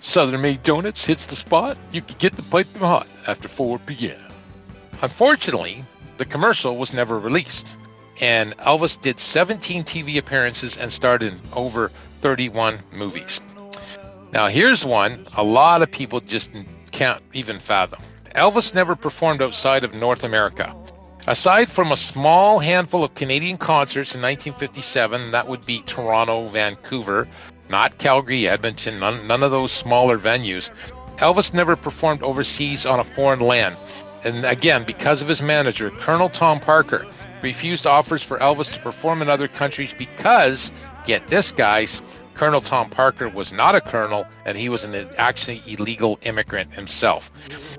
Southern 0.00 0.42
Maid 0.42 0.62
Donuts 0.62 1.06
hits 1.06 1.24
the 1.24 1.36
spot. 1.36 1.78
You 1.90 2.02
can 2.02 2.16
get 2.18 2.34
the 2.34 2.42
piping 2.42 2.82
hot 2.82 3.08
after 3.26 3.48
4 3.48 3.78
p.m. 3.78 4.27
Unfortunately, 5.00 5.84
the 6.16 6.24
commercial 6.24 6.76
was 6.76 6.92
never 6.92 7.18
released, 7.20 7.76
and 8.20 8.56
Elvis 8.58 9.00
did 9.00 9.20
17 9.20 9.84
TV 9.84 10.18
appearances 10.18 10.76
and 10.76 10.92
starred 10.92 11.22
in 11.22 11.40
over 11.52 11.90
31 12.20 12.78
movies. 12.92 13.40
Now, 14.32 14.48
here's 14.48 14.84
one 14.84 15.24
a 15.36 15.44
lot 15.44 15.82
of 15.82 15.90
people 15.90 16.20
just 16.20 16.50
can't 16.90 17.22
even 17.32 17.60
fathom. 17.60 18.00
Elvis 18.34 18.74
never 18.74 18.96
performed 18.96 19.40
outside 19.40 19.84
of 19.84 19.94
North 19.94 20.24
America. 20.24 20.74
Aside 21.28 21.70
from 21.70 21.92
a 21.92 21.96
small 21.96 22.58
handful 22.58 23.04
of 23.04 23.14
Canadian 23.14 23.56
concerts 23.56 24.14
in 24.14 24.22
1957, 24.22 25.30
that 25.30 25.46
would 25.46 25.64
be 25.64 25.82
Toronto, 25.82 26.46
Vancouver, 26.48 27.28
not 27.68 27.98
Calgary, 27.98 28.48
Edmonton, 28.48 28.98
none, 28.98 29.24
none 29.26 29.42
of 29.42 29.50
those 29.50 29.70
smaller 29.70 30.18
venues, 30.18 30.70
Elvis 31.18 31.52
never 31.54 31.76
performed 31.76 32.22
overseas 32.22 32.86
on 32.86 32.98
a 32.98 33.04
foreign 33.04 33.40
land. 33.40 33.76
And 34.24 34.44
again, 34.44 34.84
because 34.84 35.22
of 35.22 35.28
his 35.28 35.40
manager, 35.40 35.90
Colonel 35.90 36.28
Tom 36.28 36.60
Parker, 36.60 37.06
refused 37.42 37.86
offers 37.86 38.22
for 38.22 38.38
Elvis 38.38 38.72
to 38.72 38.80
perform 38.80 39.22
in 39.22 39.28
other 39.28 39.48
countries 39.48 39.94
because, 39.96 40.72
get 41.04 41.26
this, 41.28 41.52
guys, 41.52 42.02
Colonel 42.34 42.60
Tom 42.60 42.88
Parker 42.88 43.28
was 43.28 43.52
not 43.52 43.74
a 43.74 43.80
colonel 43.80 44.24
and 44.44 44.56
he 44.56 44.68
was 44.68 44.84
an 44.84 45.08
actually 45.18 45.60
illegal 45.66 46.18
immigrant 46.22 46.72
himself. 46.72 47.32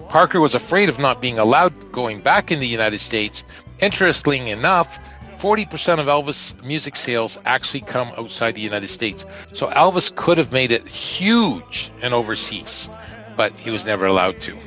Parker 0.10 0.42
was 0.42 0.54
afraid 0.54 0.90
of 0.90 1.00
not 1.00 1.22
being 1.22 1.40
allowed 1.40 1.92
going 1.94 2.20
back 2.20 2.52
in 2.52 2.60
the 2.60 2.68
United 2.68 3.00
States. 3.00 3.46
Interestingly 3.80 4.52
enough, 4.52 5.00
40% 5.38 6.00
of 6.00 6.08
Elvis 6.08 6.62
music 6.62 6.98
sales 6.98 7.40
actually 7.46 7.80
come 7.82 8.10
outside 8.18 8.56
the 8.56 8.62
United 8.62 8.90
States. 8.90 9.26
So 9.54 9.68
Elvis 9.70 10.14
could 10.14 10.38
have 10.38 10.52
made 10.52 10.74
it 10.74 10.86
huge 10.86 11.92
in 12.02 12.12
overseas, 12.12 12.90
but 13.38 13.54
he 13.54 13.72
was 13.72 13.86
never 13.86 14.06
allowed 14.06 14.42
to. 14.42 14.58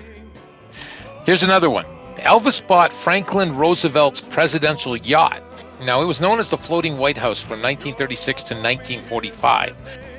Here's 1.24 1.44
another 1.44 1.70
one. 1.70 1.84
Elvis 2.16 2.66
bought 2.66 2.92
Franklin 2.92 3.56
Roosevelt's 3.56 4.20
presidential 4.20 4.96
yacht. 4.96 5.40
Now, 5.80 6.02
it 6.02 6.06
was 6.06 6.20
known 6.20 6.40
as 6.40 6.50
the 6.50 6.58
Floating 6.58 6.98
White 6.98 7.16
House 7.16 7.40
from 7.40 7.62
1936 7.62 8.42
to 8.44 8.54
1945. 8.54 9.76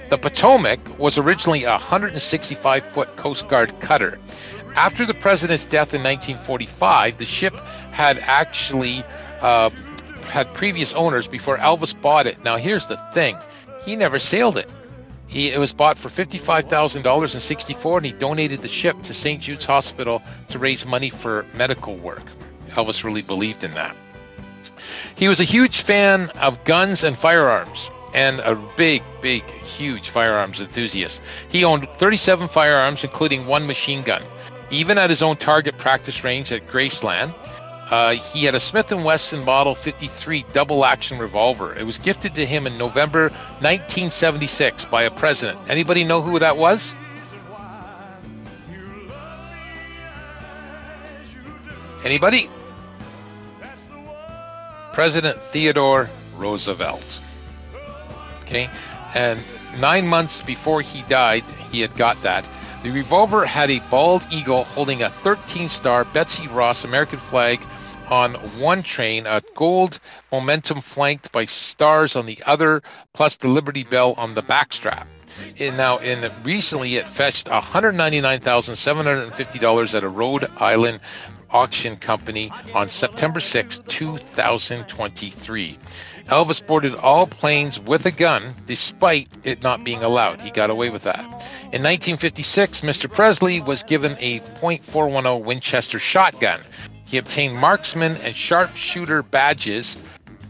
The 0.10 0.18
Potomac 0.18 0.80
was 0.98 1.18
originally 1.18 1.66
a 1.66 1.72
165 1.72 2.86
foot 2.86 3.14
Coast 3.18 3.50
Guard 3.50 3.78
cutter. 3.82 4.18
After 4.76 5.06
the 5.06 5.14
president's 5.14 5.66
death 5.66 5.94
in 5.94 6.02
1945, 6.04 7.18
the 7.18 7.26
ship 7.26 7.54
had 7.92 8.20
actually 8.20 9.04
uh, 9.42 9.72
had 10.28 10.54
previous 10.54 10.94
owners 10.94 11.28
before 11.28 11.58
Elvis 11.58 12.00
bought 12.02 12.28
it. 12.28 12.42
Now, 12.46 12.56
here's 12.56 12.88
the 12.88 12.98
thing 13.14 13.36
he 13.86 13.98
never 13.98 14.20
sailed 14.20 14.58
it. 14.58 14.72
He, 15.34 15.50
it 15.50 15.58
was 15.58 15.74
bought 15.74 15.98
for 15.98 16.10
$55,000 16.10 17.34
in 17.34 17.42
64 17.42 17.98
and 17.98 18.06
he 18.06 18.12
donated 18.12 18.62
the 18.62 18.68
ship 18.68 19.02
to 19.02 19.16
St. 19.16 19.42
Jude's 19.42 19.66
Hospital 19.66 20.22
to 20.50 20.60
raise 20.60 20.86
money 20.86 21.10
for 21.10 21.44
medical 21.56 21.96
work. 21.96 22.22
Elvis 22.70 23.04
really 23.04 23.24
believed 23.24 23.64
in 23.64 23.74
that. 23.74 23.96
He 25.16 25.28
was 25.28 25.42
a 25.42 25.44
huge 25.44 25.82
fan 25.82 26.30
of 26.40 26.64
guns 26.66 27.04
and 27.04 27.18
firearms 27.18 27.90
and 28.14 28.42
a 28.42 28.56
big, 28.78 29.02
big, 29.22 29.44
huge 29.44 30.10
firearms 30.10 30.60
enthusiast. 30.60 31.20
He 31.50 31.64
owned 31.64 31.90
37 31.90 32.48
firearms, 32.48 33.04
including 33.04 33.48
one 33.48 33.66
machine 33.66 34.04
gun. 34.04 34.22
Even 34.70 35.00
at 35.00 35.10
his 35.10 35.24
own 35.24 35.38
target 35.38 35.80
practice 35.80 36.24
range 36.24 36.52
at 36.52 36.68
Graceland, 36.68 37.34
uh, 37.94 38.14
he 38.14 38.44
had 38.44 38.56
a 38.56 38.60
Smith 38.60 38.92
& 38.92 39.06
Wesson 39.06 39.46
Model 39.46 39.76
53 39.76 40.44
double-action 40.52 41.20
revolver. 41.20 41.76
It 41.76 41.86
was 41.86 42.00
gifted 42.00 42.34
to 42.34 42.44
him 42.44 42.66
in 42.66 42.76
November 42.76 43.30
1976 43.62 44.86
by 44.86 45.04
a 45.04 45.12
president. 45.12 45.60
Anybody 45.70 46.04
know 46.04 46.20
who 46.20 46.40
that 46.40 46.58
was? 46.58 46.96
Anybody? 52.04 52.50
President 54.92 55.40
Theodore 55.40 56.10
Roosevelt. 56.36 57.22
Okay, 58.42 58.72
and 59.14 59.40
nine 59.78 60.08
months 60.08 60.42
before 60.42 60.82
he 60.82 61.04
died, 61.04 61.44
he 61.72 61.80
had 61.82 61.94
got 61.96 62.20
that. 62.24 62.50
The 62.82 62.90
revolver 62.90 63.46
had 63.46 63.70
a 63.70 63.82
bald 63.92 64.26
eagle 64.32 64.64
holding 64.64 65.04
a 65.04 65.12
13 65.12 65.70
star 65.70 66.06
Betsy 66.06 66.48
Ross 66.48 66.84
American 66.84 67.20
flag 67.20 67.62
on 68.10 68.34
one 68.60 68.84
train, 68.84 69.26
a 69.26 69.42
gold 69.56 70.00
momentum 70.32 70.82
flanked 70.82 71.32
by 71.32 71.46
stars 71.46 72.16
on 72.16 72.26
the 72.26 72.38
other, 72.46 72.82
plus 73.14 73.38
the 73.38 73.48
Liberty 73.48 73.84
Bell 73.84 74.14
on 74.18 74.36
the 74.36 74.44
backstrap. 74.44 75.08
And 75.60 75.78
now, 75.78 75.98
in 75.98 76.30
recently, 76.44 76.98
it 76.98 77.08
fetched 77.08 77.48
$199,750 77.48 79.96
at 79.96 80.04
a 80.04 80.10
Rhode 80.10 80.48
Island 80.58 81.00
auction 81.50 81.98
company 81.98 82.52
on 82.74 82.90
September 82.90 83.40
6, 83.40 83.80
2023. 83.88 85.80
Elvis 86.28 86.66
boarded 86.66 86.96
all 86.96 87.28
planes 87.28 87.80
with 87.80 88.06
a 88.06 88.12
gun 88.12 88.56
despite 88.66 89.28
it 89.44 89.62
not 89.62 89.84
being 89.84 90.02
allowed. 90.04 90.40
He 90.42 90.50
got 90.50 90.70
away 90.70 90.90
with 90.90 91.04
that. 91.04 91.26
In 91.72 91.84
1956, 91.84 92.82
Mr. 92.82 93.12
Presley 93.12 93.62
was 93.62 93.84
given 93.84 94.16
a 94.20 94.40
.410 94.40 95.44
Winchester 95.44 96.00
shotgun. 96.00 96.62
He 97.14 97.20
obtained 97.20 97.56
marksman 97.56 98.18
and 98.24 98.36
sharpshooter 98.36 99.22
badges 99.22 99.98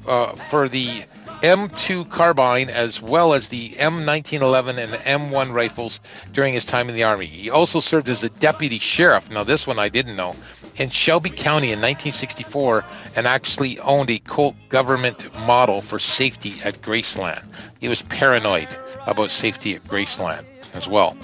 uh, 0.07 0.33
for 0.49 0.69
the 0.69 1.03
M2 1.41 2.09
carbine 2.09 2.69
as 2.69 3.01
well 3.01 3.33
as 3.33 3.49
the 3.49 3.71
M1911 3.71 4.77
and 4.77 4.93
M1 4.93 5.51
rifles 5.51 5.99
during 6.31 6.53
his 6.53 6.63
time 6.63 6.87
in 6.87 6.95
the 6.95 7.03
Army. 7.03 7.25
He 7.25 7.49
also 7.49 7.81
served 7.81 8.07
as 8.07 8.23
a 8.23 8.29
deputy 8.29 8.79
sheriff. 8.79 9.29
Now, 9.29 9.43
this 9.43 9.67
one 9.67 9.77
I 9.77 9.89
didn't 9.89 10.15
know. 10.15 10.37
In 10.77 10.89
Shelby 10.89 11.31
County 11.31 11.73
in 11.73 11.81
1964 11.81 12.85
and 13.17 13.27
actually 13.27 13.77
owned 13.81 14.09
a 14.09 14.19
Colt 14.19 14.55
government 14.69 15.27
model 15.45 15.81
for 15.81 15.99
safety 15.99 16.61
at 16.63 16.81
Graceland. 16.81 17.43
He 17.81 17.89
was 17.89 18.03
paranoid 18.03 18.69
about 19.05 19.31
safety 19.31 19.75
at 19.75 19.81
Graceland 19.81 20.45
as 20.73 20.87
well. 20.87 21.17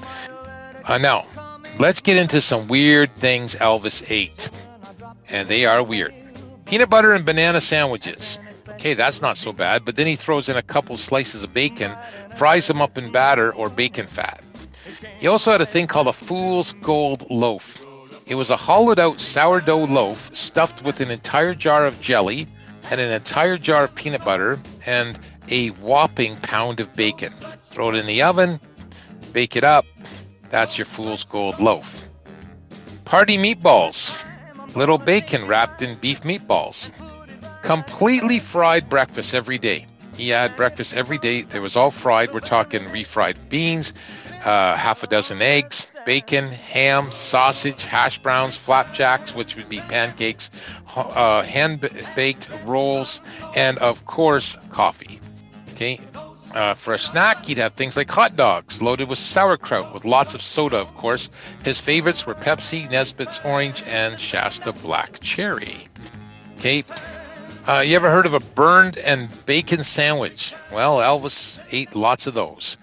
Uh, 0.83 0.97
now, 0.97 1.25
let's 1.79 2.01
get 2.01 2.17
into 2.17 2.41
some 2.41 2.67
weird 2.67 3.15
things 3.15 3.55
Elvis 3.55 4.03
ate. 4.11 4.49
And 5.29 5.47
they 5.47 5.65
are 5.65 5.83
weird. 5.83 6.13
Peanut 6.65 6.89
butter 6.89 7.13
and 7.13 7.25
banana 7.25 7.61
sandwiches. 7.61 8.39
Okay, 8.69 8.93
that's 8.93 9.21
not 9.21 9.37
so 9.37 9.51
bad. 9.51 9.85
But 9.85 9.95
then 9.95 10.07
he 10.07 10.15
throws 10.15 10.49
in 10.49 10.57
a 10.57 10.61
couple 10.61 10.97
slices 10.97 11.43
of 11.43 11.53
bacon, 11.53 11.91
fries 12.35 12.67
them 12.67 12.81
up 12.81 12.97
in 12.97 13.11
batter 13.11 13.53
or 13.53 13.69
bacon 13.69 14.07
fat. 14.07 14.43
He 15.19 15.27
also 15.27 15.51
had 15.51 15.61
a 15.61 15.65
thing 15.65 15.87
called 15.87 16.07
a 16.07 16.13
fool's 16.13 16.73
gold 16.73 17.29
loaf. 17.29 17.85
It 18.25 18.35
was 18.35 18.49
a 18.49 18.55
hollowed 18.55 18.99
out 18.99 19.19
sourdough 19.19 19.85
loaf 19.85 20.29
stuffed 20.35 20.83
with 20.83 21.01
an 21.01 21.09
entire 21.09 21.55
jar 21.55 21.85
of 21.85 21.99
jelly 21.99 22.47
and 22.91 23.01
an 23.01 23.11
entire 23.11 23.57
jar 23.57 23.85
of 23.85 23.95
peanut 23.95 24.23
butter 24.23 24.59
and 24.85 25.19
a 25.49 25.69
whopping 25.69 26.35
pound 26.37 26.79
of 26.79 26.95
bacon. 26.95 27.33
Throw 27.65 27.89
it 27.89 27.95
in 27.95 28.05
the 28.05 28.21
oven, 28.21 28.59
bake 29.33 29.55
it 29.55 29.63
up. 29.63 29.85
That's 30.49 30.77
your 30.77 30.85
fool's 30.85 31.23
gold 31.23 31.59
loaf. 31.59 32.07
Party 33.05 33.37
meatballs. 33.37 34.15
Little 34.75 34.97
bacon 34.97 35.47
wrapped 35.47 35.81
in 35.81 35.95
beef 35.95 36.21
meatballs 36.21 36.89
completely 37.61 38.39
fried 38.39 38.89
breakfast 38.89 39.33
every 39.33 39.57
day. 39.57 39.85
He 40.15 40.29
had 40.29 40.55
breakfast 40.55 40.93
every 40.93 41.17
day. 41.17 41.43
There 41.43 41.61
was 41.61 41.77
all 41.77 41.91
fried. 41.91 42.33
We're 42.33 42.39
talking 42.39 42.81
refried 42.85 43.37
beans, 43.47 43.93
uh, 44.43 44.75
half 44.75 45.03
a 45.03 45.07
dozen 45.07 45.41
eggs, 45.41 45.91
bacon, 46.05 46.47
ham, 46.49 47.11
sausage, 47.11 47.83
hash 47.83 48.19
browns, 48.19 48.57
flapjacks, 48.57 49.35
which 49.35 49.55
would 49.55 49.69
be 49.69 49.79
pancakes, 49.81 50.49
uh, 50.95 51.43
hand 51.43 51.89
baked 52.15 52.49
rolls, 52.65 53.21
and 53.55 53.77
of 53.77 54.05
course, 54.05 54.57
coffee. 54.69 55.21
Okay. 55.73 55.99
Uh, 56.55 56.73
for 56.73 56.93
a 56.93 56.97
snack, 56.97 57.45
he'd 57.45 57.57
have 57.57 57.73
things 57.73 57.95
like 57.95 58.09
hot 58.09 58.35
dogs 58.35 58.81
loaded 58.81 59.07
with 59.07 59.19
sauerkraut 59.19 59.93
with 59.93 60.03
lots 60.03 60.33
of 60.33 60.41
soda, 60.41 60.77
of 60.77 60.95
course. 60.95 61.29
His 61.63 61.79
favorites 61.79 62.25
were 62.25 62.33
Pepsi, 62.33 62.89
Nesbitt's 62.89 63.39
Orange, 63.45 63.83
and 63.85 64.19
Shasta 64.19 64.71
Black 64.73 65.19
Cherry. 65.19 65.87
Okay, 66.57 66.83
uh, 67.67 67.81
you 67.81 67.95
ever 67.95 68.09
heard 68.09 68.25
of 68.25 68.33
a 68.33 68.39
burned 68.39 68.97
and 68.97 69.29
bacon 69.45 69.83
sandwich? 69.83 70.55
Well, 70.71 70.97
Elvis 70.97 71.59
ate 71.71 71.95
lots 71.95 72.25
of 72.25 72.33
those. 72.33 72.77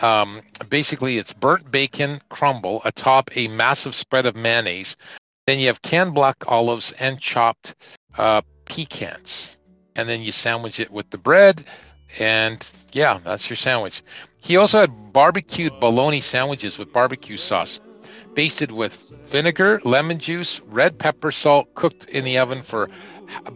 Um, 0.00 0.40
basically, 0.68 1.18
it's 1.18 1.32
burnt 1.32 1.70
bacon 1.70 2.20
crumble 2.28 2.82
atop 2.84 3.36
a 3.36 3.46
massive 3.48 3.94
spread 3.94 4.26
of 4.26 4.34
mayonnaise. 4.34 4.96
Then 5.46 5.60
you 5.60 5.68
have 5.68 5.82
canned 5.82 6.14
black 6.14 6.36
olives 6.48 6.92
and 6.92 7.20
chopped 7.20 7.76
uh, 8.18 8.42
pecans. 8.64 9.56
And 9.94 10.08
then 10.08 10.22
you 10.22 10.32
sandwich 10.32 10.80
it 10.80 10.90
with 10.90 11.10
the 11.10 11.18
bread. 11.18 11.64
And 12.18 12.70
yeah, 12.92 13.18
that's 13.24 13.48
your 13.48 13.56
sandwich. 13.56 14.02
He 14.40 14.56
also 14.56 14.80
had 14.80 15.12
barbecued 15.12 15.78
bologna 15.80 16.20
sandwiches 16.20 16.78
with 16.78 16.92
barbecue 16.92 17.36
sauce, 17.36 17.80
basted 18.34 18.72
with 18.72 19.10
vinegar, 19.24 19.80
lemon 19.84 20.18
juice, 20.18 20.60
red 20.62 20.98
pepper, 20.98 21.30
salt, 21.30 21.74
cooked 21.74 22.04
in 22.06 22.24
the 22.24 22.38
oven 22.38 22.62
for 22.62 22.88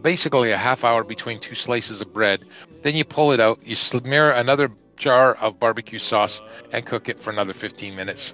basically 0.01 0.51
a 0.51 0.57
half 0.57 0.83
hour 0.83 1.03
between 1.03 1.39
two 1.39 1.55
slices 1.55 2.01
of 2.01 2.13
bread. 2.13 2.43
Then 2.81 2.95
you 2.95 3.05
pull 3.05 3.31
it 3.31 3.39
out, 3.39 3.59
you 3.63 3.75
smear 3.75 4.31
another 4.31 4.71
jar 4.95 5.35
of 5.35 5.59
barbecue 5.59 5.99
sauce, 5.99 6.41
and 6.71 6.85
cook 6.85 7.09
it 7.09 7.19
for 7.19 7.29
another 7.29 7.53
15 7.53 7.95
minutes. 7.95 8.33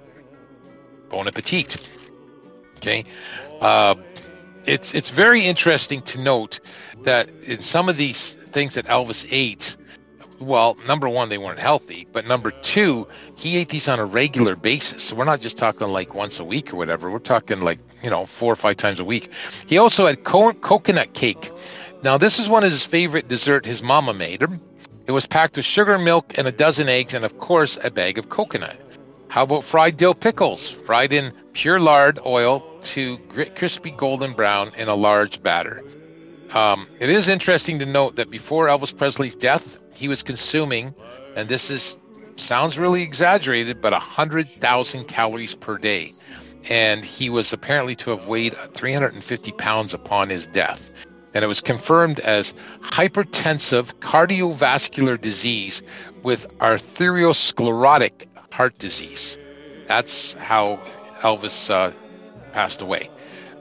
Bon 1.10 1.26
appetit. 1.28 1.76
Okay. 2.76 3.04
Uh, 3.60 3.94
it's 4.66 4.94
it's 4.94 5.10
very 5.10 5.44
interesting 5.44 6.00
to 6.02 6.20
note 6.20 6.60
that 7.02 7.28
in 7.46 7.62
some 7.62 7.88
of 7.88 7.96
these 7.96 8.34
things 8.34 8.74
that 8.74 8.86
Elvis 8.86 9.26
ate, 9.30 9.76
well, 10.44 10.76
number 10.86 11.08
one, 11.08 11.28
they 11.28 11.38
weren't 11.38 11.58
healthy, 11.58 12.06
but 12.12 12.26
number 12.26 12.50
two, 12.50 13.06
he 13.36 13.56
ate 13.56 13.68
these 13.70 13.88
on 13.88 13.98
a 13.98 14.04
regular 14.04 14.56
basis. 14.56 15.02
So 15.02 15.16
we're 15.16 15.24
not 15.24 15.40
just 15.40 15.56
talking 15.56 15.88
like 15.88 16.14
once 16.14 16.38
a 16.38 16.44
week 16.44 16.72
or 16.72 16.76
whatever. 16.76 17.10
We're 17.10 17.18
talking 17.18 17.60
like, 17.60 17.80
you 18.02 18.10
know, 18.10 18.26
four 18.26 18.52
or 18.52 18.56
five 18.56 18.76
times 18.76 19.00
a 19.00 19.04
week. 19.04 19.30
He 19.66 19.78
also 19.78 20.06
had 20.06 20.24
co- 20.24 20.52
coconut 20.52 21.14
cake. 21.14 21.50
Now, 22.02 22.18
this 22.18 22.38
is 22.38 22.48
one 22.48 22.64
of 22.64 22.70
his 22.70 22.84
favorite 22.84 23.28
dessert 23.28 23.64
his 23.64 23.82
mama 23.82 24.12
made 24.12 24.42
him. 24.42 24.60
It 25.06 25.12
was 25.12 25.26
packed 25.26 25.56
with 25.56 25.64
sugar, 25.64 25.98
milk, 25.98 26.36
and 26.38 26.46
a 26.46 26.52
dozen 26.52 26.88
eggs, 26.88 27.14
and 27.14 27.24
of 27.24 27.38
course, 27.38 27.78
a 27.82 27.90
bag 27.90 28.18
of 28.18 28.28
coconut. 28.28 28.76
How 29.28 29.42
about 29.42 29.64
fried 29.64 29.96
dill 29.96 30.14
pickles, 30.14 30.70
fried 30.70 31.12
in 31.12 31.32
pure 31.54 31.80
lard 31.80 32.20
oil 32.24 32.60
to 32.82 33.18
crispy 33.56 33.90
golden 33.90 34.32
brown 34.32 34.72
in 34.76 34.88
a 34.88 34.94
large 34.94 35.42
batter? 35.42 35.82
Um, 36.52 36.86
it 37.00 37.10
is 37.10 37.28
interesting 37.28 37.78
to 37.80 37.86
note 37.86 38.16
that 38.16 38.30
before 38.30 38.68
Elvis 38.68 38.96
Presley's 38.96 39.34
death, 39.34 39.78
he 39.94 40.08
was 40.08 40.22
consuming, 40.22 40.94
and 41.36 41.48
this 41.48 41.70
is 41.70 41.98
sounds 42.36 42.78
really 42.78 43.02
exaggerated, 43.02 43.80
but 43.80 43.92
100,000 43.92 45.04
calories 45.06 45.54
per 45.54 45.78
day. 45.78 46.12
And 46.68 47.04
he 47.04 47.30
was 47.30 47.52
apparently 47.52 47.94
to 47.96 48.10
have 48.10 48.26
weighed 48.26 48.54
350 48.72 49.52
pounds 49.52 49.94
upon 49.94 50.30
his 50.30 50.46
death. 50.48 50.92
And 51.34 51.44
it 51.44 51.48
was 51.48 51.60
confirmed 51.60 52.20
as 52.20 52.54
hypertensive 52.80 53.92
cardiovascular 54.00 55.20
disease 55.20 55.82
with 56.22 56.48
arteriosclerotic 56.58 58.26
heart 58.50 58.78
disease. 58.78 59.36
That's 59.86 60.32
how 60.34 60.80
Elvis 61.20 61.70
uh, 61.70 61.92
passed 62.52 62.82
away 62.82 63.10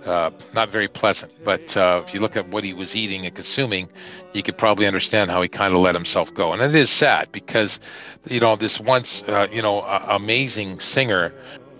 uh, 0.06 0.32
not 0.54 0.70
very 0.70 0.88
pleasant. 0.88 1.32
But 1.44 1.76
uh, 1.78 2.04
if 2.06 2.14
you 2.14 2.20
look 2.20 2.36
at 2.36 2.48
what 2.50 2.64
he 2.64 2.74
was 2.74 2.96
eating 2.96 3.26
and 3.26 3.36
consuming, 3.36 3.90
you 4.34 4.44
could 4.44 4.58
probably 4.58 4.88
understand 4.88 5.30
how 5.30 5.42
he 5.42 5.48
kind 5.48 5.74
of 5.74 5.80
let 5.80 5.96
himself 5.96 6.34
go. 6.34 6.52
And 6.52 6.62
it 6.62 6.76
is 6.76 6.90
sad 6.90 7.32
because, 7.32 7.80
you 8.28 8.40
know, 8.40 8.56
this 8.56 8.80
once, 8.80 9.24
uh, 9.24 9.48
you 9.52 9.62
know, 9.62 9.82
amazing 10.08 10.80
singer, 10.80 11.34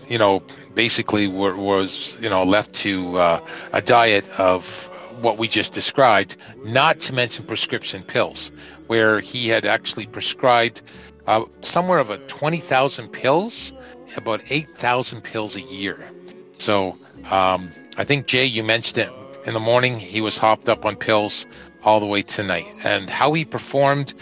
you 0.08 0.18
know, 0.18 0.42
basically 0.74 1.26
was, 1.26 2.16
you 2.20 2.28
know, 2.28 2.44
left 2.44 2.72
to 2.74 3.18
uh, 3.18 3.46
a 3.72 3.82
diet 3.82 4.28
of 4.38 4.90
what 5.20 5.38
we 5.38 5.48
just 5.48 5.72
described, 5.72 6.36
not 6.64 7.00
to 7.00 7.12
mention 7.12 7.44
prescription 7.44 8.02
pills, 8.02 8.52
where 8.86 9.20
he 9.20 9.48
had 9.48 9.64
actually 9.64 10.06
prescribed 10.06 10.82
uh, 11.26 11.44
somewhere 11.62 11.98
of 11.98 12.10
a 12.10 12.18
20,000 12.26 13.08
pills, 13.08 13.72
about 14.16 14.42
8,000 14.50 15.22
pills 15.22 15.56
a 15.56 15.62
year. 15.62 15.98
So, 16.58 16.94
um, 17.30 17.68
I 17.96 18.04
think 18.04 18.26
Jay, 18.26 18.44
you 18.44 18.62
mentioned 18.62 18.98
it 18.98 19.12
in 19.46 19.54
the 19.54 19.60
morning. 19.60 19.98
He 19.98 20.20
was 20.20 20.38
hopped 20.38 20.68
up 20.68 20.84
on 20.84 20.96
pills 20.96 21.46
all 21.84 22.00
the 22.00 22.06
way 22.06 22.22
tonight, 22.22 22.66
and 22.82 23.08
how 23.08 23.32
he 23.32 23.44
performed, 23.44 24.14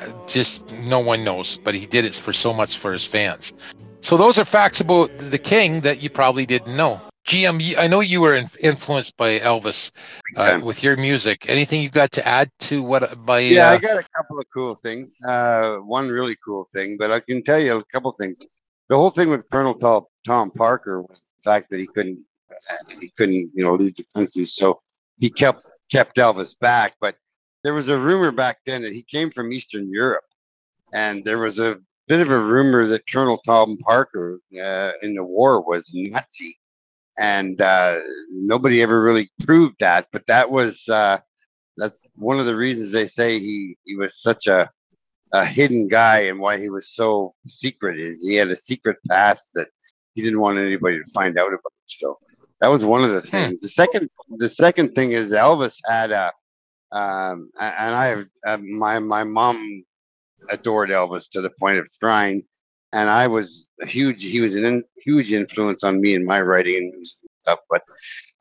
uh, 0.00 0.12
just 0.26 0.72
no 0.72 1.00
one 1.00 1.24
knows. 1.24 1.58
But 1.62 1.74
he 1.74 1.86
did 1.86 2.04
it 2.04 2.14
for 2.14 2.32
so 2.32 2.52
much 2.52 2.78
for 2.78 2.92
his 2.92 3.04
fans. 3.04 3.52
So 4.00 4.16
those 4.16 4.38
are 4.38 4.44
facts 4.44 4.80
about 4.80 5.16
the 5.18 5.38
king 5.38 5.80
that 5.82 6.02
you 6.02 6.10
probably 6.10 6.46
didn't 6.46 6.76
know. 6.76 7.00
GM, 7.26 7.78
I 7.78 7.86
know 7.86 8.00
you 8.00 8.20
were 8.20 8.34
influenced 8.60 9.16
by 9.16 9.38
Elvis 9.38 9.90
uh, 10.36 10.60
with 10.62 10.82
your 10.82 10.98
music. 10.98 11.46
Anything 11.48 11.80
you've 11.80 11.92
got 11.92 12.12
to 12.12 12.28
add 12.28 12.50
to 12.60 12.82
what 12.82 13.24
by? 13.24 13.40
Yeah, 13.40 13.70
uh, 13.70 13.72
I 13.72 13.78
got 13.78 13.96
a 13.96 14.04
couple 14.14 14.38
of 14.38 14.44
cool 14.52 14.74
things. 14.74 15.18
Uh, 15.26 15.76
one 15.76 16.10
really 16.10 16.36
cool 16.44 16.68
thing, 16.70 16.96
but 16.98 17.10
I 17.10 17.20
can 17.20 17.42
tell 17.42 17.62
you 17.62 17.76
a 17.76 17.84
couple 17.84 18.12
things. 18.12 18.42
The 18.90 18.96
whole 18.96 19.10
thing 19.10 19.30
with 19.30 19.48
Colonel 19.50 19.74
Tom, 19.74 20.04
Tom 20.26 20.50
Parker 20.50 21.00
was 21.00 21.32
the 21.38 21.50
fact 21.50 21.70
that 21.70 21.80
he 21.80 21.86
couldn't 21.86 22.22
he 23.00 23.10
couldn't, 23.16 23.50
you 23.54 23.64
know, 23.64 23.74
leave 23.74 23.94
the 23.96 24.04
country. 24.14 24.46
So 24.46 24.80
he 25.18 25.30
kept 25.30 25.66
kept 25.92 26.16
Elvis 26.16 26.58
back. 26.58 26.96
But 27.00 27.16
there 27.64 27.74
was 27.74 27.88
a 27.88 27.98
rumor 27.98 28.32
back 28.32 28.58
then 28.66 28.82
that 28.82 28.92
he 28.94 29.02
came 29.02 29.30
from 29.30 29.52
Eastern 29.52 29.90
Europe, 29.90 30.24
and 30.94 31.24
there 31.24 31.38
was 31.38 31.58
a 31.60 31.78
bit 32.08 32.20
of 32.20 32.30
a 32.30 32.40
rumor 32.40 32.86
that 32.86 33.08
Colonel 33.10 33.38
Tom 33.38 33.78
Parker 33.78 34.40
uh, 34.62 34.92
in 35.02 35.14
the 35.14 35.24
war 35.24 35.62
was 35.62 35.90
Nazi. 35.94 36.56
and 37.18 37.60
uh, 37.62 37.98
nobody 38.32 38.82
ever 38.82 39.02
really 39.02 39.30
proved 39.46 39.76
that. 39.80 40.08
But 40.12 40.26
that 40.28 40.50
was 40.50 40.88
uh, 40.90 41.20
that's 41.78 42.04
one 42.16 42.40
of 42.40 42.46
the 42.46 42.56
reasons 42.56 42.92
they 42.92 43.06
say 43.06 43.38
he 43.40 43.76
he 43.84 43.96
was 43.96 44.22
such 44.22 44.48
a 44.48 44.70
a 45.32 45.44
hidden 45.46 45.88
guy 45.88 46.20
and 46.22 46.40
why 46.40 46.58
he 46.60 46.70
was 46.70 46.90
so 46.90 47.34
secret 47.48 47.98
is 48.00 48.22
he 48.24 48.36
had 48.36 48.50
a 48.50 48.56
secret 48.56 48.98
past 49.08 49.50
that 49.54 49.68
he 50.14 50.22
didn't 50.22 50.40
want 50.40 50.58
anybody 50.58 50.98
to 50.98 51.12
find 51.12 51.38
out 51.38 51.48
about. 51.48 51.72
So 51.86 52.18
that 52.64 52.70
was 52.70 52.82
one 52.82 53.04
of 53.04 53.10
the 53.10 53.20
things. 53.20 53.60
The 53.60 53.68
second 53.68 54.08
the 54.38 54.48
second 54.48 54.94
thing 54.94 55.12
is 55.12 55.32
Elvis 55.32 55.76
had 55.84 56.10
a 56.12 56.32
um, 56.92 57.50
and 57.60 57.94
I 57.94 58.06
have 58.06 58.24
uh, 58.46 58.56
my 58.56 58.98
my 59.00 59.22
mom 59.22 59.84
adored 60.48 60.88
Elvis 60.88 61.28
to 61.32 61.42
the 61.42 61.52
point 61.60 61.76
of 61.76 61.86
crying, 62.02 62.42
and 62.94 63.10
I 63.10 63.26
was 63.26 63.68
a 63.82 63.86
huge. 63.86 64.22
He 64.22 64.40
was 64.40 64.54
an 64.54 64.64
in, 64.64 64.84
huge 64.96 65.34
influence 65.34 65.84
on 65.84 66.00
me 66.00 66.14
in 66.14 66.24
my 66.24 66.40
writing 66.40 66.76
and 66.76 66.94
and 66.94 67.06
stuff. 67.38 67.58
But 67.68 67.82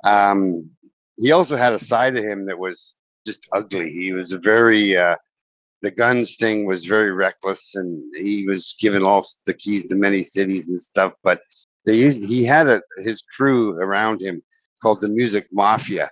um, 0.05 0.69
he 1.17 1.33
also 1.33 1.57
had 1.57 1.73
a 1.73 1.79
side 1.79 2.17
of 2.17 2.23
him 2.23 2.45
that 2.45 2.57
was 2.57 3.01
just 3.27 3.45
ugly. 3.51 3.91
He 3.91 4.13
was 4.13 4.31
a 4.31 4.37
very 4.37 4.95
uh, 4.95 5.17
the 5.81 5.91
guns 5.91 6.37
thing 6.37 6.65
was 6.65 6.85
very 6.85 7.11
reckless, 7.11 7.75
and 7.75 8.01
he 8.15 8.47
was 8.47 8.73
given 8.79 9.03
all 9.03 9.25
the 9.45 9.53
keys 9.53 9.85
to 9.87 9.95
many 9.95 10.23
cities 10.23 10.69
and 10.69 10.79
stuff. 10.79 11.11
But 11.23 11.41
they 11.85 12.11
he 12.11 12.45
had 12.45 12.67
a, 12.67 12.81
his 12.97 13.21
crew 13.21 13.71
around 13.79 14.21
him 14.21 14.41
called 14.81 15.01
the 15.01 15.07
Music 15.07 15.47
Mafia 15.51 16.09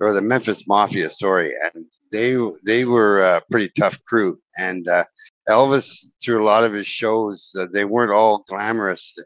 or 0.00 0.12
the 0.14 0.22
Memphis 0.22 0.66
Mafia, 0.66 1.10
sorry, 1.10 1.52
and 1.74 1.84
they 2.10 2.36
they 2.64 2.84
were 2.84 3.22
a 3.22 3.42
pretty 3.50 3.70
tough 3.76 4.02
crew. 4.04 4.40
And 4.58 4.88
uh, 4.88 5.04
Elvis, 5.48 6.12
through 6.22 6.42
a 6.42 6.44
lot 6.44 6.64
of 6.64 6.72
his 6.72 6.86
shows, 6.86 7.54
uh, 7.58 7.66
they 7.72 7.84
weren't 7.84 8.12
all 8.12 8.44
glamorous. 8.48 9.18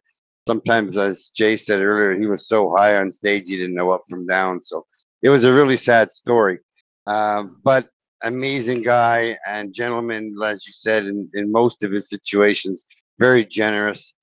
Sometimes, 0.46 0.98
as 0.98 1.30
Jay 1.30 1.56
said 1.56 1.80
earlier, 1.80 2.18
he 2.18 2.26
was 2.26 2.46
so 2.48 2.74
high 2.76 2.96
on 2.96 3.10
stage 3.10 3.46
he 3.46 3.56
didn't 3.56 3.74
know 3.74 3.92
up 3.92 4.02
from 4.08 4.26
down. 4.26 4.60
So 4.62 4.84
it 5.22 5.30
was 5.30 5.44
a 5.44 5.52
really 5.52 5.76
sad 5.76 6.10
story. 6.10 6.58
Um, 7.06 7.60
but 7.62 7.88
amazing 8.22 8.82
guy 8.82 9.38
and 9.46 9.72
gentleman, 9.72 10.34
as 10.44 10.66
you 10.66 10.72
said, 10.72 11.06
in, 11.06 11.26
in 11.34 11.52
most 11.52 11.82
of 11.82 11.92
his 11.92 12.08
situations, 12.08 12.86
very 13.18 13.44
generous. 13.44 14.14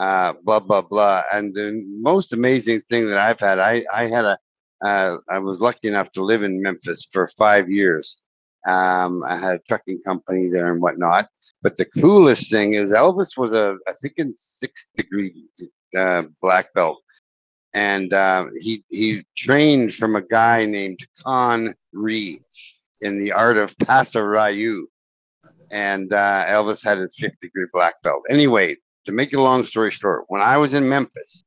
Uh, 0.00 0.32
blah 0.44 0.60
blah 0.60 0.80
blah. 0.80 1.22
And 1.30 1.54
the 1.54 1.84
most 2.00 2.32
amazing 2.32 2.80
thing 2.80 3.06
that 3.08 3.18
I've 3.18 3.38
had, 3.38 3.58
I 3.58 3.84
I 3.92 4.06
had 4.06 4.24
a 4.24 4.38
uh, 4.82 5.18
I 5.28 5.38
was 5.38 5.60
lucky 5.60 5.88
enough 5.88 6.10
to 6.12 6.22
live 6.22 6.42
in 6.42 6.62
Memphis 6.62 7.06
for 7.12 7.28
five 7.36 7.68
years. 7.68 8.30
Um, 8.66 9.22
I 9.28 9.36
had 9.36 9.56
a 9.56 9.62
trucking 9.68 10.00
company 10.02 10.48
there 10.48 10.72
and 10.72 10.80
whatnot. 10.80 11.28
But 11.62 11.76
the 11.76 11.84
coolest 11.84 12.50
thing 12.50 12.74
is 12.74 12.92
Elvis 12.92 13.36
was 13.36 13.52
a, 13.52 13.76
I 13.86 13.92
think, 14.00 14.14
in 14.16 14.34
sixth 14.34 14.88
degree 14.96 15.44
uh, 15.94 16.22
black 16.40 16.72
belt, 16.72 17.02
and 17.74 18.14
uh, 18.14 18.46
he 18.58 18.82
he 18.88 19.22
trained 19.36 19.94
from 19.94 20.16
a 20.16 20.22
guy 20.22 20.64
named 20.64 21.00
Kang 21.22 21.74
Rhee 21.92 22.40
in 23.02 23.20
the 23.20 23.32
art 23.32 23.58
of 23.58 23.76
Paso 23.78 24.22
and 25.70 26.12
uh, 26.12 26.44
Elvis 26.46 26.82
had 26.82 26.98
his 26.98 27.16
fifth 27.16 27.38
degree 27.40 27.66
black 27.72 27.94
belt. 28.02 28.22
Anyway, 28.30 28.76
to 29.06 29.12
make 29.12 29.32
a 29.32 29.40
long 29.40 29.64
story 29.64 29.90
short, 29.90 30.24
when 30.28 30.40
I 30.40 30.56
was 30.56 30.74
in 30.74 30.88
Memphis, 30.88 31.42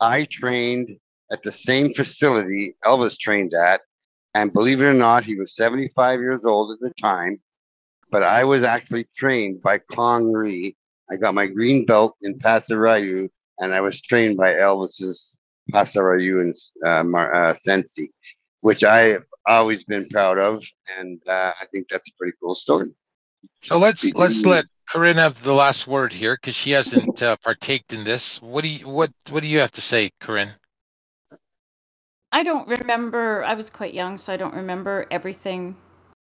I 0.00 0.24
trained 0.24 0.98
at 1.32 1.42
the 1.42 1.52
same 1.52 1.94
facility 1.94 2.76
Elvis 2.84 3.18
trained 3.18 3.54
at. 3.54 3.80
And 4.34 4.52
believe 4.52 4.82
it 4.82 4.86
or 4.86 4.94
not, 4.94 5.24
he 5.24 5.36
was 5.36 5.54
75 5.54 6.20
years 6.20 6.44
old 6.44 6.72
at 6.72 6.80
the 6.80 6.92
time. 7.00 7.40
But 8.10 8.22
I 8.22 8.44
was 8.44 8.62
actually 8.62 9.06
trained 9.16 9.62
by 9.62 9.78
Kang 9.78 10.32
Rhee. 10.32 10.76
I 11.10 11.16
got 11.16 11.34
my 11.34 11.46
green 11.46 11.86
belt 11.86 12.16
in 12.22 12.34
Pasa 12.34 12.76
Ryu, 12.76 13.28
and 13.58 13.72
I 13.72 13.80
was 13.80 14.00
trained 14.00 14.36
by 14.36 14.54
Elvis's 14.54 15.34
Pasa 15.70 16.02
Ryu 16.02 16.40
and 16.40 16.54
uh, 16.84 17.04
Mar- 17.04 17.34
uh, 17.34 17.54
Sensi, 17.54 18.08
which 18.62 18.84
I've 18.84 19.24
always 19.46 19.84
been 19.84 20.06
proud 20.08 20.38
of. 20.38 20.64
And 20.98 21.20
uh, 21.26 21.52
I 21.60 21.66
think 21.72 21.88
that's 21.88 22.08
a 22.08 22.12
pretty 22.18 22.36
cool 22.42 22.54
story. 22.54 22.86
So 23.62 23.78
let's 23.78 24.04
let's 24.14 24.44
let 24.44 24.64
Corrine 24.88 25.16
have 25.16 25.42
the 25.42 25.52
last 25.52 25.86
word 25.86 26.12
here 26.12 26.36
because 26.36 26.54
she 26.54 26.70
hasn't 26.70 27.22
uh, 27.22 27.36
partaked 27.42 27.92
in 27.92 28.04
this. 28.04 28.40
What 28.42 28.62
do 28.62 28.68
you 28.68 28.88
what 28.88 29.10
what 29.30 29.42
do 29.42 29.48
you 29.48 29.58
have 29.58 29.72
to 29.72 29.80
say, 29.80 30.10
Corrine? 30.20 30.50
I 32.32 32.42
don't 32.42 32.66
remember. 32.68 33.44
I 33.44 33.54
was 33.54 33.70
quite 33.70 33.94
young, 33.94 34.18
so 34.18 34.32
I 34.32 34.36
don't 34.36 34.54
remember 34.54 35.06
everything 35.10 35.76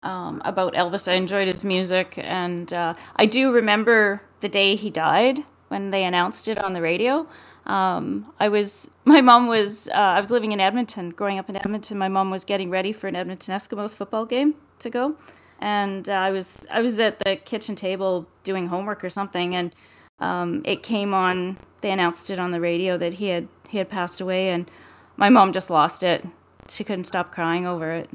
um, 0.03 0.41
about 0.43 0.73
Elvis. 0.73 1.07
I 1.07 1.13
enjoyed 1.13 1.47
his 1.47 1.63
music, 1.63 2.15
and 2.17 2.71
uh, 2.73 2.95
I 3.15 3.25
do 3.25 3.51
remember 3.51 4.21
the 4.41 4.49
day 4.49 4.75
he 4.75 4.89
died 4.89 5.43
when 5.67 5.91
they 5.91 6.03
announced 6.03 6.47
it 6.47 6.57
on 6.57 6.73
the 6.73 6.81
radio. 6.81 7.27
Um, 7.65 8.33
I 8.39 8.49
was 8.49 8.89
my 9.05 9.21
mom 9.21 9.47
was 9.47 9.87
uh, 9.89 10.15
I 10.17 10.19
was 10.19 10.31
living 10.31 10.51
in 10.51 10.59
Edmonton, 10.59 11.11
growing 11.11 11.37
up 11.37 11.49
in 11.49 11.55
Edmonton. 11.55 11.97
My 11.97 12.09
mom 12.09 12.31
was 12.31 12.43
getting 12.43 12.69
ready 12.69 12.91
for 12.91 13.07
an 13.07 13.15
Edmonton 13.15 13.55
Eskimos 13.55 13.95
football 13.95 14.25
game 14.25 14.55
to 14.79 14.89
go, 14.89 15.15
and 15.59 16.09
uh, 16.09 16.13
I 16.13 16.31
was 16.31 16.65
I 16.71 16.81
was 16.81 16.99
at 16.99 17.19
the 17.19 17.35
kitchen 17.35 17.75
table 17.75 18.27
doing 18.43 18.67
homework 18.67 19.03
or 19.03 19.09
something, 19.09 19.55
and 19.55 19.75
um, 20.19 20.61
it 20.65 20.83
came 20.83 21.13
on. 21.13 21.57
They 21.81 21.91
announced 21.91 22.29
it 22.29 22.39
on 22.39 22.51
the 22.51 22.59
radio 22.59 22.97
that 22.97 23.15
he 23.15 23.27
had 23.27 23.47
he 23.69 23.77
had 23.77 23.89
passed 23.89 24.21
away, 24.21 24.49
and 24.49 24.69
my 25.17 25.29
mom 25.29 25.53
just 25.53 25.69
lost 25.69 26.03
it. 26.03 26.25
She 26.67 26.83
couldn't 26.83 27.05
stop 27.05 27.31
crying 27.31 27.65
over 27.65 27.91
it. 27.91 28.09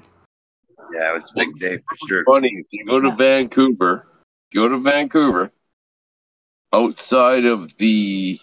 Yeah, 0.92 1.11
it 1.11 1.14
was 1.14 1.30
a 1.32 1.38
big 1.38 1.49
day 1.59 1.76
for 1.78 2.09
sure. 2.09 2.24
Funny, 2.24 2.49
if 2.59 2.66
you 2.70 2.84
go 2.84 3.01
to 3.01 3.09
Yeah. 3.09 3.14
Vancouver, 3.16 4.07
go 4.53 4.68
to 4.68 4.78
Vancouver, 4.78 5.51
outside 6.72 7.47
of 7.47 7.74
the 7.76 8.38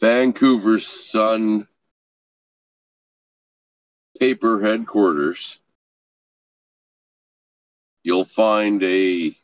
Vancouver 0.00 0.80
Sun 0.80 1.68
paper 4.18 4.60
headquarters, 4.60 5.60
you'll 8.04 8.24
find 8.26 8.82
a 8.84 9.36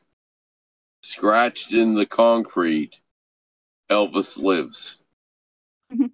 scratched 1.03 1.73
in 1.75 1.95
the 1.95 2.07
concrete 2.07 3.01
Elvis 3.91 4.39
lives. 4.39 4.99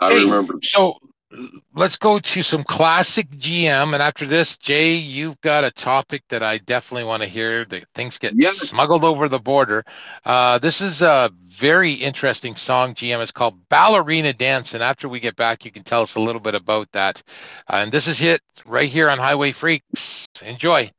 I 0.00 0.08
Hey, 0.08 0.24
remember. 0.24 0.54
So 0.62 0.98
let's 1.74 1.96
go 1.96 2.18
to 2.18 2.42
some 2.42 2.62
classic 2.64 3.30
GM, 3.30 3.94
and 3.94 4.02
after 4.02 4.26
this, 4.26 4.56
Jay, 4.56 4.94
you've 4.94 5.40
got 5.40 5.64
a 5.64 5.70
topic 5.70 6.22
that 6.28 6.42
I 6.42 6.58
definitely 6.58 7.04
want 7.04 7.22
to 7.22 7.28
hear. 7.28 7.64
That 7.64 7.84
things 7.94 8.18
get 8.18 8.34
Yeah. 8.36 8.50
smuggled 8.50 9.04
over 9.04 9.28
the 9.28 9.38
border. 9.38 9.84
Uh, 10.24 10.58
this 10.58 10.80
is 10.80 11.02
a 11.02 11.30
very 11.42 11.92
interesting 11.92 12.56
song, 12.56 12.94
GM. 12.94 13.20
It's 13.20 13.32
called 13.32 13.68
Ballerina 13.68 14.32
Dance, 14.32 14.74
and 14.74 14.82
after 14.82 15.08
we 15.08 15.20
get 15.20 15.36
back, 15.36 15.64
you 15.64 15.70
can 15.70 15.82
tell 15.82 16.02
us 16.02 16.14
a 16.16 16.20
little 16.20 16.40
bit 16.40 16.54
about 16.54 16.90
that. 16.92 17.22
Uh, 17.68 17.76
and 17.76 17.92
this 17.92 18.06
is 18.08 18.18
hit 18.18 18.40
right 18.66 18.90
here 18.90 19.08
on 19.08 19.18
HiWay 19.18 19.54
Freeks. 19.54 20.26
Enjoy. 20.42 20.90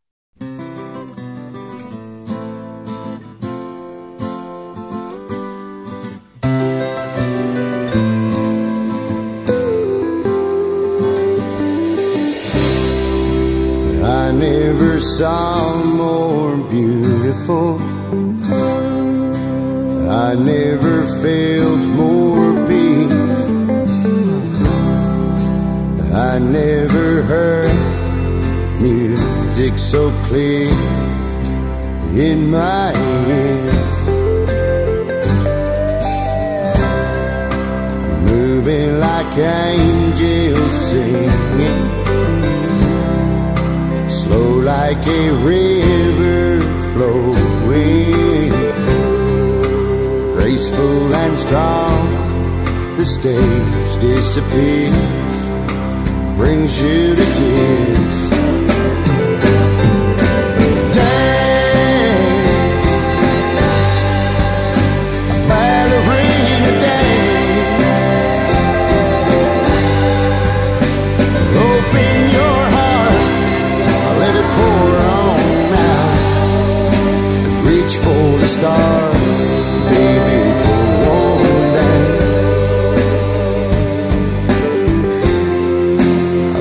Never 14.93 15.05
saw 15.05 15.83
more 15.83 16.55
beautiful. 16.69 17.79
I 20.07 20.35
never 20.35 21.03
felt 21.23 21.79
more 21.97 22.53
peace. 22.67 23.41
I 26.13 26.37
never 26.37 27.23
heard 27.23 27.73
music 28.83 29.79
so 29.79 30.11
clear 30.27 30.69
in 32.29 32.51
my 32.51 32.93
ears. 33.39 34.01
Moving 38.29 38.99
like 38.99 39.37
angels 39.39 40.73
singing 40.91 41.82
slow 44.23 44.59
like 44.59 45.05
a 45.05 45.23
river 45.43 46.61
flowing, 46.93 48.51
graceful 50.35 51.13
and 51.13 51.37
strong. 51.37 51.97
The 52.97 53.05
stage 53.05 53.93
disappears, 53.99 55.37
brings 56.37 56.81
you 56.81 57.15
to 57.15 57.25
tears. 57.37 58.02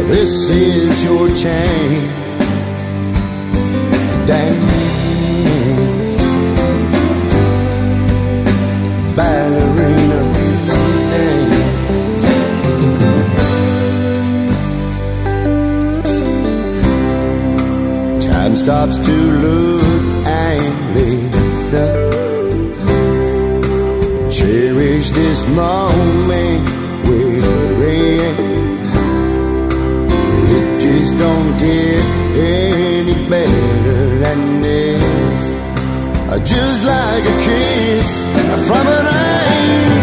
this 0.09 0.51
is 0.51 1.05
your 1.05 1.28
chance, 1.28 2.11
Dance, 4.26 4.72
ballerina, 9.16 10.20
dance. 11.11 11.84
Time 18.24 18.57
stops 18.57 18.99
to 18.99 19.12
lose 19.12 19.91
listen. 21.73 22.70
Cherish 24.31 25.11
this 25.11 25.47
moment 25.49 26.68
we're 27.07 27.89
in. 27.89 28.37
It 30.57 30.81
just 30.81 31.18
don't 31.18 31.59
get 31.59 32.05
any 32.37 33.29
better 33.29 34.18
than 34.18 34.62
this. 34.62 35.61
Just 36.45 36.85
like 36.85 37.25
a 37.25 37.43
kiss 37.43 38.25
from 38.66 38.87
an 38.87 39.07
angel. 39.07 40.01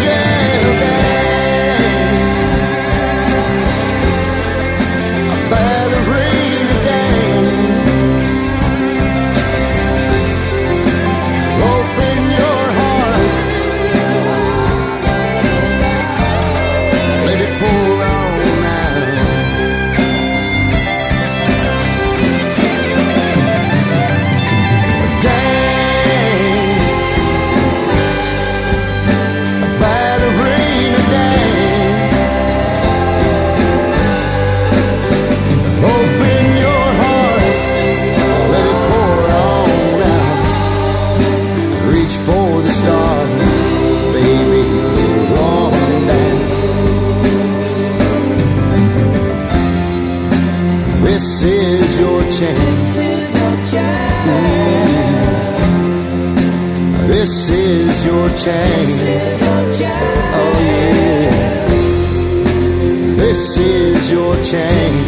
Chance. 58.44 59.02
Oh 60.32 60.52
yeah. 60.64 61.30
This 63.16 63.58
is 63.58 64.10
your 64.10 64.34
chance. 64.42 64.99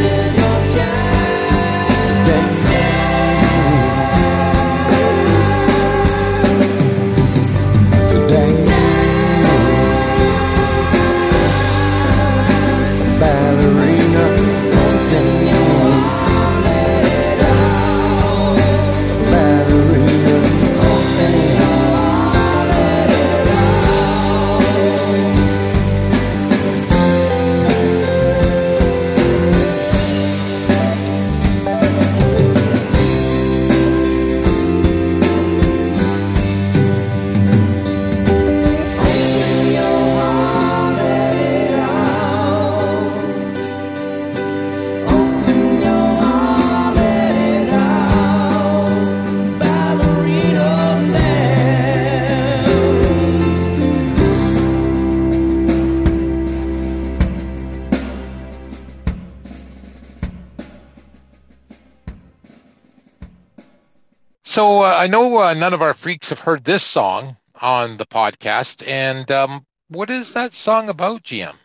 So 64.52 64.82
uh, 64.82 64.94
I 64.98 65.06
know 65.06 65.38
uh, 65.38 65.54
none 65.54 65.72
of 65.72 65.80
our 65.80 65.94
freaks 65.94 66.28
have 66.28 66.40
heard 66.40 66.64
this 66.64 66.82
song 66.82 67.38
on 67.62 67.96
the 67.96 68.04
podcast. 68.04 68.86
And 68.86 69.30
um, 69.30 69.64
what 69.88 70.10
is 70.10 70.34
that 70.34 70.52
song 70.52 70.90
about, 70.90 71.22
GM? 71.22 71.56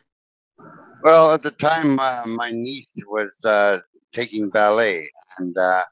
Well, 1.03 1.33
at 1.33 1.41
the 1.41 1.51
time, 1.51 1.99
uh, 1.99 2.23
my 2.25 2.49
niece 2.51 2.97
was 3.07 3.43
uh, 3.45 3.79
taking 4.13 4.49
ballet, 4.49 5.09
and 5.37 5.57
uh, 5.57 5.83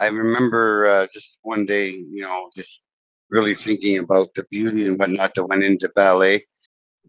I 0.00 0.06
remember 0.08 0.86
uh, 0.86 1.06
just 1.12 1.38
one 1.42 1.64
day, 1.64 1.90
you 1.90 2.22
know, 2.22 2.50
just 2.56 2.86
really 3.30 3.54
thinking 3.54 3.98
about 3.98 4.34
the 4.34 4.44
beauty 4.50 4.86
and 4.86 4.98
whatnot 4.98 5.34
that 5.34 5.46
went 5.46 5.62
into 5.62 5.88
ballet. 5.94 6.42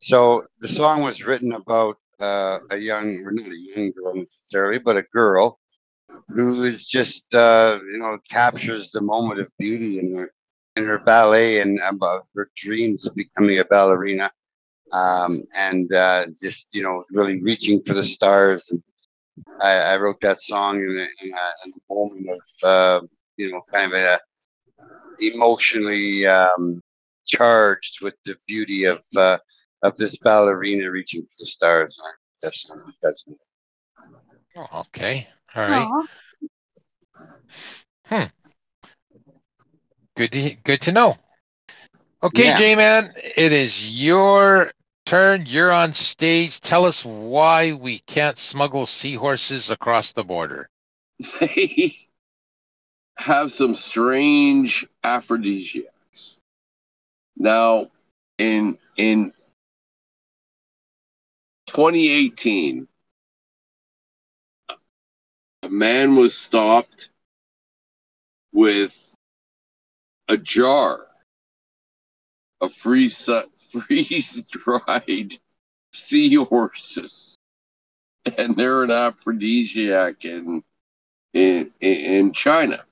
So 0.02 0.44
the 0.60 0.68
song 0.68 1.02
was 1.02 1.26
written 1.26 1.54
about 1.54 1.98
a 2.20 2.78
young, 2.78 3.18
or 3.26 3.32
not 3.32 3.48
a 3.52 3.58
young 3.76 3.92
girl 3.92 4.16
necessarily, 4.16 4.80
but 4.80 4.98
a 4.98 5.04
girl 5.04 5.60
who 6.30 6.63
is 6.63 6.88
just, 6.88 7.34
uh, 7.34 7.80
you 7.91 7.97
know, 7.99 8.18
captures 8.30 8.91
the 8.91 9.01
moment 9.01 9.39
of 9.39 9.51
beauty 9.57 9.99
in 9.99 10.16
her 10.18 10.32
in 10.76 10.86
her 10.86 10.99
ballet 10.99 11.59
and 11.61 11.80
about 11.80 12.28
her 12.36 12.49
dreams 12.55 13.05
of 13.05 13.16
becoming 13.16 13.59
a 13.59 13.66
ballerina 13.66 14.32
um, 14.91 15.43
and 15.55 15.91
uh, 15.93 16.26
just 16.41 16.74
you 16.74 16.84
know 16.84 17.03
really 17.11 17.41
reaching 17.41 17.82
for 17.82 17.93
the 17.93 18.03
stars. 18.03 18.70
And 18.72 18.82
I, 19.61 19.78
I 19.78 19.97
wrote 19.97 20.22
that 20.22 20.41
song 20.41 20.78
in 20.78 20.89
a, 20.89 21.26
in 21.26 21.34
a, 21.34 21.47
in 21.66 21.74
a 21.74 21.93
moment 21.93 22.30
of 22.30 22.70
uh, 22.70 23.07
you 23.38 23.51
know 23.51 23.61
kind 23.72 23.93
of 23.93 23.99
a 23.99 24.19
emotionally 25.19 26.26
um, 26.26 26.81
charged 27.26 28.02
with 28.02 28.15
the 28.26 28.35
beauty 28.48 28.85
of 28.85 29.02
uh, 29.15 29.38
of 29.81 29.95
this 29.98 30.18
ballerina 30.18 30.90
reaching 30.90 31.22
for 31.22 31.35
the 31.40 31.45
stars. 31.45 31.98
That's 32.41 32.94
that's 33.02 33.27
Oh, 34.57 34.81
okay. 34.88 35.27
All 35.56 35.64
right. 35.64 35.88
Aw. 35.88 36.07
Hmm. 38.07 38.23
Good 40.15 40.32
to 40.32 40.56
good 40.64 40.82
to 40.82 40.91
know. 40.91 41.18
Okay, 42.23 42.45
Yeah. 42.45 42.57
J 42.57 42.76
Man, 42.76 43.14
it 43.38 43.52
is 43.52 43.90
your 43.90 44.72
turn. 45.06 45.45
You're 45.45 45.72
on 45.72 45.94
stage. 45.94 46.60
Tell 46.60 46.86
us 46.86 47.03
why 47.06 47.73
we 47.73 47.99
can't 47.99 48.38
smuggle 48.38 48.86
seahorses 48.86 49.69
across 49.69 50.11
the 50.11 50.23
border. 50.23 50.69
They 51.40 51.95
have 53.18 53.52
some 53.52 53.76
strange 53.76 54.86
aphrodisiacs. 55.03 56.41
Now, 57.38 57.88
in 58.38 58.77
in 58.98 59.32
2018, 61.68 62.88
a 65.66 65.70
man 65.70 66.16
was 66.16 66.38
stopped 66.38 67.10
with 68.54 68.96
a 70.28 70.38
jar 70.38 71.08
of 72.62 72.72
freeze 72.72 73.28
freeze 73.72 74.44
dried 74.52 75.34
seahorses, 75.92 77.36
and 78.38 78.56
they're 78.56 78.84
an 78.84 78.92
aphrodisiac 78.92 80.24
in 80.24 80.64
in 81.34 81.72
in 81.82 82.32
China. 82.32 82.86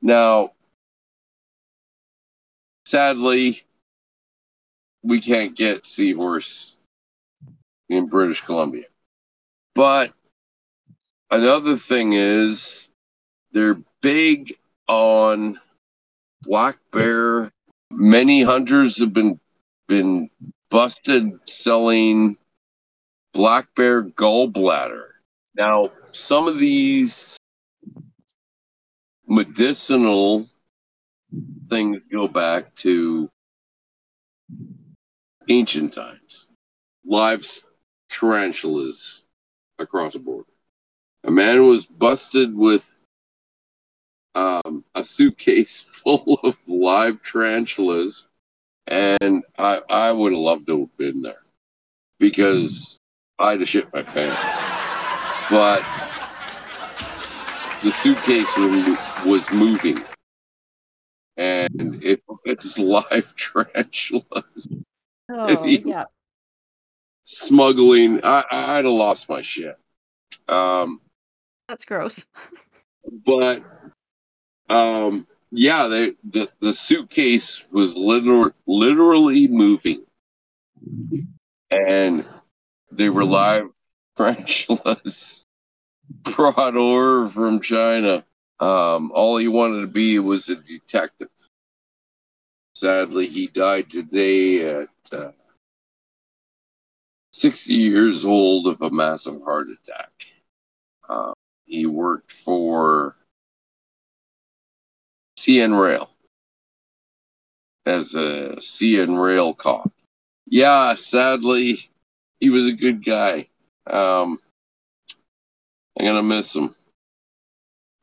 Now, 0.00 0.52
sadly, 2.86 3.62
we 5.02 5.20
can't 5.20 5.54
get 5.54 5.84
seahorse 5.84 6.78
in 7.90 8.06
British 8.06 8.40
Columbia. 8.40 8.86
But 9.74 10.14
another 11.32 11.76
thing 11.76 12.12
is 12.12 12.90
they're 13.52 13.78
big 14.02 14.56
on 14.86 15.58
black 16.42 16.76
bear. 16.92 17.50
Many 17.90 18.42
hunters 18.42 18.98
have 18.98 19.12
been 19.12 19.40
been 19.88 20.30
busted 20.70 21.38
selling 21.48 22.36
black 23.32 23.66
bear 23.74 24.02
gallbladder 24.02 25.08
Now, 25.56 25.90
some 26.12 26.48
of 26.48 26.58
these 26.58 27.36
medicinal 29.26 30.46
things 31.68 32.04
go 32.10 32.28
back 32.28 32.74
to 32.76 33.28
ancient 35.48 35.94
times. 35.94 36.48
Lives 37.04 37.62
tarantulas 38.10 39.22
across 39.78 40.12
the 40.12 40.18
border. 40.18 40.51
A 41.24 41.30
man 41.30 41.66
was 41.66 41.86
busted 41.86 42.54
with 42.54 42.88
um, 44.34 44.84
a 44.94 45.04
suitcase 45.04 45.80
full 46.04 46.40
of 46.42 46.56
live 46.66 47.22
tarantulas, 47.22 48.26
and 48.86 49.44
I, 49.58 49.80
I 49.88 50.12
would 50.12 50.32
have 50.32 50.40
loved 50.40 50.66
to 50.66 50.80
have 50.80 50.96
been 50.96 51.22
there 51.22 51.42
because 52.18 52.98
I'd 53.38 53.60
have 53.60 53.68
shit 53.68 53.92
my 53.92 54.02
pants. 54.02 54.62
But 55.50 55.82
the 57.82 57.90
suitcase 57.90 58.56
was, 58.56 58.98
was 59.24 59.52
moving, 59.52 60.02
and 61.36 62.02
it, 62.02 62.22
it's 62.44 62.78
live 62.80 63.34
tarantulas. 63.36 64.68
Oh, 65.30 65.64
yeah. 65.64 66.04
Smuggling, 67.24 68.24
I, 68.24 68.44
I'd 68.50 68.84
have 68.84 68.92
lost 68.92 69.28
my 69.28 69.40
shit. 69.40 69.76
Um, 70.48 71.00
That's 71.68 71.84
gross. 71.84 72.26
but 73.26 73.62
um 74.68 75.26
yeah 75.50 75.88
they, 75.88 76.12
the 76.24 76.48
the 76.60 76.72
suitcase 76.72 77.64
was 77.72 77.96
liter- 77.96 78.54
literally 78.66 79.48
moving. 79.48 80.02
And 81.70 82.24
they 82.90 83.08
were 83.08 83.24
live 83.24 83.68
tarantulas 84.16 85.44
brought 86.22 86.76
over 86.76 87.28
from 87.28 87.60
china. 87.60 88.24
Um 88.60 89.12
all 89.12 89.36
he 89.36 89.48
wanted 89.48 89.80
to 89.82 89.86
be 89.86 90.18
was 90.18 90.48
a 90.48 90.56
detective. 90.56 91.28
Sadly 92.74 93.26
he 93.26 93.46
died 93.48 93.90
today 93.90 94.64
at 94.66 94.88
uh, 95.12 95.32
60 97.32 97.72
years 97.72 98.24
old 98.24 98.66
of 98.66 98.80
a 98.82 98.90
massive 98.90 99.42
heart 99.42 99.68
attack. 99.68 100.10
Uh, 101.08 101.32
he 101.72 101.86
worked 101.86 102.30
for 102.30 103.16
CN 105.38 105.80
Rail 105.80 106.10
as 107.86 108.14
a 108.14 108.56
CN 108.58 109.18
Rail 109.18 109.54
cop. 109.54 109.90
Yeah, 110.46 110.92
sadly, 110.94 111.88
he 112.40 112.50
was 112.50 112.68
a 112.68 112.72
good 112.72 113.02
guy. 113.02 113.48
Um, 113.86 114.38
I'm 115.98 116.04
gonna 116.04 116.22
miss 116.22 116.54
him. 116.54 116.74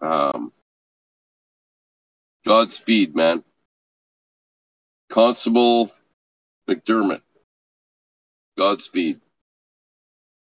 Um, 0.02 0.52
Godspeed, 2.44 3.16
man. 3.16 3.44
Constable 5.10 5.92
McDermott. 6.68 7.22
Godspeed. 8.58 9.22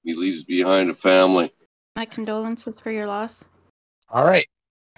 He 0.04 0.14
leaves 0.14 0.44
behind 0.44 0.92
a 0.92 0.94
family. 0.94 1.52
My 1.96 2.06
condolences 2.06 2.80
for 2.80 2.92
your 2.92 3.08
loss. 3.08 3.46
All 4.10 4.26
right. 4.26 4.48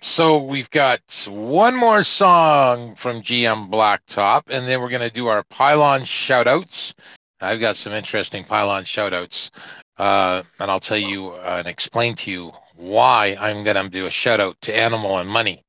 So 0.02 0.44
we've 0.44 0.70
got 0.70 1.02
one 1.28 1.76
more 1.76 2.04
song 2.04 2.96
from 2.96 3.22
GM 3.22 3.70
Blacktop, 3.70 4.44
and 4.50 4.68
then 4.68 4.82
we're 4.82 4.90
going 4.90 5.02
to 5.02 5.10
do 5.10 5.28
our 5.28 5.44
pylon 5.44 6.04
shout 6.04 6.48
outs. 6.48 6.94
I've 7.42 7.60
got 7.60 7.78
some 7.78 7.94
interesting 7.94 8.44
pylon 8.44 8.84
shout 8.84 9.14
outs, 9.14 9.52
uh, 9.98 10.44
and 10.60 10.70
I'll 10.70 10.80
tell 10.80 10.98
you 10.98 11.30
uh, 11.30 11.58
and 11.60 11.68
explain 11.68 12.16
to 12.16 12.32
you 12.32 12.52
why 12.76 13.36
I'm 13.40 13.64
going 13.64 13.76
to 13.76 13.90
do 13.90 14.06
a 14.06 14.12
shout 14.12 14.40
out 14.40 14.60
to 14.62 14.76
Animal 14.76 15.18
and 15.18 15.30
Money. 15.30 15.64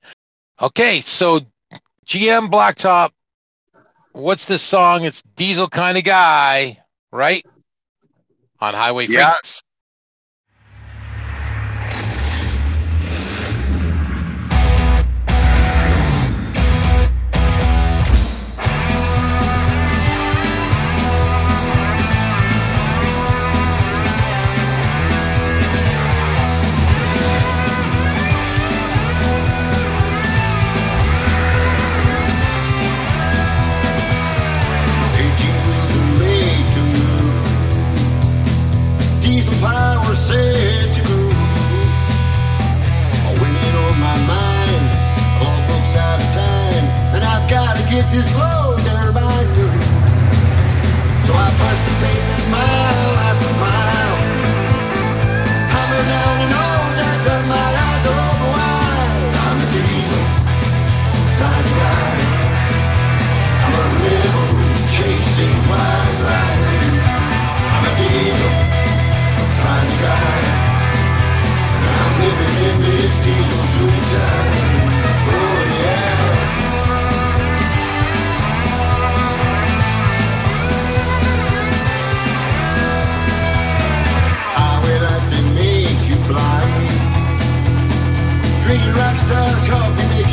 Okay, 0.61 1.01
so 1.01 1.41
GM 2.07 2.49
Blacktop, 2.49 3.11
what's 4.13 4.47
this 4.47 4.63
song? 4.63 5.05
It's 5.05 5.23
Diesel 5.37 5.69
Kind 5.69 5.97
of 5.97 6.05
Guy, 6.05 6.79
right? 7.13 7.45
On 8.61 8.75
HiWay 8.75 9.09
Yeah. 9.09 9.35
Freeks. 9.35 9.63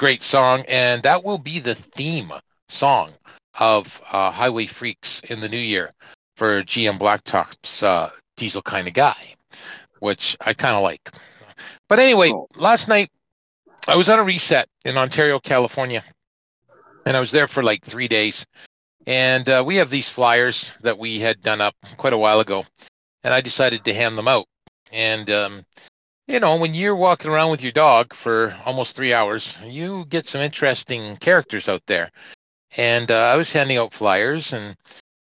great 0.00 0.22
song, 0.22 0.64
and 0.66 1.02
that 1.02 1.22
will 1.22 1.36
be 1.36 1.60
the 1.60 1.74
theme 1.74 2.32
song 2.70 3.10
of 3.58 4.00
uh, 4.10 4.32
HiWay 4.32 4.66
Freeks 4.66 5.22
in 5.24 5.40
the 5.40 5.48
new 5.48 5.58
year 5.58 5.92
for 6.36 6.62
GM 6.62 6.98
Blacktop's 6.98 7.82
uh, 7.82 8.08
Diesel 8.38 8.62
Kind 8.62 8.88
of 8.88 8.94
Guy, 8.94 9.34
which 9.98 10.38
I 10.40 10.54
kind 10.54 10.74
of 10.74 10.82
like. 10.82 11.06
But 11.86 11.98
anyway, 11.98 12.30
Cool. 12.30 12.48
last 12.56 12.88
night 12.88 13.10
I 13.86 13.94
was 13.94 14.08
on 14.08 14.18
a 14.18 14.24
reset 14.24 14.70
in 14.86 14.96
Ontario, 14.96 15.38
California, 15.38 16.02
and 17.04 17.14
I 17.14 17.20
was 17.20 17.30
there 17.30 17.46
for 17.46 17.62
like 17.62 17.84
three 17.84 18.08
days. 18.08 18.46
And 19.06 19.46
uh, 19.50 19.62
we 19.66 19.76
have 19.76 19.90
these 19.90 20.08
flyers 20.08 20.72
that 20.80 20.98
we 20.98 21.20
had 21.20 21.42
done 21.42 21.60
up 21.60 21.74
quite 21.98 22.14
a 22.14 22.18
while 22.18 22.40
ago, 22.40 22.64
and 23.22 23.34
I 23.34 23.42
decided 23.42 23.84
to 23.84 23.92
hand 23.92 24.16
them 24.16 24.28
out. 24.28 24.46
And 24.92 25.28
um, 25.28 25.62
you 26.30 26.38
know, 26.38 26.56
when 26.56 26.74
you're 26.74 26.94
walking 26.94 27.30
around 27.30 27.50
with 27.50 27.62
your 27.62 27.72
dog 27.72 28.14
for 28.14 28.54
almost 28.64 28.94
three 28.94 29.12
hours, 29.12 29.56
you 29.64 30.04
get 30.08 30.28
some 30.28 30.40
interesting 30.40 31.16
characters 31.16 31.68
out 31.68 31.82
there. 31.86 32.10
And 32.76 33.10
uh, 33.10 33.16
I 33.16 33.36
was 33.36 33.50
handing 33.50 33.78
out 33.78 33.92
flyers, 33.92 34.52
and 34.52 34.76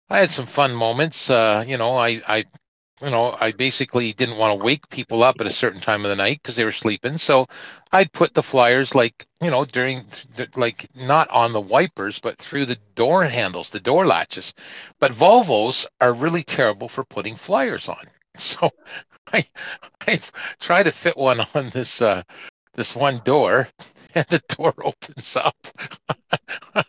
I 0.10 0.20
had 0.20 0.30
some 0.30 0.46
fun 0.46 0.74
moments. 0.76 1.32
Uh, 1.32 1.66
you 1.68 1.78
know, 1.78 1.94
I, 1.94 2.22
I, 2.28 2.38
you 3.02 3.10
know, 3.10 3.36
I 3.40 3.54
basically 3.54 4.14
didn't 4.14 4.38
want 4.38 4.60
to 4.60 4.64
wake 4.64 4.88
people 4.90 5.24
up 5.24 5.42
at 5.42 5.48
a 5.48 5.52
certain 5.52 5.82
time 5.82 6.06
of 6.06 6.10
the 6.10 6.16
night 6.16 6.42
because 6.44 6.56
they 6.56 6.66
were 6.66 6.72
sleeping. 6.72 7.18
So 7.18 7.48
I'd 7.92 8.14
put 8.14 8.36
the 8.36 8.44
flyers 8.44 8.94
like, 8.94 9.26
you 9.42 9.50
know, 9.50 9.66
during, 9.66 10.06
like 10.56 10.88
not 10.96 11.28
on 11.32 11.54
the 11.54 11.62
wipers, 11.62 12.20
but 12.20 12.38
through 12.38 12.66
the 12.66 12.78
door 12.94 13.24
handles, 13.24 13.72
the 13.72 13.80
door 13.80 14.06
latches. 14.06 14.54
But 15.00 15.12
Volvos 15.12 15.88
are 16.02 16.14
really 16.14 16.44
terrible 16.44 16.88
for 16.88 17.04
putting 17.04 17.36
flyers 17.36 17.90
on. 17.90 18.06
So 18.38 18.70
I, 19.34 19.46
I 20.08 20.20
try 20.60 20.84
to 20.84 20.92
fit 20.92 21.18
one 21.18 21.40
on 21.54 21.70
this, 21.70 22.02
uh, 22.02 22.24
this 22.74 22.96
one 22.96 23.22
door, 23.24 23.68
and 24.16 24.26
the 24.30 24.42
door 24.56 24.74
opens 24.84 25.36
up. 25.36 25.56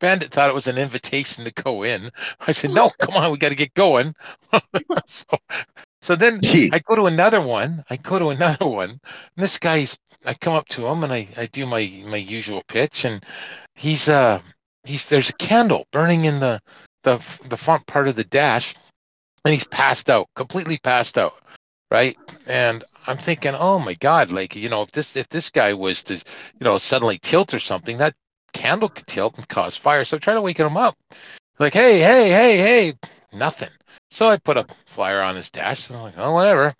Bandit 0.00 0.30
thought 0.30 0.48
it 0.48 0.54
was 0.54 0.66
an 0.66 0.78
invitation 0.78 1.44
to 1.44 1.62
go 1.62 1.82
in. 1.82 2.10
I 2.46 2.52
said, 2.52 2.70
"No, 2.70 2.90
come 2.98 3.14
on, 3.14 3.30
we 3.30 3.38
got 3.38 3.50
to 3.50 3.54
get 3.54 3.74
going." 3.74 4.14
so, 5.06 5.24
so 6.00 6.16
then. 6.16 6.40
I 6.72 6.80
go 6.84 6.96
to 6.96 7.04
another 7.04 7.42
one. 7.42 7.84
I 7.90 7.96
go 7.96 8.18
to 8.18 8.28
another 8.28 8.66
one. 8.66 8.90
And 8.90 9.00
this 9.36 9.58
guy's. 9.58 9.96
I 10.24 10.34
come 10.34 10.54
up 10.54 10.68
to 10.68 10.86
him 10.86 11.04
and 11.04 11.12
I, 11.12 11.28
I 11.36 11.46
do 11.46 11.66
my 11.66 12.02
my 12.06 12.16
usual 12.16 12.62
pitch, 12.66 13.04
and 13.04 13.24
he's 13.74 14.08
uh 14.08 14.40
he's 14.84 15.08
there's 15.08 15.30
a 15.30 15.34
candle 15.34 15.86
burning 15.92 16.24
in 16.24 16.40
the 16.40 16.60
the 17.02 17.16
the 17.48 17.56
front 17.56 17.86
part 17.86 18.08
of 18.08 18.16
the 18.16 18.24
dash, 18.24 18.74
and 19.44 19.52
he's 19.52 19.64
passed 19.64 20.08
out, 20.08 20.28
completely 20.34 20.78
passed 20.78 21.18
out, 21.18 21.34
right? 21.90 22.16
And 22.46 22.84
I'm 23.06 23.16
thinking, 23.16 23.54
oh 23.56 23.78
my 23.78 23.94
god, 23.94 24.32
like 24.32 24.56
you 24.56 24.68
know, 24.68 24.82
if 24.82 24.92
this 24.92 25.16
if 25.16 25.28
this 25.28 25.50
guy 25.50 25.74
was 25.74 26.02
to 26.04 26.14
you 26.14 26.22
know 26.60 26.78
suddenly 26.78 27.18
tilt 27.18 27.54
or 27.54 27.58
something, 27.58 27.98
that 27.98 28.14
candle 28.52 28.88
could 28.88 29.06
tilt 29.06 29.36
and 29.36 29.48
cause 29.48 29.76
fire. 29.76 30.04
So 30.04 30.16
I 30.16 30.20
try 30.20 30.34
to 30.34 30.42
waken 30.42 30.66
him 30.66 30.76
up. 30.76 30.96
Like, 31.58 31.74
hey, 31.74 32.00
hey, 32.00 32.30
hey, 32.30 32.56
hey, 32.56 32.94
nothing. 33.32 33.68
So 34.10 34.26
I 34.26 34.38
put 34.38 34.56
a 34.56 34.66
flyer 34.86 35.20
on 35.20 35.36
his 35.36 35.50
dash 35.50 35.88
and 35.88 35.98
I'm 35.98 36.02
like, 36.04 36.14
oh, 36.18 36.32
whatever. 36.32 36.74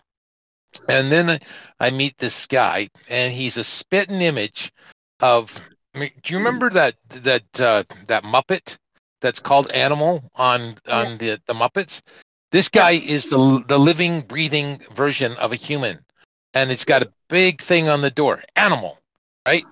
And 0.89 1.11
then 1.11 1.39
I 1.79 1.91
meet 1.91 2.17
this 2.19 2.47
guy, 2.47 2.89
and 3.09 3.33
he's 3.33 3.57
a 3.57 3.65
spitting 3.65 4.21
image 4.21 4.73
of. 5.21 5.59
I 5.95 5.99
mean, 5.99 6.11
do 6.23 6.33
you 6.33 6.39
remember 6.39 6.71
that 6.71 6.95
that 7.09 7.61
uh, 7.61 7.83
that 8.07 8.23
Muppet 8.23 8.79
that's 9.21 9.41
called 9.41 9.73
Animal 9.73 10.23
on 10.37 10.75
on 10.89 11.19
the 11.19 11.41
the 11.47 11.55
Muppets? 11.55 12.03
This 12.53 12.69
guy 12.69 12.93
is 12.93 13.27
the 13.31 13.65
the 13.69 13.79
living, 13.79 14.23
breathing 14.23 14.79
version 14.95 15.33
of 15.39 15.53
a 15.53 15.57
human, 15.57 16.01
and 16.55 16.71
it's 16.71 16.85
got 16.85 17.03
a 17.03 17.13
big 17.29 17.61
thing 17.61 17.89
on 17.89 18.01
the 18.03 18.11
door, 18.11 18.43
Animal, 18.57 18.99
right? 19.47 19.65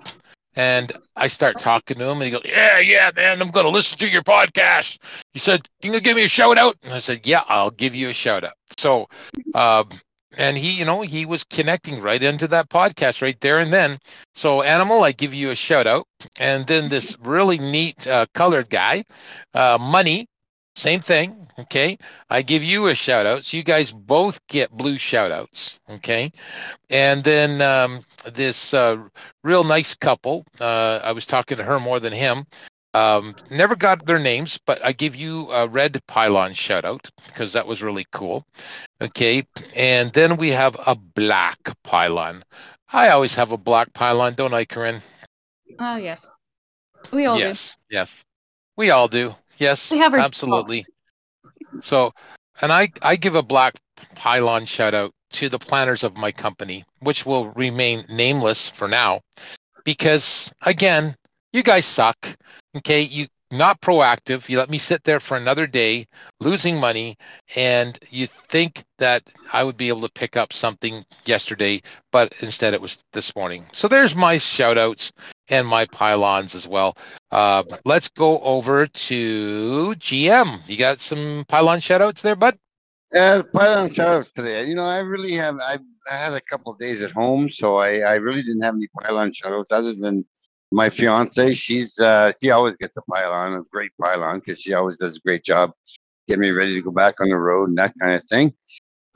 And 0.55 0.93
I 1.17 1.29
start 1.29 1.59
talking 1.61 1.99
to 1.99 2.05
him, 2.05 2.19
and 2.19 2.25
he 2.25 2.31
goes, 2.31 2.43
"Yeah, 2.45 2.79
yeah, 2.79 3.11
man, 3.17 3.41
I'm 3.41 3.51
going 3.51 3.67
to 3.67 3.71
listen 3.71 3.99
to 3.99 4.09
your 4.09 4.23
podcast." 4.23 4.99
He 5.33 5.39
said, 5.39 5.69
"Can 5.83 5.93
you 5.93 6.01
give 6.01 6.17
me 6.17 6.25
a 6.25 6.29
shout 6.29 6.59
out?" 6.59 6.77
And 6.83 6.93
I 6.93 6.99
said, 7.01 7.27
"Yeah, 7.27 7.43
I'll 7.49 7.71
give 7.71 7.95
you 7.95 8.09
a 8.09 8.13
shout 8.13 8.45
out." 8.45 8.55
So, 8.77 9.09
um, 9.55 9.89
and 10.37 10.57
he, 10.57 10.73
you 10.73 10.85
know, 10.85 11.03
he 11.03 11.27
was 11.27 11.45
connecting 11.45 12.01
right 12.01 12.23
into 12.23 12.47
that 12.49 12.69
podcast 12.69 13.23
right 13.23 13.41
there 13.41 13.59
and 13.59 13.73
then. 13.73 13.99
So, 14.35 14.63
Animal, 14.63 15.03
I 15.05 15.13
give 15.13 15.35
you 15.35 15.51
a 15.51 15.57
shout 15.57 15.87
out, 15.87 16.07
and 16.39 16.67
then 16.67 16.89
this 16.89 17.17
really 17.21 17.59
neat 17.59 18.07
uh, 18.07 18.27
colored 18.35 18.71
guy, 18.71 19.05
uh, 19.55 19.79
Money, 19.81 20.27
same 20.79 21.01
thing. 21.01 21.47
Okay, 21.59 21.99
I 22.31 22.43
give 22.43 22.63
you 22.63 22.87
a 22.87 22.95
shout 22.95 23.27
out. 23.27 23.45
So 23.45 23.57
you 23.57 23.65
guys 23.65 23.91
both 23.91 24.45
get 24.47 24.71
blue 24.71 24.97
shout 24.97 25.33
outs. 25.33 25.81
Okay, 25.91 26.33
and 26.89 27.25
then 27.25 27.61
um, 27.61 28.05
this 28.33 28.73
uh, 28.73 28.99
real 29.43 29.65
nice 29.65 29.95
couple. 29.95 30.45
Uh, 30.61 31.01
I 31.03 31.13
was 31.13 31.27
talking 31.27 31.57
to 31.57 31.65
her 31.65 31.81
more 31.81 31.99
than 32.01 32.13
him. 32.13 32.47
Um, 32.95 33.35
never 33.51 33.77
got 33.77 34.07
their 34.07 34.19
names, 34.19 34.59
but 34.67 34.83
I 34.85 34.93
give 34.93 35.15
you 35.15 35.51
a 35.51 35.69
red 35.69 36.01
pylon 36.07 36.55
shout 36.55 36.85
out 36.85 37.11
because 37.27 37.53
that 37.53 37.67
was 37.67 37.83
really 37.83 38.07
cool. 38.13 38.47
Okay, 39.01 39.45
and 39.75 40.13
then 40.13 40.37
we 40.37 40.51
have 40.51 40.77
a 40.87 40.95
black 40.95 41.59
pylon. 41.83 42.43
I 42.91 43.11
always 43.11 43.35
have 43.35 43.53
a 43.53 43.59
black 43.59 43.93
pylon, 43.93 44.35
don't 44.35 44.55
I, 44.55 44.65
Corrine? 44.65 45.03
Oh 45.79 45.97
yes, 45.97 46.29
we 47.13 47.27
all 47.27 47.39
yes, 47.39 47.77
yes, 47.91 48.25
we 48.77 48.91
all 48.91 49.09
do. 49.09 49.35
Yes, 49.59 49.91
We 49.91 49.99
have 49.99 50.15
absolutely. 50.15 50.87
So, 51.83 52.13
and 52.61 52.73
I 52.73 52.89
I 53.03 53.17
give 53.17 53.35
a 53.35 53.43
black 53.43 53.75
pylon 54.15 54.65
shout 54.65 54.95
out 54.95 55.13
to 55.33 55.49
the 55.49 55.59
planners 55.59 56.05
of 56.05 56.17
my 56.17 56.33
company, 56.33 56.85
which 57.01 57.27
will 57.27 57.51
remain 57.51 58.05
nameless 58.09 58.69
for 58.69 58.89
now, 58.89 59.21
because 59.85 60.53
again, 60.65 61.15
you 61.53 61.63
guys 61.63 61.87
suck. 61.87 62.37
Okay, 62.77 63.03
you 63.03 63.27
not 63.51 63.81
proactive. 63.81 64.49
You 64.49 64.59
let 64.59 64.71
me 64.71 64.79
sit 64.79 65.05
there 65.05 65.21
for 65.21 65.37
another 65.37 65.67
day, 65.67 66.07
losing 66.41 66.79
money, 66.79 67.17
and 67.57 67.99
you 68.11 68.27
think 68.27 68.85
that 68.99 69.23
I 69.53 69.65
would 69.65 69.77
be 69.77 69.89
able 69.89 70.03
to 70.03 70.11
pick 70.11 70.37
up 70.37 70.53
something 70.53 71.05
yesterday, 71.25 71.83
but 72.13 72.35
instead 72.41 72.75
it 72.75 72.81
was 72.81 73.03
this 73.13 73.35
morning. 73.35 73.65
So 73.73 73.89
there's 73.89 74.15
my 74.15 74.39
shout 74.39 74.79
outs 74.79 75.13
and 75.51 75.67
my 75.67 75.87
pylons 75.87 76.55
as 76.55 76.67
well. 76.67 76.97
Uh, 77.31 77.65
let's 77.85 78.09
go 78.09 78.41
over 78.41 78.87
to 78.87 79.95
GM. 79.97 80.69
You 80.69 80.77
got 80.77 81.01
some 81.01 81.45
pylon 81.49 81.81
shout 81.81 82.03
outs 82.03 82.23
there, 82.23 82.37
bud? 82.37 82.59
Yeah, 83.13 83.43
pylon 83.55 83.89
shoutouts 83.89 84.35
today. 84.35 84.67
You 84.67 84.75
know, 84.75 84.85
I 84.85 84.99
really 84.99 85.33
have. 85.35 85.59
I, 85.61 85.79
I 86.11 86.15
had 86.15 86.35
a 86.35 86.41
couple 86.43 86.73
of 86.73 86.79
days 86.79 87.01
at 87.01 87.11
home, 87.11 87.49
so 87.49 87.77
I, 87.77 87.99
I 88.01 88.15
really 88.17 88.43
didn't 88.43 88.63
have 88.63 88.75
any 88.75 88.89
pylon 89.01 89.33
shoutouts 89.33 89.73
other 89.73 89.95
than 89.95 90.27
my 90.73 90.91
fiance. 90.91 91.55
She's 91.55 91.99
uh, 91.99 92.33
she 92.43 92.51
always 92.51 92.77
gets 92.77 92.99
a 92.99 93.03
pylon, 93.03 93.55
a 93.55 93.63
great 93.73 93.93
pylon, 94.01 94.41
because 94.41 94.61
she 94.61 94.75
always 94.75 94.99
does 94.99 95.17
a 95.17 95.21
great 95.21 95.43
job 95.43 95.73
getting 96.29 96.43
me 96.43 96.51
ready 96.51 96.75
to 96.75 96.83
go 96.83 96.91
back 96.91 97.21
on 97.21 97.31
the 97.31 97.37
road 97.37 97.71
and 97.71 97.79
that 97.79 97.95
kind 97.99 98.13
of 98.13 98.23
thing. 98.25 98.53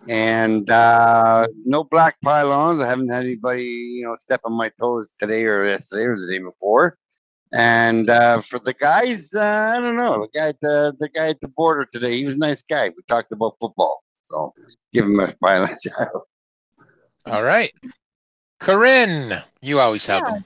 And 0.09 0.69
uh, 0.69 1.47
no 1.65 1.85
black 1.85 2.21
pylons. 2.23 2.81
I 2.81 2.89
haven't 2.89 3.09
had 3.09 3.25
anybody, 3.25 3.65
you 3.65 4.05
know, 4.05 4.17
step 4.21 4.41
on 4.45 4.53
my 4.53 4.71
toes 4.81 5.15
today 5.19 5.45
or 5.45 5.65
yesterday 5.65 6.05
or 6.05 6.19
the 6.19 6.27
day 6.27 6.39
before. 6.39 6.99
And 7.53 8.09
uh, 8.09 8.41
for 8.41 8.59
the 8.59 8.73
guys, 8.73 9.35
uh, 9.35 9.75
I 9.77 9.81
don't 9.81 9.97
know. 9.97 10.27
The 10.27 10.39
guy, 10.39 10.49
at 10.49 10.61
the 10.61 10.97
the 10.99 11.09
guy 11.09 11.29
at 11.29 11.41
the 11.41 11.49
border 11.49 11.87
today, 11.93 12.17
he 12.17 12.25
was 12.25 12.37
a 12.37 12.39
nice 12.39 12.63
guy. 12.63 12.89
We 12.89 13.03
talked 13.07 13.31
about 13.31 13.57
football, 13.61 14.03
so 14.15 14.55
give 14.93 15.05
him 15.05 15.21
a 15.21 15.35
violent 15.41 15.81
shout. 15.83 16.23
All 17.27 17.43
right. 17.43 17.73
Corrine, 18.59 19.43
you 19.61 19.81
always 19.81 20.07
have 20.07 20.25
them. 20.25 20.45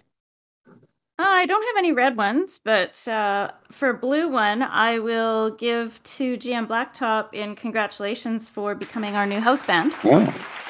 Uh, 1.18 1.24
I 1.26 1.46
don't 1.46 1.62
have 1.62 1.78
any 1.78 1.92
red 1.92 2.16
ones, 2.16 2.60
but 2.62 3.08
uh, 3.08 3.50
for 3.70 3.94
blue 3.94 4.28
one, 4.28 4.62
I 4.62 4.98
will 4.98 5.50
give 5.52 6.02
to 6.02 6.36
GM 6.36 6.66
Blacktop 6.66 7.32
in 7.32 7.54
congratulations 7.56 8.50
for 8.50 8.74
becoming 8.74 9.16
our 9.16 9.24
new 9.24 9.40
house 9.40 9.62
band. 9.62 9.92
Oh, 10.04 10.26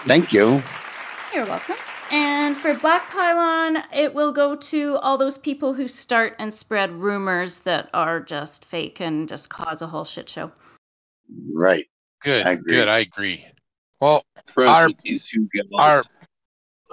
thank 0.07 0.33
you. 0.33 0.63
You're 1.35 1.47
welcome. 1.47 1.75
And 2.13 2.57
for 2.57 2.75
Black 2.75 3.11
Pylon, 3.11 3.83
it 3.93 4.15
will 4.15 4.31
go 4.31 4.55
to 4.55 4.97
all 4.99 5.19
those 5.19 5.37
people 5.37 5.75
who 5.75 5.89
start 5.89 6.37
and 6.39 6.55
spread 6.55 6.93
rumors 6.93 7.61
that 7.63 7.91
are 7.93 8.21
just 8.21 8.65
fake 8.65 9.01
and 9.01 9.29
just 9.29 9.51
cause 9.51 9.83
a 9.83 9.89
whole 9.89 10.05
shit 10.05 10.29
show. 10.29 10.53
Right. 11.53 11.87
Good, 12.23 12.47
I 12.47 12.53
agree. 12.53 12.73
good. 12.75 12.89
I 12.89 12.99
agree. 13.01 13.45
Well, 14.01 14.23
Our- 14.57 14.87
with 14.87 14.99
these 15.01 15.29
two 15.29 15.49
guys. 15.53 15.65
our 15.75 16.03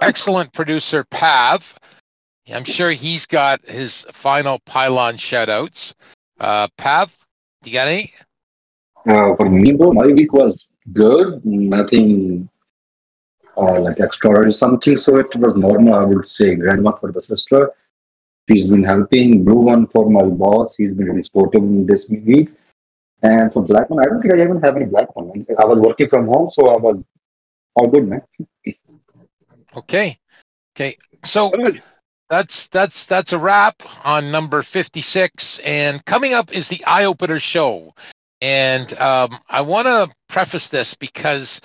excellent 0.02 0.52
producer, 0.52 1.04
Pav, 1.04 1.78
I'm 2.52 2.64
sure 2.64 2.90
he's 2.90 3.26
got 3.26 3.64
his 3.64 4.04
final 4.12 4.58
pylon 4.60 5.16
shout 5.16 5.48
outs. 5.48 5.94
Uh, 6.38 6.68
Pav, 6.76 7.16
you 7.64 7.72
got 7.72 7.88
any? 7.88 8.12
Uh, 9.08 9.34
for 9.36 9.48
me, 9.48 9.72
bro, 9.72 9.92
my 9.92 10.06
week 10.06 10.32
was 10.32 10.68
good. 10.92 11.44
Nothing 11.44 12.48
uh, 13.56 13.80
like 13.80 14.00
extraordinary 14.00 14.52
something. 14.52 14.96
So 14.96 15.16
it 15.18 15.34
was 15.36 15.56
normal. 15.56 15.94
I 15.94 16.04
would 16.04 16.28
say 16.28 16.54
grandma 16.54 16.92
for 16.92 17.12
the 17.12 17.22
sister. 17.22 17.72
She's 18.50 18.70
been 18.70 18.84
helping. 18.84 19.44
Blue 19.44 19.54
one 19.54 19.86
for 19.86 20.10
my 20.10 20.22
boss. 20.22 20.76
He's 20.76 20.92
been 20.92 21.06
really 21.06 21.22
supportive 21.22 21.62
in 21.62 21.86
this 21.86 22.10
week. 22.10 22.50
And 23.22 23.50
for 23.50 23.62
black 23.64 23.88
one, 23.88 24.00
I 24.00 24.04
don't 24.04 24.20
think 24.20 24.34
I 24.34 24.42
even 24.42 24.60
have 24.60 24.76
any 24.76 24.84
black 24.84 25.16
one. 25.16 25.46
I 25.58 25.64
was 25.64 25.80
working 25.80 26.08
from 26.08 26.26
home, 26.26 26.50
so 26.50 26.66
I 26.68 26.76
was 26.76 27.06
all 27.74 27.88
good, 27.88 28.06
man. 28.06 28.20
Okay. 29.76 30.18
Okay. 30.76 30.98
So 31.24 31.50
Good. 31.50 31.82
That's 32.30 32.66
that's 32.68 33.04
that's 33.04 33.32
a 33.32 33.38
wrap 33.38 33.82
on 34.04 34.30
number 34.30 34.62
56 34.62 35.58
and 35.60 36.04
coming 36.04 36.34
up 36.34 36.52
is 36.54 36.68
the 36.68 36.84
eye 36.86 37.04
opener 37.04 37.38
show. 37.38 37.94
And 38.40 38.92
um, 38.98 39.38
i 39.48 39.60
want 39.60 39.86
to 39.86 40.14
preface 40.28 40.68
this 40.68 40.94
because 40.94 41.60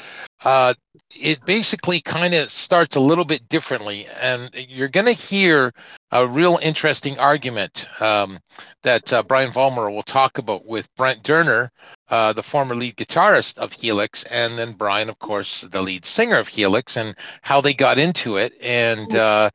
uh, 0.46 0.74
it 1.12 1.44
basically 1.46 2.02
kind 2.02 2.34
of 2.34 2.52
starts 2.52 2.96
a 2.96 3.00
little 3.00 3.26
bit 3.26 3.50
differently 3.50 4.06
and 4.22 4.50
you're 4.54 4.88
going 4.88 5.08
to 5.08 5.12
hear 5.14 5.74
a 6.12 6.28
real 6.28 6.60
interesting 6.62 7.18
argument 7.20 7.88
um, 8.02 8.40
that 8.84 9.12
uh, 9.14 9.24
brian 9.24 9.50
vollmer 9.52 9.92
will 9.92 10.04
talk 10.04 10.38
about 10.38 10.66
with 10.66 10.88
brent 10.96 11.24
doerner 11.24 11.70
uh, 12.10 12.34
the 12.34 12.44
former 12.44 12.76
lead 12.76 12.96
guitarist 12.96 13.58
of 13.58 13.72
helix 13.72 14.24
and 14.24 14.58
then 14.58 14.74
brian 14.74 15.10
of 15.10 15.18
course 15.20 15.62
the 15.72 15.82
lead 15.82 16.06
singer 16.06 16.38
of 16.38 16.48
helix 16.48 16.98
and 16.98 17.16
how 17.42 17.62
they 17.62 17.74
got 17.74 17.98
into 18.00 18.38
it 18.38 18.54
and 18.62 19.16
uh, 19.16 19.50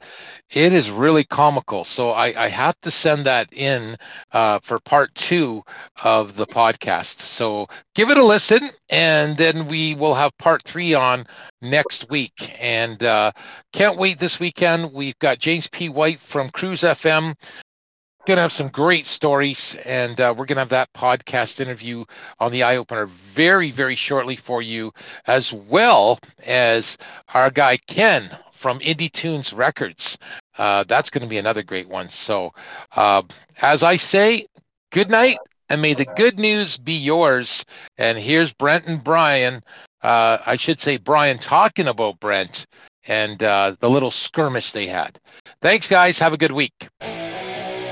it 0.55 0.72
is 0.72 0.90
really 0.90 1.24
comical. 1.24 1.85
So 1.85 2.10
I, 2.10 2.44
I 2.44 2.48
have 2.48 2.81
to 2.82 2.90
send 2.90 3.24
that 3.26 3.52
in 3.52 3.97
uh, 4.32 4.60
for 4.62 4.78
part 4.78 5.14
two 5.14 5.62
of 6.05 6.36
the 6.36 6.47
podcast. 6.47 7.18
So 7.18 7.66
give 7.94 8.10
it 8.10 8.18
a 8.18 8.24
listen, 8.24 8.60
and 8.89 9.36
then 9.36 9.66
we 9.66 9.94
will 9.94 10.14
have 10.14 10.36
part 10.39 10.62
three 10.62 10.94
on 10.94 11.26
next 11.60 12.09
week. 12.09 12.55
And 12.60 13.02
uh, 13.02 13.32
can't 13.75 13.99
wait 13.99 14.21
this 14.21 14.39
weekend. 14.39 14.93
We've 14.93 15.19
got 15.19 15.41
James 15.41 15.67
P. 15.67 15.89
White 15.89 16.21
from 16.21 16.49
Cruise 16.51 16.83
FM. 16.83 17.35
Going 18.25 18.37
to 18.37 18.43
have 18.43 18.53
some 18.53 18.69
great 18.69 19.05
stories, 19.05 19.77
and 19.85 20.19
uh, 20.21 20.33
we're 20.35 20.47
going 20.47 20.55
to 20.55 20.61
have 20.61 20.69
that 20.69 20.93
podcast 20.93 21.59
interview 21.59 22.05
on 22.39 22.53
the 22.53 22.63
eye 22.63 22.77
opener 22.77 23.07
very, 23.07 23.73
very 23.73 23.97
shortly 23.97 24.37
for 24.37 24.63
you, 24.63 24.93
as 25.27 25.53
well 25.53 26.21
as 26.47 26.97
our 27.35 27.51
guy 27.51 27.77
Ken 27.89 28.31
from 28.53 28.79
Indie 28.79 29.11
Tunes 29.11 29.53
Records. 29.53 30.19
Uh, 30.57 30.85
that's 30.85 31.11
going 31.11 31.25
to 31.25 31.29
be 31.29 31.39
another 31.39 31.65
great 31.65 31.89
one. 31.89 32.09
So, 32.09 32.53
uh, 32.95 33.23
as 33.61 33.83
I 33.83 33.97
say, 33.97 34.47
good 34.93 35.11
night, 35.11 35.39
and 35.69 35.83
may 35.83 35.95
the 35.95 36.07
good 36.15 36.39
news 36.39 36.79
be 36.79 36.95
yours. 36.95 37.65
And 37.99 38.19
here's 38.19 38.53
Brent 38.53 38.87
and 38.87 39.03
Brian. 39.03 39.65
Uh, 40.01 40.39
I 40.47 40.55
should 40.55 40.81
say 40.81 40.97
Brian 40.97 41.39
talking 41.39 41.89
about 41.89 42.21
Brent 42.21 42.67
and 43.06 43.43
uh, 43.43 43.76
the 43.81 43.90
little 43.90 44.10
skirmish 44.10 44.72
they 44.72 44.86
had. 44.86 45.18
Thanks, 45.60 45.86
guys. 45.89 46.18
Have 46.18 46.32
a 46.32 46.39
good 46.39 46.52
week. 46.52 46.89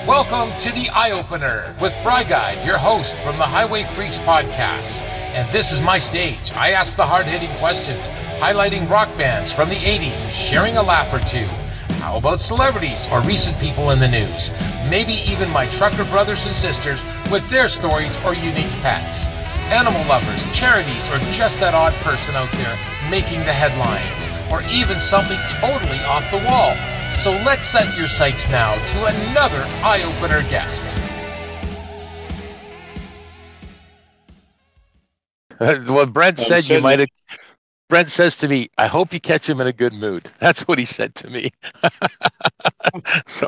Welcome 0.06 0.56
to 0.58 0.72
the 0.72 0.88
Eye 0.92 1.12
Opener 1.12 1.76
with 1.80 1.92
Briguy, 2.02 2.66
your 2.66 2.76
host 2.76 3.20
from 3.22 3.38
the 3.38 3.44
HiWay 3.44 3.84
Freeks 3.84 4.18
podcast. 4.18 5.02
And 5.32 5.48
this 5.52 5.72
is 5.72 5.80
my 5.80 5.98
stage. 5.98 6.50
I 6.54 6.72
ask 6.72 6.96
the 6.96 7.06
hard 7.06 7.26
hitting 7.26 7.54
questions, 7.58 8.08
highlighting 8.40 8.90
rock 8.90 9.16
bands 9.16 9.52
from 9.52 9.68
the 9.68 9.76
80s 9.76 10.24
and 10.24 10.32
sharing 10.32 10.76
a 10.76 10.82
laugh 10.82 11.14
or 11.14 11.20
two. 11.20 11.46
How 12.02 12.16
about 12.16 12.40
celebrities 12.40 13.06
or 13.12 13.20
recent 13.22 13.56
people 13.60 13.92
in 13.92 14.00
the 14.00 14.08
news? 14.08 14.50
Maybe 14.90 15.12
even 15.30 15.48
my 15.52 15.66
trucker 15.68 16.04
brothers 16.06 16.46
and 16.46 16.54
sisters 16.54 17.00
with 17.30 17.48
their 17.48 17.68
stories 17.68 18.16
or 18.24 18.34
unique 18.34 18.72
pets. 18.82 19.26
Animal 19.70 20.04
lovers, 20.08 20.44
charities, 20.56 21.08
or 21.10 21.18
just 21.30 21.60
that 21.60 21.74
odd 21.74 21.92
person 22.02 22.34
out 22.34 22.50
there 22.52 22.76
making 23.10 23.40
the 23.40 23.52
headlines, 23.52 24.30
or 24.50 24.62
even 24.72 24.98
something 24.98 25.38
totally 25.60 26.00
off 26.08 26.28
the 26.30 26.42
wall. 26.48 26.74
So 27.10 27.30
let's 27.44 27.64
set 27.64 27.96
your 27.96 28.08
sights 28.08 28.48
now 28.48 28.74
to 28.74 29.04
another 29.04 29.62
eye 29.84 30.02
opener 30.02 30.42
guest. 30.48 30.96
well, 35.88 36.06
Brent 36.06 36.40
I'm 36.40 36.44
said 36.44 36.68
you 36.68 36.80
might 36.80 36.98
have. 36.98 37.08
Brent 37.88 38.10
says 38.10 38.38
to 38.38 38.48
me, 38.48 38.68
"I 38.78 38.86
hope 38.86 39.12
you 39.12 39.20
catch 39.20 39.48
him 39.48 39.60
in 39.60 39.66
a 39.66 39.72
good 39.72 39.92
mood." 39.92 40.28
That's 40.38 40.62
what 40.66 40.78
he 40.78 40.84
said 40.84 41.14
to 41.16 41.30
me. 41.30 41.52
so 43.26 43.46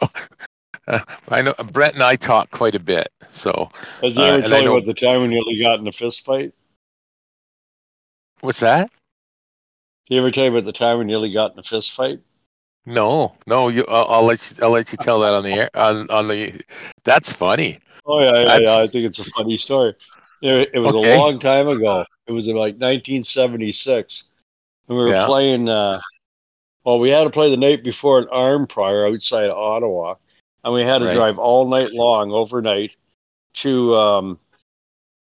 uh, 0.87 1.01
I 1.29 1.43
know 1.43 1.55
Brent 1.73 1.95
and 1.95 2.03
I 2.03 2.17
talk 2.17 2.51
quite 2.51 2.75
a 2.75 2.81
bit. 2.81 3.09
So 3.35 3.69
Has 4.03 4.15
he 4.17 4.27
Uh, 4.27 4.29
ever 4.29 4.43
I 4.43 4.49
told 4.49 4.65
you 4.65 4.77
about 4.77 4.87
the 4.87 4.95
time 4.95 5.21
when 5.23 5.31
you 5.33 5.39
nearly 5.45 5.61
got 5.63 5.81
in 5.81 5.87
a 5.89 5.93
fist 5.93 6.25
fight? 6.25 6.53
what's 8.41 8.61
that? 8.61 8.91
Did 10.09 10.15
he 10.15 10.19
ever 10.19 10.31
tell 10.31 10.45
you 10.45 10.51
about 10.51 10.65
the 10.65 10.73
time 10.73 10.99
when 10.99 11.09
you 11.09 11.13
nearly 11.15 11.33
got 11.33 11.53
in 11.53 11.59
a 11.59 11.63
fist 11.63 11.93
fight? 11.93 12.21
No, 12.87 13.37
no. 13.47 13.69
You, 13.69 13.85
I'll, 13.89 14.07
I'll 14.09 14.25
let 14.25 14.51
you. 14.51 14.57
I'll 14.63 14.71
let 14.71 14.93
you 14.93 14.99
tell 14.99 15.21
that 15.21 15.35
on 15.35 15.45
the 15.45 15.53
air. 15.55 15.71
On, 15.75 16.09
on 16.11 16.29
the. 16.29 16.61
That's 17.05 17.33
funny. 17.33 17.81
Oh 18.07 18.21
yeah, 18.21 18.41
yeah, 18.43 18.59
yeah. 18.59 18.77
I 18.83 18.89
think 18.89 19.07
it's 19.07 19.19
a 19.19 19.25
funny 19.25 19.59
story. 19.59 19.95
It, 20.41 20.71
it 20.75 20.79
was 20.79 20.93
Okay. 20.93 20.95
a 20.95 20.99
long 20.99 21.39
time 21.41 21.69
ago. 21.69 22.05
It 22.27 22.33
was 22.33 22.47
in 22.47 22.57
like 22.57 22.77
1976, 22.79 24.25
and 24.89 24.97
we 24.99 25.05
were 25.05 25.13
Yeah. 25.13 25.25
playing. 25.25 25.69
Uh, 25.69 26.01
well, 26.85 26.99
we 26.99 27.11
had 27.11 27.25
to 27.25 27.31
play 27.31 27.51
the 27.51 27.57
night 27.57 27.83
before 27.85 28.19
an 28.19 28.29
Arnprior 28.33 29.13
outside 29.13 29.51
Ottawa, 29.51 30.17
and 30.65 30.75
we 30.75 30.83
had 30.83 30.99
to 30.99 31.07
Right. 31.07 31.15
drive 31.15 31.39
all 31.39 31.69
night 31.69 31.93
long 31.93 32.33
overnight 32.33 32.97
to. 33.55 33.95
Um, 33.97 34.39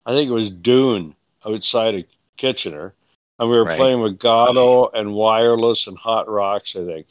I 0.06 0.12
think 0.12 0.30
it 0.30 0.34
was 0.34 0.50
Doon 0.50 1.16
outside 1.46 1.96
of 1.96 2.06
Kitchener, 2.38 2.94
and 3.40 3.50
we 3.50 3.58
were 3.58 3.66
Right. 3.66 3.78
playing 3.78 4.02
with 4.02 4.20
Goddo 4.20 4.90
and 4.94 5.14
Wireless 5.14 5.88
and 5.88 5.98
Hot 5.98 6.30
Rocks. 6.30 6.76
I 6.76 6.86
think. 6.86 7.08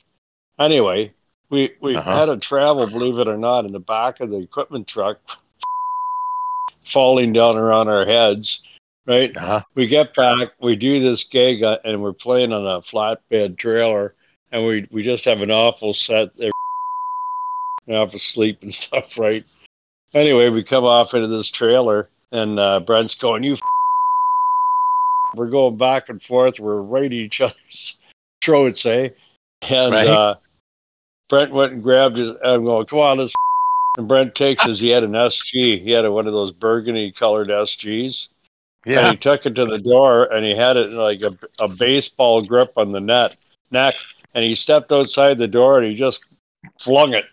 Anyway, 0.58 1.12
we 1.50 1.72
we 1.80 1.96
Uh-huh. 1.96 2.10
had 2.18 2.24
to 2.26 2.36
travel, 2.38 2.86
believe 2.86 3.18
it 3.18 3.28
or 3.28 3.36
not, 3.36 3.64
in 3.64 3.72
the 3.72 3.78
back 3.80 4.20
of 4.20 4.30
the 4.30 4.38
equipment 4.38 4.86
truck, 4.86 5.18
falling 6.86 7.32
down 7.32 7.56
around 7.56 7.88
our 7.88 8.06
heads. 8.06 8.62
Right, 9.06 9.36
Uh-huh. 9.36 9.60
we 9.76 9.86
get 9.86 10.16
back, 10.16 10.54
we 10.60 10.74
do 10.74 11.00
this 11.00 11.22
gig, 11.22 11.62
uh, 11.62 11.78
and 11.84 12.02
we're 12.02 12.12
playing 12.12 12.52
on 12.52 12.66
a 12.66 12.82
flatbed 12.82 13.56
trailer, 13.56 14.16
and 14.50 14.66
we 14.66 14.88
we 14.90 15.02
just 15.04 15.24
have 15.26 15.42
an 15.42 15.50
awful 15.52 15.94
set. 15.94 16.36
They're 16.36 16.50
off 17.88 18.14
asleep 18.14 18.62
and 18.62 18.74
stuff, 18.84 19.16
right? 19.16 19.44
Anyway, 20.14 20.48
we 20.50 20.62
come 20.62 20.84
off 20.84 21.14
into 21.14 21.28
this 21.28 21.50
trailer, 21.50 22.08
and 22.32 22.58
uh, 22.58 22.80
Brent's 22.80 23.14
going, 23.14 23.42
"You." 23.42 23.56
We're 25.34 25.50
going 25.50 25.76
back 25.76 26.08
and 26.08 26.22
forth. 26.22 26.58
We're 26.58 26.80
right 26.80 27.06
at 27.06 27.12
each 27.12 27.40
other's 27.42 27.96
throats, 28.42 28.86
eh? 28.86 29.10
And 29.62 29.92
Right. 29.92 30.06
uh, 30.06 30.34
Brent 31.28 31.52
went 31.52 31.72
and 31.74 31.82
grabbed 31.82 32.16
his. 32.16 32.30
I'm 32.44 32.64
going, 32.64 32.86
"Come 32.86 33.00
on, 33.00 33.18
let's." 33.18 33.32
And 33.98 34.08
Brent 34.08 34.34
takes 34.34 34.64
his. 34.64 34.78
He 34.78 34.88
had 34.90 35.04
an 35.04 35.12
SG. 35.12 35.82
He 35.82 35.90
had 35.90 36.04
a, 36.04 36.12
one 36.12 36.26
of 36.26 36.34
those 36.34 36.52
burgundy 36.52 37.12
colored 37.12 37.48
SGs. 37.48 38.28
Yeah. 38.84 39.00
And 39.00 39.10
he 39.12 39.16
took 39.16 39.46
it 39.46 39.54
to 39.54 39.64
the 39.64 39.78
door 39.78 40.32
and 40.32 40.44
he 40.44 40.54
had 40.54 40.76
it 40.76 40.90
like 40.90 41.22
a, 41.22 41.36
a 41.60 41.66
baseball 41.66 42.40
grip 42.42 42.72
on 42.76 42.92
the 42.92 43.00
net 43.00 43.36
neck. 43.70 43.94
And 44.34 44.44
he 44.44 44.54
stepped 44.54 44.92
outside 44.92 45.38
the 45.38 45.48
door 45.48 45.78
and 45.78 45.90
he 45.90 45.96
just 45.96 46.20
flung 46.78 47.14
it. 47.14 47.24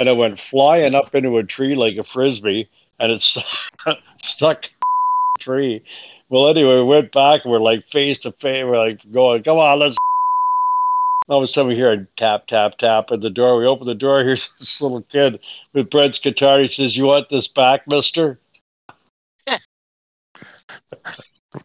And 0.00 0.08
it 0.08 0.16
went 0.16 0.40
flying 0.40 0.96
up 0.96 1.14
into 1.14 1.36
a 1.36 1.44
tree 1.44 1.76
like 1.76 1.96
a 1.96 2.02
frisbee 2.02 2.68
and 2.98 3.12
it 3.12 3.22
stuck 4.22 4.64
tree. 5.40 5.82
Well, 6.28 6.48
anyway, 6.48 6.76
we 6.76 6.84
went 6.84 7.12
back 7.12 7.44
and 7.44 7.52
we're 7.52 7.58
like 7.58 7.88
face 7.88 8.20
to 8.20 8.32
face. 8.32 8.64
We're 8.64 8.78
like 8.78 9.00
going, 9.12 9.42
come 9.42 9.58
on, 9.58 9.78
let's. 9.80 9.96
All 11.28 11.38
of 11.38 11.44
a 11.44 11.46
sudden, 11.46 11.68
we 11.68 11.76
hear 11.76 11.92
a 11.92 12.06
tap, 12.16 12.48
tap, 12.48 12.78
tap 12.78 13.12
at 13.12 13.20
the 13.20 13.30
door. 13.30 13.56
We 13.56 13.66
open 13.66 13.86
the 13.86 13.94
door. 13.94 14.24
Here's 14.24 14.48
this 14.58 14.80
little 14.80 15.02
kid 15.02 15.38
with 15.72 15.88
Brent's 15.88 16.18
guitar. 16.18 16.58
He 16.58 16.66
says, 16.66 16.96
You 16.96 17.06
want 17.06 17.28
this 17.30 17.46
back, 17.46 17.86
mister? 17.86 18.40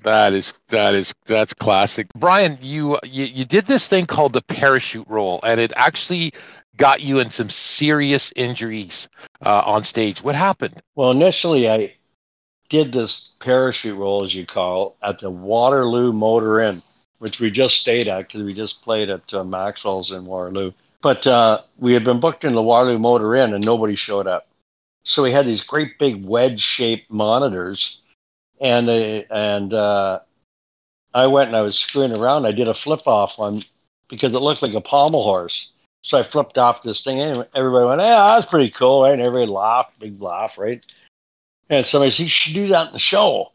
That 0.03 0.33
is 0.33 0.53
that 0.69 0.95
is 0.95 1.13
that's 1.25 1.53
classic. 1.53 2.07
Brian, 2.15 2.57
you 2.61 2.97
you, 3.03 3.25
you 3.25 3.45
did 3.45 3.65
this 3.65 3.87
thing 3.87 4.05
called 4.05 4.33
the 4.33 4.41
parachute 4.41 5.07
roll, 5.07 5.39
and 5.43 5.59
it 5.59 5.73
actually 5.75 6.33
got 6.77 7.01
you 7.01 7.19
in 7.19 7.29
some 7.29 7.49
serious 7.49 8.33
injuries 8.35 9.09
uh, 9.45 9.63
on 9.65 9.83
stage. 9.83 10.21
What 10.23 10.35
happened? 10.35 10.81
Well, 10.95 11.11
initially, 11.11 11.69
I 11.69 11.93
did 12.69 12.91
this 12.91 13.33
parachute 13.39 13.97
roll, 13.97 14.23
as 14.23 14.33
you 14.33 14.45
call, 14.45 14.97
at 15.01 15.19
the 15.19 15.29
Waterloo 15.29 16.11
Motor 16.11 16.61
Inn, 16.61 16.81
which 17.19 17.39
we 17.39 17.51
just 17.51 17.77
stayed 17.77 18.07
at 18.07 18.27
because 18.27 18.43
we 18.43 18.53
just 18.53 18.83
played 18.83 19.09
at 19.09 19.33
uh, 19.33 19.43
Maxwell's 19.43 20.11
in 20.11 20.25
Waterloo. 20.25 20.71
But 21.01 21.27
uh, 21.27 21.61
we 21.77 21.93
had 21.93 22.03
been 22.03 22.19
booked 22.19 22.43
in 22.43 22.55
the 22.55 22.63
Waterloo 22.63 22.99
Motor 22.99 23.35
Inn 23.35 23.53
and 23.53 23.63
nobody 23.63 23.95
showed 23.95 24.27
up. 24.27 24.47
So 25.03 25.21
we 25.21 25.31
had 25.31 25.45
these 25.45 25.63
great 25.63 25.99
big 25.99 26.25
wedge 26.25 26.59
shaped 26.59 27.11
monitors. 27.11 28.01
And, 28.59 28.87
they, 28.87 29.25
and 29.29 29.71
uh, 29.73 30.21
I 31.13 31.27
went 31.27 31.49
and 31.49 31.55
I 31.55 31.61
was 31.61 31.77
screwing 31.77 32.11
around. 32.11 32.45
I 32.45 32.51
did 32.51 32.67
a 32.67 32.73
flip 32.73 33.05
off 33.05 33.37
one 33.37 33.63
because 34.09 34.33
it 34.33 34.39
looked 34.39 34.63
like 34.63 34.73
a 34.73 34.81
pommel 34.81 35.23
horse. 35.23 35.71
So 36.05 36.19
I 36.19 36.23
flipped 36.23 36.59
off 36.59 36.83
this 36.83 37.03
thing, 37.03 37.19
and 37.19 37.47
everybody 37.55 37.87
went, 37.87 37.99
"Yeah, 37.99 38.35
that's 38.35 38.45
pretty 38.45 38.69
cool, 38.69 39.01
right?" 39.01 39.13
And 39.13 39.21
everybody 39.23 39.51
laughed, 39.51 39.97
big 39.97 40.21
laugh, 40.21 40.55
right? 40.55 40.85
And 41.67 41.83
somebody 41.83 42.11
said, 42.11 42.23
"You 42.23 42.29
should 42.29 42.53
do 42.53 42.67
that 42.67 42.87
in 42.87 42.93
the 42.93 42.99
show." 42.99 43.53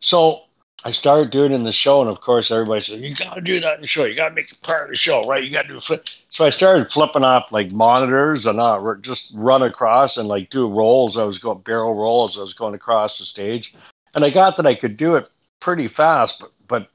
So 0.00 0.42
I 0.82 0.90
started 0.90 1.30
doing 1.30 1.52
it 1.52 1.54
in 1.54 1.62
the 1.62 1.70
show, 1.70 2.00
and 2.00 2.10
of 2.10 2.20
course, 2.20 2.50
everybody 2.50 2.82
said, 2.82 2.98
"You 3.02 3.14
got 3.14 3.34
to 3.34 3.40
do 3.40 3.60
that 3.60 3.76
in 3.76 3.82
the 3.82 3.86
show. 3.86 4.04
You 4.04 4.16
got 4.16 4.30
to 4.30 4.34
make 4.34 4.50
it 4.50 4.60
part 4.62 4.86
of 4.86 4.90
the 4.90 4.96
show, 4.96 5.28
right? 5.28 5.44
You 5.44 5.52
got 5.52 5.62
to 5.62 5.68
do 5.68 5.78
flip." 5.78 6.08
So 6.30 6.44
I 6.44 6.50
started 6.50 6.90
flipping 6.90 7.22
off 7.22 7.52
like 7.52 7.70
monitors 7.70 8.46
and 8.46 8.58
uh, 8.58 8.94
just 9.00 9.32
run 9.36 9.62
across 9.62 10.16
and 10.16 10.26
like 10.26 10.50
do 10.50 10.68
rolls. 10.68 11.16
I 11.16 11.22
was 11.22 11.38
going 11.38 11.60
barrel 11.60 11.94
rolls. 11.94 12.36
I 12.36 12.40
was 12.40 12.54
going 12.54 12.74
across 12.74 13.18
the 13.18 13.24
stage, 13.24 13.76
and 14.12 14.24
I 14.24 14.30
got 14.30 14.56
that 14.56 14.66
I 14.66 14.74
could 14.74 14.96
do 14.96 15.14
it 15.14 15.30
pretty 15.60 15.86
fast, 15.86 16.40
but, 16.40 16.50
but 16.66 16.88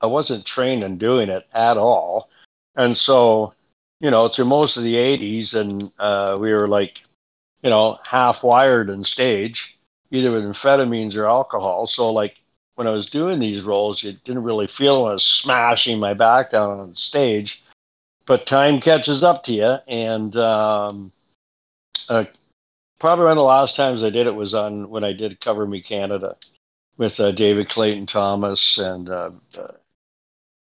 I 0.00 0.06
wasn't 0.06 0.46
trained 0.46 0.84
in 0.84 0.98
doing 0.98 1.30
it 1.30 1.48
at 1.52 1.76
all, 1.76 2.30
and 2.76 2.96
so 2.96 3.54
you 4.00 4.10
know, 4.10 4.28
through 4.28 4.44
most 4.46 4.76
of 4.76 4.84
the 4.84 4.94
80s, 4.94 5.54
and 5.54 5.90
uh, 5.98 6.36
we 6.40 6.52
were 6.52 6.68
like, 6.68 7.02
you 7.62 7.70
know, 7.70 7.98
half 8.04 8.42
wired 8.42 8.90
on 8.90 9.04
stage, 9.04 9.78
either 10.10 10.30
with 10.30 10.44
amphetamines 10.44 11.16
or 11.16 11.26
alcohol. 11.26 11.86
So, 11.86 12.12
like, 12.12 12.36
when 12.74 12.86
I 12.86 12.90
was 12.90 13.08
doing 13.08 13.38
these 13.38 13.64
roles, 13.64 14.02
you 14.02 14.12
didn't 14.12 14.42
really 14.42 14.66
feel 14.66 15.06
I 15.06 15.14
was 15.14 15.24
smashing 15.24 15.98
my 15.98 16.14
back 16.14 16.50
down 16.50 16.78
on 16.78 16.94
stage. 16.94 17.64
But 18.26 18.46
time 18.46 18.80
catches 18.80 19.22
up 19.22 19.44
to 19.44 19.52
you, 19.52 19.76
and 19.86 20.36
um, 20.36 21.12
uh, 22.08 22.24
probably 22.98 23.24
one 23.24 23.32
of 23.32 23.36
the 23.36 23.42
last 23.42 23.76
times 23.76 24.02
I 24.02 24.10
did 24.10 24.26
it 24.26 24.34
was 24.34 24.52
on 24.52 24.90
when 24.90 25.04
I 25.04 25.12
did 25.12 25.40
Cover 25.40 25.66
Me 25.66 25.80
Canada 25.80 26.36
with 26.98 27.20
uh, 27.20 27.32
David 27.32 27.68
Clayton 27.68 28.06
Thomas 28.06 28.78
and 28.78 29.08
uh, 29.08 29.30
uh 29.56 29.72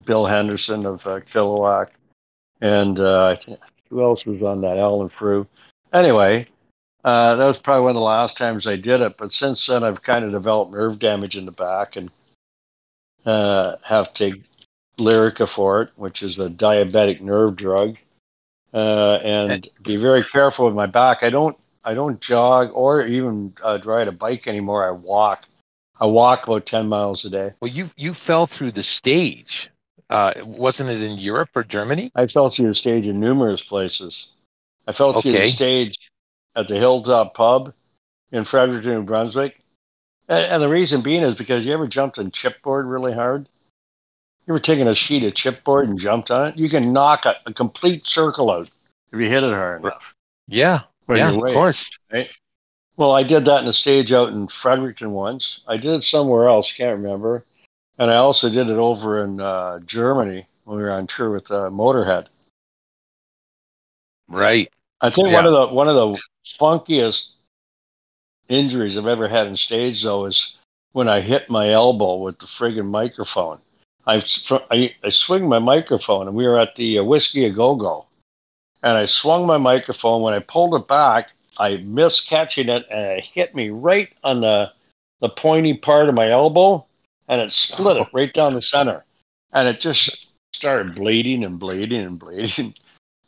Bill 0.06 0.26
Henderson 0.26 0.86
of 0.86 1.06
uh, 1.06 1.20
Chilliwack, 1.32 1.88
and 2.60 2.98
uh, 2.98 3.36
who 3.88 4.02
else 4.02 4.26
was 4.26 4.42
on 4.42 4.60
that? 4.62 4.78
Alan 4.78 5.08
Frew. 5.08 5.46
Anyway, 5.92 6.46
uh, 7.04 7.36
that 7.36 7.46
was 7.46 7.58
probably 7.58 7.82
one 7.82 7.90
of 7.90 7.96
the 7.96 8.00
last 8.00 8.36
times 8.36 8.66
I 8.66 8.76
did 8.76 9.00
it. 9.00 9.16
But 9.16 9.32
since 9.32 9.66
then, 9.66 9.82
I've 9.82 10.02
kind 10.02 10.24
of 10.24 10.32
developed 10.32 10.72
nerve 10.72 10.98
damage 10.98 11.36
in 11.36 11.46
the 11.46 11.52
back 11.52 11.96
and 11.96 12.10
uh, 13.26 13.76
have 13.82 14.12
to 14.14 14.30
take 14.30 14.42
Lyrica 14.98 15.48
for 15.48 15.82
it, 15.82 15.90
which 15.96 16.22
is 16.22 16.38
a 16.38 16.48
diabetic 16.48 17.20
nerve 17.20 17.56
drug, 17.56 17.96
uh, 18.74 19.18
and 19.24 19.68
be 19.82 19.96
very 19.96 20.22
careful 20.22 20.66
with 20.66 20.74
my 20.74 20.86
back. 20.86 21.22
I 21.22 21.30
don't 21.30 21.56
I 21.84 21.94
don't 21.94 22.20
jog 22.20 22.70
or 22.74 23.02
even 23.06 23.54
uh, 23.62 23.78
ride 23.84 24.08
a 24.08 24.12
bike 24.12 24.46
anymore. 24.46 24.86
I 24.86 24.90
walk. 24.90 25.44
I 25.98 26.06
walk 26.06 26.46
about 26.46 26.66
ten 26.66 26.86
miles 26.86 27.24
a 27.24 27.30
day. 27.30 27.52
Well, 27.60 27.70
you 27.70 27.90
you 27.96 28.14
fell 28.14 28.46
through 28.46 28.72
the 28.72 28.82
stage. 28.82 29.70
Uh, 30.10 30.32
wasn't 30.44 30.90
it 30.90 31.00
in 31.00 31.16
Europe 31.18 31.50
or 31.54 31.62
Germany? 31.62 32.10
I 32.16 32.26
fell 32.26 32.50
through 32.50 32.66
the 32.66 32.74
stage 32.74 33.06
in 33.06 33.20
numerous 33.20 33.62
places. 33.62 34.28
I 34.86 34.92
fell 34.92 35.12
through 35.22 35.30
Okay. 35.30 35.46
the 35.46 35.52
stage 35.52 36.10
at 36.56 36.66
the 36.66 36.74
Hilltop 36.74 37.34
Pub 37.34 37.72
in 38.32 38.44
Fredericton, 38.44 38.92
New 38.92 39.02
Brunswick. 39.02 39.60
And, 40.28 40.44
and 40.46 40.62
the 40.62 40.68
reason 40.68 41.00
being 41.02 41.22
is 41.22 41.36
because 41.36 41.64
you 41.64 41.72
ever 41.72 41.86
jumped 41.86 42.18
on 42.18 42.32
chipboard 42.32 42.90
really 42.90 43.12
hard? 43.12 43.48
You 44.46 44.54
ever 44.54 44.58
taken 44.58 44.88
a 44.88 44.96
sheet 44.96 45.22
of 45.22 45.34
chipboard 45.34 45.84
and 45.84 45.98
jumped 45.98 46.32
on 46.32 46.48
it? 46.48 46.56
You 46.56 46.68
can 46.68 46.92
knock 46.92 47.24
a, 47.24 47.36
a 47.46 47.54
complete 47.54 48.04
circle 48.04 48.50
out 48.50 48.68
if 49.12 49.20
you 49.20 49.28
hit 49.28 49.44
it 49.44 49.52
hard 49.52 49.82
enough. 49.82 50.14
Yeah, 50.48 50.80
yeah, 51.08 51.30
you're 51.30 51.36
of 51.36 51.42
right. 51.42 51.54
course. 51.54 51.88
Well, 52.96 53.12
I 53.12 53.22
did 53.22 53.44
that 53.44 53.62
in 53.62 53.68
a 53.68 53.72
stage 53.72 54.10
out 54.10 54.30
in 54.30 54.48
Fredericton 54.48 55.12
once. 55.12 55.62
I 55.68 55.76
did 55.76 55.92
it 55.92 56.02
somewhere 56.02 56.48
else, 56.48 56.72
can't 56.72 57.00
remember. 57.00 57.44
And 58.00 58.10
I 58.10 58.16
also 58.16 58.48
did 58.48 58.70
it 58.70 58.78
over 58.78 59.22
in 59.22 59.40
uh, 59.40 59.78
Germany 59.80 60.46
when 60.64 60.78
we 60.78 60.82
were 60.82 60.90
on 60.90 61.06
tour 61.06 61.30
with 61.30 61.50
uh, 61.50 61.68
Motorhead. 61.68 62.28
Right. 64.26 64.72
I 65.02 65.10
think 65.10 65.28
Yeah. 65.28 65.34
one 65.34 65.46
of 65.46 65.52
the 65.52 65.66
one 65.74 65.88
of 65.88 65.96
the 65.96 66.20
funkiest 66.58 67.32
injuries 68.48 68.96
I've 68.96 69.06
ever 69.06 69.28
had 69.28 69.46
in 69.46 69.56
stage 69.56 70.02
though 70.02 70.24
is 70.24 70.56
when 70.92 71.08
I 71.08 71.20
hit 71.20 71.50
my 71.50 71.70
elbow 71.70 72.16
with 72.16 72.38
the 72.38 72.46
friggin' 72.46 72.86
microphone. 72.86 73.58
I, 74.06 74.24
I, 74.70 74.94
I 75.04 75.10
swing 75.10 75.46
my 75.46 75.58
microphone 75.58 76.26
and 76.26 76.34
we 76.34 76.46
were 76.46 76.58
at 76.58 76.76
the 76.76 76.98
uh, 77.00 77.04
Whisky 77.04 77.44
a 77.44 77.50
Go 77.50 77.74
Go, 77.74 78.06
and 78.82 78.96
I 78.96 79.04
swung 79.04 79.46
my 79.46 79.58
microphone. 79.58 80.22
When 80.22 80.32
I 80.32 80.38
pulled 80.38 80.74
it 80.74 80.88
back, 80.88 81.32
I 81.58 81.76
missed 81.76 82.28
catching 82.28 82.70
it 82.70 82.86
and 82.90 83.18
it 83.18 83.24
hit 83.24 83.54
me 83.54 83.68
right 83.68 84.08
on 84.24 84.40
the 84.40 84.72
the 85.20 85.28
pointy 85.28 85.74
part 85.74 86.08
of 86.08 86.14
my 86.14 86.30
elbow, 86.30 86.86
and 87.30 87.40
it 87.40 87.52
split 87.52 87.96
it 87.96 88.08
right 88.12 88.32
down 88.34 88.52
the 88.52 88.60
center, 88.60 89.04
and 89.52 89.68
it 89.68 89.80
just 89.80 90.26
started 90.52 90.94
bleeding 90.94 91.44
and 91.44 91.58
bleeding 91.58 92.02
and 92.04 92.18
bleeding. 92.18 92.74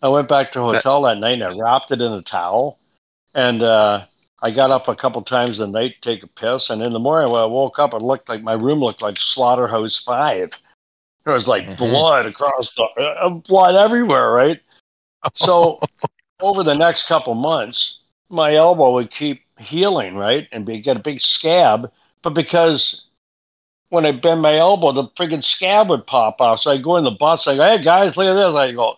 I 0.02 0.08
went 0.08 0.28
back 0.28 0.52
to 0.52 0.58
the 0.58 0.64
hotel 0.64 1.02
that 1.02 1.18
night 1.18 1.40
and 1.40 1.44
I 1.44 1.56
wrapped 1.56 1.92
it 1.92 2.00
in 2.00 2.12
a 2.12 2.22
towel. 2.22 2.78
And 3.34 3.62
uh, 3.62 4.04
I 4.42 4.50
got 4.50 4.72
up 4.72 4.88
a 4.88 4.96
couple 4.96 5.22
times 5.22 5.60
a 5.60 5.66
night 5.66 5.94
to 5.94 6.10
take 6.10 6.24
a 6.24 6.26
piss. 6.26 6.68
And 6.70 6.82
in 6.82 6.92
the 6.92 6.98
morning 6.98 7.30
when 7.30 7.40
I 7.40 7.46
woke 7.46 7.78
up, 7.78 7.94
it 7.94 8.02
looked 8.02 8.28
like 8.28 8.42
my 8.42 8.54
room 8.54 8.80
looked 8.80 9.00
like 9.00 9.16
Slaughterhouse 9.16 10.02
Five. 10.02 10.50
There 11.24 11.32
was 11.32 11.46
like 11.46 11.68
Mhm. 11.68 11.76
blood 11.78 12.26
across 12.26 12.74
the 12.74 12.82
uh, 12.82 13.28
blood 13.28 13.76
everywhere, 13.76 14.30
right? 14.30 14.60
So 15.34 15.80
over 16.40 16.64
the 16.64 16.74
next 16.74 17.06
couple 17.06 17.34
months, 17.34 18.00
my 18.28 18.56
elbow 18.56 18.92
would 18.94 19.12
keep 19.12 19.42
healing, 19.58 20.16
right, 20.16 20.48
and 20.50 20.66
be, 20.66 20.80
get 20.80 20.96
a 20.96 21.00
big 21.00 21.20
scab. 21.20 21.92
But 22.22 22.34
because 22.34 23.04
when 23.92 24.06
I 24.06 24.12
bend 24.12 24.40
my 24.40 24.56
elbow, 24.56 24.90
the 24.92 25.08
friggin' 25.08 25.44
scab 25.44 25.90
would 25.90 26.06
pop 26.06 26.40
off. 26.40 26.60
So 26.60 26.70
I 26.70 26.78
go 26.78 26.96
in 26.96 27.04
the 27.04 27.10
bus, 27.10 27.46
I 27.46 27.56
go, 27.56 27.62
"Hey 27.62 27.84
guys, 27.84 28.16
look 28.16 28.26
at 28.26 28.34
this!" 28.34 28.54
I 28.54 28.72
go, 28.72 28.96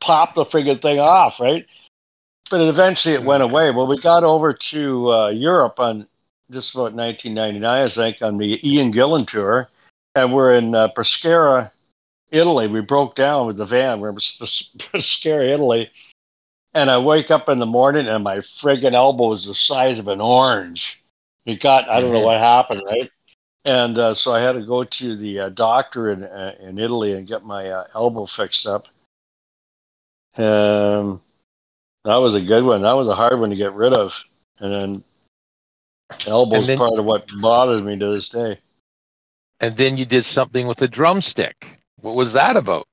pop 0.00 0.34
the 0.34 0.44
friggin' 0.44 0.82
thing 0.82 0.98
off, 0.98 1.38
right? 1.38 1.64
But 2.50 2.60
eventually 2.60 3.14
it 3.14 3.22
went 3.22 3.44
away. 3.44 3.70
Well, 3.70 3.86
we 3.86 3.96
got 3.96 4.24
over 4.24 4.52
to 4.52 5.12
uh, 5.12 5.28
Europe 5.28 5.78
on 5.78 6.08
just 6.50 6.74
about 6.74 6.94
1999, 6.94 7.64
I 7.64 7.88
think, 7.88 8.22
on 8.22 8.38
the 8.38 8.58
Ian 8.68 8.92
Gillan 8.92 9.28
tour, 9.28 9.70
and 10.16 10.34
we're 10.34 10.56
in 10.56 10.74
uh, 10.74 10.88
Pescara, 10.88 11.70
Italy. 12.32 12.66
We 12.66 12.80
broke 12.80 13.14
down 13.14 13.46
with 13.46 13.56
the 13.56 13.66
van. 13.66 14.00
We're 14.00 14.08
in 14.08 14.16
Pes- 14.16 14.76
Pescara, 14.92 15.48
Italy, 15.54 15.90
and 16.74 16.90
I 16.90 16.98
wake 16.98 17.30
up 17.30 17.48
in 17.48 17.60
the 17.60 17.66
morning 17.66 18.08
and 18.08 18.24
my 18.24 18.38
friggin' 18.38 18.94
elbow 18.94 19.32
is 19.32 19.46
the 19.46 19.54
size 19.54 20.00
of 20.00 20.08
an 20.08 20.20
orange. 20.20 21.04
It 21.46 21.60
got 21.60 21.88
I 21.88 22.00
don't 22.00 22.12
know 22.12 22.26
what 22.26 22.40
happened, 22.40 22.82
right? 22.84 23.10
And 23.64 23.98
uh, 23.98 24.14
so 24.14 24.32
I 24.32 24.40
had 24.40 24.52
to 24.52 24.62
go 24.66 24.84
to 24.84 25.16
the 25.16 25.40
uh, 25.40 25.48
doctor 25.48 26.10
in 26.10 26.22
uh, 26.22 26.54
in 26.60 26.78
Italy 26.78 27.12
and 27.12 27.26
get 27.26 27.44
my 27.44 27.70
uh, 27.70 27.86
elbow 27.94 28.26
fixed 28.26 28.66
up. 28.66 28.88
Um, 30.36 31.20
that 32.04 32.16
was 32.16 32.34
a 32.34 32.42
good 32.42 32.64
one. 32.64 32.82
That 32.82 32.92
was 32.92 33.08
a 33.08 33.14
hard 33.14 33.40
one 33.40 33.50
to 33.50 33.56
get 33.56 33.72
rid 33.72 33.92
of. 33.94 34.12
And 34.58 34.72
then 34.72 35.04
elbow's 36.26 36.58
And 36.58 36.68
then- 36.68 36.78
part 36.78 36.98
of 36.98 37.04
what 37.04 37.28
bothers 37.40 37.82
me 37.82 37.98
to 37.98 38.14
this 38.14 38.28
day. 38.28 38.58
And 39.60 39.76
then 39.76 39.96
you 39.96 40.04
did 40.04 40.24
something 40.26 40.66
with 40.66 40.82
a 40.82 40.88
drumstick. 40.88 41.80
What 42.00 42.16
was 42.16 42.34
that 42.34 42.56
about? 42.56 42.86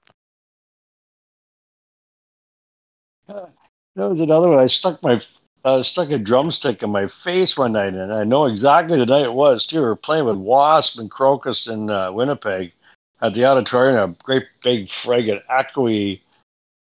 That 3.27 3.49
was 3.95 4.21
another 4.21 4.47
one. 4.47 4.59
I 4.59 4.67
stuck 4.67 5.01
my 5.03 5.21
uh, 5.63 5.83
stuck 5.83 6.09
a 6.09 6.17
drumstick 6.17 6.81
in 6.83 6.89
my 6.89 7.07
face 7.07 7.57
one 7.57 7.73
night, 7.73 7.93
and 7.93 8.13
I 8.13 8.23
know 8.23 8.45
exactly 8.45 8.97
the 8.97 9.05
night 9.05 9.25
it 9.25 9.33
was 9.33 9.65
too. 9.65 9.79
We 9.79 9.85
were 9.85 9.95
playing 9.95 10.25
with 10.25 10.37
Wasp 10.37 10.99
and 10.99 11.09
Krokus 11.09 11.71
in 11.71 11.89
uh, 11.89 12.11
Winnipeg 12.11 12.73
at 13.21 13.33
the 13.33 13.45
auditorium, 13.45 14.11
a 14.11 14.23
great 14.23 14.45
big 14.63 14.89
friggin' 14.89 15.41
echoey 15.47 16.21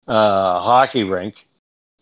uh, 0.07 0.59
hockey 0.59 1.03
rink, 1.03 1.45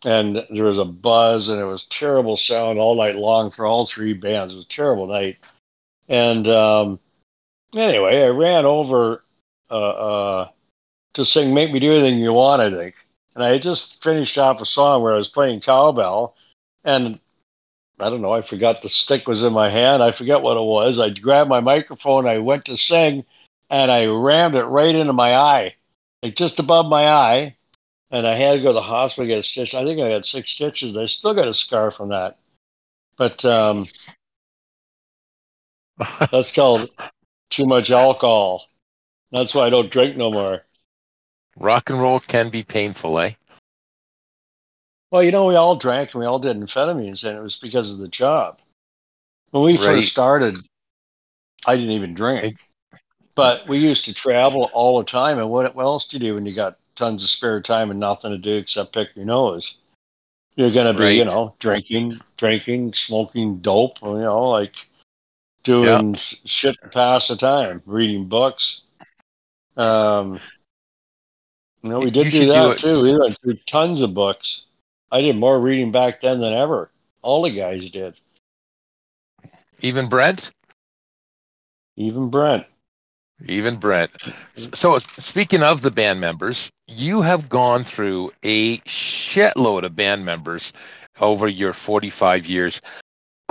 and 0.05 0.45
there 0.49 0.65
was 0.65 0.79
a 0.79 0.85
buzz, 0.85 1.49
and 1.49 1.59
it 1.59 1.65
was 1.65 1.83
terrible 1.85 2.37
sound 2.37 2.79
all 2.79 2.95
night 2.95 3.15
long 3.15 3.51
for 3.51 3.65
all 3.65 3.85
three 3.85 4.13
bands. 4.13 4.53
It 4.53 4.57
was 4.57 4.65
a 4.65 4.69
terrible 4.69 5.07
night, 5.07 5.37
and 6.07 6.47
um, 6.47 6.99
anyway, 7.75 8.23
I 8.23 8.27
ran 8.27 8.65
over 8.65 9.23
uh, 9.69 9.73
uh, 9.73 10.47
to 11.15 11.25
sing 11.25 11.53
"Make 11.53 11.73
Me 11.73 11.79
Do 11.79 11.91
Anything 11.91 12.19
You 12.19 12.33
Want," 12.33 12.61
I 12.61 12.69
think 12.69 12.95
and 13.35 13.43
I 13.43 13.57
just 13.57 14.01
finished 14.03 14.37
off 14.37 14.61
a 14.61 14.65
song 14.65 15.01
where 15.01 15.13
I 15.13 15.17
was 15.17 15.27
playing 15.27 15.61
cowbell, 15.61 16.35
and 16.83 17.19
I 17.99 18.09
don't 18.09 18.21
know, 18.21 18.33
I 18.33 18.41
forgot 18.41 18.81
the 18.81 18.89
stick 18.89 19.27
was 19.27 19.43
in 19.43 19.53
my 19.53 19.69
hand. 19.69 20.01
I 20.01 20.11
forget 20.11 20.41
what 20.41 20.57
it 20.57 20.63
was. 20.63 20.99
I 20.99 21.09
grabbed 21.11 21.49
my 21.49 21.59
microphone, 21.59 22.27
I 22.27 22.39
went 22.39 22.65
to 22.65 22.77
sing, 22.77 23.25
and 23.69 23.91
I 23.91 24.05
rammed 24.05 24.55
it 24.55 24.63
right 24.63 24.93
into 24.93 25.13
my 25.13 25.35
eye, 25.35 25.75
like 26.23 26.35
just 26.35 26.59
above 26.59 26.87
my 26.87 27.07
eye. 27.07 27.57
And 28.13 28.27
I 28.27 28.35
had 28.35 28.55
to 28.55 28.61
go 28.61 28.69
to 28.69 28.73
the 28.73 28.81
hospital 28.81 29.27
get 29.27 29.39
a 29.39 29.43
stitch. 29.43 29.73
I 29.73 29.85
think 29.85 30.01
I 30.01 30.09
got 30.09 30.25
six 30.25 30.51
stitches. 30.51 30.97
I 30.97 31.05
still 31.05 31.33
got 31.33 31.47
a 31.47 31.53
scar 31.53 31.91
from 31.91 32.09
that. 32.09 32.39
But 33.17 33.45
um, 33.45 33.85
that's 36.31 36.51
called 36.53 36.89
too 37.49 37.65
much 37.65 37.89
alcohol. 37.89 38.65
That's 39.31 39.53
why 39.55 39.67
I 39.67 39.69
don't 39.69 39.89
drink 39.89 40.17
no 40.17 40.29
more. 40.29 40.61
Rock 41.57 41.89
and 41.89 42.01
roll 42.01 42.19
can 42.19 42.49
be 42.49 42.63
painful, 42.63 43.17
eh? 43.19 43.33
Well, 45.11 45.23
you 45.23 45.31
know, 45.31 45.45
we 45.45 45.55
all 45.55 45.75
drank 45.75 46.13
and 46.13 46.21
we 46.21 46.25
all 46.25 46.39
did 46.39 46.57
amphetamines, 46.57 47.23
and 47.25 47.37
it 47.37 47.41
was 47.41 47.57
because 47.57 47.91
of 47.91 47.97
the 47.97 48.07
job. 48.07 48.59
When 49.51 49.63
we 49.63 49.73
Right. 49.73 49.83
first 49.83 50.11
started, 50.11 50.57
I 51.65 51.75
didn't 51.75 51.91
even 51.91 52.13
drink, 52.13 52.55
but 53.35 53.67
we 53.67 53.79
used 53.79 54.05
to 54.05 54.13
travel 54.13 54.69
all 54.73 54.99
the 54.99 55.03
time. 55.05 55.37
And 55.37 55.49
what, 55.49 55.75
what 55.75 55.83
else 55.83 56.07
do 56.07 56.15
you 56.15 56.21
do 56.21 56.35
when 56.35 56.45
you 56.45 56.55
got 56.55 56.79
tons 56.95 57.23
of 57.23 57.29
spare 57.29 57.61
time 57.61 57.91
and 57.91 57.99
nothing 57.99 58.31
to 58.31 58.37
do 58.37 58.55
except 58.55 58.93
pick 58.93 59.09
your 59.15 59.25
nose? 59.25 59.75
You're 60.55 60.71
going 60.71 60.93
to 60.93 60.99
be, 60.99 61.15
you 61.15 61.25
know, 61.25 61.55
drinking, 61.59 62.21
drinking, 62.37 62.93
smoking 62.93 63.59
dope, 63.59 64.01
you 64.01 64.17
know, 64.17 64.49
like 64.49 64.75
doing 65.63 66.15
sh 66.15 66.35
shit 66.45 66.81
to 66.81 66.89
pass 66.89 67.27
the 67.27 67.35
time, 67.35 67.81
reading 67.85 68.27
books. 68.27 68.83
Um, 69.75 70.39
you 71.83 71.89
know, 71.89 71.99
we 71.99 72.11
did 72.11 72.25
you 72.25 72.31
do 72.31 72.37
should 72.37 72.53
do 72.53 72.63
that 72.69 72.77
too. 72.79 73.01
We 73.01 73.17
went 73.17 73.37
through 73.41 73.57
tons 73.65 74.01
of 74.01 74.13
books. 74.13 74.65
I 75.11 75.21
did 75.21 75.37
more 75.37 75.59
reading 75.59 75.91
back 75.91 76.21
then 76.21 76.39
than 76.41 76.53
ever. 76.53 76.89
All 77.21 77.43
the 77.43 77.51
guys 77.51 77.89
did, 77.91 78.19
Even 79.81 80.09
Brent? 80.09 80.51
even 81.97 82.29
Brent. 82.29 82.65
Even 83.45 83.75
Brent. 83.77 84.11
So, 84.73 84.97
speaking 84.99 85.63
of 85.63 85.81
the 85.81 85.91
band 85.91 86.21
members, 86.21 86.71
you 86.87 87.21
have 87.21 87.49
gone 87.49 87.83
through 87.83 88.31
a 88.43 88.77
shitload 88.79 89.83
of 89.83 89.95
band 89.95 90.25
members 90.25 90.73
over 91.19 91.47
your 91.47 91.73
45 91.73 92.47
years. 92.47 92.81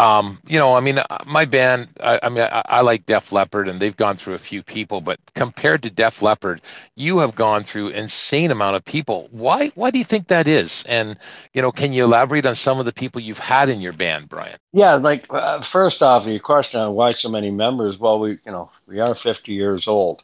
Um, 0.01 0.39
you 0.49 0.59
know, 0.59 0.75
I 0.75 0.81
mean, 0.81 0.99
uh, 0.99 1.05
my 1.27 1.45
band, 1.45 1.89
I, 2.01 2.19
I 2.23 2.29
mean, 2.31 2.41
I, 2.41 2.63
I, 2.65 2.81
like 2.81 3.05
Def 3.05 3.33
Leppard 3.33 3.69
and 3.69 3.79
they've 3.79 3.97
gone 3.97 4.17
through 4.17 4.33
a 4.33 4.39
few 4.39 4.63
people, 4.63 5.03
but 5.03 5.21
compared 5.35 5.83
to 5.83 5.91
Def 5.91 6.23
Leppard, 6.23 6.63
you 6.97 7.19
have 7.19 7.35
gone 7.35 7.65
through 7.65 7.89
insane 7.89 8.51
amount 8.51 8.77
of 8.77 8.85
people. 8.85 9.29
Why, 9.31 9.69
why 9.75 9.91
do 9.91 9.99
you 9.99 10.05
think 10.05 10.29
that 10.29 10.49
is? 10.49 10.85
And, 10.89 11.19
you 11.53 11.61
know, 11.61 11.71
can 11.71 11.93
you 11.93 12.05
elaborate 12.05 12.47
on 12.47 12.55
some 12.55 12.79
of 12.79 12.87
the 12.87 12.95
people 12.95 13.21
you've 13.21 13.39
had 13.39 13.69
in 13.69 13.83
your 13.83 13.93
band, 13.93 14.31
Brian? 14.31 14.57
Yeah, 14.73 14.95
like, 14.95 15.27
uh, 15.29 15.61
first 15.61 16.03
off, 16.03 16.27
your 16.27 16.41
question 16.41 16.81
on 16.81 16.95
why 16.95 17.13
so 17.13 17.29
many 17.29 17.51
members, 17.51 17.99
well, 17.99 18.19
we, 18.19 18.31
you 18.31 18.53
know, 18.53 18.71
we 18.87 19.01
are 19.01 19.15
50 19.15 19.53
years 19.53 19.87
old 19.87 20.23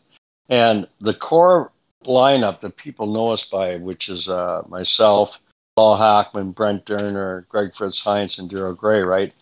and 0.48 0.89
the 1.01 1.15
core 1.15 1.70
lineup 2.05 2.61
that 2.61 2.77
people 2.77 3.12
know 3.12 3.32
us 3.32 3.44
by, 3.48 3.77
which 3.77 4.09
is 4.09 4.28
uh, 4.28 4.62
myself, 4.69 5.39
Paul 5.74 5.97
Hackman, 5.97 6.53
Brent 6.53 6.86
Doerner, 6.86 7.47
Greg 7.48 7.73
Fritz 7.77 8.03
Hinz, 8.03 8.39
and 8.39 8.51
Daryl 8.51 8.77
Gray, 8.77 9.01
right? 9.01 9.32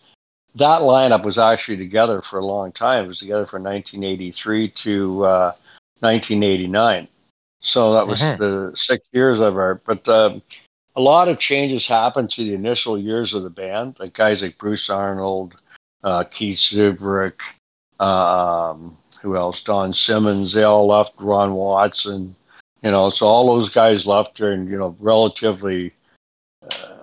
That 0.55 0.81
lineup 0.81 1.23
was 1.23 1.37
actually 1.37 1.77
together 1.77 2.21
for 2.21 2.39
a 2.39 2.45
long 2.45 2.71
time. 2.71 3.05
It 3.05 3.09
was 3.09 3.19
together 3.19 3.45
from 3.45 3.63
1983 3.63 4.69
to 4.69 5.25
uh, 5.25 5.51
1989. 5.99 7.07
So 7.59 7.93
that 7.93 8.07
was 8.07 8.19
mm-hmm. 8.19 8.41
the 8.41 8.71
six 8.75 9.05
years 9.11 9.39
of 9.39 9.57
our. 9.57 9.75
But 9.75 10.07
um, 10.07 10.41
a 10.95 11.01
lot 11.01 11.27
of 11.27 11.39
changes 11.39 11.87
happened 11.87 12.29
to 12.31 12.43
the 12.43 12.53
initial 12.53 12.97
years 12.97 13.33
of 13.33 13.43
the 13.43 13.49
band. 13.49 13.97
Like 13.99 14.13
guys 14.13 14.41
like 14.41 14.57
Bruce 14.57 14.89
Arnold, 14.89 15.55
uh, 16.03 16.23
Keith 16.23 16.59
Zurbrigg, 16.59 17.33
um, 17.99 18.97
who 19.21 19.35
else? 19.35 19.63
Don 19.63 19.91
Simmons. 19.93 20.53
They 20.53 20.63
all 20.63 20.87
left. 20.87 21.13
Ron 21.17 21.53
Watson. 21.53 22.35
You 22.81 22.91
know, 22.91 23.09
so 23.09 23.25
all 23.25 23.47
those 23.47 23.69
guys 23.69 24.05
left 24.05 24.35
during 24.35 24.67
you 24.67 24.77
know 24.77 24.95
relatively. 24.99 25.93
Uh, 26.61 26.95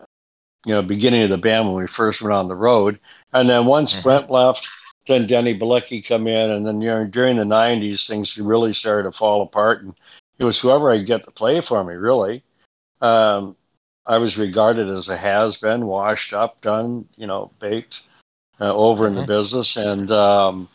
you 0.64 0.72
know, 0.72 0.82
beginning 0.82 1.24
of 1.24 1.30
the 1.30 1.38
band 1.38 1.66
when 1.66 1.82
we 1.82 1.88
first 1.88 2.22
went 2.22 2.32
on 2.32 2.46
the 2.46 2.54
road, 2.54 3.00
and 3.32 3.48
then 3.48 3.66
once 3.66 3.92
mm-hmm. 3.92 4.02
Brent 4.02 4.30
left, 4.30 4.68
then 5.06 5.26
Denny 5.26 5.58
Bilicki 5.58 6.06
come 6.06 6.26
in, 6.26 6.50
and 6.50 6.66
then 6.66 6.80
you 6.80 6.88
know, 6.88 7.04
during 7.04 7.36
the 7.36 7.44
'90s, 7.44 8.06
things 8.06 8.36
really 8.38 8.72
started 8.72 9.10
to 9.10 9.16
fall 9.16 9.42
apart, 9.42 9.82
and 9.82 9.94
it 10.38 10.44
was 10.44 10.58
whoever 10.58 10.90
I 10.90 10.98
get 10.98 11.24
to 11.24 11.30
play 11.30 11.60
for 11.60 11.82
me. 11.84 11.94
Really, 11.94 12.44
um, 13.00 13.56
I 14.06 14.18
was 14.18 14.38
regarded 14.38 14.88
as 14.88 15.08
a 15.08 15.16
has-been, 15.16 15.86
washed 15.86 16.32
up, 16.32 16.60
done, 16.60 17.08
you 17.16 17.26
know, 17.26 17.52
baked, 17.60 18.02
uh, 18.60 18.72
over 18.74 19.04
mm-hmm. 19.04 19.08
in 19.08 19.14
the 19.14 19.20
mm-hmm. 19.22 19.42
business, 19.42 19.76
and 19.76 20.10
um, 20.10 20.68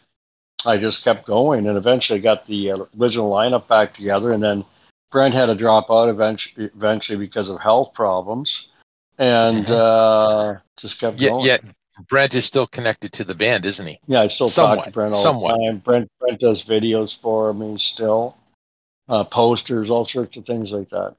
I 0.65 0.77
just 0.77 1.03
kept 1.03 1.25
going, 1.25 1.67
and 1.67 1.77
eventually 1.77 2.19
got 2.19 2.47
the 2.47 2.71
original 2.97 3.31
lineup 3.31 3.67
back 3.67 3.93
together, 3.93 4.31
and 4.31 4.43
then 4.43 4.65
Brent 5.11 5.33
had 5.33 5.45
to 5.47 5.55
drop 5.55 5.89
out 5.89 6.09
eventually, 6.09 6.69
eventually 6.75 7.17
because 7.17 7.49
of 7.49 7.59
health 7.59 7.93
problems, 7.93 8.69
and 9.17 9.65
mm-hmm. 9.65 9.73
uh, 9.73 10.59
just 10.77 10.99
kept 10.99 11.19
yeah, 11.19 11.29
going. 11.29 11.45
Yeah, 11.45 11.57
Brent 12.09 12.35
is 12.35 12.45
still 12.45 12.67
connected 12.67 13.11
to 13.13 13.23
the 13.23 13.35
band, 13.35 13.65
isn't 13.65 13.85
he? 13.85 13.99
Yeah, 14.07 14.21
I 14.21 14.27
still 14.27 14.49
somewhat, 14.49 14.75
talk 14.75 14.85
to 14.85 14.91
Brent 14.91 15.13
all 15.13 15.23
somewhat. 15.23 15.57
the 15.57 15.65
time. 15.65 15.77
Brent 15.79 16.11
Brent 16.19 16.39
does 16.39 16.63
videos 16.63 17.17
for 17.19 17.53
me 17.53 17.77
still, 17.77 18.35
uh, 19.09 19.23
posters, 19.23 19.89
all 19.89 20.05
sorts 20.05 20.37
of 20.37 20.45
things 20.45 20.71
like 20.71 20.89
that. 20.89 21.15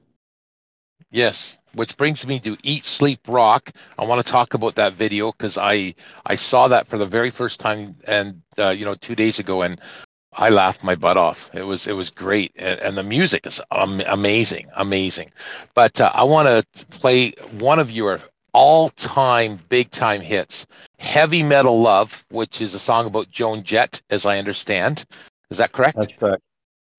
Yes, 1.11 1.57
which 1.73 1.97
brings 1.97 2.25
me 2.25 2.39
to 2.41 2.57
Eat 2.63 2.85
Sleep 2.85 3.19
Rock. 3.27 3.71
I 3.97 4.05
want 4.05 4.25
to 4.25 4.31
talk 4.31 4.53
about 4.53 4.75
that 4.75 4.93
video 4.93 5.31
because 5.31 5.57
I 5.57 5.95
I 6.25 6.35
saw 6.35 6.67
that 6.67 6.87
for 6.87 6.97
the 6.97 7.05
very 7.05 7.29
first 7.29 7.59
time 7.59 7.95
and 8.07 8.41
uh, 8.57 8.69
you 8.69 8.85
know 8.85 8.95
two 8.95 9.15
days 9.15 9.39
ago 9.39 9.61
and 9.63 9.81
I 10.33 10.49
laughed 10.49 10.83
my 10.83 10.95
butt 10.95 11.17
off. 11.17 11.49
It 11.53 11.63
was 11.63 11.87
it 11.87 11.93
was 11.93 12.09
great 12.09 12.51
and, 12.55 12.79
and 12.79 12.97
the 12.97 13.03
music 13.03 13.47
is 13.47 13.59
um, 13.71 14.01
amazing, 14.07 14.67
amazing. 14.75 15.31
But 15.73 15.99
uh, 15.99 16.11
I 16.13 16.23
want 16.23 16.47
to 16.47 16.85
play 16.85 17.31
one 17.57 17.79
of 17.79 17.91
your 17.91 18.19
all 18.53 18.89
time 18.89 19.59
big 19.69 19.91
time 19.91 20.21
hits 20.21 20.67
Heavy 20.97 21.43
Metal 21.43 21.79
Love, 21.81 22.25
which 22.29 22.61
is 22.61 22.73
a 22.73 22.79
song 22.79 23.05
about 23.05 23.29
Joan 23.29 23.63
Jett, 23.63 24.01
as 24.09 24.25
I 24.25 24.37
understand. 24.37 25.05
Is 25.49 25.57
that 25.57 25.71
correct? 25.71 25.97
That's 25.97 26.13
correct. 26.13 26.43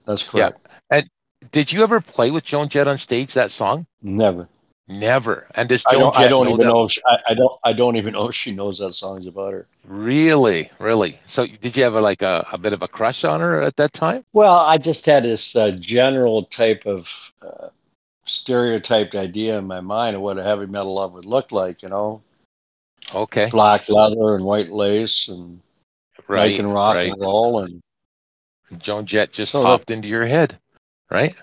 That's 0.06 0.22
correct. 0.22 0.58
Yeah. 0.66 0.98
And 0.98 1.10
did 1.52 1.72
you 1.72 1.82
ever 1.82 2.00
play 2.00 2.30
with 2.30 2.44
Joan 2.44 2.68
Jett 2.68 2.88
on 2.88 2.98
stage 2.98 3.34
that 3.34 3.50
song? 3.50 3.86
Never. 4.02 4.48
Never. 4.88 5.46
And 5.54 5.68
does 5.68 5.84
Joan 5.84 6.00
I 6.00 6.02
don't, 6.02 6.14
Jett 6.14 6.24
I 6.24 6.28
don't 6.28 6.44
know 6.46 6.52
even 6.54 6.66
that? 6.66 6.72
know. 6.72 6.88
She, 6.88 7.00
I, 7.06 7.16
I, 7.28 7.34
don't. 7.34 7.52
I 7.62 7.72
don't 7.72 7.96
even 7.96 8.12
know 8.12 8.28
if 8.28 8.34
she 8.34 8.50
knows 8.50 8.78
that 8.78 8.92
song's 8.94 9.28
about 9.28 9.52
her. 9.52 9.66
Really, 9.84 10.68
really. 10.80 11.18
So, 11.26 11.46
did 11.46 11.76
you 11.76 11.84
have 11.84 11.94
a, 11.94 12.00
like 12.00 12.22
a, 12.22 12.44
a 12.52 12.58
bit 12.58 12.72
of 12.72 12.82
a 12.82 12.88
crush 12.88 13.22
on 13.22 13.40
her 13.40 13.62
at 13.62 13.76
that 13.76 13.92
time? 13.92 14.24
Well, 14.32 14.56
I 14.56 14.78
just 14.78 15.06
had 15.06 15.22
this 15.22 15.54
uh, 15.54 15.70
general 15.78 16.44
type 16.46 16.86
of 16.86 17.06
uh, 17.40 17.68
stereotyped 18.30 19.14
idea 19.14 19.58
in 19.58 19.66
my 19.66 19.80
mind 19.80 20.16
of 20.16 20.22
what 20.22 20.38
a 20.38 20.42
heavy 20.42 20.66
metal 20.66 20.94
love 20.94 21.12
would 21.12 21.24
look 21.24 21.52
like, 21.52 21.82
you 21.82 21.88
know. 21.88 22.22
Okay. 23.14 23.48
Black 23.50 23.88
leather 23.88 24.34
and 24.34 24.44
white 24.44 24.70
lace 24.70 25.28
and 25.28 25.60
right, 26.28 26.58
and 26.58 26.72
rock 26.72 26.96
right. 26.96 27.10
and 27.10 27.20
roll 27.20 27.64
and 27.64 27.80
Joan 28.78 29.06
Jett 29.06 29.32
just 29.32 29.52
so 29.52 29.62
popped 29.62 29.86
that, 29.88 29.94
into 29.94 30.08
your 30.08 30.26
head, 30.26 30.58
right? 31.10 31.34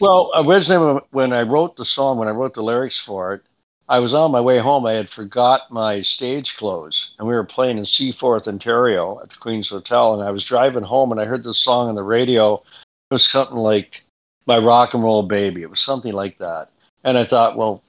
Well, 0.00 0.30
originally 0.34 1.00
when 1.10 1.32
I 1.32 1.42
wrote 1.42 1.76
the 1.76 1.84
song, 1.84 2.18
when 2.18 2.28
I 2.28 2.32
wrote 2.32 2.54
the 2.54 2.62
lyrics 2.62 2.98
for 2.98 3.34
it, 3.34 3.42
I 3.88 3.98
was 3.98 4.14
on 4.14 4.30
my 4.30 4.40
way 4.40 4.58
home. 4.58 4.86
I 4.86 4.92
had 4.92 5.10
forgot 5.10 5.62
my 5.70 6.00
stage 6.00 6.56
clothes, 6.56 7.14
and 7.18 7.26
we 7.26 7.34
were 7.34 7.44
playing 7.44 7.76
in 7.76 7.84
Seaforth, 7.84 8.46
Ontario, 8.46 9.20
at 9.20 9.30
the 9.30 9.36
Queen's 9.36 9.68
Hotel. 9.68 10.14
And 10.14 10.22
I 10.22 10.30
was 10.30 10.44
driving 10.44 10.84
home, 10.84 11.10
and 11.10 11.20
I 11.20 11.24
heard 11.24 11.42
this 11.42 11.58
song 11.58 11.88
on 11.88 11.96
the 11.96 12.02
radio. 12.02 12.54
It 12.54 13.14
was 13.14 13.28
something 13.28 13.56
like 13.56 14.04
my 14.50 14.58
rock 14.58 14.94
and 14.94 15.04
roll 15.04 15.22
baby. 15.22 15.62
It 15.62 15.70
was 15.70 15.78
something 15.78 16.12
like 16.12 16.38
that. 16.38 16.70
And 17.04 17.16
I 17.16 17.24
thought, 17.24 17.56
well, 17.56 17.84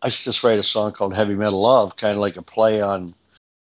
I 0.00 0.08
should 0.08 0.24
just 0.24 0.42
write 0.42 0.58
a 0.58 0.64
song 0.64 0.92
called 0.92 1.14
Heavy 1.14 1.34
Metal 1.34 1.60
Love, 1.60 1.94
kind 1.96 2.14
of 2.14 2.20
like 2.20 2.38
a 2.38 2.42
play 2.42 2.80
on 2.80 3.14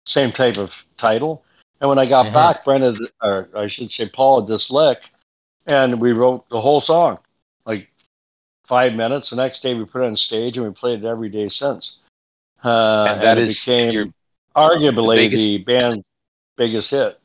same 0.05 0.31
type 0.31 0.57
of 0.57 0.71
title. 0.97 1.43
And 1.81 1.89
when 1.89 1.99
I 1.99 2.05
got 2.05 2.27
mm-hmm. 2.27 2.33
back, 2.33 2.63
Brenda, 2.63 2.95
or 3.21 3.49
I 3.53 3.67
should 3.67 3.91
say 3.91 4.07
Paul 4.07 4.39
had 4.39 4.47
this 4.47 4.71
lick, 4.71 4.99
and 5.65 5.99
we 5.99 6.13
wrote 6.13 6.47
the 6.47 6.61
whole 6.61 6.79
song, 6.79 7.19
like 7.65 7.89
five 8.65 8.93
minutes. 8.93 9.31
The 9.31 9.35
next 9.35 9.61
day 9.61 9.73
we 9.73 9.83
put 9.83 10.03
it 10.03 10.07
on 10.07 10.15
stage 10.15 10.57
and 10.57 10.65
we 10.65 10.71
played 10.71 11.03
it 11.03 11.07
every 11.07 11.29
day 11.29 11.49
since. 11.49 11.99
Uh, 12.63 13.07
and 13.09 13.21
that 13.21 13.37
and 13.37 13.49
is 13.49 13.59
became 13.59 13.91
your, 13.91 14.05
arguably 14.55 15.15
the, 15.15 15.27
biggest, 15.27 15.49
the 15.49 15.57
band's 15.57 16.05
biggest 16.55 16.89
hit. 16.89 17.19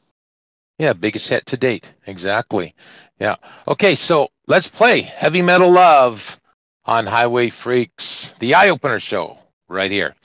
Yeah, 0.78 0.92
biggest 0.92 1.28
hit 1.28 1.46
to 1.46 1.56
date. 1.56 1.92
Exactly. 2.08 2.74
Yeah. 3.20 3.36
Okay, 3.68 3.94
so 3.94 4.28
let's 4.50 4.66
play 4.66 5.02
Heavy 5.02 5.42
Metal 5.42 5.70
Love 5.70 6.40
on 6.84 7.06
HiWay 7.06 7.52
Freeks, 7.52 8.36
the 8.40 8.54
eye 8.54 8.70
opener 8.70 8.98
show, 8.98 9.38
right 9.68 9.92
here. 9.92 10.16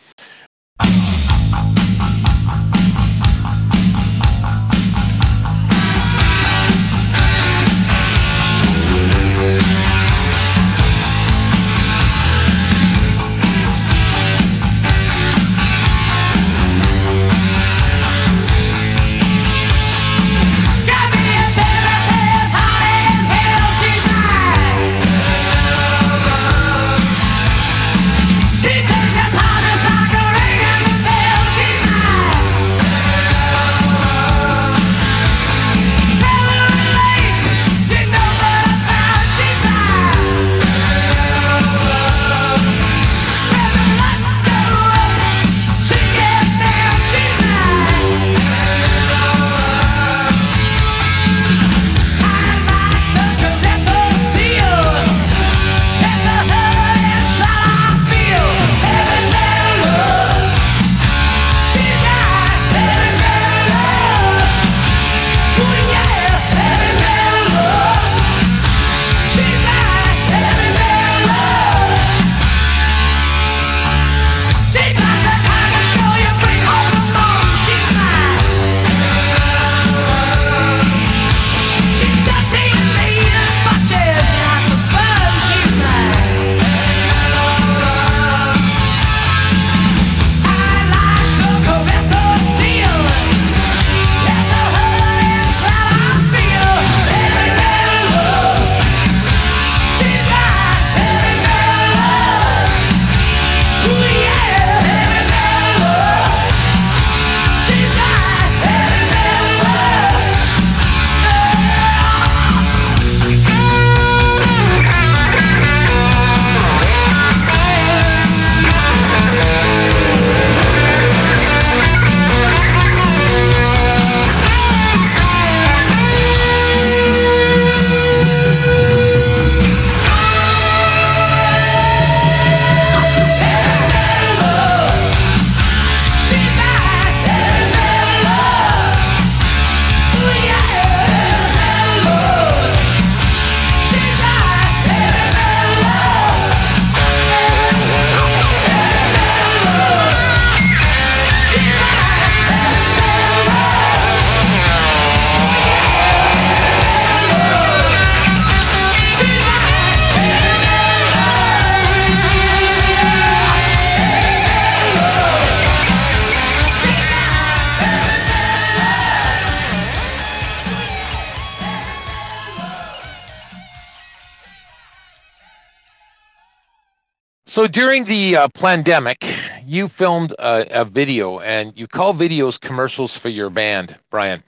So 177.66 177.70
during 177.70 178.06
the 178.06 178.36
uh, 178.36 178.48
pandemic, 178.50 179.26
you 179.66 179.88
filmed 179.88 180.34
a, 180.34 180.82
a, 180.82 180.86
video 180.86 181.40
and 181.40 181.74
you 181.76 181.88
call 181.88 182.14
videos 182.14 182.62
commercials 182.62 183.18
for 183.18 183.30
your 183.30 183.50
band, 183.50 183.98
Brian. 184.12 184.44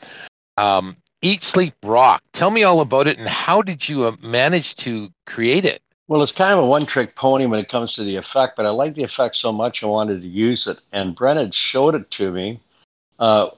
Um, 0.58 0.96
Eat, 1.24 1.42
Sleep, 1.42 1.74
Rock. 1.82 2.22
Tell 2.34 2.52
me 2.52 2.62
all 2.62 2.80
about 2.80 3.08
it 3.08 3.18
and 3.18 3.28
how 3.28 3.64
did 3.64 3.90
you 3.90 4.04
uh, 4.04 4.16
manage 4.22 4.76
to 4.76 5.10
create 5.26 5.66
it? 5.66 5.82
Well, 6.08 6.22
it's 6.22 6.32
kind 6.32 6.54
of 6.54 6.60
a 6.60 6.68
one 6.68 6.86
trick 6.86 7.16
pony 7.16 7.48
when 7.48 7.60
it 7.60 7.70
comes 7.70 7.96
to 7.96 8.04
the 8.04 8.18
effect, 8.18 8.56
but 8.56 8.68
I 8.68 8.70
like 8.70 8.94
the 8.94 9.02
effect 9.02 9.36
so 9.36 9.52
much 9.52 9.82
I 9.82 9.88
wanted 9.88 10.22
to 10.22 10.28
use 10.28 10.68
it. 10.68 10.80
And 10.92 11.16
Brennan 11.16 11.50
showed 11.50 11.96
it 11.96 12.12
to 12.12 12.32
me 12.32 12.60
uh, 13.18 13.50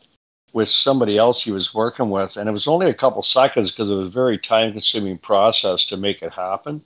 with 0.53 0.69
somebody 0.69 1.18
else 1.18 1.44
he 1.44 1.52
was 1.52 1.73
working 1.73 2.10
with. 2.10 2.38
And 2.38 2.48
it 2.48 2.53
was 2.53 2.69
only 2.69 2.90
a 2.90 2.94
couple 2.94 3.23
seconds 3.23 3.72
because 3.72 3.90
it 3.90 3.95
was 3.95 4.07
a 4.07 4.11
very 4.11 4.38
time 4.38 4.72
consuming 4.72 5.18
process 5.18 5.86
to 5.88 5.98
make 5.98 6.22
it 6.22 6.31
happen 6.31 6.81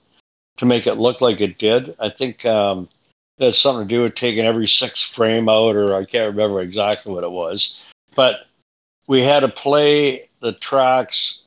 to 0.57 0.65
make 0.65 0.88
it 0.88 0.95
look 0.95 1.21
like 1.21 1.41
it 1.41 1.57
did. 1.57 1.95
I 1.99 2.09
think 2.09 2.45
um, 2.45 2.89
it 3.38 3.45
has 3.45 3.57
something 3.57 3.88
to 3.88 3.95
do 3.95 4.03
with 4.03 4.15
taking 4.15 4.45
every 4.45 4.67
sixth 4.67 5.13
frame 5.13 5.49
out, 5.49 5.75
or 5.75 5.95
I 5.95 6.05
can't 6.05 6.35
remember 6.35 6.61
exactly 6.61 7.13
what 7.13 7.23
it 7.23 7.31
was. 7.31 7.81
But 8.15 8.45
we 9.07 9.21
had 9.21 9.41
to 9.41 9.49
play 9.49 10.30
the 10.41 10.53
tracks. 10.53 11.43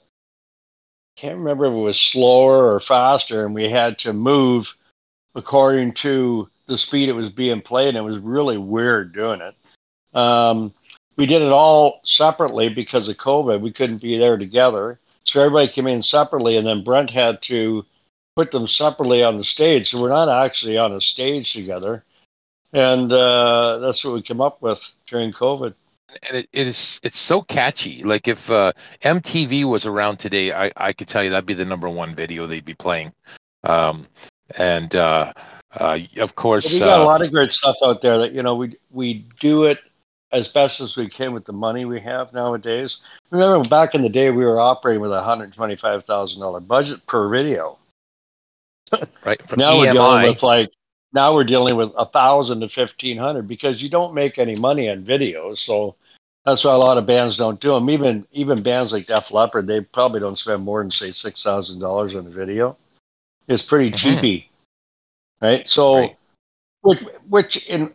Can't 1.16 1.39
remember 1.39 1.66
if 1.66 1.73
it 1.73 1.77
was 1.77 2.01
slower 2.01 2.74
or 2.74 2.81
faster, 2.81 3.45
and 3.45 3.55
we 3.55 3.70
had 3.70 3.99
to 4.01 4.12
move 4.12 4.74
according 5.35 5.93
to 5.95 6.49
the 6.66 6.77
speed 6.77 7.09
it 7.09 7.12
was 7.12 7.31
being 7.31 7.62
played. 7.62 7.89
And 7.89 7.99
it 7.99 8.03
was 8.03 8.19
really 8.19 8.59
weird 8.59 9.12
doing 9.12 9.41
it. 9.41 9.55
Um, 10.16 10.74
we 11.16 11.27
did 11.27 11.43
it 11.43 11.53
all 11.53 12.01
separately 12.05 12.69
because 12.69 13.09
of 13.09 13.16
COVID. 13.16 13.61
We 13.61 13.73
couldn't 13.73 14.03
be 14.03 14.19
there 14.19 14.37
together, 14.37 14.99
so 15.24 15.41
everybody 15.41 15.69
came 15.69 15.87
in 15.87 16.03
separately, 16.03 16.57
and 16.57 16.66
then 16.66 16.85
Brent 16.85 17.11
had 17.11 17.41
to 17.43 17.85
put 18.37 18.53
them 18.53 18.69
separately 18.69 19.25
on 19.25 19.39
the 19.39 19.45
stage. 19.45 19.91
So 19.91 20.01
we're 20.01 20.11
not 20.11 20.29
actually 20.29 20.77
on 20.77 20.93
a 20.93 21.01
stage 21.01 21.53
together. 21.55 22.05
And 22.73 23.11
uh, 23.11 23.79
that's 23.79 24.05
what 24.05 24.15
we 24.15 24.23
came 24.23 24.43
up 24.43 24.61
with 24.61 24.85
during 25.07 25.33
COVID. 25.33 25.75
And 26.29 26.37
it, 26.37 26.49
it 26.53 26.67
is 26.69 27.01
it's 27.03 27.19
so 27.19 27.43
catchy. 27.43 28.05
Like 28.05 28.29
if 28.29 28.51
uh, 28.51 28.73
MTV 29.03 29.65
was 29.65 29.87
around 29.87 30.19
today, 30.19 30.53
I, 30.53 30.71
I 30.77 30.93
could 30.93 31.09
tell 31.09 31.25
you 31.25 31.31
that'd 31.31 31.47
be 31.47 31.55
the 31.55 31.65
number 31.65 31.89
one 31.89 32.15
video 32.15 32.47
they'd 32.47 32.65
be 32.65 32.75
playing. 32.75 33.13
Um, 33.65 34.07
and 34.57 34.95
uh, 34.95 35.33
uh, 35.73 35.99
of 36.19 36.37
course, 36.37 36.73
we 36.73 36.79
got 36.79 37.01
a 37.01 37.03
uh, 37.03 37.07
lot 37.07 37.23
of 37.23 37.33
great 37.33 37.51
stuff 37.51 37.77
out 37.83 38.03
there 38.03 38.19
that 38.19 38.33
you 38.33 38.43
know 38.43 38.55
we 38.55 38.77
we 38.93 39.27
do 39.41 39.65
it 39.65 39.79
as 40.31 40.49
best 40.49 40.81
as 40.81 40.97
we 40.97 41.09
can 41.09 41.33
with 41.33 41.45
the 41.45 41.53
money 41.53 41.87
we 41.87 42.01
have 42.01 42.33
nowadays. 42.33 43.03
Remember 43.31 43.69
back 43.69 43.95
in 43.97 44.03
the 44.03 44.09
day, 44.09 44.31
we 44.31 44.45
were 44.45 44.61
operating 44.61 45.01
with 45.01 45.13
a 45.13 45.23
hundred 45.23 45.55
twenty-five 45.55 46.05
thousand 46.05 46.41
dollar 46.41 46.61
budget 46.61 47.05
per 47.07 47.29
video 47.29 47.79
right? 49.25 49.41
From 49.49 49.59
now 49.59 49.75
EMI. 49.75 49.79
we're 49.79 49.93
dealing 49.93 50.29
with 50.29 50.43
like 50.43 50.71
now 51.13 51.35
we're 51.35 51.45
dealing 51.45 51.77
with 51.77 51.93
a 51.97 52.07
thousand 52.07 52.61
to 52.61 52.69
fifteen 52.69 53.17
hundred 53.17 53.49
because 53.49 53.83
you 53.83 53.89
don't 53.89 54.15
make 54.15 54.39
any 54.39 54.57
money 54.57 54.89
on 54.89 55.05
videos, 55.05 55.59
so 55.59 55.97
that's 56.45 56.65
why 56.65 56.73
a 56.73 56.79
lot 56.79 56.99
of 56.99 57.07
bands 57.07 57.37
don't 57.37 57.61
do 57.61 57.71
them. 57.71 57.91
Even 57.91 58.27
even 58.33 58.63
bands 58.63 58.93
like 58.93 59.07
Def 59.07 59.31
Leppard, 59.31 59.67
they 59.67 59.81
probably 59.81 60.21
don't 60.21 60.39
spend 60.39 60.63
more 60.63 60.83
than 60.83 60.91
say 60.91 61.11
six 61.11 61.43
thousand 61.43 61.81
dollars 61.81 62.15
on 62.15 62.27
a 62.27 62.31
video. 62.31 62.77
It's 63.49 63.65
pretty 63.65 63.91
mm-hmm. 63.91 63.97
cheapy, 63.97 64.51
right? 65.41 65.67
So, 65.69 65.95
right. 65.97 66.17
which 66.83 67.01
which 67.29 67.67
in 67.67 67.93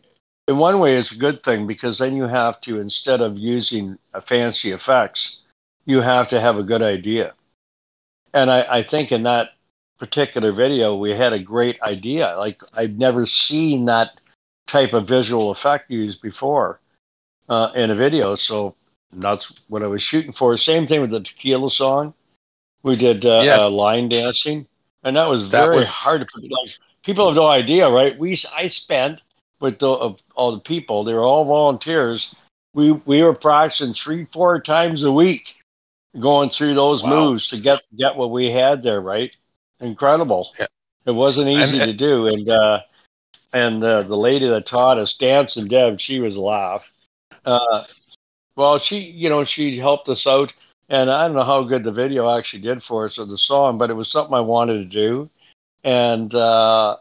in 0.48 0.58
one 0.58 0.80
way 0.80 0.96
is 0.96 1.12
a 1.12 1.18
good 1.18 1.44
thing 1.44 1.68
because 1.68 1.98
then 1.98 2.16
you 2.16 2.24
have 2.24 2.60
to 2.62 2.80
instead 2.80 3.22
of 3.22 3.38
using 3.38 3.98
fancy 4.26 4.72
effects, 4.72 5.44
you 5.86 6.02
have 6.02 6.28
to 6.30 6.42
have 6.42 6.58
a 6.58 6.64
good 6.64 6.82
idea. 6.82 7.34
And 8.34 8.50
I, 8.50 8.80
I 8.80 8.84
think 8.84 9.12
in 9.12 9.24
that 9.24 9.52
particular 10.02 10.52
video, 10.52 10.96
we 10.96 11.12
had 11.12 11.32
a 11.32 11.38
great 11.38 11.80
idea. 11.84 12.36
Like 12.36 12.60
I've 12.74 12.98
never 12.98 13.28
seen 13.28 13.86
that 13.86 14.20
type 14.66 14.94
of 14.94 15.08
visual 15.08 15.52
effect 15.52 15.92
used 15.92 16.24
before 16.24 16.80
uh, 17.48 17.70
in 17.76 17.92
a 17.92 17.96
video. 17.96 18.34
So 18.34 18.74
that's 19.14 19.54
what 19.68 19.84
I 19.84 19.88
was 19.88 20.02
shooting 20.02 20.34
for. 20.34 20.58
Same 20.58 20.88
thing 20.88 21.02
with 21.02 21.12
the 21.12 21.20
tequila 21.20 21.70
song. 21.70 22.16
We 22.82 22.96
did 22.96 23.24
uh, 23.24 23.42
yes. 23.44 23.60
uh, 23.60 23.70
line 23.70 24.10
dancing, 24.10 24.66
and 25.04 25.16
that 25.18 25.30
was 25.30 25.44
very 25.44 25.76
that 25.76 25.82
was... 25.82 25.90
hard 25.90 26.22
to 26.22 26.28
put. 26.34 26.50
Like 26.50 26.72
people 27.06 27.28
have 27.28 27.36
no 27.36 27.48
idea, 27.48 27.88
right? 27.88 28.18
We 28.18 28.36
I 28.58 28.70
spent 28.70 29.20
with 29.60 29.78
the, 29.78 29.88
of 29.88 30.20
all 30.34 30.54
the 30.54 30.62
people. 30.62 31.04
They 31.04 31.14
were 31.14 31.22
all 31.22 31.46
volunteers. 31.46 32.34
We 32.74 32.92
we 32.92 33.22
were 33.22 33.36
practicing 33.36 33.94
three 33.94 34.26
four 34.34 34.60
times 34.62 35.04
a 35.04 35.12
week, 35.12 35.54
going 36.20 36.50
through 36.50 36.74
those 36.74 37.04
wow. 37.04 37.10
moves 37.10 37.50
to 37.50 37.60
get 37.60 37.84
get 37.96 38.16
what 38.16 38.32
we 38.32 38.50
had 38.50 38.82
there, 38.82 39.00
right? 39.00 39.32
Incredible. 39.82 40.54
Yeah. 40.60 40.68
It 41.06 41.12
wasn't 41.12 41.50
easy 41.50 41.80
and, 41.80 41.92
to 41.92 41.98
do, 41.98 42.28
and 42.28 42.50
uh, 42.50 42.82
and 43.54 43.84
uh, 43.84 44.04
the 44.04 44.18
lady 44.18 44.48
that 44.48 44.68
taught 44.68 45.00
us, 45.00 45.18
Dance 45.18 45.58
and 45.58 45.70
Deb, 45.70 46.00
she 46.00 46.20
was 46.20 46.36
a 46.36 46.42
laugh. 46.42 46.84
Uh, 47.44 47.86
well, 48.56 48.78
she, 48.78 49.00
you 49.00 49.30
know, 49.30 49.44
she 49.44 49.78
helped 49.78 50.10
us 50.10 50.28
out, 50.28 50.54
and 50.90 51.10
I 51.10 51.26
don't 51.26 51.36
know 51.36 51.44
how 51.44 51.64
good 51.64 51.84
the 51.84 51.92
video 51.92 52.30
actually 52.38 52.62
did 52.62 52.84
for 52.84 53.06
us 53.06 53.18
or 53.18 53.26
the 53.26 53.38
song, 53.38 53.78
but 53.78 53.90
it 53.90 53.96
was 53.96 54.12
something 54.12 54.36
I 54.36 54.42
wanted 54.42 54.78
to 54.78 54.86
do, 54.86 55.30
and 55.84 56.34
uh, 56.36 56.98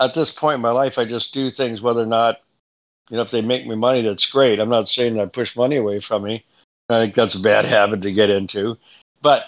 at 0.00 0.14
this 0.14 0.32
point 0.32 0.56
in 0.56 0.60
my 0.62 0.70
life, 0.70 0.96
I 0.96 1.04
just 1.04 1.34
do 1.34 1.50
things 1.50 1.82
whether 1.82 2.02
or 2.02 2.06
not, 2.06 2.40
you 3.10 3.16
know, 3.16 3.22
if 3.22 3.30
they 3.30 3.42
make 3.42 3.66
me 3.66 3.76
money, 3.76 4.00
that's 4.00 4.30
great. 4.30 4.60
I'm 4.60 4.70
not 4.70 4.88
saying 4.88 5.20
I 5.20 5.26
push 5.26 5.56
money 5.56 5.76
away 5.76 6.00
from 6.00 6.22
me. 6.22 6.44
I 6.88 7.04
think 7.04 7.14
that's 7.14 7.34
a 7.34 7.40
bad 7.40 7.66
habit 7.66 8.02
to 8.02 8.12
get 8.12 8.30
into, 8.30 8.78
but 9.20 9.44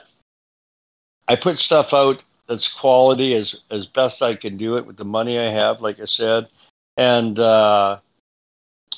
I 1.26 1.36
put 1.36 1.58
stuff 1.58 1.94
out 1.94 2.22
that's 2.46 2.72
quality 2.72 3.34
as 3.34 3.62
as 3.70 3.86
best 3.86 4.22
I 4.22 4.34
can 4.36 4.56
do 4.56 4.76
it 4.76 4.86
with 4.86 4.96
the 4.96 5.04
money 5.04 5.38
I 5.38 5.50
have, 5.50 5.80
like 5.80 6.00
I 6.00 6.04
said, 6.04 6.48
and 6.96 7.38
uh, 7.38 7.98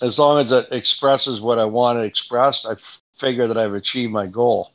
as 0.02 0.18
long 0.18 0.44
as 0.44 0.52
it 0.52 0.68
expresses 0.72 1.40
what 1.40 1.58
I 1.58 1.64
want 1.64 1.98
it 1.98 2.04
expressed, 2.04 2.66
I 2.66 2.74
figure 3.18 3.46
that 3.46 3.56
I've 3.56 3.74
achieved 3.74 4.12
my 4.12 4.26
goal. 4.26 4.72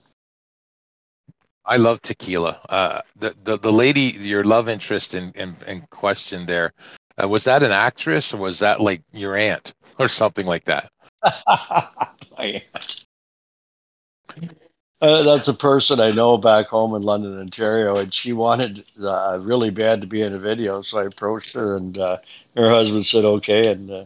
I 1.66 1.78
love 1.78 2.02
tequila. 2.02 2.60
Uh, 2.70 3.02
the, 3.18 3.36
the 3.44 3.58
the 3.60 3.72
lady, 3.72 4.16
your 4.20 4.44
love 4.44 4.68
interest 4.68 5.14
in 5.14 5.32
in, 5.36 5.56
in 5.68 5.82
question 5.92 6.46
there, 6.46 6.74
uh, 7.22 7.28
was 7.28 7.44
that 7.44 7.64
an 7.64 7.72
actress 7.72 8.34
or 8.34 8.38
was 8.38 8.60
that 8.60 8.82
like 8.82 9.04
your 9.12 9.36
aunt 9.36 9.74
or 10.00 10.08
something 10.08 10.46
like 10.46 10.66
that? 10.66 10.90
my 11.48 12.64
aunt. 12.74 13.06
Uh, 15.02 15.24
that's 15.24 15.48
a 15.48 15.54
person 15.54 16.00
I 16.00 16.12
know 16.12 16.38
back 16.38 16.68
home 16.68 16.94
in 16.94 17.02
London, 17.02 17.40
Ontario, 17.40 17.98
and 17.98 18.14
she 18.14 18.34
wanted 18.34 18.86
uh, 19.02 19.40
really 19.42 19.72
bad 19.72 20.00
to 20.02 20.08
be 20.08 20.22
in 20.22 20.34
a 20.34 20.40
video. 20.40 20.84
So 20.84 21.00
I 21.00 21.06
approached 21.06 21.54
her, 21.56 21.76
and 21.76 21.98
uh, 21.98 22.18
her 22.56 22.70
husband 22.70 23.08
said 23.08 23.26
okay, 23.26 23.72
and 23.72 23.90
uh, 23.90 24.06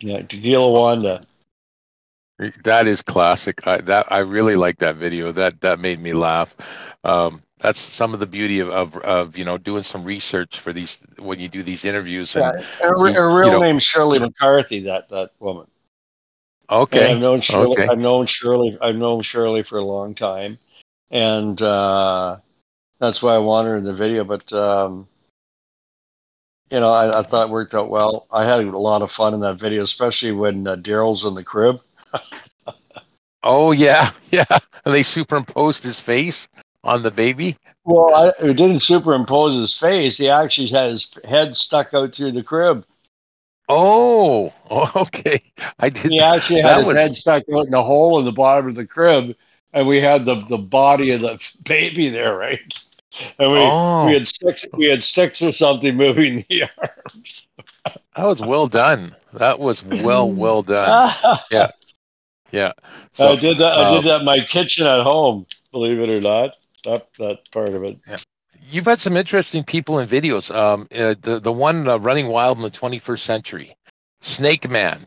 yeah, 0.00 0.20
Tequila 0.22 0.70
Wanda. 0.70 1.26
That 2.64 2.86
is 2.86 3.00
classic. 3.00 3.66
I, 3.66 3.78
that 3.78 4.12
I 4.12 4.18
really 4.18 4.56
like 4.56 4.78
that 4.78 4.96
video. 4.96 5.32
That 5.32 5.60
that 5.62 5.80
made 5.80 6.00
me 6.00 6.12
laugh. 6.12 6.54
Um, 7.02 7.42
that's 7.58 7.80
some 7.80 8.14
of 8.14 8.20
the 8.20 8.26
beauty 8.26 8.60
of, 8.60 8.68
of, 8.68 8.96
of 8.98 9.38
you 9.38 9.44
know 9.44 9.56
doing 9.56 9.82
some 9.82 10.04
research 10.04 10.60
for 10.60 10.72
these 10.72 10.98
when 11.18 11.40
you 11.40 11.48
do 11.48 11.62
these 11.62 11.86
interviews. 11.86 12.36
And, 12.36 12.60
yeah, 12.60 12.66
her, 12.80 13.12
her 13.12 13.34
real 13.34 13.46
you 13.46 13.52
know, 13.52 13.60
name 13.60 13.78
Shirley 13.78 14.18
McCarthy. 14.18 14.80
That 14.80 15.08
that 15.08 15.30
woman. 15.40 15.66
Okay. 16.70 17.00
And 17.00 17.08
I've 17.08 17.20
known 17.20 17.40
Shirley. 17.40 17.78
Okay. 17.78 17.88
I've 17.88 17.98
known 17.98 18.26
Shirley. 18.26 18.78
I've 18.80 18.96
known 18.96 19.22
Shirley 19.22 19.62
for 19.62 19.78
a 19.78 19.84
long 19.84 20.14
time, 20.14 20.58
and 21.10 21.60
uh, 21.62 22.36
that's 23.00 23.22
why 23.22 23.34
I 23.34 23.38
wanted 23.38 23.70
her 23.70 23.76
in 23.78 23.84
the 23.84 23.94
video. 23.94 24.24
But 24.24 24.52
um, 24.52 25.08
you 26.70 26.80
know, 26.80 26.92
I, 26.92 27.20
I, 27.20 27.22
thought 27.22 27.48
it 27.48 27.52
worked 27.52 27.74
out 27.74 27.88
well. 27.88 28.26
I 28.30 28.44
had 28.44 28.60
a 28.60 28.78
lot 28.78 29.02
of 29.02 29.10
fun 29.10 29.32
in 29.32 29.40
that 29.40 29.58
video, 29.58 29.82
especially 29.82 30.32
when 30.32 30.66
uh, 30.66 30.76
Daryl's 30.76 31.24
in 31.24 31.34
the 31.34 31.44
crib. 31.44 31.80
oh 33.42 33.72
yeah, 33.72 34.10
yeah. 34.30 34.44
And 34.84 34.94
they 34.94 35.02
superimposed 35.02 35.84
his 35.84 36.00
face 36.00 36.48
on 36.84 37.02
the 37.02 37.10
baby. 37.10 37.56
Well, 37.84 38.14
I, 38.14 38.28
it 38.44 38.54
didn't 38.54 38.80
superimpose 38.80 39.54
his 39.54 39.76
face. 39.76 40.18
He 40.18 40.28
actually 40.28 40.68
had 40.68 40.90
his 40.90 41.16
head 41.24 41.56
stuck 41.56 41.94
out 41.94 42.14
through 42.14 42.32
the 42.32 42.42
crib. 42.42 42.84
Oh, 43.68 44.52
okay. 44.96 45.42
I 45.78 45.90
did. 45.90 46.10
He 46.10 46.20
actually 46.20 46.62
had 46.62 46.78
his 46.78 46.86
was... 46.86 46.96
head 46.96 47.16
stuck 47.16 47.44
out 47.52 47.66
in 47.66 47.74
a 47.74 47.82
hole 47.82 48.18
in 48.18 48.24
the 48.24 48.32
bottom 48.32 48.68
of 48.68 48.74
the 48.74 48.86
crib, 48.86 49.36
and 49.72 49.86
we 49.86 50.00
had 50.00 50.24
the 50.24 50.44
the 50.48 50.58
body 50.58 51.10
of 51.10 51.20
the 51.20 51.38
baby 51.64 52.08
there, 52.08 52.36
right? 52.36 52.60
And 53.38 53.52
we 53.52 53.58
oh. 53.60 54.06
we 54.06 54.14
had 54.14 54.28
sticks 54.28 54.64
we 54.72 54.88
had 54.88 55.02
sticks 55.02 55.42
or 55.42 55.52
something 55.52 55.96
moving 55.96 56.44
the 56.48 56.62
arms. 56.78 57.42
that 57.84 58.24
was 58.24 58.40
well 58.40 58.66
done. 58.66 59.14
That 59.34 59.58
was 59.58 59.84
well 59.84 60.30
well 60.30 60.62
done. 60.62 61.14
yeah, 61.50 61.72
yeah. 62.50 62.72
So, 63.12 63.28
I 63.28 63.36
did 63.36 63.58
that. 63.58 63.74
I 63.74 63.90
did 63.94 63.98
um, 63.98 64.04
that 64.04 64.20
in 64.20 64.24
my 64.24 64.40
kitchen 64.40 64.86
at 64.86 65.02
home. 65.02 65.46
Believe 65.72 66.00
it 66.00 66.08
or 66.08 66.20
not, 66.20 66.54
that 66.84 67.08
that 67.18 67.50
part 67.52 67.70
of 67.70 67.84
it. 67.84 67.98
Yeah 68.06 68.18
you've 68.68 68.84
had 68.86 69.00
some 69.00 69.16
interesting 69.16 69.62
people 69.62 69.98
in 69.98 70.08
videos. 70.08 70.54
Um, 70.54 70.88
uh, 70.94 71.14
the 71.20 71.40
the 71.40 71.52
one 71.52 71.88
uh, 71.88 71.98
running 71.98 72.28
wild 72.28 72.58
in 72.58 72.62
the 72.62 72.70
21st 72.70 73.20
century, 73.20 73.76
Snake 74.20 74.68
Man. 74.68 75.00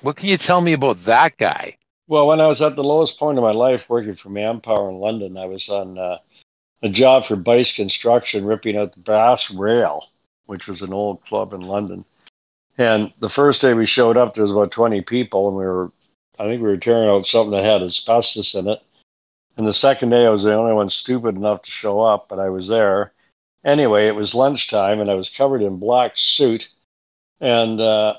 What 0.00 0.16
can 0.16 0.28
you 0.28 0.36
tell 0.36 0.60
me 0.60 0.72
about 0.72 1.04
that 1.04 1.36
guy? 1.36 1.76
Well, 2.08 2.26
when 2.26 2.40
I 2.40 2.48
was 2.48 2.60
at 2.60 2.74
the 2.76 2.82
lowest 2.82 3.18
point 3.18 3.38
of 3.38 3.44
my 3.44 3.52
life 3.52 3.88
working 3.88 4.16
for 4.16 4.28
Manpower 4.28 4.90
in 4.90 4.96
London, 4.96 5.36
I 5.36 5.46
was 5.46 5.68
on 5.68 5.96
uh, 5.96 6.18
a 6.82 6.88
job 6.88 7.26
for 7.26 7.36
Bice 7.36 7.72
Construction, 7.74 8.44
ripping 8.44 8.76
out 8.76 8.92
the 8.92 9.00
brass 9.00 9.50
rail 9.50 10.08
which 10.46 10.66
was 10.66 10.82
an 10.82 10.92
old 10.92 11.24
club 11.24 11.52
in 11.52 11.62
London. 11.62 12.04
And 12.78 13.12
the 13.20 13.28
first 13.28 13.60
day 13.60 13.74
we 13.74 13.86
showed 13.86 14.16
up, 14.16 14.34
there 14.34 14.42
was 14.42 14.50
about 14.50 14.70
20 14.70 15.02
people, 15.02 15.48
and 15.48 15.56
we 15.56 15.64
were, 15.64 15.92
I 16.38 16.44
think 16.44 16.62
we 16.62 16.68
were 16.68 16.76
tearing 16.76 17.08
out 17.08 17.26
something 17.26 17.52
that 17.52 17.64
had 17.64 17.82
asbestos 17.82 18.54
in 18.54 18.68
it. 18.68 18.82
And 19.56 19.66
the 19.66 19.74
second 19.74 20.10
day, 20.10 20.24
I 20.24 20.30
was 20.30 20.42
the 20.42 20.54
only 20.54 20.72
one 20.72 20.88
stupid 20.88 21.36
enough 21.36 21.62
to 21.62 21.70
show 21.70 22.00
up, 22.00 22.28
but 22.28 22.38
I 22.38 22.48
was 22.48 22.68
there. 22.68 23.12
Anyway, 23.64 24.06
it 24.08 24.14
was 24.14 24.34
lunchtime, 24.34 25.00
and 25.00 25.10
I 25.10 25.14
was 25.14 25.28
covered 25.28 25.62
in 25.62 25.78
black 25.78 26.12
suit. 26.16 26.68
And 27.40 27.80
uh, 27.80 28.14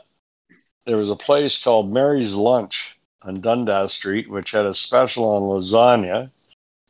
there 0.85 0.97
was 0.97 1.10
a 1.10 1.15
place 1.15 1.61
called 1.61 1.91
Mary's 1.91 2.34
Lunch 2.34 2.99
on 3.22 3.41
Dundas 3.41 3.93
Street, 3.93 4.30
which 4.30 4.51
had 4.51 4.65
a 4.65 4.73
special 4.73 5.26
on 5.26 5.41
lasagna. 5.43 6.30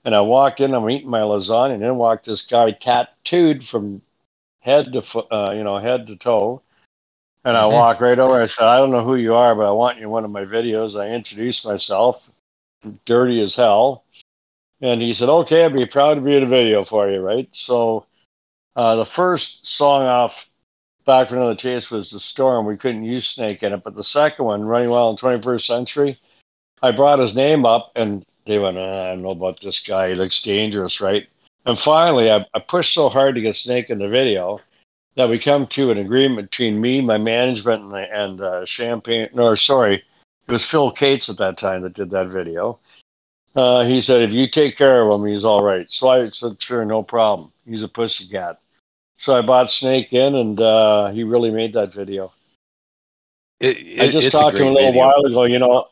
And 0.04 0.14
I 0.14 0.22
walked 0.22 0.60
in, 0.60 0.74
I'm 0.74 0.90
eating 0.90 1.10
my 1.10 1.22
lasagna, 1.22 1.76
and 1.76 1.84
then 1.84 1.96
walked 1.96 2.26
this 2.26 2.42
guy 2.42 2.72
tattooed 2.72 3.66
from 3.66 4.02
head 4.60 4.92
to 4.94 5.34
uh, 5.34 5.52
you 5.52 5.64
know, 5.64 5.78
head 5.78 6.08
to 6.08 6.18
toe. 6.18 6.62
And 7.46 7.56
I 7.56 7.66
walked 7.68 8.02
right 8.02 8.20
over. 8.20 8.42
I 8.42 8.48
said, 8.48 8.66
I 8.66 8.78
don't 8.78 8.92
know 8.92 9.04
who 9.06 9.16
you 9.16 9.36
are, 9.36 9.56
but 9.56 9.68
I 9.68 9.72
want 9.72 9.98
you 9.98 10.04
in 10.04 10.10
one 10.10 10.26
of 10.26 10.32
my 10.32 10.44
videos. 10.44 11.00
I 11.00 11.10
introduced 11.10 11.66
myself, 11.66 12.28
dirty 13.06 13.42
as 13.42 13.56
hell. 13.56 14.03
And 14.82 15.02
he 15.02 15.14
said, 15.14 15.30
okay, 15.30 15.66
I'd 15.66 15.74
be 15.74 15.86
proud 15.86 16.16
to 16.16 16.22
be 16.22 16.36
in 16.36 16.44
a 16.44 16.48
video 16.48 16.84
for 16.84 17.10
you, 17.10 17.22
right? 17.22 17.48
So 17.52 18.06
uh, 18.76 18.96
the 18.96 19.06
first 19.06 19.66
song 19.68 20.04
off 20.04 20.46
Back 21.06 21.30
for 21.30 21.36
Another 21.36 21.56
Taste 21.56 21.92
was 21.92 22.12
The 22.12 22.20
Storm. 22.20 22.66
We 22.66 22.78
couldn't 22.78 23.04
use 23.04 23.28
Snake 23.28 23.64
in 23.64 23.74
it. 23.74 23.84
But 23.84 23.96
the 23.96 24.04
second 24.04 24.46
one, 24.46 24.64
Running 24.64 24.90
Wild 24.90 25.22
in 25.22 25.40
21st 25.40 25.66
Century, 25.66 26.20
I 26.82 26.92
brought 26.92 27.20
his 27.20 27.36
name 27.36 27.66
up 27.66 27.92
and 27.96 28.26
they 28.46 28.60
went, 28.60 28.78
ah, 28.78 29.06
I 29.06 29.08
don't 29.10 29.22
know 29.22 29.32
about 29.32 29.62
this 29.62 29.80
guy. 29.80 30.10
He 30.10 30.16
looks 30.16 30.42
dangerous, 30.42 31.02
right? 31.02 31.28
And 31.66 31.80
finally, 31.80 32.30
I, 32.30 32.46
I 32.54 32.60
pushed 32.60 32.94
so 32.94 33.10
hard 33.10 33.36
to 33.36 33.42
get 33.42 33.56
Snake 33.56 33.90
in 33.90 34.00
the 34.00 34.10
video 34.10 34.60
that 35.16 35.30
we 35.30 35.40
come 35.40 35.68
to 35.68 35.92
an 35.92 35.98
agreement 35.98 36.50
between 36.50 36.82
me, 36.82 37.02
my 37.02 37.18
management, 37.18 37.84
and, 37.84 37.96
and 37.96 38.42
uh, 38.42 38.66
Champagne. 38.66 39.30
No, 39.34 39.56
sorry, 39.56 40.04
it 40.48 40.52
was 40.52 40.66
Phil 40.66 40.92
Cates 40.92 41.30
at 41.30 41.38
that 41.38 41.58
time 41.58 41.84
that 41.84 41.94
did 41.94 42.10
that 42.10 42.28
video. 42.28 42.80
Uh, 43.56 43.84
he 43.84 44.02
said, 44.02 44.22
if 44.24 44.32
you 44.32 44.48
take 44.50 44.78
care 44.78 45.02
of 45.08 45.14
him, 45.20 45.28
he's 45.28 45.44
all 45.46 45.64
right. 45.64 45.90
So 45.90 46.10
I 46.10 46.30
said, 46.30 46.62
sure, 46.62 46.84
no 46.86 47.04
problem. 47.04 47.52
He's 47.66 47.84
a 47.84 47.88
pussycat. 47.88 48.60
So 49.18 49.38
I 49.38 49.42
bought 49.42 49.70
Snake 49.70 50.12
in, 50.12 50.36
and 50.36 50.60
uh, 50.60 51.12
he 51.12 51.24
really 51.24 51.52
made 51.52 51.74
that 51.74 51.94
video. 51.94 52.34
It, 53.60 54.02
I 54.02 54.10
just 54.10 54.28
a 54.28 54.32
talked 54.32 54.58
to 54.58 54.64
him 54.64 54.70
a 54.70 54.74
little 54.74 54.92
video. 54.92 55.06
while 55.06 55.26
ago. 55.26 55.44
You 55.44 55.60
know, 55.60 55.88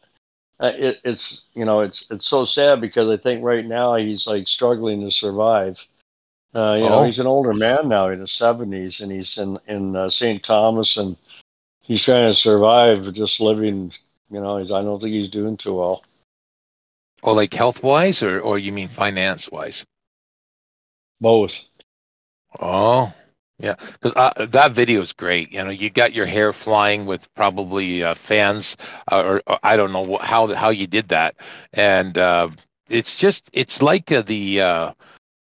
uh, 0.60 0.72
it, 0.76 1.00
it's 1.06 1.44
you 1.54 1.64
know 1.64 1.82
it's 1.82 2.06
it's 2.12 2.26
so 2.26 2.44
sad 2.46 2.82
because 2.82 3.10
I 3.10 3.22
think 3.22 3.44
right 3.44 3.66
now 3.66 3.96
he's 3.96 4.28
like 4.28 4.48
struggling 4.48 5.02
to 5.02 5.12
survive. 5.12 5.80
Uh, 6.54 6.74
you 6.74 6.84
know, 6.84 7.00
Oh. 7.00 7.04
he's 7.04 7.20
an 7.20 7.28
older 7.28 7.54
man 7.54 7.88
now 7.88 8.10
in 8.10 8.20
his 8.20 8.32
seventies, 8.32 9.00
and 9.00 9.12
he's 9.12 9.38
in 9.38 9.58
in 9.68 9.96
uh, 9.96 10.10
St. 10.10 10.44
Thomas, 10.44 10.98
and 10.98 11.16
he's 11.82 12.02
trying 12.02 12.30
to 12.30 12.38
survive 12.38 13.14
just 13.14 13.40
living. 13.40 13.94
You 14.30 14.42
know, 14.42 14.58
he's, 14.58 14.72
I 14.72 14.82
don't 14.82 15.00
think 15.00 15.14
he's 15.14 15.30
doing 15.30 15.56
too 15.58 15.76
well. 15.76 16.04
Oh, 17.24 17.34
like 17.34 17.54
health 17.54 17.84
wise, 17.84 18.22
or 18.24 18.40
or 18.42 18.60
you 18.60 18.72
mean 18.72 18.88
finance 18.88 19.50
wise? 19.52 19.86
Both. 21.22 21.70
Oh, 22.60 23.14
yeah. 23.60 23.76
Because 23.76 24.14
uh, 24.16 24.46
that 24.48 24.72
video 24.74 25.02
is 25.02 25.14
great. 25.14 25.52
You 25.52 25.64
know, 25.64 25.70
you 25.70 25.90
got 25.90 26.14
your 26.14 26.26
hair 26.26 26.54
flying 26.54 27.06
with 27.06 27.34
probably 27.36 28.04
uh, 28.04 28.14
fans, 28.16 28.78
uh, 29.12 29.22
or, 29.22 29.42
or 29.48 29.60
I 29.64 29.78
don't 29.78 29.94
know 29.94 30.18
how 30.18 30.48
how 30.54 30.70
you 30.70 30.88
did 30.88 31.10
that, 31.10 31.36
and 31.74 32.18
uh, 32.18 32.50
it's 32.90 33.16
just 33.16 33.50
it's 33.54 33.82
like 33.82 34.12
uh, 34.12 34.22
the 34.24 34.62
uh, 34.62 34.94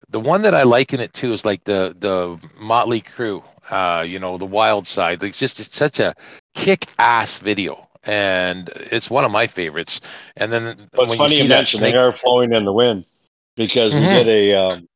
the 0.09 0.19
one 0.19 0.43
that 0.43 0.55
I 0.55 0.63
liken 0.63 0.99
it 0.99 1.13
to 1.15 1.33
is 1.33 1.45
like 1.45 1.63
the 1.63 1.95
the 1.97 2.37
Mötley 2.61 3.03
Crüe, 3.03 3.43
Uh, 3.69 4.03
you 4.03 4.19
know, 4.19 4.37
the 4.37 4.45
Wild 4.45 4.87
Side. 4.87 5.23
It's 5.23 5.39
just 5.39 5.59
it's 5.59 5.75
such 5.77 5.99
a 5.99 6.13
kick 6.55 6.85
ass 6.99 7.39
video. 7.39 7.86
And 8.07 8.69
it's 8.69 9.09
one 9.09 9.25
of 9.25 9.31
my 9.31 9.47
favorites. 9.47 9.99
And 10.37 10.51
then 10.51 10.65
it's 10.93 11.15
funny 11.15 11.35
you 11.35 11.43
you, 11.43 11.49
that 11.49 11.57
mentioned 11.57 11.81
the 11.81 11.87
snake, 11.87 11.93
hair 11.95 12.13
flowing 12.13 12.53
in 12.53 12.63
the 12.65 12.71
wind 12.73 13.05
because 13.55 13.93
we 13.93 13.99
Mhm. 13.99 14.11
did 14.11 14.27
a 14.29 14.53
um, 14.53 14.87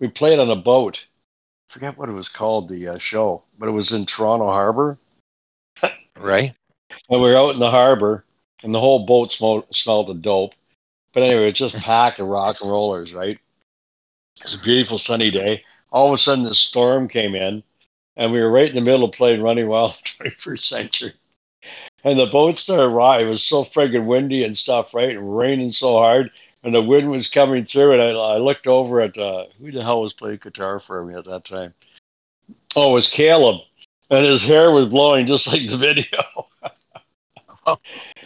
we 0.00 0.08
played 0.08 0.38
on 0.38 0.50
a 0.50 0.56
boat. 0.56 1.00
I 1.70 1.72
forget 1.72 1.96
what 1.96 2.08
it 2.08 2.12
was 2.12 2.28
called 2.28 2.68
the 2.68 2.88
uh, 2.88 2.98
show, 2.98 3.44
but 3.58 3.68
it 3.68 3.72
was 3.72 3.92
in 3.92 4.06
Toronto 4.06 4.46
Harbor. 4.46 4.98
right? 6.18 6.52
And 7.10 7.22
we 7.22 7.28
were 7.28 7.36
out 7.36 7.54
in 7.54 7.60
the 7.60 7.70
harbor, 7.70 8.24
and 8.62 8.74
the 8.74 8.80
whole 8.80 9.06
boat 9.06 9.30
smelled, 9.30 9.64
smelled 9.74 10.10
of 10.10 10.22
dope. 10.22 10.54
But 11.12 11.22
anyway, 11.22 11.48
it's 11.50 11.58
just 11.58 11.76
packed 11.76 12.18
of 12.20 12.26
rock 12.28 12.60
and 12.60 12.70
rollers, 12.70 13.12
right? 13.14 13.38
It's 14.42 14.54
a 14.54 14.58
beautiful 14.58 14.98
sunny 14.98 15.30
day. 15.30 15.64
All 15.90 16.08
of 16.08 16.14
a 16.14 16.18
sudden, 16.18 16.44
this 16.44 16.58
storm 16.58 17.08
came 17.08 17.34
in, 17.34 17.62
and 18.16 18.32
we 18.32 18.40
were 18.40 18.50
right 18.50 18.68
in 18.68 18.74
the 18.74 18.80
middle 18.80 19.04
of 19.04 19.12
playing 19.12 19.42
Running 19.42 19.68
Wild 19.68 19.92
21st 20.04 20.68
Century. 20.68 21.12
And 22.04 22.18
the 22.18 22.26
boat 22.26 22.56
started 22.56 22.88
rocking. 22.88 23.26
It 23.26 23.30
was 23.30 23.42
so 23.42 23.64
friggin' 23.64 24.06
windy 24.06 24.44
and 24.44 24.56
stuff, 24.56 24.94
right? 24.94 25.10
And 25.10 25.36
raining 25.36 25.72
so 25.72 25.94
hard, 25.98 26.30
and 26.62 26.74
the 26.74 26.82
wind 26.82 27.10
was 27.10 27.28
coming 27.28 27.64
through. 27.64 27.92
And 27.94 28.02
I, 28.02 28.10
I 28.10 28.36
looked 28.38 28.66
over 28.66 29.00
at 29.00 29.16
uh, 29.18 29.46
who 29.60 29.72
the 29.72 29.82
hell 29.82 30.02
was 30.02 30.12
playing 30.12 30.40
guitar 30.42 30.80
for 30.80 31.04
me 31.04 31.14
at 31.14 31.24
that 31.24 31.44
time? 31.44 31.74
Oh, 32.76 32.90
it 32.90 32.94
was 32.94 33.08
Caleb, 33.08 33.62
and 34.10 34.24
his 34.24 34.42
hair 34.42 34.70
was 34.70 34.86
blowing 34.86 35.26
just 35.26 35.46
like 35.48 35.66
the 35.68 35.76
video. 35.88 36.46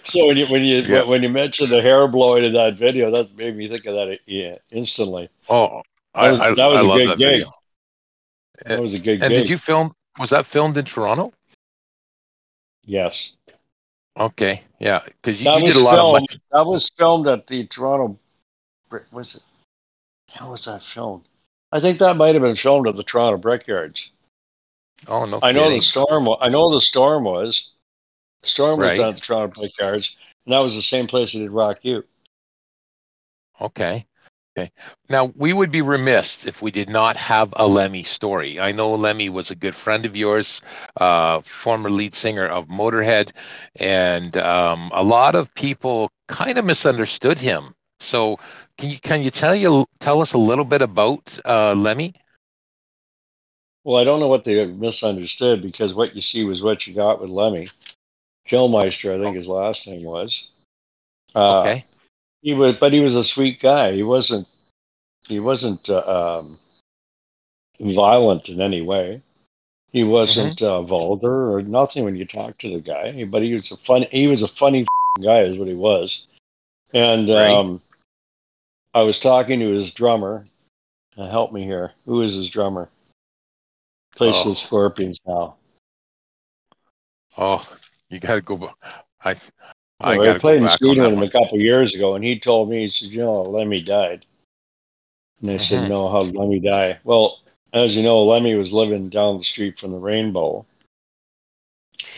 So 0.05 0.27
when 0.27 0.37
you 0.37 0.47
when 0.47 0.63
you 0.63 0.83
Yeah. 0.83 1.05
when 1.05 1.23
you 1.23 1.29
mentioned 1.29 1.71
the 1.73 1.81
hair 1.81 2.07
blowing 2.09 2.45
in 2.45 2.53
that 2.55 2.77
video, 2.77 3.11
that 3.13 3.35
made 3.37 3.57
me 3.57 3.69
think 3.69 3.87
of 3.87 3.95
that 3.95 4.19
yeah, 4.27 4.57
instantly. 4.71 5.29
Oh, 5.49 5.83
I, 6.15 6.27
That 6.29 6.33
was- 6.33 6.41
I, 6.41 6.55
that 6.55 6.67
was 6.67 6.79
I 6.79 6.81
a 6.81 6.85
love 6.85 6.99
good 6.99 7.09
that 7.09 7.19
gig. 7.19 7.33
video. 7.41 7.53
That 8.67 8.81
was 8.81 8.95
a 8.95 8.99
good 8.99 9.23
And 9.23 9.31
gig. 9.31 9.41
did 9.41 9.49
you 9.49 9.57
film? 9.57 9.93
Was 10.21 10.31
that 10.31 10.45
filmed 10.47 10.77
in 10.77 10.85
Toronto? 10.85 11.33
yes, 12.85 13.33
Okay, 14.17 14.63
yeah, 14.79 15.01
because 15.05 15.43
you, 15.43 15.51
you 15.51 15.61
did 15.61 15.77
a 15.77 15.81
lot 15.81 15.95
filmed. 15.97 16.29
of. 16.33 16.41
That 16.53 16.67
was 16.67 16.91
filmed 16.99 17.27
at 17.29 17.47
the 17.47 17.67
Toronto. 17.67 18.19
Brick- 18.91 19.11
Was 19.13 19.35
it? 19.37 19.43
How 20.29 20.51
was 20.51 20.65
that 20.67 20.83
filmed? 20.83 21.25
I 21.73 21.81
think 21.81 21.99
that 21.99 22.17
might 22.17 22.35
have 22.35 22.43
been 22.43 22.55
filmed 22.55 22.87
at 22.89 22.97
the 22.97 23.03
Toronto 23.05 23.39
Brickyards. 23.39 24.11
Oh 25.09 25.25
no, 25.25 25.41
I 25.43 25.53
know 25.53 25.71
the 25.71 25.81
storm. 25.81 26.29
I 26.41 26.49
know 26.49 26.71
the 26.71 26.81
storm 26.81 27.25
was. 27.25 27.71
The 28.43 28.49
storm 28.49 28.81
was 28.81 28.89
Right. 28.91 28.97
done 28.99 29.09
at 29.11 29.15
the 29.17 29.21
Toronto 29.23 29.61
Brickyards, 29.61 30.17
and 30.45 30.53
that 30.53 30.59
was 30.59 30.75
the 30.75 30.83
same 30.83 31.07
place 31.07 31.33
we 31.33 31.41
did 31.41 31.51
Rock 31.51 31.79
You. 31.83 32.05
Okay. 33.61 34.07
Okay. 34.57 34.71
Now 35.09 35.33
we 35.37 35.53
would 35.53 35.71
be 35.71 35.81
remiss 35.83 36.45
if 36.47 36.61
we 36.63 36.71
did 36.71 36.89
not 36.89 37.17
have 37.17 37.53
a 37.57 37.67
Lemmy 37.67 38.03
story. 38.03 38.59
I 38.61 38.73
know 38.73 38.93
Lemmy 38.95 39.29
was 39.29 39.51
a 39.51 39.55
good 39.55 39.75
friend 39.75 40.05
of 40.05 40.17
yours, 40.17 40.61
uh, 40.97 41.41
former 41.41 41.91
lead 41.91 42.15
singer 42.15 42.47
of 42.47 42.69
Motorhead, 42.69 43.33
and 43.77 44.37
um, 44.37 44.91
a 44.95 45.03
lot 45.03 45.35
of 45.35 45.55
people 45.55 46.11
kind 46.29 46.59
of 46.59 46.65
misunderstood 46.65 47.39
him. 47.39 47.75
So 48.01 48.39
can 48.79 48.91
you 48.91 48.99
can 49.01 49.23
you 49.23 49.31
tell 49.31 49.55
you 49.55 49.87
tell 50.01 50.21
us 50.21 50.33
a 50.35 50.39
little 50.39 50.65
bit 50.65 50.83
about 50.83 51.39
uh, 51.45 51.75
Lemmy? 51.75 52.15
Well, 53.85 53.97
I 54.01 54.05
don't 54.05 54.21
know 54.21 54.29
what 54.29 54.45
they 54.45 54.65
misunderstood 54.67 55.63
because 55.63 55.95
what 55.95 56.15
you 56.15 56.21
see 56.21 56.45
was 56.45 56.63
what 56.63 56.87
you 56.87 56.95
got 56.95 57.21
with 57.21 57.31
Lemmy. 57.31 57.69
Kilmister, 58.49 59.15
I 59.15 59.19
think 59.21 59.37
his 59.37 59.47
last 59.47 59.87
name 59.87 60.05
was. 60.05 60.51
Uh, 61.35 61.71
Okay. 61.71 61.85
He 62.43 62.55
was, 62.55 62.77
but 62.79 62.93
he 62.93 63.01
was 63.01 63.17
a 63.17 63.25
sweet 63.25 63.61
guy. 63.61 63.93
He 63.93 64.03
wasn't. 64.03 64.47
He 65.29 65.39
wasn't 65.39 65.89
uh, 65.89 66.41
um, 66.41 66.59
violent 67.81 68.49
in 68.49 68.61
any 68.61 68.83
way. 68.83 69.23
He 69.93 70.03
wasn't 70.05 70.61
uh, 70.61 70.83
vulgar 70.83 71.53
or 71.53 71.63
nothing 71.63 72.05
when 72.05 72.17
you 72.17 72.27
talk 72.27 72.59
to 72.59 72.73
the 72.73 72.81
guy. 72.81 73.25
But 73.25 73.43
he 73.43 73.55
was 73.55 73.71
a 73.71 73.77
fun. 73.77 74.07
He 74.11 74.27
was 74.27 74.43
a 74.43 74.49
funny 74.49 74.87
guy, 75.23 75.43
is 75.43 75.59
what 75.59 75.69
he 75.69 75.75
was. 75.75 76.27
And 76.93 77.29
Right. 77.29 77.51
um, 77.51 77.81
I 78.95 79.03
was 79.03 79.19
talking 79.19 79.61
to 79.61 79.69
his 79.71 79.93
drummer. 79.93 80.47
Uh, 81.17 81.29
help 81.29 81.53
me 81.53 81.63
here. 81.63 81.93
Who 82.07 82.23
is 82.23 82.35
his 82.35 82.51
drummer? 82.51 82.89
Plays 84.17 84.35
Oh. 84.35 84.51
the 84.51 84.57
Scorpions 84.57 85.19
now. 85.27 85.57
Oh, 87.39 87.67
you 88.09 88.19
got 88.19 88.35
to 88.35 88.41
go. 88.43 88.71
I 89.23 89.37
I 90.03 90.17
Well, 90.17 90.25
got 90.27 90.31
I 90.31 90.33
to 90.35 90.41
played 90.41 90.63
in 90.63 90.69
Sweden 90.69 91.05
with 91.05 91.13
him 91.15 91.23
a 91.23 91.31
couple 91.31 91.57
of 91.59 91.63
years 91.63 91.95
ago, 91.95 92.15
and 92.15 92.25
he 92.25 92.39
told 92.39 92.69
me, 92.71 92.81
he 92.81 92.89
said, 92.89 93.09
you 93.11 93.21
know, 93.21 93.43
Lemmy 93.43 93.81
died. 93.83 94.27
And 95.41 95.51
I 95.51 95.57
said, 95.59 95.85
Mhm. 95.85 95.89
no, 95.89 96.09
how 96.11 96.23
did 96.25 96.37
Lemmy 96.37 96.61
die? 96.61 96.99
Well, 97.05 97.41
as 97.73 97.97
you 97.97 98.03
know, 98.03 98.23
Lemmy 98.25 98.55
was 98.55 98.73
living 98.73 99.09
down 99.09 99.39
the 99.39 99.45
street 99.45 99.79
from 99.79 99.93
the 99.93 99.99
Rainbow. 99.99 100.67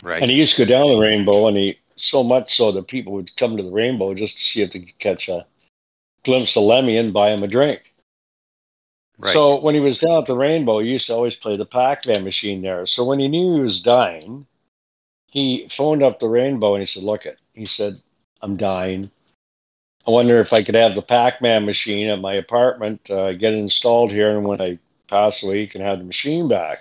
Right. 0.03 0.21
And 0.23 0.31
he 0.31 0.37
used 0.37 0.57
to 0.57 0.65
go 0.65 0.69
down 0.69 0.89
the 0.89 0.99
Rainbow, 1.03 1.47
and 1.47 1.57
he, 1.57 1.79
so 1.97 2.23
much 2.23 2.57
so 2.57 2.73
that 2.73 2.89
people 2.89 3.13
would 3.13 3.35
come 3.37 3.57
to 3.57 3.63
the 3.63 3.71
Rainbow 3.71 4.15
just 4.15 4.37
to 4.37 4.45
see 4.45 4.63
if 4.63 4.73
they 4.73 4.81
could 4.81 4.99
catch 4.99 5.29
a 5.29 5.47
glimpse 6.25 6.57
of 6.57 6.65
Lemmy 6.65 6.97
and 6.97 7.13
buy 7.13 7.31
him 7.31 7.43
a 7.43 7.49
drink. 7.49 7.95
right. 9.19 9.33
So 9.33 9.61
when 9.61 9.75
he 9.75 9.81
was 9.81 9.99
down 10.01 10.21
at 10.23 10.27
the 10.27 10.37
Rainbow, 10.37 10.81
he 10.81 10.91
used 10.91 11.07
to 11.07 11.15
always 11.15 11.37
play 11.37 11.57
the 11.57 11.67
Pac-Man 11.67 12.25
machine 12.25 12.63
there. 12.63 12.85
So 12.87 13.05
when 13.05 13.21
he 13.21 13.29
knew 13.29 13.57
he 13.57 13.61
was 13.63 13.83
dying, 13.83 14.47
he 15.27 15.69
phoned 15.69 16.03
up 16.03 16.19
the 16.19 16.29
Rainbow 16.29 16.75
and 16.75 16.83
he 16.83 16.87
said, 16.87 17.05
"Look 17.05 17.25
it," 17.27 17.39
he 17.55 17.67
said, 17.67 18.01
"I'm 18.43 18.57
dying. 18.57 19.11
I 20.07 20.11
wonder 20.11 20.39
if 20.41 20.53
I 20.53 20.63
could 20.63 20.75
have 20.75 20.95
the 20.95 21.03
Pac-Man 21.03 21.65
machine 21.65 22.09
at 22.09 22.21
my 22.21 22.35
apartment, 22.35 23.09
uh, 23.11 23.33
get 23.33 23.55
it 23.55 23.59
installed 23.59 24.11
here, 24.13 24.37
and 24.37 24.47
when 24.47 24.61
I 24.61 24.79
pass 25.09 25.43
away, 25.43 25.61
you 25.61 25.69
can 25.69 25.81
have 25.81 25.99
the 25.99 26.05
machine 26.05 26.49
back." 26.49 26.81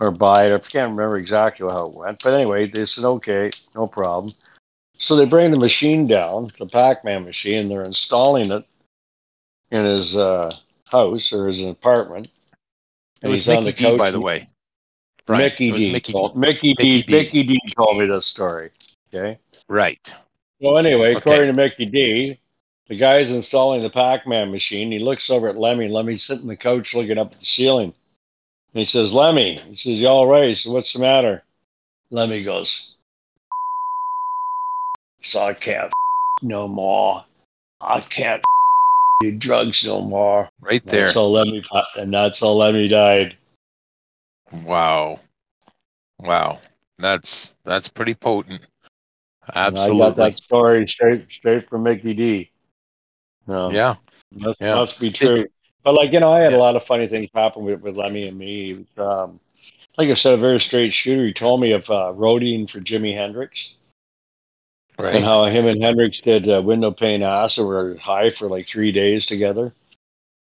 or 0.00 0.10
buy 0.10 0.46
it. 0.46 0.54
I 0.54 0.58
can't 0.58 0.90
remember 0.90 1.16
exactly 1.16 1.68
how 1.68 1.86
it 1.86 1.94
went, 1.94 2.22
but 2.22 2.34
anyway, 2.34 2.66
they 2.66 2.86
said 2.86 3.04
okay, 3.04 3.50
no 3.74 3.86
problem. 3.86 4.34
So 4.98 5.16
they 5.16 5.26
bring 5.26 5.50
the 5.50 5.58
machine 5.58 6.06
down, 6.06 6.50
the 6.58 6.66
Pac-Man 6.66 7.24
machine. 7.24 7.58
and 7.58 7.70
They're 7.70 7.82
installing 7.82 8.50
it 8.50 8.64
in 9.70 9.84
his 9.84 10.16
uh, 10.16 10.54
house 10.84 11.32
or 11.32 11.48
his 11.48 11.60
apartment. 11.60 12.28
And 13.20 13.28
It 13.28 13.30
was 13.30 13.46
Mikkey 13.46 13.72
Dee, 13.72 13.96
by 13.96 14.10
the 14.10 14.20
way. 14.20 14.48
Brian, 15.26 15.42
Mikkey 15.42 15.72
Dee. 15.72 15.92
Mickey, 15.92 16.12
told, 16.12 16.36
Mickey, 16.36 16.74
Mikkey 16.78 17.02
Dee. 17.02 17.12
Mikkey 17.12 17.42
Dee. 17.42 17.74
told 17.76 17.98
me 17.98 18.06
this 18.06 18.26
story. 18.26 18.70
Okay. 19.12 19.38
Right. 19.68 20.14
Well, 20.60 20.78
anyway, 20.78 21.10
okay. 21.10 21.18
according 21.18 21.46
to 21.48 21.52
Mikkey 21.52 21.86
Dee, 21.86 22.38
the 22.88 22.96
guy's 22.96 23.30
installing 23.30 23.82
the 23.82 23.90
Pac-Man 23.90 24.50
machine. 24.50 24.92
He 24.92 24.98
looks 24.98 25.30
over 25.30 25.48
at 25.48 25.56
Lemmy. 25.56 25.88
Lemmy's 25.88 26.22
sitting 26.22 26.42
on 26.42 26.48
the 26.48 26.56
couch 26.56 26.94
looking 26.94 27.18
up 27.18 27.32
at 27.32 27.40
the 27.40 27.44
ceiling. 27.44 27.94
And 28.72 28.80
he 28.80 28.84
says, 28.84 29.12
Lemmy, 29.12 29.60
he 29.66 29.76
says, 29.76 30.00
you 30.00 30.08
all 30.08 30.26
right? 30.26 30.48
He 30.48 30.54
says, 30.54 30.72
what's 30.72 30.92
the 30.92 30.98
matter? 30.98 31.42
Lemmy 32.10 32.44
goes, 32.44 32.96
so 35.22 35.40
I 35.40 35.54
can't 35.54 35.92
no 36.42 36.68
more. 36.68 37.24
I 37.80 38.00
can't 38.00 38.44
do 39.20 39.36
drugs 39.36 39.84
no 39.84 40.00
more. 40.00 40.48
Right 40.60 40.84
there. 40.86 41.12
So 41.12 41.30
Lemmy, 41.30 41.62
and 41.96 42.12
that's 42.12 42.40
how 42.40 42.50
Lemmy 42.50 42.88
died. 42.88 43.36
Wow. 44.52 45.20
Wow. 46.20 46.60
That's 46.98 47.52
that's 47.64 47.88
pretty 47.88 48.14
potent. 48.14 48.60
Absolutely. 49.54 50.02
I 50.02 50.06
got 50.06 50.16
that 50.16 50.36
story 50.36 50.86
straight 50.88 51.30
straight 51.30 51.68
from 51.68 51.82
Mikkey 51.82 52.14
Dee. 52.14 52.50
No. 53.46 53.70
Yeah. 53.70 53.96
Must, 54.32 54.60
yeah. 54.60 54.74
must 54.74 54.98
be 54.98 55.10
true. 55.10 55.46
But 55.82 55.94
like 55.94 56.12
you 56.12 56.20
know, 56.20 56.32
I 56.32 56.40
had 56.40 56.52
yeah. 56.52 56.58
a 56.58 56.60
lot 56.60 56.76
of 56.76 56.84
funny 56.84 57.08
things 57.08 57.28
happen 57.34 57.64
with, 57.64 57.80
with 57.80 57.96
Lemmy 57.96 58.28
and 58.28 58.38
me. 58.38 58.86
Um, 58.96 59.38
like 59.96 60.08
I 60.08 60.14
said, 60.14 60.34
a 60.34 60.38
very 60.38 60.60
straight 60.60 60.92
shooter. 60.92 61.26
He 61.26 61.32
told 61.32 61.60
me 61.60 61.72
of 61.72 61.88
uh, 61.90 62.12
roading 62.14 62.68
for 62.68 62.80
Jimi 62.80 63.14
Hendrix. 63.14 63.74
Right. 64.98 65.16
And 65.16 65.24
how 65.24 65.44
him 65.46 65.66
and 65.66 65.82
Hendrix 65.82 66.20
did 66.20 66.48
uh, 66.48 66.62
window 66.62 66.92
pane 66.92 67.22
acid 67.22 67.66
were 67.66 67.96
high 67.96 68.30
for 68.30 68.48
like 68.48 68.66
three 68.66 68.92
days 68.92 69.26
together. 69.26 69.72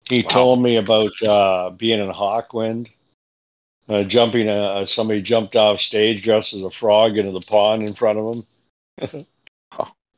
He 0.05 0.23
wow. 0.23 0.29
told 0.29 0.63
me 0.63 0.77
about 0.77 1.11
uh, 1.23 1.71
being 1.71 2.01
in 2.01 2.11
Hawkwind, 2.13 2.89
uh, 3.89 4.05
jumping. 4.05 4.49
Uh, 4.49 4.87
somebody 4.87 5.21
jumped 5.21 5.57
off 5.57 5.81
stage 5.81 6.23
dressed 6.23 6.55
as 6.55 6.63
a 6.63 6.71
frog 6.71 7.19
into 7.19 7.33
the 7.33 7.41
pond 7.41 7.83
in 7.83 7.95
front 7.95 8.19
of 8.19 8.37
him. 8.37 8.47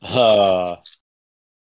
Uh, 0.01 0.75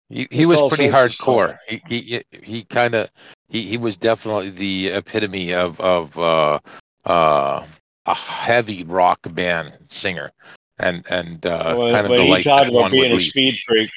he 0.09 0.29
he 0.31 0.47
was 0.47 0.63
pretty 0.69 0.89
hardcore. 0.89 1.59
He 1.69 1.83
he 1.87 2.23
he 2.43 2.65
kind 2.65 2.95
of 2.95 3.11
he 3.49 3.63
he 3.63 3.77
was 3.77 3.97
definitely 3.97 4.51
the 4.51 4.89
epitome 4.89 5.55
of 5.55 5.81
of 5.81 6.19
uh, 6.19 6.59
uh, 7.05 7.67
a 8.07 8.15
heavy 8.15 8.85
rock 8.85 9.21
band 9.31 9.77
singer, 9.89 10.33
and 10.79 11.05
and 11.09 11.45
uh, 11.47 11.75
well, 11.77 11.91
kind 11.91 12.07
of 12.07 12.13
the 12.13 12.25
life 12.25 12.45
that 12.45 12.73
one 12.73 12.91
being 12.91 13.13
a 13.13 13.17
lead. 13.17 13.31
speed 13.31 13.59
freak. 13.67 13.91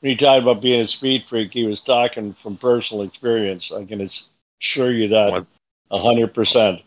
When 0.00 0.10
he 0.10 0.16
talked 0.16 0.42
about 0.42 0.62
being 0.62 0.80
a 0.80 0.86
speed 0.86 1.24
freak, 1.28 1.52
he 1.52 1.64
was 1.64 1.80
talking 1.80 2.34
from 2.42 2.56
personal 2.56 3.02
experience. 3.02 3.72
I 3.72 3.84
can 3.84 4.00
assure 4.00 4.92
you 4.92 5.08
that 5.08 5.46
a 5.90 5.98
hundred 5.98 6.34
percent. 6.34 6.82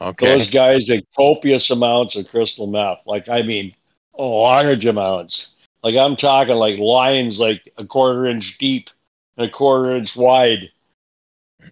Okay. 0.00 0.26
Those 0.26 0.50
guys 0.50 0.84
did 0.84 1.06
copious 1.16 1.70
amounts 1.70 2.16
of 2.16 2.28
crystal 2.28 2.66
meth. 2.66 3.06
Like 3.06 3.28
I 3.28 3.42
mean, 3.42 3.74
large 4.18 4.84
amounts. 4.84 5.54
Like 5.82 5.96
I'm 5.96 6.16
talking 6.16 6.54
like 6.54 6.78
lines 6.78 7.38
like 7.38 7.72
a 7.76 7.84
quarter 7.84 8.26
inch 8.26 8.56
deep 8.58 8.90
and 9.36 9.46
a 9.46 9.50
quarter 9.50 9.96
inch 9.96 10.16
wide 10.16 10.70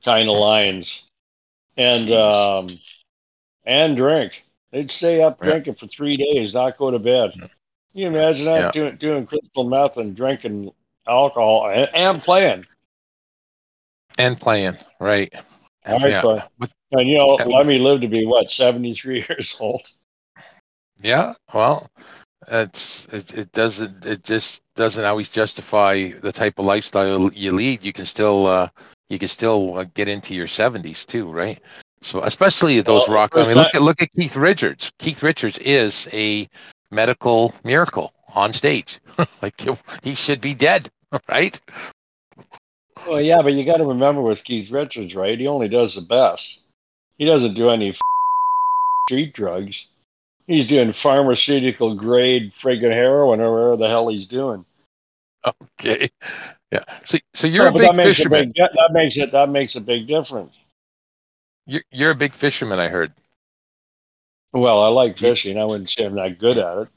kind 0.05 0.29
of 0.29 0.37
lines. 0.37 1.05
And 1.77 2.09
Jeez. 2.09 2.69
um 2.69 2.79
and 3.65 3.97
drink. 3.97 4.45
They'd 4.71 4.91
stay 4.91 5.23
up 5.23 5.41
drinking 5.41 5.75
for 5.75 5.87
three 5.87 6.17
days, 6.17 6.55
not 6.55 6.79
go 6.79 6.91
to 6.91 6.99
bed. 6.99 7.33
Can 7.35 7.51
you 7.93 8.07
imagine 8.07 8.47
that 8.47 8.61
yeah. 8.61 8.71
doing 8.71 8.97
doing 8.97 9.27
crystal 9.27 9.65
meth 9.65 9.99
and 9.99 10.17
drinking 10.17 10.73
alcohol 11.07 11.71
and, 11.71 11.89
and 11.95 12.23
playing? 12.23 12.67
And 14.19 14.39
playing, 14.39 14.77
right. 14.99 15.33
All 15.85 15.99
right, 15.99 16.11
yeah. 16.11 16.69
and 16.93 17.09
you 17.09 17.19
know, 17.19 17.35
Lemmy 17.35 17.79
live 17.79 18.01
to 18.03 18.09
be 18.09 18.25
what, 18.25 18.51
seventy 18.51 18.95
three 18.95 19.25
years 19.29 19.57
old. 19.61 19.83
Yeah, 21.01 21.35
well, 21.53 21.91
it's 22.49 23.07
it, 23.07 23.35
it 23.35 23.53
doesn't 23.53 24.05
it 24.05 24.25
just 24.25 24.63
doesn't 24.75 25.05
always 25.05 25.29
justify 25.29 26.11
the 26.21 26.33
type 26.33 26.59
of 26.59 26.65
lifestyle 26.65 27.33
you 27.33 27.53
lead. 27.53 27.83
You 27.83 27.93
can 27.93 28.07
still 28.07 28.47
uh, 28.47 28.69
you 29.09 29.19
can 29.19 29.29
still 29.29 29.79
uh, 29.79 29.85
get 29.95 30.09
into 30.09 30.35
your 30.35 30.47
seventies 30.47 31.05
too, 31.05 31.31
right? 31.31 31.61
So 32.03 32.23
especially 32.23 32.81
those 32.81 33.07
well, 33.09 33.17
rock. 33.17 33.37
I 33.37 33.47
mean, 33.47 33.57
look 33.57 33.75
at 33.75 33.83
look 33.83 34.03
at 34.03 34.11
Keith 34.13 34.37
Richards. 34.37 34.91
Keith 34.99 35.23
Richards 35.23 35.59
is 35.59 36.09
a 36.13 36.49
medical 36.91 37.55
miracle 37.65 38.13
on 38.35 38.53
stage. 38.53 39.01
like 39.43 39.61
he 40.03 40.15
should 40.15 40.41
be 40.41 40.55
dead, 40.55 40.91
right? 41.29 41.61
Well, 43.07 43.21
yeah, 43.21 43.43
but 43.43 43.55
you 43.55 43.65
got 43.65 43.79
to 43.79 43.85
remember 43.85 44.23
with 44.23 44.45
Keith 44.45 44.71
Richards, 44.71 45.15
right? 45.15 45.39
He 45.39 45.47
only 45.47 45.69
does 45.69 45.95
the 45.95 46.03
best. 46.03 46.63
He 47.19 47.25
doesn't 47.25 47.55
do 47.55 47.71
any 47.71 47.97
street 49.09 49.33
drugs. 49.33 49.89
He's 50.47 50.67
doing 50.67 50.93
pharmaceutical 50.93 51.95
grade 51.95 52.53
friggin' 52.61 52.93
heroin 52.93 53.41
or 53.41 53.53
whatever 53.53 53.77
the 53.77 53.89
hell 53.89 54.09
he's 54.09 54.27
doing. 54.27 54.65
Okay. 55.47 56.11
Yeah. 56.71 56.85
So, 57.05 57.19
so 57.35 57.47
you're 57.47 57.67
a 57.67 57.73
big 57.73 57.95
fisherman. 57.95 58.41
A 58.41 58.47
big, 58.47 58.55
that 58.55 58.91
makes 58.93 59.17
it. 59.17 59.33
That 59.33 59.49
makes 59.51 59.77
a 59.77 59.81
big 59.81 60.07
difference. 60.07 60.57
You're, 61.67 61.83
you're 61.91 62.11
a 62.11 62.17
big 62.17 62.35
fisherman, 62.35 62.79
I 62.79 62.89
heard. 62.89 63.13
Well, 64.53 64.83
I 64.83 64.89
like 64.89 65.19
fishing. 65.19 65.59
I 65.59 65.65
wouldn't 65.65 65.91
say 65.91 66.05
I'm 66.05 66.15
not 66.15 66.39
good 66.39 66.59
at 66.59 66.79
it. 66.79 66.89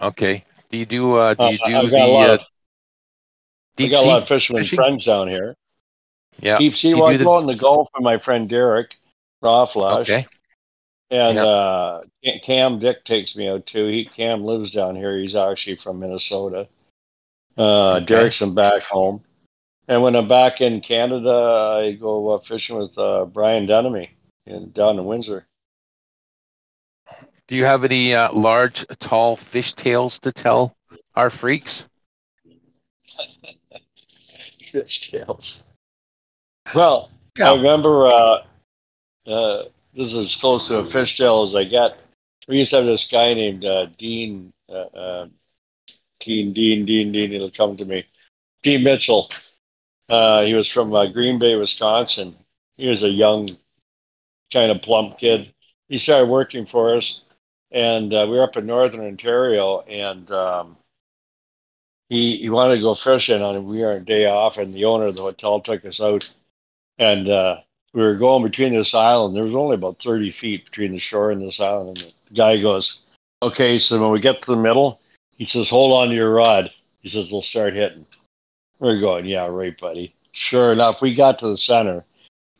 Okay. 0.00 0.44
Do 0.70 0.78
you 0.78 0.86
do? 0.86 1.14
Uh, 1.14 1.34
do 1.34 1.46
you 1.46 1.58
uh, 1.62 1.68
do 1.68 1.76
uh, 1.76 1.82
the 1.86 1.98
uh, 1.98 2.38
deep 3.76 3.90
got 3.90 4.04
a 4.04 4.08
lot 4.08 4.22
of 4.22 4.28
fishermen 4.28 4.62
fishing? 4.62 4.76
friends 4.76 5.04
down 5.04 5.28
here. 5.28 5.54
Yeah. 6.40 6.58
Deep 6.58 6.74
sea. 6.76 6.94
Well, 6.94 7.10
I 7.10 7.16
go 7.16 7.38
in 7.38 7.46
the 7.46 7.54
Gulf 7.54 7.88
with 7.94 8.02
my 8.02 8.18
friend 8.18 8.48
Derek 8.48 8.96
Raw 9.40 9.66
Flash. 9.66 10.08
Okay. 10.08 10.26
And 11.12 11.36
yep. 11.36 11.46
uh, 11.46 12.00
Cam 12.42 12.78
Dick 12.78 13.04
takes 13.04 13.36
me 13.36 13.46
out 13.46 13.66
too. 13.66 13.86
He 13.86 14.06
Cam 14.06 14.44
lives 14.44 14.70
down 14.70 14.96
here. 14.96 15.18
He's 15.18 15.36
actually 15.36 15.76
from 15.76 16.00
Minnesota. 16.00 16.68
Uh, 17.58 17.96
okay. 17.96 18.06
Derek's 18.06 18.38
from 18.38 18.54
back 18.54 18.82
home. 18.82 19.22
And 19.88 20.02
when 20.02 20.16
I'm 20.16 20.26
back 20.26 20.62
in 20.62 20.80
Canada, 20.80 21.82
I 21.84 21.92
go 21.92 22.30
uh, 22.30 22.38
fishing 22.38 22.78
with 22.78 22.96
uh, 22.96 23.26
Brian 23.26 23.66
Denemy 23.66 24.08
in 24.46 24.72
down 24.72 24.98
in 24.98 25.04
Windsor. 25.04 25.46
Do 27.46 27.58
you 27.58 27.66
have 27.66 27.84
any 27.84 28.14
uh, 28.14 28.32
large, 28.32 28.86
tall 28.98 29.36
fish 29.36 29.74
tales 29.74 30.18
to 30.20 30.32
tell 30.32 30.74
our 31.14 31.28
freaks? 31.28 31.84
fish 34.70 35.10
tails. 35.10 35.62
Well, 36.74 37.10
yeah. 37.38 37.50
I 37.50 37.56
remember 37.56 38.06
uh, 38.06 38.38
uh, 39.26 39.64
this 39.94 40.12
is 40.12 40.26
as 40.26 40.36
close 40.36 40.68
to 40.68 40.78
a 40.78 40.84
fishtail 40.84 41.46
as 41.46 41.54
I 41.54 41.64
get. 41.64 41.98
We 42.48 42.58
used 42.58 42.70
to 42.70 42.76
have 42.76 42.86
this 42.86 43.08
guy 43.10 43.34
named 43.34 43.64
uh, 43.64 43.86
Dean, 43.98 44.52
uh, 44.68 44.72
uh, 44.72 45.26
Dean, 46.20 46.52
Dean, 46.52 46.86
Dean, 46.86 47.12
Dean. 47.12 47.32
It'll 47.32 47.50
come 47.50 47.76
to 47.76 47.84
me. 47.84 48.06
Dean 48.62 48.82
Mitchell. 48.82 49.30
Uh, 50.08 50.42
he 50.42 50.54
was 50.54 50.68
from 50.68 50.94
uh, 50.94 51.06
Green 51.06 51.38
Bay, 51.38 51.56
Wisconsin. 51.56 52.36
He 52.76 52.88
was 52.88 53.02
a 53.02 53.08
young, 53.08 53.56
kind 54.52 54.70
of 54.70 54.82
plump 54.82 55.18
kid. 55.18 55.52
He 55.88 55.98
started 55.98 56.28
working 56.28 56.66
for 56.66 56.96
us, 56.96 57.24
and 57.70 58.12
uh, 58.12 58.26
we 58.28 58.36
were 58.36 58.44
up 58.44 58.56
in 58.56 58.66
northern 58.66 59.06
Ontario, 59.06 59.80
and 59.80 60.30
um, 60.30 60.76
he 62.08 62.38
he 62.38 62.50
wanted 62.50 62.76
to 62.76 62.82
go 62.82 62.94
fishing 62.94 63.42
on 63.42 63.66
we 63.66 63.80
were 63.80 63.92
a 63.92 64.04
day 64.04 64.26
off, 64.26 64.58
and 64.58 64.74
the 64.74 64.86
owner 64.86 65.06
of 65.06 65.16
the 65.16 65.22
hotel 65.22 65.60
took 65.60 65.84
us 65.84 66.00
out, 66.00 66.32
and 66.98 67.28
uh, 67.28 67.56
we 67.92 68.02
were 68.02 68.16
going 68.16 68.42
between 68.42 68.74
this 68.74 68.94
island. 68.94 69.36
There 69.36 69.44
was 69.44 69.54
only 69.54 69.74
about 69.74 70.02
30 70.02 70.32
feet 70.32 70.64
between 70.66 70.92
the 70.92 70.98
shore 70.98 71.30
and 71.30 71.42
this 71.42 71.60
island. 71.60 71.98
And 71.98 72.12
the 72.28 72.34
guy 72.34 72.60
goes, 72.60 73.02
Okay, 73.42 73.78
so 73.78 74.00
when 74.00 74.12
we 74.12 74.20
get 74.20 74.42
to 74.42 74.50
the 74.50 74.56
middle, 74.56 75.00
he 75.36 75.44
says, 75.44 75.68
Hold 75.68 75.92
on 75.92 76.08
to 76.08 76.14
your 76.14 76.32
rod. 76.32 76.70
He 77.00 77.08
says, 77.08 77.30
We'll 77.30 77.42
start 77.42 77.74
hitting. 77.74 78.06
We're 78.78 79.00
going, 79.00 79.26
Yeah, 79.26 79.46
right, 79.46 79.78
buddy. 79.78 80.14
Sure 80.32 80.72
enough, 80.72 81.02
we 81.02 81.14
got 81.14 81.38
to 81.40 81.48
the 81.48 81.58
center 81.58 82.04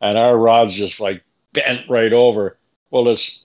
and 0.03 0.19
our 0.19 0.37
rod's 0.37 0.75
just 0.75 1.01
like 1.01 1.23
bent 1.55 1.89
right 1.89 2.13
over. 2.13 2.59
Well, 2.91 3.05
this, 3.05 3.45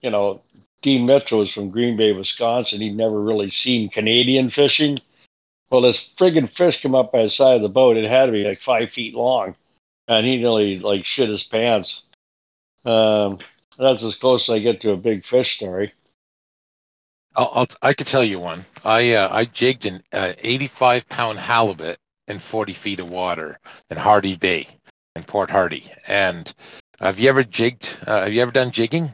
you 0.00 0.08
know, 0.08 0.40
Dean 0.80 1.04
Mitchell 1.04 1.40
was 1.40 1.52
from 1.52 1.70
Green 1.70 1.96
Bay, 1.96 2.12
Wisconsin. 2.12 2.80
He'd 2.80 2.96
never 2.96 3.20
really 3.20 3.50
seen 3.50 3.90
Canadian 3.90 4.48
fishing. 4.48 4.98
Well, 5.68 5.82
this 5.82 6.14
friggin' 6.16 6.48
fish 6.48 6.80
come 6.80 6.94
up 6.94 7.12
by 7.12 7.24
the 7.24 7.30
side 7.30 7.56
of 7.56 7.62
the 7.62 7.68
boat. 7.68 7.96
It 7.96 8.08
had 8.08 8.26
to 8.26 8.32
be 8.32 8.44
like 8.44 8.60
five 8.60 8.90
feet 8.90 9.14
long 9.14 9.56
and 10.08 10.26
he 10.26 10.36
nearly 10.38 10.78
like 10.78 11.04
shit 11.04 11.28
his 11.28 11.44
pants. 11.44 12.02
Um, 12.84 13.38
that's 13.78 14.02
as 14.02 14.16
close 14.16 14.48
as 14.48 14.54
I 14.54 14.58
get 14.60 14.80
to 14.82 14.92
a 14.92 14.96
big 14.96 15.24
fish 15.24 15.56
story. 15.56 15.92
I'll, 17.34 17.50
I'll 17.52 17.66
i 17.82 17.92
could 17.94 18.06
tell 18.06 18.24
you 18.24 18.38
one. 18.38 18.64
I 18.84 19.12
uh, 19.12 19.28
I 19.30 19.44
jigged 19.44 19.86
an 19.86 20.02
uh, 20.12 20.34
85 20.38 21.08
pound 21.08 21.38
halibut 21.38 21.98
in 22.28 22.38
40 22.38 22.72
feet 22.74 23.00
of 23.00 23.10
water 23.10 23.58
in 23.90 23.96
Hardy 23.96 24.36
Bay 24.36 24.68
in 25.16 25.24
Port 25.24 25.50
Hardy, 25.50 25.90
and 26.06 26.52
Have 27.00 27.18
you 27.18 27.28
ever 27.28 27.44
jigged? 27.44 27.98
Uh, 28.06 28.22
have 28.24 28.32
you 28.32 28.40
ever 28.42 28.52
done 28.52 28.70
jigging? 28.70 29.10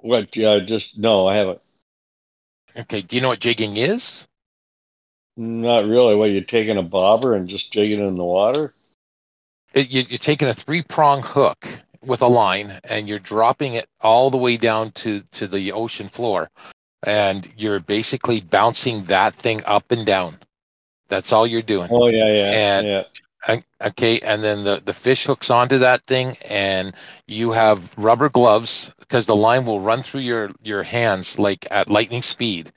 What? 0.00 0.36
Yeah, 0.36 0.60
just 0.60 0.98
no, 0.98 1.26
I 1.28 1.36
haven't. 1.36 1.60
Okay. 2.76 3.02
Do 3.02 3.16
you 3.16 3.22
know 3.22 3.28
what 3.28 3.40
jigging 3.40 3.76
is? 3.76 4.26
Not 5.40 5.86
really. 5.86 6.16
What 6.16 6.26
you're 6.26 6.42
taking 6.42 6.76
a 6.76 6.82
bobber 6.82 7.34
and 7.34 7.48
just 7.48 7.72
jigging 7.72 7.98
it 7.98 8.06
in 8.06 8.16
the 8.16 8.24
water? 8.24 8.74
It, 9.72 9.88
you, 9.88 10.02
you're 10.06 10.18
taking 10.18 10.48
a 10.48 10.52
three 10.52 10.82
prong 10.82 11.22
hook 11.22 11.66
with 12.04 12.20
a 12.20 12.26
mm-hmm. 12.26 12.34
line 12.34 12.80
and 12.84 13.08
you're 13.08 13.18
dropping 13.18 13.72
it 13.72 13.88
all 14.02 14.30
the 14.30 14.36
way 14.36 14.58
down 14.58 14.90
to 14.92 15.22
to 15.30 15.48
the 15.48 15.72
ocean 15.72 16.08
floor, 16.08 16.50
and 17.04 17.50
you're 17.56 17.80
basically 17.80 18.42
bouncing 18.42 19.02
that 19.04 19.34
thing 19.34 19.62
up 19.64 19.90
and 19.90 20.04
down. 20.04 20.34
That's 21.08 21.32
all 21.32 21.46
you're 21.46 21.62
doing. 21.62 21.88
Oh 21.90 22.08
yeah, 22.08 22.26
yeah, 22.26 22.50
And- 22.50 22.86
yeah. 22.86 23.02
Okay, 23.80 24.18
and 24.18 24.44
then 24.44 24.64
the, 24.64 24.82
the 24.84 24.92
fish 24.92 25.24
hooks 25.24 25.48
onto 25.48 25.78
that 25.78 26.04
thing, 26.06 26.36
and 26.44 26.94
you 27.26 27.52
have 27.52 27.90
rubber 27.96 28.28
gloves 28.28 28.92
because 28.98 29.24
the 29.24 29.34
line 29.34 29.64
will 29.64 29.80
run 29.80 30.02
through 30.02 30.20
your 30.20 30.50
your 30.60 30.82
hands 30.82 31.38
like 31.38 31.66
at 31.70 31.88
lightning 31.88 32.20
speed. 32.20 32.70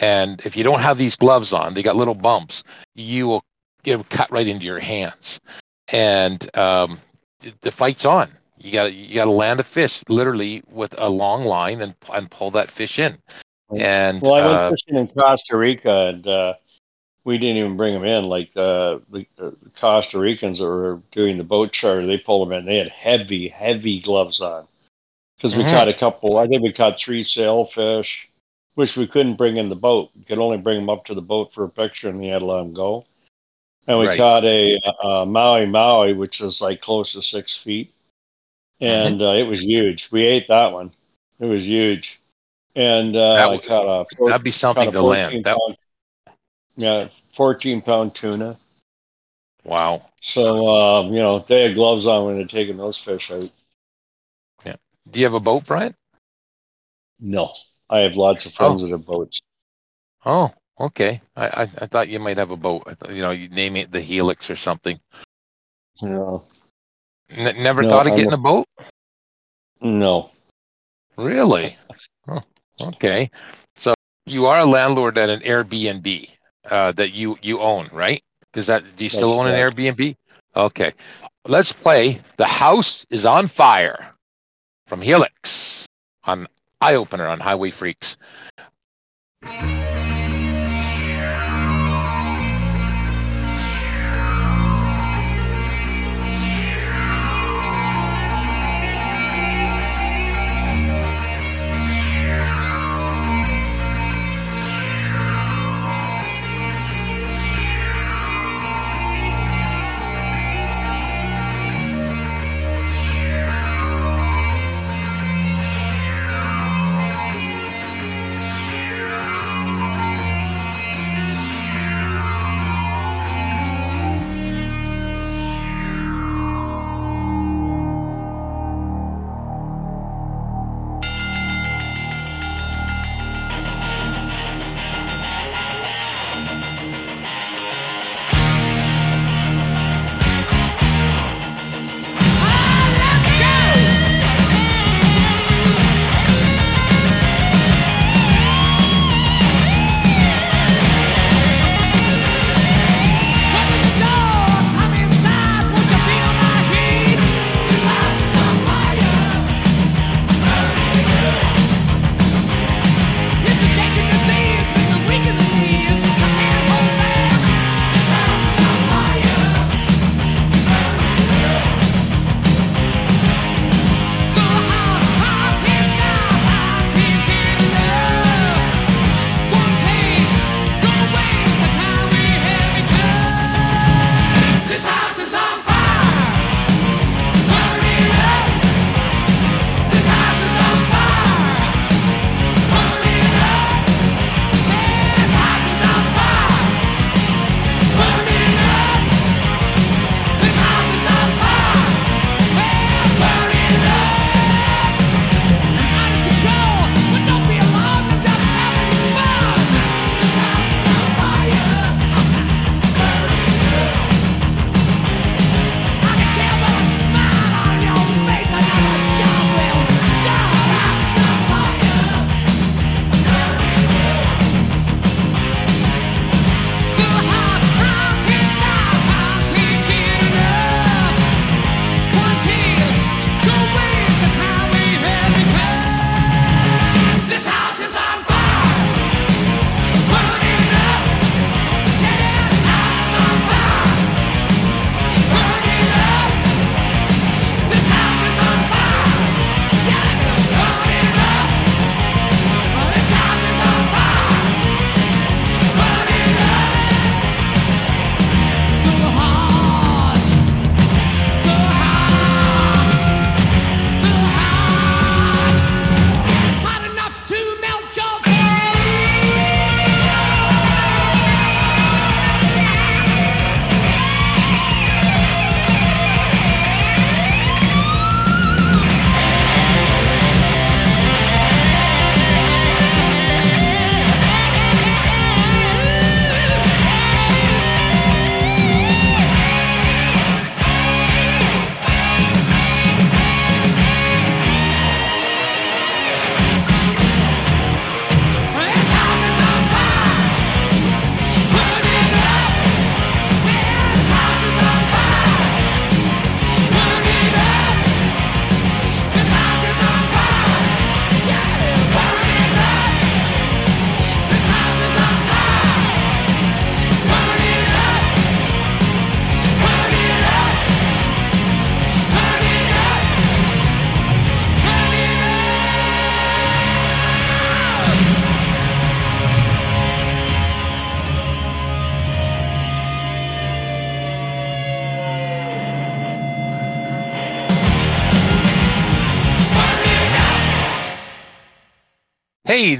And 0.00 0.40
if 0.44 0.56
you 0.56 0.64
don't 0.64 0.80
have 0.80 0.98
these 0.98 1.16
gloves 1.16 1.52
on, 1.52 1.74
they 1.74 1.82
got 1.82 1.96
little 1.96 2.14
bumps. 2.14 2.64
You 2.94 3.28
will 3.28 3.44
it'll 3.84 4.04
cut 4.04 4.30
right 4.30 4.46
into 4.46 4.64
your 4.66 4.78
hands, 4.80 5.40
and 5.88 6.44
um, 6.56 6.98
the 7.62 7.70
fight's 7.70 8.04
on. 8.04 8.28
You 8.58 8.72
got 8.72 8.84
to 8.84 8.92
you 8.92 9.14
got 9.14 9.24
to 9.26 9.30
land 9.30 9.60
a 9.60 9.64
fish 9.64 10.02
literally 10.08 10.62
with 10.70 10.94
a 10.98 11.08
long 11.08 11.44
line 11.44 11.80
and 11.82 11.94
and 12.12 12.30
pull 12.30 12.50
that 12.52 12.70
fish 12.70 12.98
in. 12.98 13.16
And 13.76 14.22
Well, 14.22 14.34
I 14.34 14.42
went 14.42 14.62
uh, 14.62 14.68
fishing 14.68 14.96
in 14.96 15.08
Costa 15.08 15.56
Rica, 15.56 16.08
and 16.08 16.26
uh, 16.26 16.54
we 17.24 17.38
didn't 17.38 17.58
even 17.58 17.76
bring 17.76 17.94
them 17.94 18.04
in. 18.04 18.24
Like 18.24 18.50
uh, 18.56 18.98
the, 19.10 19.26
the 19.36 19.56
Costa 19.78 20.18
Ricans 20.18 20.58
that 20.58 20.66
were 20.66 21.00
doing 21.12 21.38
the 21.38 21.44
boat 21.44 21.72
charter, 21.72 22.06
they 22.06 22.18
pulled 22.18 22.48
them 22.48 22.58
in. 22.58 22.66
They 22.66 22.78
had 22.78 22.88
heavy, 22.88 23.48
heavy 23.48 24.00
gloves 24.00 24.40
on 24.40 24.66
because 25.36 25.56
we 25.56 25.64
Mhm. 25.64 25.70
caught 25.70 25.88
a 25.88 25.94
couple. 25.94 26.38
I 26.38 26.48
think 26.48 26.62
we 26.62 26.72
caught 26.72 26.98
three 26.98 27.24
sailfish, 27.24 28.29
which 28.74 28.96
we 28.96 29.06
couldn't 29.06 29.36
bring 29.36 29.56
in 29.56 29.68
the 29.68 29.76
boat. 29.76 30.10
We 30.16 30.24
could 30.24 30.38
only 30.38 30.58
bring 30.58 30.76
them 30.78 30.90
up 30.90 31.04
to 31.06 31.14
the 31.14 31.22
boat 31.22 31.52
for 31.52 31.64
a 31.64 31.68
picture, 31.68 32.08
and 32.08 32.18
we 32.20 32.28
had 32.28 32.38
to 32.40 32.44
let 32.46 32.58
them 32.58 32.72
go. 32.72 33.04
And 33.86 33.98
we 33.98 34.06
Right. 34.06 34.16
caught 34.16 34.44
a, 34.44 34.78
uh 35.02 35.24
mahi 35.24 35.66
mahi, 35.66 36.12
which 36.12 36.40
was 36.40 36.60
like 36.60 36.80
close 36.80 37.12
to 37.12 37.22
six 37.22 37.56
feet, 37.56 37.92
and 38.80 39.20
uh, 39.22 39.32
it 39.32 39.44
was 39.44 39.62
huge. 39.62 40.10
We 40.12 40.24
ate 40.24 40.48
that 40.48 40.72
one. 40.72 40.92
It 41.40 41.46
was 41.46 41.64
huge. 41.64 42.20
And 42.76 43.16
uh, 43.16 43.34
That 43.36 43.48
I 43.48 43.50
would- 43.50 43.64
caught 43.64 43.86
a 44.12 44.16
four- 44.16 44.28
that'd 44.28 44.44
be 44.44 44.50
something 44.52 44.92
to 44.92 45.02
land. 45.02 45.32
14 45.32 45.42
That 45.42 45.56
pound- 45.58 45.76
yeah, 46.76 47.08
fourteen 47.34 47.82
pound 47.82 48.14
tuna. 48.14 48.56
wow. 49.64 50.06
So 50.22 50.68
um, 50.68 51.12
you 51.12 51.18
know 51.20 51.40
they 51.48 51.62
had 51.62 51.74
gloves 51.74 52.06
on 52.06 52.26
when 52.26 52.36
they're 52.36 52.46
taking 52.46 52.76
those 52.76 52.96
fish 52.98 53.30
out. 53.30 53.50
Yeah. 54.64 54.76
Do 55.10 55.18
you 55.18 55.26
have 55.26 55.34
a 55.34 55.40
boat, 55.40 55.64
Brian? 55.66 55.94
No, 57.18 57.52
I 57.90 58.00
have 58.00 58.16
lots 58.16 58.46
of 58.46 58.54
friends 58.54 58.82
that 58.82 58.90
have 58.92 59.04
boats. 59.06 59.40
Oh, 60.24 60.52
okay. 60.80 61.22
I, 61.36 61.46
I, 61.46 61.62
I 61.62 61.86
thought 61.86 62.08
you 62.08 62.20
might 62.20 62.38
have 62.38 62.50
a 62.50 62.56
boat. 62.56 62.84
Thought, 62.98 63.12
you 63.14 63.22
know, 63.22 63.30
you 63.30 63.48
name 63.48 63.76
it 63.76 63.92
the 63.92 64.00
Helix 64.00 64.50
or 64.50 64.56
something. 64.56 65.00
No, 66.02 66.44
N- 67.30 67.62
never 67.62 67.82
No, 67.82 67.84
thought 67.84 68.06
of 68.06 68.14
I'm 68.14 68.14
getting 68.14 68.32
a- 68.32 68.34
a 68.34 68.38
boat? 68.38 68.66
no, 69.82 70.30
Really? 71.16 71.76
Oh, 72.28 72.42
okay. 72.80 73.30
So 73.76 73.94
you 74.26 74.46
are 74.46 74.60
a 74.60 74.66
landlord 74.66 75.18
at 75.18 75.28
an 75.30 75.40
Airbnb 75.40 76.30
uh, 76.70 76.92
that 76.92 77.10
you 77.12 77.38
you 77.42 77.60
own, 77.60 77.88
right? 77.92 78.22
Does 78.52 78.66
that 78.66 78.96
do 78.96 79.04
you 79.04 79.10
still 79.10 79.32
That's 79.32 79.38
own 79.38 79.46
an 79.46 79.54
Airbnb? 79.54 80.16
Okay. 80.56 80.92
Let's 81.46 81.72
play. 81.72 82.20
The 82.36 82.46
house 82.46 83.06
is 83.10 83.24
on 83.26 83.48
fire 83.48 84.14
from 84.86 85.00
Helix 85.02 85.86
on 86.24 86.46
Eye 86.80 86.94
Opener 86.94 87.26
on 87.28 87.38
HiWay 87.40 87.72
Freeks. 87.72 88.16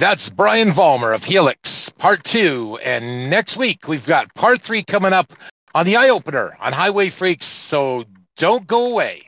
That's 0.01 0.31
Brian 0.31 0.71
Vollmer 0.71 1.15
of 1.15 1.25
Helix, 1.25 1.91
part 1.91 2.25
two. 2.25 2.79
And 2.83 3.29
next 3.29 3.59
week, 3.59 3.87
we've 3.87 4.07
got 4.07 4.35
part 4.35 4.63
three 4.63 4.83
coming 4.83 5.13
up 5.13 5.35
on 5.75 5.85
the 5.85 5.97
eye 5.97 6.09
opener 6.09 6.57
on 6.59 6.73
HiWay 6.73 7.09
Freeks. 7.09 7.43
So 7.43 8.05
don't 8.39 8.67
go 8.67 8.91
away. 8.91 9.25